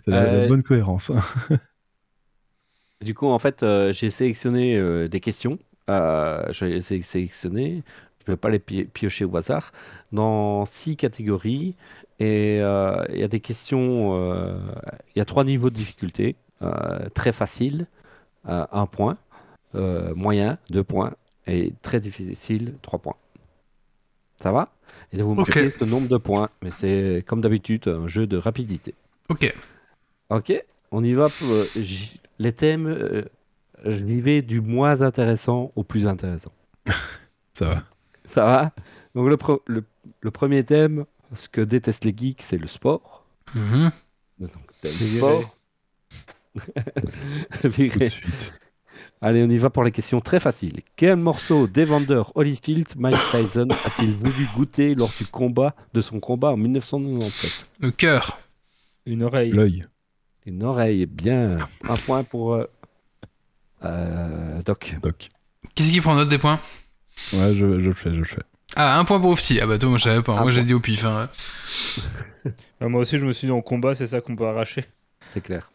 C'est 0.05 0.11
la, 0.11 0.33
la 0.41 0.47
bonne 0.47 0.63
cohérence. 0.63 1.11
Du 3.03 3.13
coup, 3.13 3.27
en 3.27 3.39
fait, 3.39 3.63
euh, 3.63 3.91
j'ai 3.91 4.09
sélectionné 4.09 4.77
euh, 4.77 5.07
des 5.09 5.19
questions. 5.19 5.59
Euh, 5.89 6.45
je 6.51 6.65
vais 6.65 6.81
sélectionner. 7.01 7.83
Je 8.25 8.31
ne 8.31 8.35
vais 8.35 8.37
pas 8.39 8.49
les 8.49 8.59
pi- 8.59 8.85
piocher 8.85 9.25
au 9.25 9.35
hasard. 9.37 9.71
Dans 10.11 10.65
six 10.65 10.95
catégories. 10.95 11.75
Et 12.19 12.59
euh, 12.61 13.03
il 13.09 13.19
y 13.19 13.23
a 13.23 13.27
des 13.27 13.39
questions. 13.39 14.11
euh, 14.15 14.57
Il 15.15 15.19
y 15.19 15.21
a 15.21 15.25
trois 15.25 15.43
niveaux 15.43 15.69
de 15.69 15.75
difficulté. 15.75 16.35
Euh, 16.61 17.09
très 17.13 17.33
facile, 17.33 17.87
un 18.45 18.85
point. 18.85 19.17
Moyen, 19.73 20.57
deux 20.69 20.83
points. 20.83 21.13
Et 21.47 21.73
très 21.81 21.99
difficile, 21.99 22.75
trois 22.81 22.99
points. 22.99 23.17
Ça 24.37 24.51
va? 24.51 24.71
Et 25.11 25.21
vous 25.21 25.35
me 25.35 25.41
Ok. 25.41 25.51
direz 25.51 25.69
ce 25.71 25.83
nombre 25.83 26.07
de 26.07 26.17
points. 26.17 26.49
Mais 26.61 26.71
c'est 26.71 27.23
comme 27.27 27.41
d'habitude 27.41 27.87
un 27.87 28.07
jeu 28.07 28.27
de 28.27 28.37
rapidité. 28.37 28.93
ok. 29.29 29.53
Ok, 30.29 30.63
on 30.91 31.03
y 31.03 31.13
va. 31.13 31.29
Pour, 31.29 31.53
les 32.39 32.53
thèmes, 32.53 33.25
j'y 33.85 34.21
vais 34.21 34.41
du 34.41 34.61
moins 34.61 35.01
intéressant 35.01 35.71
au 35.75 35.83
plus 35.83 36.07
intéressant. 36.07 36.51
Ça 37.53 37.65
va. 37.65 37.83
Ça 38.33 38.45
va? 38.45 38.71
Donc 39.15 39.29
le, 39.29 39.35
pre- 39.35 39.61
le, 39.67 39.83
le 40.21 40.31
premier 40.31 40.63
thème, 40.63 41.05
ce 41.35 41.47
que 41.47 41.61
détestent 41.61 42.05
les 42.05 42.13
geeks, 42.15 42.41
c'est 42.41 42.57
le 42.57 42.67
sport. 42.67 43.25
Donc, 43.55 44.51
thème 44.81 44.95
sport. 44.95 45.55
Viré. 47.63 48.11
Allez, 49.21 49.41
on 49.43 49.49
y 49.49 49.57
va 49.57 49.69
pour 49.69 49.83
les 49.83 49.91
questions 49.91 50.19
très 50.19 50.39
faciles. 50.39 50.81
Quel 50.95 51.15
morceau 51.15 51.67
d'Evander 51.67 52.23
Holyfield 52.35 52.87
Mike 52.97 53.15
Tyson 53.31 53.67
a-t-il 53.85 54.13
voulu 54.15 54.45
goûter 54.55 54.95
lors 54.95 55.11
du 55.17 55.25
combat 55.25 55.75
de 55.93 56.01
son 56.01 56.19
combat 56.19 56.51
en 56.51 56.57
1997 56.57 57.67
Le 57.79 57.91
cœur. 57.91 58.37
Une 59.05 59.23
oreille. 59.23 59.51
L'œil. 59.51 59.85
Une 60.45 60.63
oreille, 60.63 61.05
bien. 61.05 61.57
Un 61.87 61.95
point 61.95 62.23
pour 62.23 62.53
euh, 62.55 62.65
euh, 63.85 64.61
Doc. 64.63 64.97
Doc. 65.01 65.29
Qu'est-ce 65.73 65.91
qui 65.91 66.01
prend 66.01 66.15
note 66.15 66.27
des 66.29 66.37
points? 66.37 66.59
Ouais, 67.31 67.53
je, 67.55 67.79
je 67.79 67.87
le 67.87 67.93
fais, 67.93 68.09
je 68.11 68.17
le 68.19 68.25
fais. 68.25 68.41
Ah, 68.75 68.97
un 68.99 69.05
point 69.05 69.19
pour 69.19 69.29
Ofti. 69.29 69.59
Ah 69.61 69.67
bah 69.67 69.77
toi, 69.77 69.89
moi 69.89 69.97
je 69.97 70.03
savais 70.03 70.21
pas. 70.23 70.33
Un 70.33 70.41
moi 70.41 70.51
j'ai 70.51 70.63
dit 70.63 70.73
au 70.73 70.79
pif. 70.79 71.05
hein. 71.05 71.29
Moi 72.81 73.01
aussi, 73.01 73.17
je 73.17 73.25
me 73.25 73.31
suis 73.31 73.47
dit 73.47 73.51
en 73.53 73.61
combat, 73.61 73.95
c'est 73.95 74.07
ça 74.07 74.19
qu'on 74.19 74.35
peut 74.35 74.45
arracher. 74.45 74.83
C'est 75.31 75.39
clair. 75.41 75.71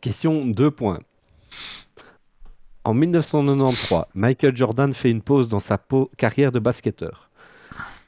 Question 0.00 0.46
2 0.46 0.70
points. 0.70 0.98
En 2.84 2.94
1993, 2.94 4.04
Michael 4.14 4.56
Jordan 4.56 4.92
fait 4.94 5.10
une 5.10 5.22
pause 5.22 5.48
dans 5.48 5.60
sa 5.60 5.78
carrière 6.16 6.50
de 6.50 6.58
basketteur. 6.58 7.30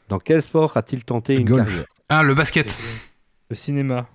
Dans 0.09 0.18
quel 0.18 0.43
sport 0.43 0.76
a-t-il 0.76 1.05
tenté 1.05 1.36
une 1.36 1.45
Golf. 1.45 1.66
carrière? 1.66 1.84
Ah, 2.09 2.22
le 2.22 2.34
basket. 2.34 2.76
Le 3.51 3.55
cinéma. 3.57 4.09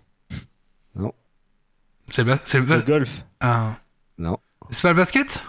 C'est 2.10 2.24
le, 2.24 2.24
ba- 2.34 2.40
c'est 2.46 2.60
le 2.60 2.66
ba- 2.66 2.78
Le 2.78 2.82
golf. 2.84 3.24
Ah. 3.42 3.76
Non. 4.18 4.40
C'est 4.72 4.82
pas 4.82 4.90
le 4.90 4.96
basket? 4.96 5.44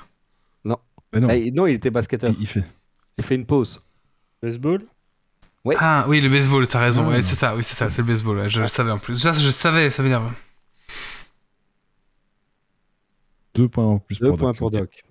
Non, 1.14 1.28
Ah, 1.30 1.36
il- 1.36 1.54
non, 1.54 1.66
il 1.66 1.74
était 1.74 1.90
basketteur. 1.90 2.30
il, 2.36 2.42
il 2.42 2.46
fait. 2.46 2.64
Il 3.16 3.24
fait 3.24 3.34
une 3.34 3.46
pause. 3.46 3.82
Baseball. 4.42 4.84
Ah 5.78 6.06
oui, 6.08 6.20
le 6.20 6.28
baseball, 6.30 6.66
t'as 6.66 6.78
raison. 6.80 7.04
Ah. 7.06 7.10
Ouais, 7.10 7.22
c'est 7.22 7.34
ça, 7.34 7.54
oui, 7.56 7.62
c'est 7.62 7.74
ça, 7.74 7.90
c'est 7.90 8.00
le 8.02 8.08
baseball. 8.08 8.38
ouais, 8.38 8.48
je 8.48 8.60
le 8.60 8.68
savais 8.68 8.90
en 8.90 8.98
plus. 8.98 9.16
Ça, 9.18 9.32
je 9.32 9.50
savais, 9.50 9.90
ça 9.90 10.02
m'énerve. 10.02 10.32
Deux 13.54 13.68
points 13.68 13.84
en 13.84 13.98
plus 13.98 14.18
Deux 14.20 14.28
pour 14.28 14.38
points 14.38 14.50
Doc. 14.50 14.56
pour 14.58 14.70
Doc. 14.70 15.04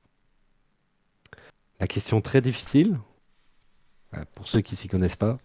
La 1.79 1.87
question 1.87 2.21
très 2.21 2.41
difficile, 2.41 2.97
euh, 4.15 4.23
pour 4.35 4.47
ceux 4.47 4.61
qui 4.61 4.75
s'y 4.75 4.87
connaissent 4.87 5.15
pas. 5.15 5.37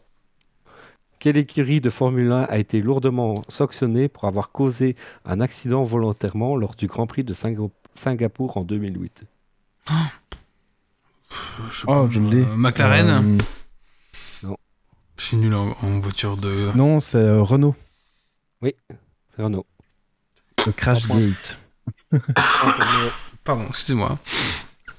Quelle 1.18 1.36
écurie 1.36 1.80
de 1.80 1.90
Formule 1.90 2.32
1 2.32 2.44
a 2.44 2.58
été 2.58 2.80
lourdement 2.80 3.34
sanctionnée 3.48 4.08
pour 4.08 4.24
avoir 4.24 4.50
causé 4.50 4.96
un 5.24 5.40
accident 5.40 5.84
volontairement 5.84 6.56
lors 6.56 6.74
du 6.74 6.86
Grand 6.86 7.06
Prix 7.06 7.22
de 7.24 7.34
Singa- 7.34 7.70
Singapour 7.94 8.56
en 8.56 8.62
2008 8.64 9.24
Je 11.70 11.74
sais 11.76 11.84
Oh, 11.86 12.06
pas, 12.06 12.10
je 12.10 12.20
l'ai. 12.20 12.42
euh, 12.42 12.56
McLaren. 12.56 13.38
Euh, 14.44 14.54
Je 15.16 15.24
suis 15.24 15.36
nul 15.36 15.54
en, 15.54 15.76
en 15.82 15.98
voiture 16.00 16.36
de. 16.36 16.70
non, 16.74 16.98
c'est 17.00 17.16
euh, 17.18 17.42
Renault. 17.42 17.76
C'est 19.34 19.42
Renault. 19.42 19.66
Le 20.66 20.72
Crash. 20.72 21.06
Gate. 21.08 21.58
Pardon, 23.44 23.64
excusez-moi. 23.68 24.18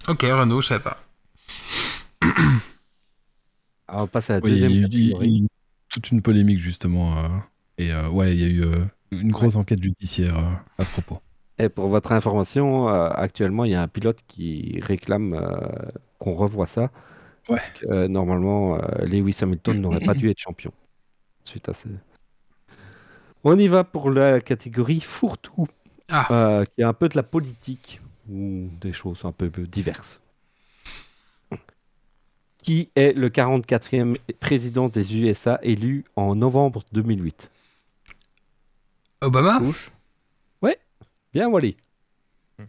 Ok, 0.08 0.22
Renault, 0.24 0.62
je 0.62 0.68
savais 0.68 0.84
pas. 0.84 0.98
Alors, 3.88 4.04
on 4.04 4.08
passe 4.08 4.30
à 4.30 4.36
la 4.36 4.40
Oui, 4.42 4.52
il 4.52 4.58
y 4.60 4.64
a 4.64 4.68
deuxième 4.68 4.84
eu- 4.84 4.88
il 4.96 5.10
y 5.10 5.16
a 5.16 5.44
eu 5.44 5.48
toute 5.90 6.12
une 6.12 6.22
polémique 6.22 6.60
justement. 6.60 7.18
euh, 7.18 7.28
et 7.78 7.92
euh, 7.94 8.10
ouais, 8.10 8.36
il 8.36 8.42
y 8.42 8.44
a 8.44 8.48
eu 8.48 8.64
euh, 8.64 8.86
une 9.12 9.32
grosse 9.32 9.56
enquête 9.56 9.82
judiciaire 9.82 10.38
euh, 10.38 10.52
à 10.82 10.86
ce 10.86 10.90
propos. 10.92 11.20
Et 11.60 11.70
pour 11.70 11.88
votre 11.90 12.12
information, 12.12 12.90
euh, 12.90 13.10
actuellement, 13.10 13.64
il 13.66 13.72
y 13.72 13.76
a 13.76 13.82
un 13.84 13.88
pilote 13.88 14.20
qui 14.28 14.80
réclame 14.82 15.34
euh, 15.36 15.52
qu'on 16.24 16.36
revoie 16.36 16.68
ça. 16.68 16.84
Ouais. 16.84 16.90
Parce 17.58 17.70
que 17.72 17.86
euh, 17.88 18.08
normalement, 18.08 18.76
euh, 18.78 19.06
Lewis 19.06 19.38
Hamilton 19.42 19.82
n'aurait 19.82 20.00
pas 20.00 20.14
dû 20.14 20.30
être 20.30 20.40
champion. 20.40 20.72
Suite 21.44 21.68
à 21.68 21.74
ça. 21.74 21.90
On 23.44 23.58
y 23.60 23.68
va 23.68 23.84
pour 23.84 24.10
la 24.10 24.40
catégorie 24.40 25.02
fourre-tout, 25.02 25.68
Ah. 26.10 26.28
euh, 26.32 26.64
qui 26.66 26.82
est 26.82 26.86
un 26.86 26.94
peu 26.94 27.10
de 27.10 27.18
la 27.18 27.24
politique 27.24 28.00
ou 28.30 28.70
des 28.80 28.94
choses 28.94 29.26
un 29.26 29.34
peu 29.34 29.50
diverses. 29.50 30.22
Qui 32.60 32.90
est 32.96 33.12
le 33.12 33.30
44e 33.30 34.16
président 34.40 34.88
des 34.88 35.18
USA 35.18 35.60
élu 35.64 36.06
en 36.16 36.34
novembre 36.36 36.84
2008 36.94 37.52
Obama? 39.20 39.60
Couche. 39.60 39.92
Bien, 41.34 41.50
Wally. 41.50 41.76
Bah 42.60 42.66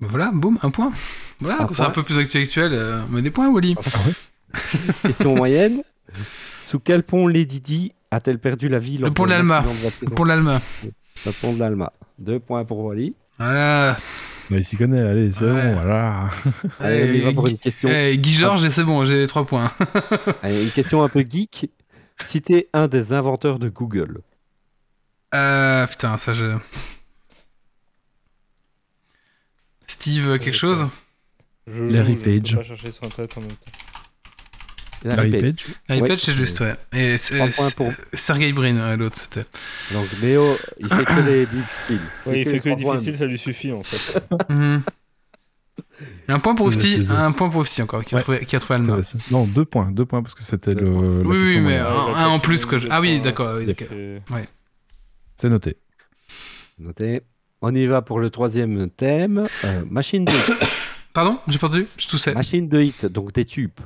Voilà, 0.00 0.30
boum, 0.32 0.58
un 0.62 0.70
point. 0.70 0.92
Voilà, 1.40 1.68
c'est 1.72 1.82
un 1.82 1.90
peu 1.90 2.02
plus 2.02 2.18
actuel, 2.18 2.72
euh, 2.72 3.00
met 3.10 3.22
des 3.22 3.30
points, 3.30 3.48
Wally. 3.50 3.76
Question 5.02 5.36
moyenne. 5.36 5.82
Sous 6.62 6.78
quel 6.80 7.02
pont 7.02 7.26
Lady 7.26 7.60
Di 7.60 7.92
a-t-elle 8.10 8.38
perdu 8.38 8.68
la 8.68 8.78
vie 8.78 8.98
lors 8.98 9.12
pont 9.12 9.24
de 9.24 9.30
l'Alma. 9.30 9.58
accident 9.58 9.74
de 9.74 9.80
voiture 9.80 10.10
Pour 10.14 10.26
l'Allemagne. 10.26 10.60
Le 11.26 11.32
pont 11.32 11.52
de 11.52 11.58
l'Alma. 11.60 11.92
Deux 12.18 12.38
points 12.40 12.64
pour 12.64 12.78
Wally. 12.84 13.14
Voilà. 13.38 13.96
Bah, 14.50 14.56
il 14.56 14.64
s'y 14.64 14.76
connaît, 14.76 15.00
allez, 15.00 15.30
c'est 15.32 15.44
Ouais. 15.44 15.62
bon, 15.62 15.80
voilà. 15.80 16.28
Allez, 16.80 17.08
on 17.10 17.14
y 17.14 17.20
va 17.20 17.32
pour 17.32 17.46
une 17.46 17.58
question, 17.58 17.88
Eh, 17.92 18.16
Guy 18.18 18.32
Georges, 18.32 18.68
c'est 18.68 18.82
bon, 18.84 19.04
j'ai 19.04 19.26
trois 19.28 19.46
points. 19.46 19.70
Allez, 20.42 20.64
une 20.64 20.70
question 20.70 21.02
un 21.04 21.08
peu 21.08 21.20
geek. 21.20 21.70
Citez 22.20 22.68
un 22.72 22.88
des 22.88 23.12
inventeurs 23.12 23.58
de 23.60 23.68
Google. 23.68 24.18
Euh, 25.34 25.86
putain, 25.86 26.18
ça 26.18 26.34
je. 26.34 26.56
Steve, 30.00 30.28
euh, 30.28 30.38
quelque 30.38 30.56
chose 30.56 30.86
Je, 31.66 31.82
Larry 31.84 32.12
je 32.18 32.24
peux 32.24 32.40
Page. 32.40 32.56
pas 32.56 32.62
chercher 32.62 32.90
sur 32.90 33.04
internet 33.04 33.36
en 33.36 33.40
même 33.42 33.50
temps. 33.50 33.72
Larry 35.04 35.30
Page. 35.30 35.40
Page. 35.42 35.64
Larry 35.90 36.08
Page, 36.08 36.18
c'est 36.20 36.32
juste, 36.34 36.60
ouais. 36.60 36.74
Et 36.94 37.16
pour- 37.76 37.92
Sergey 38.14 38.52
Brin, 38.52 38.76
ouais, 38.76 38.96
l'autre, 38.96 39.16
c'était. 39.16 39.42
Donc 39.92 40.06
Léo, 40.22 40.56
il 40.78 40.88
fait 40.88 41.04
que 41.04 41.20
les 41.28 41.44
difficiles. 41.52 42.00
Ouais, 42.24 42.40
il 42.40 42.48
fait 42.48 42.60
que 42.60 42.68
les 42.70 42.76
difficiles, 42.76 43.14
ça 43.16 43.26
lui 43.26 43.38
suffit 43.38 43.72
en 43.72 43.82
fait. 43.82 44.22
Mhm. 44.48 44.82
Un 46.28 46.38
point 46.38 46.54
pour 46.54 46.72
ça. 46.72 46.80
un 47.26 47.32
point 47.32 47.50
pour 47.50 47.60
Ofti 47.60 47.82
encore, 47.82 48.02
qui 48.04 48.14
a 48.14 48.18
Ouais. 48.18 48.22
trouvé, 48.22 48.44
qui 48.46 48.56
a 48.56 48.60
trouvé 48.60 48.76
Alma. 48.80 49.00
Non, 49.30 49.46
deux 49.46 49.66
points, 49.66 49.90
deux 49.90 50.06
points 50.06 50.22
parce 50.22 50.34
que 50.34 50.42
c'était 50.42 50.72
le. 50.74 50.88
Oui, 51.26 51.36
oui, 51.36 51.60
mais 51.60 51.76
un, 51.78 52.26
en 52.28 52.38
plus 52.38 52.64
que 52.64 52.78
je. 52.78 52.86
Ah 52.90 53.00
oui, 53.02 53.20
d'accord, 53.20 53.56
oui. 53.58 53.68
Et- 53.70 54.20
C'est 55.36 55.50
noté. 55.50 55.76
Notez. 56.78 57.20
On 57.62 57.74
y 57.74 57.86
va 57.86 58.02
pour 58.02 58.20
le 58.20 58.30
troisième 58.30 58.88
thème. 58.90 59.46
Euh, 59.64 59.84
machine 59.90 60.24
de 60.24 60.32
hit. 60.32 60.54
Pardon 61.12 61.38
J'ai 61.48 61.58
perdu 61.58 61.86
Je 61.98 62.06
toussais. 62.08 62.32
machine 62.34 62.68
de 62.68 62.80
hit, 62.80 63.06
donc 63.06 63.32
des 63.32 63.44
tubes. 63.44 63.80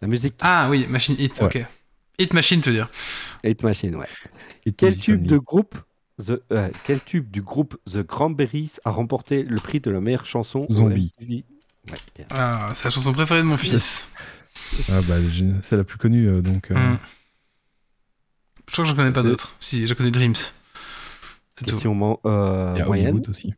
La 0.00 0.08
musique. 0.08 0.34
Ah 0.42 0.68
oui, 0.70 0.86
Machine 0.88 1.16
Hit, 1.18 1.40
Ouais. 1.40 1.46
ok. 1.46 1.66
Hit 2.18 2.32
Machine, 2.34 2.60
tu 2.60 2.68
veux 2.70 2.76
dire. 2.76 2.88
Hit 3.42 3.62
machine, 3.62 3.96
ouais. 3.96 4.06
Et 4.66 4.72
Quel 4.72 4.96
tube 4.98 5.14
Family. 5.16 5.28
de 5.30 5.38
groupe 5.38 5.74
The, 6.24 6.40
euh, 6.52 6.68
quel 6.84 7.00
tube 7.00 7.28
du 7.32 7.42
groupe 7.42 7.76
The 7.92 8.04
Cranberries 8.04 8.74
a 8.84 8.90
remporté 8.90 9.42
le 9.42 9.56
prix 9.58 9.80
de 9.80 9.90
la 9.90 10.00
meilleure 10.00 10.26
chanson 10.26 10.64
Zombie. 10.70 11.12
Ouais. 11.90 11.98
Ah, 12.30 12.70
c'est 12.74 12.84
la 12.84 12.90
chanson 12.90 13.12
préférée 13.12 13.40
de 13.40 13.46
mon 13.46 13.56
fils. 13.56 14.08
Ah 14.88 15.00
bah, 15.02 15.16
c'est 15.62 15.76
la 15.76 15.82
plus 15.82 15.98
connue, 15.98 16.28
euh, 16.28 16.40
donc. 16.40 16.70
euh, 16.70 16.74
Hmm. 16.74 16.96
Je 18.68 18.72
crois 18.72 18.84
que 18.84 18.88
j'en 18.90 18.96
connais 18.96 19.10
pas 19.12 19.22
d'autres. 19.24 19.54
Si, 19.58 19.86
je 19.86 19.94
connais 19.94 20.12
Dreams. 20.12 20.34
C'est 21.56 21.64
tout. 21.66 21.70
Question 21.72 21.94
mo- 21.94 22.20
euh, 22.26 22.74
y 22.78 22.82
moyenne. 22.84 23.22
Aussi. 23.28 23.54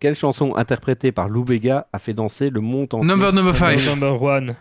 Quelle 0.00 0.14
chanson 0.16 0.56
interprétée 0.56 1.12
par 1.12 1.28
Lou 1.28 1.44
Bega 1.44 1.86
a 1.92 1.98
fait 1.98 2.12
danser 2.14 2.50
le 2.50 2.60
monde 2.60 2.92
entier? 2.94 3.06
Number 3.06 3.32
number 3.32 3.54
5. 3.56 3.84
Number 3.86 4.20
one. 4.22 4.56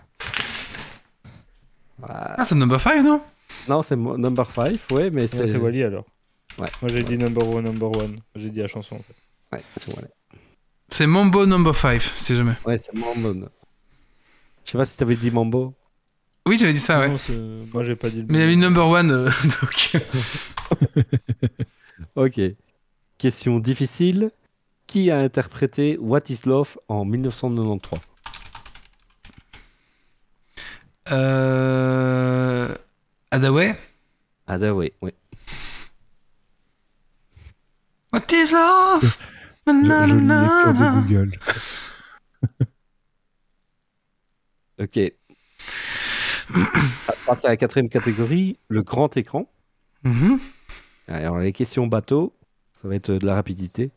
Ah, 2.04 2.36
Ah, 2.38 2.46
c'est 2.46 2.56
number 2.56 2.80
5, 2.80 3.04
non? 3.04 3.22
Non, 3.68 3.82
c'est 3.84 3.96
Number 3.96 4.50
5, 4.52 4.80
ouais, 4.92 5.10
mais 5.10 5.28
c'est. 5.28 5.48
C'est 5.48 5.58
Wally 5.58 5.84
alors. 5.84 6.06
Ouais. 6.60 6.68
Moi 6.82 6.90
j'ai 6.90 7.04
dit 7.04 7.18
number 7.18 7.48
one, 7.48 7.64
number 7.66 7.90
one. 7.98 8.20
J'ai 8.36 8.50
dit 8.50 8.60
la 8.60 8.68
chanson 8.68 8.96
en 8.96 9.00
fait. 9.00 9.16
Ouais, 9.58 9.64
c'est 9.78 9.94
Wally. 9.96 10.08
C'est 10.88 11.08
Mambo 11.08 11.46
Number 11.48 11.74
5, 11.76 12.00
si 12.02 12.36
jamais. 12.36 12.54
Ouais, 12.66 12.78
c'est 12.78 12.94
Mambo. 12.94 13.34
Je 14.64 14.72
sais 14.72 14.78
pas 14.78 14.86
si 14.86 14.96
t'avais 14.98 15.16
dit 15.16 15.32
Mambo. 15.32 15.74
Oui, 16.46 16.60
j'avais 16.60 16.74
dit 16.74 16.80
ça, 16.80 17.00
ouais. 17.00 17.10
Non, 17.10 17.66
moi, 17.74 17.82
j'ai 17.82 17.96
pas 17.96 18.10
dit 18.12 18.22
le 18.22 18.28
Mais 18.30 18.38
il 18.38 18.42
a 18.44 18.46
mis 18.48 18.58
Number 18.58 18.96
1, 18.96 19.04
donc. 19.06 19.98
Ok. 22.16 22.40
Question 23.18 23.60
difficile. 23.60 24.32
Qui 24.88 25.10
a 25.12 25.20
interprété 25.20 25.98
What 26.00 26.22
is 26.30 26.42
Love 26.46 26.78
en 26.88 27.06
1993 27.06 28.00
Euh. 31.12 32.74
Adaway 33.32 33.76
ça, 34.48 34.74
oui. 34.74 34.94
What 38.14 38.32
is 38.32 38.52
love? 38.52 39.18
Je, 39.68 39.74
je 39.74 39.84
de 39.84 41.02
Google. 41.02 41.32
Ok. 44.78 44.98
On 46.54 46.60
va 46.60 47.16
passer 47.26 47.48
à 47.48 47.52
la 47.52 47.58
quatrième 47.58 47.90
catégorie, 47.90 48.60
le 48.68 48.84
grand 48.84 49.16
écran. 49.18 49.50
Mhm. 50.04 50.40
Alors, 51.08 51.38
les 51.40 51.52
questions 51.54 51.88
bateau, 51.88 52.34
ça 52.82 52.88
va 52.88 52.96
être 52.96 53.12
de 53.12 53.26
la 53.26 53.36
rapidité. 53.36 53.92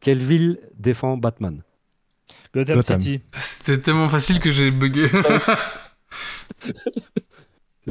Quelle 0.00 0.22
ville 0.22 0.58
défend 0.78 1.16
Batman? 1.16 1.62
Gotham, 2.54 2.76
Gotham. 2.76 3.00
City. 3.00 3.20
C'était 3.36 3.78
tellement 3.78 4.08
facile 4.08 4.40
que 4.40 4.50
j'ai 4.50 4.70
bugué. 4.70 5.08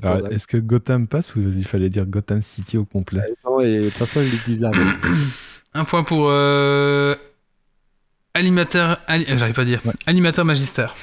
Est-ce 0.31 0.47
que 0.47 0.57
Gotham 0.57 1.07
passe 1.07 1.35
ou 1.35 1.41
il 1.41 1.65
fallait 1.65 1.89
dire 1.89 2.05
Gotham 2.05 2.41
City 2.41 2.77
au 2.77 2.85
complet? 2.85 3.23
Non, 3.45 3.59
et 3.59 3.79
de 3.79 3.89
toute 3.89 3.97
façon, 3.97 4.21
disent 4.45 4.63
avant. 4.63 4.93
Un 5.73 5.85
point 5.85 6.03
pour. 6.03 6.27
Euh... 6.29 7.15
Animateur. 8.33 8.99
ali- 9.07 9.25
euh, 9.29 9.37
J'arrive 9.37 9.55
pas 9.55 9.61
à 9.63 9.65
dire. 9.65 9.81
Ouais. 9.85 9.93
Animateur 10.05 10.45
magistère. 10.45 10.95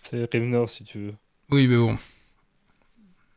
C'est 0.00 0.30
Rivenor, 0.32 0.68
si 0.68 0.84
tu 0.84 0.98
veux. 0.98 1.14
Oui, 1.50 1.66
mais 1.68 1.76
bon. 1.76 1.98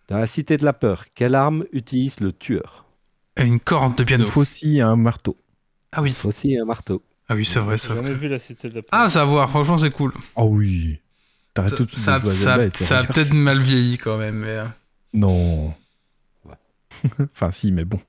Dans 0.09 0.17
la 0.17 0.27
cité 0.27 0.57
de 0.57 0.65
la 0.65 0.73
peur, 0.73 1.05
quelle 1.15 1.35
arme 1.35 1.65
utilise 1.71 2.19
le 2.19 2.33
tueur? 2.33 2.85
Une 3.37 3.59
corde 3.59 3.95
de 3.95 4.03
Il 4.03 4.05
piano. 4.05 4.25
faut 4.25 4.41
aussi 4.41 4.81
un 4.81 4.95
marteau. 4.97 5.37
Ah 5.91 6.01
oui. 6.01 6.09
Il 6.09 6.15
faut 6.15 6.27
aussi 6.27 6.57
un 6.59 6.65
marteau. 6.65 7.01
Ah 7.29 7.35
oui, 7.35 7.45
c'est 7.45 7.59
vrai, 7.59 7.77
J'ai 7.77 7.87
ça. 7.87 7.95
jamais 7.95 8.13
vu 8.13 8.27
la 8.27 8.39
cité 8.39 8.69
de 8.69 8.75
la 8.75 8.81
Ah, 8.91 9.07
ça 9.09 9.21
à 9.21 9.25
voir, 9.25 9.49
franchement, 9.49 9.77
c'est 9.77 9.91
cool. 9.93 10.13
Oh 10.35 10.45
oui 10.51 10.99
T'arrêtes 11.53 11.69
Ça, 11.71 11.77
tout 11.77 11.85
de 11.85 11.89
suite 11.91 12.03
ça, 12.03 12.97
a 12.99 13.03
peut-être 13.05 13.33
mal 13.33 13.59
vieilli 13.59 13.97
quand 13.97 14.17
même, 14.17 14.37
mais. 14.39 14.47
euh, 14.47 14.65
Non. 15.13 15.73
Ouais. 16.45 16.55
enfin, 17.35 17.51
si, 17.51 17.71
mais 17.71 17.85
bon. 17.85 17.99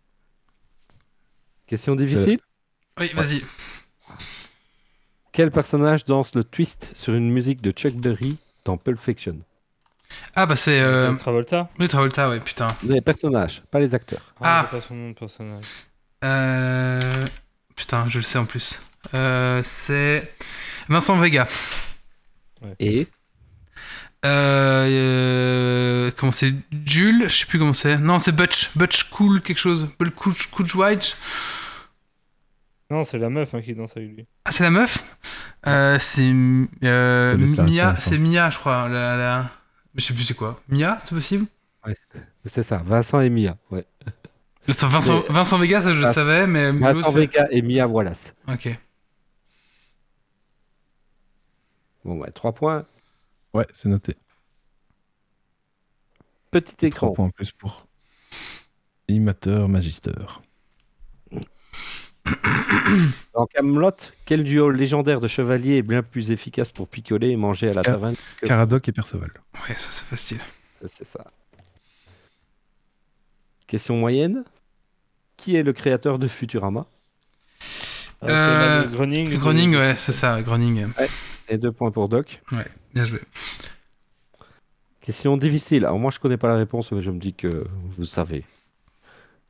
Question 1.66 1.94
difficile? 1.96 2.40
Oui, 2.98 3.10
vas-y. 3.14 3.44
Quel 5.32 5.50
personnage 5.50 6.04
danse 6.06 6.34
le 6.34 6.44
twist 6.44 6.90
sur 6.94 7.14
une 7.14 7.30
musique 7.30 7.60
de 7.62 7.70
Chuck 7.70 7.94
Berry 7.94 8.36
dans 8.64 8.76
Pulp 8.76 8.98
Fiction? 8.98 9.36
Ah, 10.34 10.46
bah 10.46 10.56
c'est. 10.56 10.80
Euh... 10.80 11.12
Travolta 11.14 11.68
Oui, 11.78 11.88
Travolta, 11.88 12.28
ouais, 12.28 12.40
putain. 12.40 12.68
Les 12.82 13.00
personnages, 13.00 13.62
pas 13.70 13.80
les 13.80 13.94
acteurs. 13.94 14.34
Ah. 14.40 14.68
j'ai 14.70 14.78
pas 14.78 14.86
son 14.86 14.94
nom 14.94 15.08
de 15.10 15.14
personnage. 15.14 15.64
Euh... 16.24 17.26
Putain, 17.76 18.04
je 18.08 18.18
le 18.18 18.22
sais 18.22 18.38
en 18.38 18.44
plus. 18.44 18.82
Euh, 19.14 19.62
c'est. 19.64 20.32
Vincent 20.88 21.16
Vega. 21.16 21.48
Et 22.78 23.06
Euh, 24.26 24.86
euh, 24.86 26.10
comment 26.16 26.32
c'est 26.32 26.52
Jules 26.84 27.24
Je 27.28 27.36
sais 27.38 27.46
plus 27.46 27.58
comment 27.58 27.72
c'est. 27.72 27.96
Non, 27.98 28.18
c'est 28.18 28.32
Butch. 28.32 28.76
Butch 28.76 29.04
Cool 29.04 29.40
quelque 29.40 29.58
chose. 29.58 29.88
Butch 29.98 30.46
Cool, 30.50 30.66
White. 30.74 31.16
Non, 32.90 33.04
c'est 33.04 33.18
la 33.18 33.30
meuf 33.30 33.54
hein, 33.54 33.62
qui 33.62 33.74
danse 33.74 33.96
avec 33.96 34.10
lui. 34.10 34.26
Ah, 34.44 34.50
c'est 34.50 34.64
la 34.64 34.70
meuf? 34.70 35.04
Euh, 35.66 35.98
C'est 36.00 36.30
euh, 36.84 37.36
Mia. 37.36 37.94
C'est 37.96 38.18
Mia, 38.18 38.50
je 38.50 38.58
crois. 38.58 38.88
La, 38.88 39.16
la... 39.16 39.50
Mais 39.94 40.00
je 40.00 40.06
sais 40.06 40.14
plus 40.14 40.24
c'est 40.24 40.34
quoi. 40.34 40.60
Mia, 40.68 40.98
c'est 41.02 41.10
possible 41.14 41.46
c'est 42.44 42.62
ça, 42.62 42.78
Vincent 42.78 43.20
et 43.20 43.30
Mia. 43.30 43.56
Ouais. 43.70 43.86
Vincent, 44.66 45.22
Mais- 45.28 45.34
Vincent 45.34 45.58
Vega, 45.58 45.80
ça 45.80 45.92
je 45.92 46.00
le 46.00 46.06
savais, 46.06 46.46
mais. 46.46 46.72
Vincent 46.72 47.10
Vega 47.12 47.48
et 47.50 47.62
Mia 47.62 47.88
Wallace. 47.88 48.34
Ok. 48.48 48.68
Bon, 52.04 52.18
ouais, 52.18 52.30
3 52.30 52.52
points. 52.52 52.86
Ouais, 53.52 53.66
c'est 53.72 53.88
noté. 53.88 54.16
Petit 56.50 56.74
3 56.76 56.88
écran. 56.88 57.12
points 57.12 57.26
en 57.26 57.30
plus 57.30 57.50
pour 57.52 57.86
animateur 59.08 59.68
magisteur. 59.68 60.42
Dans 63.34 63.46
Camelot, 63.46 63.90
quel 64.24 64.44
duo 64.44 64.70
légendaire 64.70 65.20
de 65.20 65.28
chevaliers 65.28 65.76
est 65.78 65.82
bien 65.82 66.02
plus 66.02 66.30
efficace 66.30 66.70
pour 66.70 66.88
picoler 66.88 67.30
et 67.30 67.36
manger 67.36 67.68
à 67.70 67.72
la 67.72 67.82
Car- 67.82 67.94
taverne 67.94 68.14
que... 68.40 68.46
Caradoc 68.46 68.88
et 68.88 68.92
Perceval. 68.92 69.30
Ouais, 69.68 69.74
ça 69.76 69.88
c'est 69.90 70.04
facile. 70.04 70.40
C'est 70.84 71.04
ça. 71.06 71.24
Question 73.66 73.96
moyenne. 73.96 74.44
Qui 75.36 75.56
est 75.56 75.62
le 75.62 75.72
créateur 75.72 76.18
de 76.18 76.28
Futurama? 76.28 76.86
Ah, 78.20 78.26
Euh, 78.28 78.80
c'est 78.80 78.84
Matt 78.86 78.92
Groening. 78.94 79.38
Groening, 79.38 79.72
de- 79.72 79.76
ouais, 79.78 79.96
c'est 79.96 80.12
ça, 80.12 80.42
Groening. 80.42 80.86
Et 81.48 81.56
deux 81.58 81.72
points 81.72 81.90
pour 81.90 82.08
Doc. 82.08 82.42
Bien 82.94 83.04
joué. 83.04 83.20
Question 85.00 85.36
difficile. 85.38 85.84
Alors 85.86 85.98
moi 85.98 86.10
je 86.10 86.18
connais 86.18 86.36
pas 86.36 86.48
la 86.48 86.56
réponse, 86.56 86.92
mais 86.92 87.00
je 87.00 87.10
me 87.10 87.18
dis 87.18 87.32
que 87.32 87.64
vous 87.96 88.04
savez. 88.04 88.44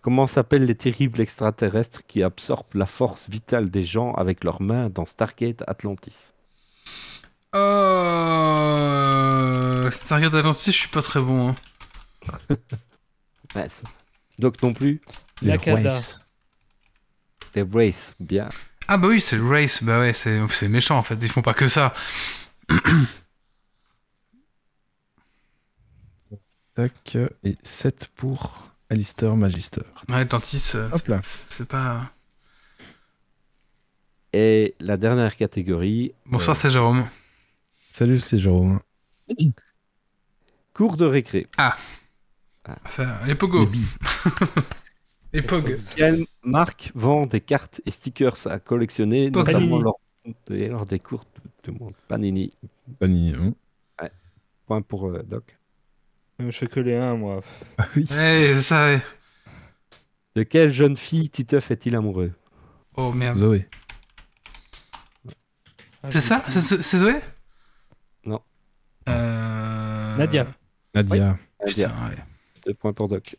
Comment 0.02 0.26
s'appellent 0.26 0.64
les 0.64 0.74
terribles 0.74 1.20
extraterrestres 1.20 2.06
qui 2.06 2.22
absorbent 2.22 2.74
la 2.74 2.86
force 2.86 3.28
vitale 3.28 3.68
des 3.70 3.84
gens 3.84 4.12
avec 4.14 4.44
leurs 4.44 4.62
mains 4.62 4.88
dans 4.88 5.04
Stargate 5.06 5.62
Atlantis? 5.66 6.32
Euh... 7.54 7.60
Stargate 9.90 10.34
Atlantis, 10.34 10.72
je 10.72 10.78
suis 10.78 10.88
pas 10.88 11.02
très 11.02 11.20
bon. 11.20 11.50
hein. 11.50 11.54
Ouais, 13.54 13.66
Doc 14.38 14.62
non 14.62 14.72
plus. 14.72 15.00
Les 15.42 15.48
Yakada. 15.50 15.90
Royce. 15.90 16.20
Les 17.54 17.62
Race, 17.62 18.14
bien. 18.20 18.48
Ah 18.86 18.96
bah 18.96 19.08
oui, 19.08 19.20
c'est 19.20 19.36
le 19.36 19.46
race. 19.48 19.82
Bah 19.82 19.98
ouais, 19.98 20.12
c'est 20.12 20.40
c'est 20.50 20.68
méchant 20.68 20.96
en 20.98 21.02
fait. 21.02 21.16
Ils 21.20 21.28
font 21.28 21.42
pas 21.42 21.54
que 21.54 21.66
ça. 21.68 21.92
Tac. 26.74 27.16
Et 27.44 27.56
7 27.62 28.08
pour 28.14 28.69
Alistair 28.90 29.36
Magister. 29.36 29.82
Ouais, 30.08 30.16
Atlantis, 30.16 30.72
euh, 30.74 30.88
Hop 30.92 31.00
c'est- 31.04 31.08
là. 31.08 31.20
c'est- 31.22 31.38
c'est 31.48 31.68
pas. 31.68 32.10
Et 34.32 34.74
la 34.80 34.96
dernière 34.96 35.36
catégorie. 35.36 36.12
Bonsoir, 36.26 36.56
euh, 36.56 36.60
c'est 36.60 36.70
Jérôme. 36.70 37.08
Salut, 37.92 38.18
c'est 38.20 38.38
Jérôme. 38.38 38.80
cours 40.74 40.96
de 40.96 41.04
récré. 41.04 41.46
Ça, 42.86 43.20
les 43.22 43.28
Les 43.28 43.34
Pogo. 43.34 43.66
billes. 43.66 43.86
Les 45.32 45.42
Pog. 45.42 45.76
Quelle 45.96 46.26
marque 46.42 46.90
vend 46.94 47.26
des 47.26 47.40
cartes 47.40 47.80
et 47.86 47.90
stickers 47.90 48.46
à 48.46 48.58
collectionner, 48.58 49.30
Poxy. 49.30 49.54
notamment 49.54 49.78
lors, 49.80 50.00
lors 50.48 50.86
des 50.86 50.98
cours 50.98 51.24
de 51.64 51.70
monde 51.72 51.94
Panini. 52.08 52.50
Panini, 52.98 53.34
hein. 53.34 53.54
Point 54.66 54.82
pour 54.82 55.06
euh, 55.08 55.22
Doc. 55.24 55.56
Je 56.46 56.50
fais 56.56 56.66
que 56.66 56.80
les 56.80 56.94
1, 56.94 57.16
moi. 57.16 57.42
Ah 57.78 57.86
oui. 57.96 58.06
Ouais, 58.10 58.52
c'est 58.54 58.62
ça, 58.62 58.86
ouais. 58.86 59.00
De 60.36 60.42
quelle 60.42 60.72
jeune 60.72 60.96
fille 60.96 61.28
Titeuf 61.28 61.70
est-il 61.70 61.94
amoureux? 61.96 62.32
Oh 62.96 63.12
merde. 63.12 63.36
Zoé. 63.36 63.68
Ah, 66.02 66.10
C'est 66.10 66.20
ça 66.20 66.44
C'est 66.48 66.82
c'est 66.82 66.98
Zoé? 66.98 67.14
Non. 68.24 68.40
Euh... 69.08 70.16
Nadia. 70.16 70.46
Nadia. 70.94 71.38
Putain, 71.66 71.88
ouais. 71.88 72.16
Deux 72.66 72.74
points 72.74 72.92
pour 72.92 73.08
Doc. 73.08 73.36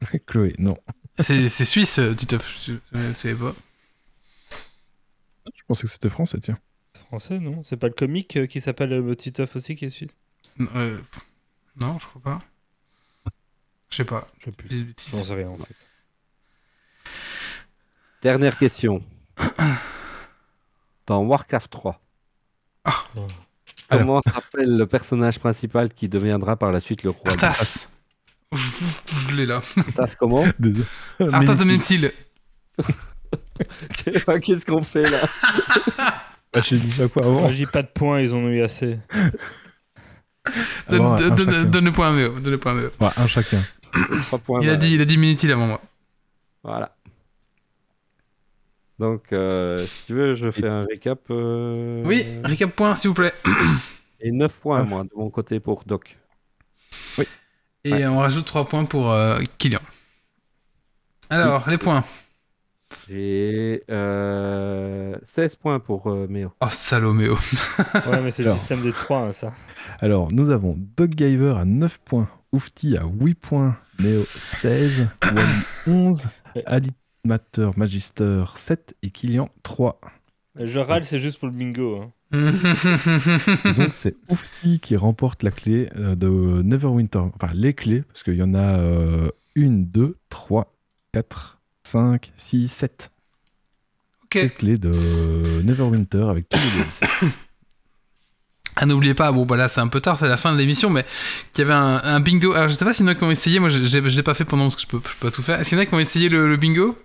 Chloé, 0.26 0.54
non. 0.58 0.76
C'est 1.18 1.48
c'est 1.48 1.64
suisse, 1.64 1.98
euh, 1.98 2.14
Titeuf. 2.14 2.64
Je 2.66 2.74
ne 2.96 3.14
savais 3.14 3.34
pas. 3.34 3.54
Je 5.54 5.62
pensais 5.66 5.82
que 5.84 5.88
c'était 5.92 6.10
français, 6.10 6.38
tiens. 6.40 6.58
Français, 7.08 7.38
non? 7.38 7.62
C'est 7.64 7.76
pas 7.76 7.86
le 7.88 7.92
comique 7.94 8.36
euh, 8.36 8.46
qui 8.46 8.60
s'appelle 8.60 8.92
euh, 8.92 9.14
Titeuf 9.14 9.56
aussi 9.56 9.76
qui 9.76 9.86
est 9.86 9.90
suisse? 9.90 10.16
Non, 10.58 10.68
euh, 10.76 10.98
non, 11.80 11.98
je 11.98 12.06
crois 12.06 12.22
pas. 12.22 12.38
Je 13.90 13.96
sais 13.96 14.04
pas. 14.04 14.26
Je 14.38 14.46
sais 14.46 14.52
plus. 14.52 14.94
J'en 15.10 15.24
sais 15.24 15.34
rien 15.34 15.48
en 15.48 15.56
fait. 15.56 15.76
Dernière 18.22 18.58
question. 18.58 19.02
Dans 21.06 21.22
Warcraft 21.22 21.70
3, 21.70 22.00
comment 23.88 24.20
s'appelle 24.26 24.76
le 24.76 24.86
personnage 24.86 25.38
principal 25.38 25.92
qui 25.92 26.08
deviendra 26.08 26.56
par 26.56 26.72
la 26.72 26.80
suite 26.80 27.04
le 27.04 27.10
roi 27.10 27.30
Arthas. 27.30 27.88
Je 28.52 29.34
l'ai 29.34 29.46
là. 29.46 29.62
Arthas 29.76 30.16
comment? 30.18 30.44
Arthas 30.44 31.54
de. 31.54 31.64
Mentil. 31.64 32.10
Qu'est-ce 33.94 34.66
qu'on 34.66 34.82
fait 34.82 35.08
là? 35.08 35.20
Bah, 36.52 36.60
j'ai 36.62 36.78
dit 36.78 36.88
déjà 36.88 37.08
quoi 37.08 37.24
avant? 37.24 37.48
Je 37.50 37.56
dis 37.56 37.66
pas 37.66 37.82
de 37.82 37.88
points, 37.88 38.20
ils 38.20 38.32
en 38.34 38.38
ont 38.38 38.48
eu 38.48 38.62
assez. 38.62 38.98
Donne, 40.88 41.84
le 41.84 41.90
point 41.92 42.08
à 42.08 42.12
Méo. 42.12 42.38
Donne 42.38 42.52
le 42.52 42.58
point 42.58 42.72
à 42.72 42.74
Méo. 42.74 42.90
Ouais, 43.00 43.08
un 43.16 43.26
chacun. 43.26 43.62
Trois 44.26 44.38
points. 44.38 44.60
Il 44.62 44.68
a 44.68 44.72
bah, 44.72 44.78
dit, 44.78 44.94
il 44.94 45.00
a 45.00 45.04
dit 45.04 45.52
avant 45.52 45.66
moi. 45.66 45.80
Voilà. 46.62 46.94
Donc, 48.98 49.32
euh, 49.32 49.86
si 49.86 50.06
tu 50.06 50.14
veux, 50.14 50.34
je 50.34 50.50
fais 50.50 50.66
un 50.66 50.84
récap. 50.84 51.20
euh, 51.30 52.02
Oui, 52.04 52.26
récap 52.44 52.74
point, 52.74 52.96
s'il 52.96 53.08
vous 53.08 53.14
plaît. 53.14 53.34
Et 54.20 54.30
9 54.32 54.52
points, 54.54 54.82
moi, 54.84 55.04
de 55.04 55.10
mon 55.14 55.28
côté 55.28 55.60
pour 55.60 55.84
Doc. 55.84 56.16
Et 57.84 57.92
Ouais. 57.92 58.06
on 58.06 58.18
rajoute 58.18 58.46
3 58.46 58.66
points 58.66 58.84
pour 58.84 59.12
euh, 59.12 59.38
Kylian. 59.58 59.80
Alors, 61.28 61.68
les 61.68 61.78
points. 61.78 62.04
J'ai 63.08 63.82
euh, 63.90 65.16
16 65.24 65.56
points 65.56 65.78
pour 65.80 66.08
euh, 66.08 66.26
Méo. 66.28 66.52
Oh, 66.60 66.66
Saloméo. 66.70 67.34
Ouais, 68.06 68.20
mais 68.22 68.30
c'est 68.30 68.42
le 68.42 68.48
Alors. 68.50 68.58
système 68.58 68.82
des 68.82 68.92
3, 68.92 69.18
hein, 69.18 69.32
ça. 69.32 69.52
Alors, 70.00 70.32
nous 70.32 70.50
avons 70.50 70.76
Doc 70.96 71.12
Giver 71.16 71.54
à 71.58 71.64
9 71.64 72.00
points, 72.04 72.28
Oufti 72.52 72.96
à 72.96 73.04
8 73.04 73.34
points, 73.34 73.76
Néo 74.00 74.24
16, 74.38 75.08
Wally 75.22 75.42
11, 75.86 76.28
Ouais. 76.54 76.64
Animateur 76.66 77.76
Magister 77.78 78.44
7 78.56 78.94
et 79.02 79.10
Kylian 79.10 79.48
3. 79.62 80.00
Je 80.60 80.78
râle, 80.78 81.04
c'est 81.04 81.20
juste 81.20 81.38
pour 81.38 81.48
le 81.48 81.54
bingo. 81.54 82.00
hein. 82.00 82.10
Donc, 83.76 83.90
c'est 83.92 84.16
Oufti 84.30 84.80
qui 84.80 84.96
remporte 84.96 85.42
la 85.42 85.50
clé 85.50 85.88
euh, 85.96 86.14
de 86.14 86.28
Neverwinter. 86.62 87.18
Enfin, 87.18 87.52
les 87.54 87.74
clés, 87.74 88.02
parce 88.02 88.22
qu'il 88.22 88.34
y 88.36 88.42
en 88.42 88.54
a 88.54 88.78
1, 88.78 89.30
2, 89.56 90.16
3, 90.30 90.72
4, 91.12 91.55
5, 91.86 92.32
6, 92.36 92.68
7. 92.68 93.10
ok. 94.24 94.32
7 94.40 94.54
clés 94.58 94.78
de 94.78 94.90
Neverwinter 95.62 96.26
avec 96.28 96.48
tous 96.48 96.58
les 96.58 96.70
DLC. 96.82 97.06
Ah, 98.78 98.84
n'oubliez 98.84 99.14
pas, 99.14 99.32
bon, 99.32 99.46
bah 99.46 99.56
là, 99.56 99.68
c'est 99.68 99.80
un 99.80 99.88
peu 99.88 100.02
tard, 100.02 100.18
c'est 100.18 100.28
la 100.28 100.36
fin 100.36 100.52
de 100.52 100.58
l'émission, 100.58 100.90
mais 100.90 101.06
qu'il 101.54 101.62
y 101.62 101.70
avait 101.70 101.72
un, 101.78 101.96
un 102.04 102.20
bingo. 102.20 102.52
Alors, 102.52 102.68
je 102.68 102.74
sais 102.74 102.84
pas 102.84 102.92
s'il 102.92 103.06
y 103.06 103.08
en 103.08 103.12
a 103.12 103.14
qui 103.14 103.24
ont 103.24 103.30
essayé, 103.30 103.58
moi, 103.58 103.70
je, 103.70 103.78
je, 103.78 104.08
je 104.08 104.16
l'ai 104.16 104.22
pas 104.22 104.34
fait 104.34 104.44
pendant 104.44 104.64
parce 104.64 104.76
que 104.76 104.82
je 104.82 104.86
peux, 104.86 104.98
je 104.98 105.14
peux 105.18 105.28
pas 105.28 105.30
tout 105.30 105.40
faire. 105.42 105.58
Est-ce 105.58 105.70
qu'il 105.70 105.78
y 105.78 105.80
en 105.80 105.84
a 105.84 105.86
qui 105.86 105.94
ont 105.94 105.98
essayé 105.98 106.28
le, 106.28 106.46
le 106.48 106.56
bingo? 106.58 106.98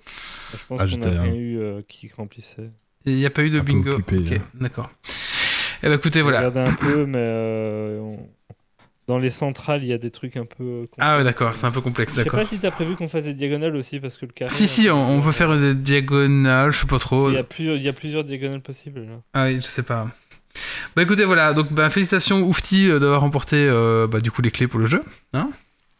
Je 0.52 0.58
pense 0.68 0.82
Ah, 0.82 0.86
qu'on 0.86 1.02
un- 1.04 1.22
rien 1.22 1.34
eu 1.34 1.60
euh, 1.60 1.82
qui 1.88 2.10
remplissait. 2.18 2.72
Il 3.06 3.16
n'y 3.16 3.26
a 3.26 3.30
pas 3.30 3.44
eu 3.44 3.50
de 3.50 3.60
Un 3.60 3.64
peu 3.64 3.72
bingo. 3.72 3.92
occupé, 3.94 4.18
ok, 4.18 4.32
hein. 4.34 4.44
d'accord. 4.56 4.90
Eh 5.84 5.88
ben, 5.88 5.94
écoutez, 5.94 6.22
voilà. 6.22 6.40
regardé 6.40 6.60
un 6.60 6.74
peu, 6.74 7.06
mais 7.06 7.18
euh, 7.20 8.00
on- 8.02 8.30
dans 9.12 9.20
les 9.20 9.30
centrales, 9.30 9.84
il 9.84 9.90
y 9.90 9.94
a 9.94 9.98
des 9.98 10.10
trucs 10.10 10.38
un 10.38 10.46
peu. 10.46 10.88
Ah, 10.98 11.18
ouais, 11.18 11.18
complexes. 11.18 11.24
d'accord, 11.40 11.56
c'est 11.58 11.66
un 11.66 11.72
peu 11.72 11.82
complexe, 11.82 12.14
Je 12.16 12.24
sais 12.24 12.30
pas 12.30 12.46
si 12.46 12.60
t'as 12.60 12.72
prévu 12.72 12.96
qu'on 12.96 13.10
fasse 13.10 13.26
des 13.26 13.34
diagonales 13.34 13.76
aussi, 13.76 14.00
parce 14.00 14.18
que 14.18 14.26
le 14.26 14.32
carré. 14.32 14.50
Si, 14.54 14.70
si, 14.70 14.90
on, 14.90 15.18
on 15.18 15.22
peut 15.22 15.34
faire 15.34 15.52
une 15.52 15.74
diagonale, 15.74 16.72
je 16.72 16.78
sais 16.78 16.88
pas 16.88 16.98
trop. 16.98 17.26
qu'il 17.26 17.34
y 17.34 17.38
a 17.38 17.44
plusieurs, 17.44 17.76
il 17.76 17.84
y 17.84 17.90
a 17.90 17.94
plusieurs 17.94 18.24
diagonales 18.24 18.62
possibles. 18.62 19.02
Là. 19.02 19.22
Ah 19.34 19.48
oui, 19.48 19.56
je 19.56 19.66
sais 19.66 19.84
pas. 19.84 20.08
Bah 20.96 21.02
écoutez, 21.02 21.26
voilà, 21.26 21.54
donc 21.54 21.74
bah, 21.74 21.90
félicitations 21.90 22.42
Oufti 22.44 22.90
euh, 22.90 23.00
d'avoir 23.00 23.20
remporté 23.20 23.58
euh, 23.58 24.08
bah, 24.08 24.22
du 24.22 24.32
coup 24.32 24.42
les 24.42 24.52
clés 24.52 24.68
pour 24.70 24.80
le 24.80 24.86
jeu. 24.86 25.04
Hein 25.34 25.50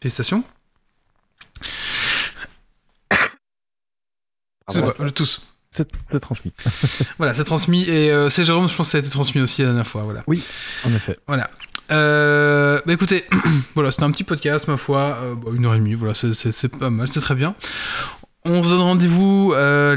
félicitations. 0.02 0.46
Ah, 3.10 3.16
C'est 4.72 4.82
bon. 4.82 4.92
quoi, 4.92 5.04
le 5.04 5.12
tous. 5.12 5.42
C'est 5.72 6.20
transmis, 6.20 6.52
Voilà, 7.18 7.34
c'est 7.34 7.46
transmis 7.46 7.84
et 7.90 8.12
euh, 8.12 8.30
c'est 8.30 8.44
Jérôme, 8.44 8.68
je 8.70 8.76
pense 8.76 8.88
que 8.88 8.92
ça 8.92 8.98
a 8.98 9.02
été 9.02 9.10
transmis 9.10 9.42
aussi 9.42 9.62
la 9.62 9.70
dernière 9.70 9.88
fois. 9.88 10.04
Voilà. 10.04 10.22
en 10.28 10.94
effet. 10.94 11.18
Euh, 11.92 12.80
bah 12.86 12.94
écoutez, 12.94 13.26
voilà, 13.76 13.92
c'était 13.92 14.04
un 14.04 14.12
petit 14.12 14.24
podcast, 14.24 14.68
ma 14.68 14.78
foi, 14.78 15.18
euh, 15.24 15.36
bah, 15.36 15.52
une 15.54 15.66
heure 15.66 15.74
et 15.76 15.80
demie, 15.80 15.94
voilà, 15.94 16.14
c'est- 16.14 16.68
pas 16.70 16.90
mal, 16.90 17.08
c'est 17.08 17.20
très 17.20 17.36
bien. 17.36 17.56
On 18.46 18.64
se 18.64 18.70
donne 18.70 18.82
rendez-vous 18.82 19.54
euh, 19.56 19.96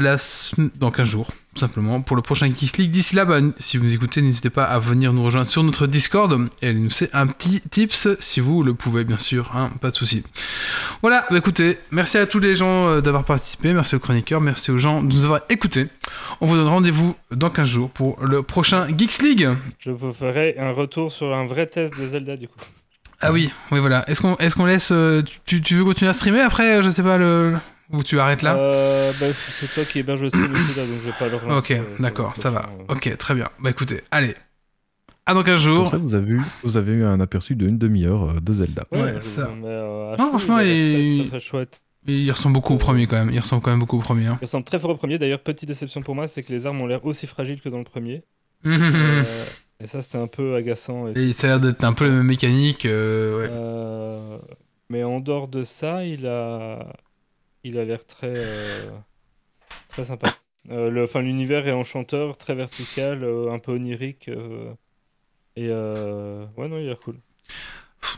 dans 0.77 0.91
15 0.91 1.07
jours, 1.07 1.27
tout 1.55 1.61
simplement, 1.61 2.01
pour 2.01 2.17
le 2.17 2.21
prochain 2.21 2.47
Geeks 2.53 2.77
League. 2.77 2.91
D'ici 2.91 3.15
là, 3.15 3.23
bah, 3.23 3.39
si 3.57 3.77
vous 3.77 3.85
nous 3.85 3.93
écoutez, 3.93 4.21
n'hésitez 4.21 4.49
pas 4.49 4.65
à 4.65 4.77
venir 4.77 5.13
nous 5.13 5.23
rejoindre 5.23 5.47
sur 5.47 5.63
notre 5.63 5.87
Discord 5.87 6.49
et 6.61 6.67
à 6.67 6.73
nous 6.73 6.83
laisser 6.83 7.09
un 7.13 7.27
petit 7.27 7.61
tips 7.61 8.09
si 8.19 8.41
vous 8.41 8.61
le 8.61 8.73
pouvez, 8.73 9.05
bien 9.05 9.17
sûr, 9.17 9.51
hein, 9.55 9.71
pas 9.79 9.89
de 9.89 9.95
souci. 9.95 10.23
Voilà, 11.01 11.25
bah 11.31 11.37
écoutez, 11.37 11.77
merci 11.91 12.17
à 12.17 12.25
tous 12.25 12.39
les 12.39 12.55
gens 12.55 12.89
euh, 12.89 13.01
d'avoir 13.01 13.23
participé, 13.23 13.73
merci 13.73 13.95
aux 13.95 13.99
chroniqueurs, 13.99 14.41
merci 14.41 14.69
aux 14.69 14.77
gens 14.77 15.01
de 15.01 15.15
nous 15.15 15.23
avoir 15.23 15.41
écoutés. 15.49 15.87
On 16.41 16.45
vous 16.45 16.57
donne 16.57 16.67
rendez-vous 16.67 17.15
dans 17.31 17.49
15 17.49 17.67
jours 17.67 17.89
pour 17.89 18.21
le 18.21 18.43
prochain 18.43 18.87
Geeks 18.89 19.21
League. 19.21 19.49
Je 19.79 19.91
vous 19.91 20.11
ferai 20.11 20.57
un 20.59 20.71
retour 20.71 21.09
sur 21.11 21.33
un 21.33 21.45
vrai 21.45 21.67
test 21.67 21.97
de 21.97 22.05
Zelda, 22.05 22.35
du 22.35 22.49
coup. 22.49 22.59
Ah 23.21 23.31
oui, 23.31 23.49
oui 23.71 23.79
voilà. 23.79 24.03
Est-ce 24.09 24.21
qu'on 24.21 24.35
est 24.35 24.53
qu'on 24.53 24.65
laisse 24.65 24.91
euh, 24.91 25.23
tu, 25.45 25.61
tu 25.61 25.75
veux 25.75 25.85
continuer 25.85 26.09
à 26.09 26.13
streamer 26.13 26.41
après? 26.41 26.81
Je 26.81 26.89
sais 26.89 27.01
pas 27.01 27.17
le 27.17 27.55
ou 27.91 28.03
tu 28.03 28.19
arrêtes 28.19 28.41
là 28.41 28.55
Euh, 28.55 29.11
bah, 29.19 29.27
c'est 29.49 29.71
toi 29.71 29.83
qui 29.85 29.99
héberge 29.99 30.21
le 30.21 30.29
stream 30.29 30.51
aussi, 30.53 30.77
là, 30.77 30.85
donc 30.85 30.95
je 31.01 31.05
vais 31.07 31.17
pas 31.17 31.27
le 31.29 31.35
relancer. 31.37 31.75
Ok, 31.75 31.79
euh, 31.79 31.95
d'accord, 31.99 32.35
ça 32.35 32.49
va. 32.49 32.65
Ok, 32.89 33.15
très 33.17 33.35
bien. 33.35 33.49
Bah 33.59 33.69
écoutez, 33.69 34.01
allez. 34.11 34.35
15 35.27 35.35
Comme 35.45 35.55
jours. 35.57 35.89
ça, 35.91 35.97
vous 35.97 36.13
avez, 36.15 36.33
eu, 36.33 36.41
vous 36.63 36.77
avez 36.77 36.91
eu 36.93 37.03
un 37.03 37.19
aperçu 37.19 37.55
de 37.55 37.67
une 37.67 37.77
demi-heure 37.79 38.29
euh, 38.29 38.39
de 38.39 38.53
Zelda. 38.53 38.85
Ouais, 38.91 39.19
ça. 39.21 39.49
euh, 39.63 40.15
Non, 40.17 40.29
franchement, 40.29 40.59
il 40.59 40.67
il- 40.69 41.13
très, 41.17 41.21
très, 41.21 41.29
très 41.29 41.39
chouette. 41.39 41.81
Il 42.07 42.29
ressemble 42.31 42.53
beaucoup 42.53 42.75
au 42.75 42.77
premier 42.77 43.07
quand 43.07 43.15
même. 43.15 43.31
Il 43.33 43.39
ressemble 43.39 43.63
quand 43.63 43.71
même 43.71 43.79
beaucoup 43.79 43.97
au 43.97 44.01
premier. 44.01 44.27
hein. 44.27 44.37
Il 44.39 44.45
ressemble 44.45 44.63
très 44.65 44.77
fort 44.77 44.91
au 44.91 44.95
premier. 44.95 45.17
D'ailleurs, 45.17 45.39
petite 45.39 45.67
déception 45.67 46.03
pour 46.03 46.13
moi, 46.13 46.27
c'est 46.27 46.43
que 46.43 46.51
les 46.53 46.67
armes 46.67 46.79
ont 46.81 46.85
l'air 46.85 47.03
aussi 47.03 47.25
fragiles 47.25 47.59
que 47.61 47.69
dans 47.69 47.79
le 47.79 47.83
premier. 47.83 48.23
Euh, 48.65 49.23
et 49.83 49.87
ça, 49.87 50.01
c'était 50.01 50.17
un 50.19 50.27
peu 50.27 50.55
agaçant. 50.55 51.07
et 51.09 51.19
Et 51.19 51.33
ça 51.33 51.47
a 51.47 51.49
l'air 51.51 51.59
d'être 51.59 51.83
un 51.83 51.93
peu 51.93 52.05
la 52.07 52.13
même 52.13 52.23
mécanique. 52.27 52.85
euh, 52.85 53.37
ouais. 53.41 53.47
Euh, 53.49 54.37
mais 54.89 55.03
en 55.03 55.19
dehors 55.19 55.47
de 55.47 55.63
ça, 55.63 56.05
il 56.05 56.25
a, 56.27 56.93
il 57.65 57.79
a 57.79 57.83
l'air 57.83 58.05
très, 58.05 58.31
euh, 58.31 58.91
très 59.89 60.05
sympa. 60.05 60.29
Euh, 60.69 61.03
enfin, 61.03 61.21
l'univers 61.21 61.67
est 61.67 61.71
enchanteur, 61.71 62.37
très 62.37 62.53
vertical, 62.53 63.23
euh, 63.23 63.51
un 63.51 63.59
peu 63.59 63.73
onirique. 63.73 64.29
et 65.55 65.69
ouais, 65.69 66.67
non, 66.67 66.77
il 66.77 66.85
a 66.85 66.89
l'air 66.89 66.99
cool. 66.99 67.19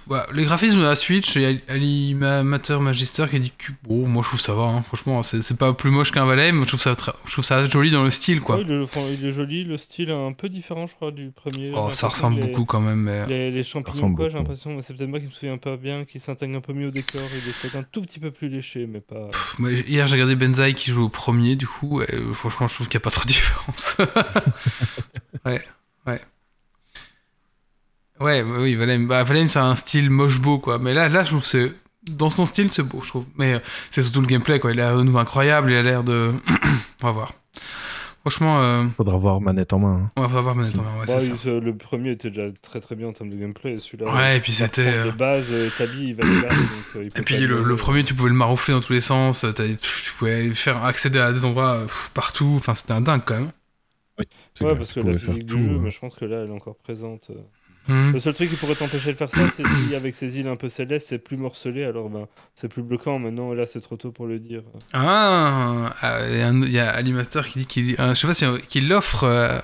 Bah, 0.07 0.27
les 0.33 0.45
graphismes 0.45 0.79
de 0.79 0.85
la 0.85 0.95
Switch, 0.95 1.35
il 1.35 1.41
y 1.41 1.45
a 1.45 1.73
Animateur 1.73 2.81
Magister 2.81 3.25
qui 3.29 3.35
a 3.35 3.39
dit 3.39 3.51
que 3.57 3.71
bon, 3.83 4.07
moi 4.07 4.21
je 4.23 4.29
trouve 4.29 4.39
ça 4.39 4.53
va. 4.53 4.63
hein. 4.63 4.81
Franchement, 4.83 5.21
c'est 5.23 5.57
pas 5.57 5.73
plus 5.73 5.89
moche 5.91 6.11
qu'un 6.11 6.25
Valheim. 6.25 6.53
mais 6.53 6.63
Je 6.63 6.67
trouve 6.67 6.79
ça 6.79 6.95
très- 6.95 7.13
je 7.25 7.31
trouve 7.31 7.45
ça 7.45 7.65
joli 7.65 7.91
dans 7.91 8.03
le 8.03 8.09
style 8.11 8.41
quoi. 8.41 8.57
Ouais, 8.57 8.63
il, 8.67 8.71
est, 8.73 8.81
enfin, 8.81 9.01
il 9.11 9.25
est 9.25 9.31
joli, 9.31 9.63
le 9.63 9.77
style 9.77 10.09
est 10.09 10.13
un 10.13 10.33
peu 10.33 10.49
différent, 10.49 10.85
je 10.87 10.95
crois, 10.95 11.11
du 11.11 11.31
premier. 11.31 11.71
Oh, 11.75 11.89
ça 11.91 12.07
ressemble 12.07 12.39
les- 12.41 12.47
beaucoup 12.47 12.65
quand 12.65 12.79
même. 12.81 12.99
Mais... 13.01 13.25
Les, 13.27 13.51
les 13.51 13.63
champignons, 13.63 14.13
quoi, 14.13 14.29
j'ai 14.29 14.37
l'impression, 14.37 14.81
c'est 14.81 14.95
peut-être 14.95 15.09
moi 15.09 15.19
qui 15.19 15.25
me 15.27 15.31
souviens 15.31 15.57
pas 15.57 15.77
bien, 15.77 16.05
qui 16.05 16.19
s'intègre 16.19 16.57
un 16.57 16.61
peu 16.61 16.73
mieux 16.73 16.87
au 16.87 16.91
décor. 16.91 17.21
Il 17.31 17.49
est 17.49 17.53
peut-être 17.61 17.75
un 17.75 17.83
tout 17.83 18.01
petit 18.01 18.19
peu 18.19 18.31
plus 18.31 18.49
léché, 18.49 18.87
mais 18.87 19.01
pas. 19.01 19.29
Hier, 19.59 20.07
j'ai 20.07 20.13
regardé 20.15 20.35
Benzaï 20.35 20.73
qui 20.75 20.91
joue 20.91 21.03
au 21.05 21.09
premier, 21.09 21.55
du 21.55 21.67
coup, 21.67 22.01
et 22.01 22.13
euh, 22.15 22.33
franchement, 22.33 22.67
je 22.67 22.73
trouve 22.75 22.87
qu'il 22.87 22.97
n'y 22.97 23.01
a 23.01 23.05
pas 23.05 23.11
trop 23.11 23.23
de 23.23 23.27
différence. 23.33 23.97
ouais, 25.45 25.61
ouais. 26.05 26.21
Ouais, 28.19 28.43
bah 28.43 28.55
oui, 28.59 28.75
Valheim, 28.75 29.07
bah, 29.07 29.23
Valheim, 29.23 29.47
c'est 29.47 29.59
un 29.59 29.75
style 29.75 30.09
moche 30.09 30.39
beau, 30.39 30.57
quoi. 30.59 30.79
Mais 30.79 30.93
là, 30.93 31.07
là, 31.09 31.23
je 31.23 31.29
trouve 31.29 31.41
que 31.41 31.47
c'est. 31.47 31.71
Dans 32.09 32.29
son 32.29 32.45
style, 32.45 32.71
c'est 32.71 32.83
beau, 32.83 33.01
je 33.03 33.09
trouve. 33.09 33.25
Mais 33.37 33.55
euh, 33.55 33.59
c'est 33.91 34.01
surtout 34.01 34.21
le 34.21 34.27
gameplay, 34.27 34.59
quoi. 34.59 34.71
Il 34.71 34.79
a 34.79 34.95
de 34.95 35.01
nouveau 35.03 35.19
incroyable, 35.19 35.71
il 35.71 35.75
a 35.77 35.83
l'air 35.83 36.03
de. 36.03 36.33
on 37.03 37.05
va 37.05 37.11
voir. 37.11 37.33
Franchement, 38.21 38.59
euh, 38.61 38.83
Faudra 38.97 39.17
voir 39.17 39.39
manette 39.39 39.71
en 39.71 39.79
main. 39.79 40.01
hein. 40.05 40.09
on 40.17 40.25
va 40.27 40.41
voir 40.41 40.55
maintenant. 40.55 40.83
Ouais, 40.99 41.05
Bah, 41.07 41.19
c'est 41.19 41.27
il- 41.27 41.37
ça. 41.37 41.47
euh, 41.49 41.61
le 41.61 41.75
premier 41.77 42.11
était 42.11 42.29
déjà 42.29 42.47
très 42.61 42.79
très 42.81 42.95
bien 42.95 43.07
en 43.07 43.13
termes 43.13 43.29
de 43.29 43.35
gameplay, 43.37 43.77
celui-là. 43.77 44.13
Ouais, 44.13 44.37
et 44.37 44.39
puis 44.41 44.51
c'était. 44.51 44.85
euh, 44.97 45.11
bases 45.11 45.51
euh, 45.53 45.67
établies, 45.67 46.07
il 46.09 46.15
va 46.15 46.23
battre, 46.41 46.55
donc, 46.57 46.67
euh, 46.97 47.03
il 47.05 47.11
peut 47.11 47.19
Et 47.19 47.23
puis 47.23 47.37
le, 47.37 47.75
premier, 47.77 48.03
tu 48.03 48.13
pouvais 48.15 48.29
le 48.29 48.35
maroufler 48.35 48.73
dans 48.73 48.81
tous 48.81 48.91
les 48.93 48.99
sens, 49.01 49.45
tu 49.55 50.11
pouvais 50.17 50.51
faire 50.53 50.83
accéder 50.83 51.19
à 51.19 51.31
des 51.31 51.45
endroits 51.45 51.75
euh, 51.75 51.85
pff, 51.85 52.11
partout, 52.13 52.53
enfin 52.57 52.75
c'était 52.75 52.91
un 52.93 53.01
dingue 53.01 53.21
quand 53.25 53.35
même. 53.39 53.51
C'est 54.53 54.65
Ouais, 54.65 54.75
parce 54.75 54.91
que 54.91 54.99
la 55.01 55.17
physique 55.17 55.45
du 55.45 55.53
tout, 55.53 55.59
jeu, 55.59 55.71
euh. 55.71 55.79
mais 55.79 55.89
je 55.91 55.99
pense 55.99 56.15
que 56.15 56.25
là, 56.25 56.41
elle 56.43 56.49
est 56.49 56.53
encore 56.53 56.75
présente. 56.75 57.29
Euh. 57.89 57.93
Mhm. 57.93 58.13
Le 58.13 58.19
seul 58.19 58.33
truc 58.33 58.49
qui 58.49 58.55
pourrait 58.55 58.75
t'empêcher 58.75 59.11
de 59.13 59.17
faire 59.17 59.29
ça, 59.29 59.49
c'est 59.49 59.63
si 59.67 59.95
avec 59.95 60.15
ces 60.15 60.39
îles 60.39 60.47
un 60.47 60.55
peu 60.55 60.69
célestes, 60.69 61.07
c'est 61.09 61.17
plus 61.19 61.37
morcelé, 61.37 61.83
alors 61.83 62.09
ben, 62.09 62.27
c'est 62.55 62.67
plus 62.67 62.83
bloquant. 62.83 63.19
Maintenant, 63.19 63.53
là, 63.53 63.65
c'est 63.65 63.81
trop 63.81 63.95
tôt 63.97 64.11
pour 64.11 64.25
le 64.27 64.39
dire. 64.39 64.61
Ah, 64.93 65.93
ah, 66.01 66.19
il 66.29 66.71
y 66.71 66.79
a 66.79 66.89
Alimaster 66.89 67.47
qui 67.47 67.59
dit 67.59 67.65
qu'il, 67.65 67.95
euh, 67.99 68.09
je 68.13 68.19
sais 68.19 68.27
pas 68.27 68.33
si 68.33 68.45
qu'il 68.67 68.87
l'offre 68.89 69.23
euh, 69.23 69.59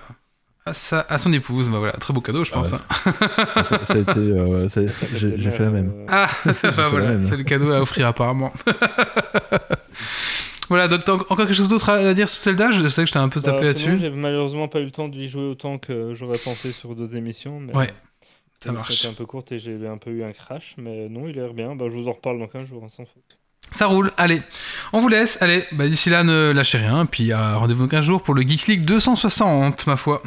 à, 0.65 0.73
sa, 0.73 1.01
à 1.01 1.17
son 1.17 1.33
épouse. 1.33 1.69
Bah 1.69 1.79
voilà, 1.79 1.93
très 1.93 2.13
beau 2.13 2.21
cadeau, 2.21 2.43
je 2.43 2.51
Ah 2.53 2.57
pense. 2.57 2.71
ouais, 2.71 2.77
hein. 3.05 3.63
ça, 3.63 3.85
ça 3.85 3.93
a 3.93 3.97
été, 3.97 4.19
euh, 4.19 4.67
ça- 4.69 4.85
Ça 4.87 4.91
fait 4.93 5.37
j'ai 5.37 5.51
fait 5.51 5.63
la 5.63 5.69
même. 5.71 5.91
euh, 5.93 6.05
Ah, 6.07 6.29
bah 6.77 6.89
voilà, 6.89 7.21
c'est 7.23 7.35
le 7.37 7.43
cadeau 7.43 7.71
à 7.71 7.81
offrir 7.81 8.07
apparemment. 8.07 8.53
voilà, 10.69 10.87
donc 10.87 11.03
t'as 11.03 11.13
en- 11.13 11.17
encore 11.17 11.37
quelque 11.37 11.53
chose 11.53 11.69
d'autre 11.69 11.89
à 11.89 12.13
dire 12.13 12.29
sur 12.29 12.41
Zelda? 12.41 12.71
Je 12.71 12.87
sais 12.87 13.01
que 13.03 13.07
je 13.07 13.13
t'ai 13.13 13.19
un 13.19 13.29
peu 13.29 13.39
bah, 13.41 13.51
tapé 13.51 13.73
sinon, 13.73 13.89
là-dessus. 13.91 14.05
J'ai 14.05 14.09
malheureusement 14.09 14.67
pas 14.67 14.79
eu 14.79 14.85
le 14.85 14.91
temps 14.91 15.07
d'y 15.09 15.27
jouer 15.27 15.43
autant 15.43 15.77
que 15.77 16.13
j'aurais 16.13 16.37
pensé 16.39 16.71
sur 16.71 16.95
d'autres 16.95 17.15
émissions. 17.17 17.59
Mais 17.59 17.75
Ouais, 17.75 17.93
ça 18.63 18.71
marche. 18.71 18.95
C'était 18.95 19.09
un 19.09 19.13
peu 19.13 19.25
courte 19.25 19.51
et 19.51 19.59
j'ai 19.59 19.87
un 19.87 19.97
peu 19.97 20.11
eu 20.11 20.23
un 20.23 20.31
crash, 20.31 20.75
mais 20.77 21.09
non, 21.09 21.27
il 21.27 21.37
a 21.39 21.43
l'air 21.43 21.53
bien. 21.53 21.75
Bah, 21.75 21.85
je 21.89 21.95
vous 21.95 22.07
en 22.07 22.13
reparle 22.13 22.39
dans 22.39 22.47
15 22.47 22.67
jours, 22.67 22.83
hein, 22.83 22.89
sans 22.89 23.05
faute. 23.05 23.37
Ça 23.71 23.87
roule, 23.87 24.11
allez, 24.17 24.41
on 24.91 24.99
vous 24.99 25.07
laisse. 25.07 25.41
Allez, 25.41 25.65
bah, 25.71 25.87
d'ici 25.87 26.09
là, 26.09 26.23
ne 26.23 26.51
lâchez 26.51 26.77
rien. 26.77 27.05
Puis 27.05 27.31
euh, 27.31 27.57
rendez-vous 27.57 27.83
dans 27.83 27.89
15 27.89 28.05
jours 28.05 28.21
pour 28.21 28.33
le 28.33 28.43
Geeks 28.43 28.67
League 28.67 28.85
260, 28.85 29.87
ma 29.87 29.95
foi. 29.95 30.21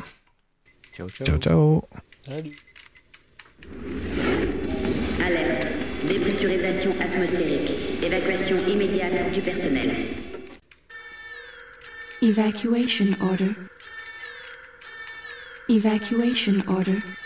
Ciao, 0.96 1.08
ciao. 1.08 1.26
Ciao, 1.26 1.38
ciao. 1.38 1.84
Salut. 2.28 2.56
Alerte. 5.24 5.72
Dépressurisation 6.08 6.90
atmosphérique. 7.00 7.70
Évacuation 8.02 8.56
immédiate 8.68 9.32
du 9.32 9.40
personnel. 9.40 9.90
Evacuation 12.22 13.06
order. 13.20 13.52
Evacuation 15.68 16.62
order. 16.68 17.25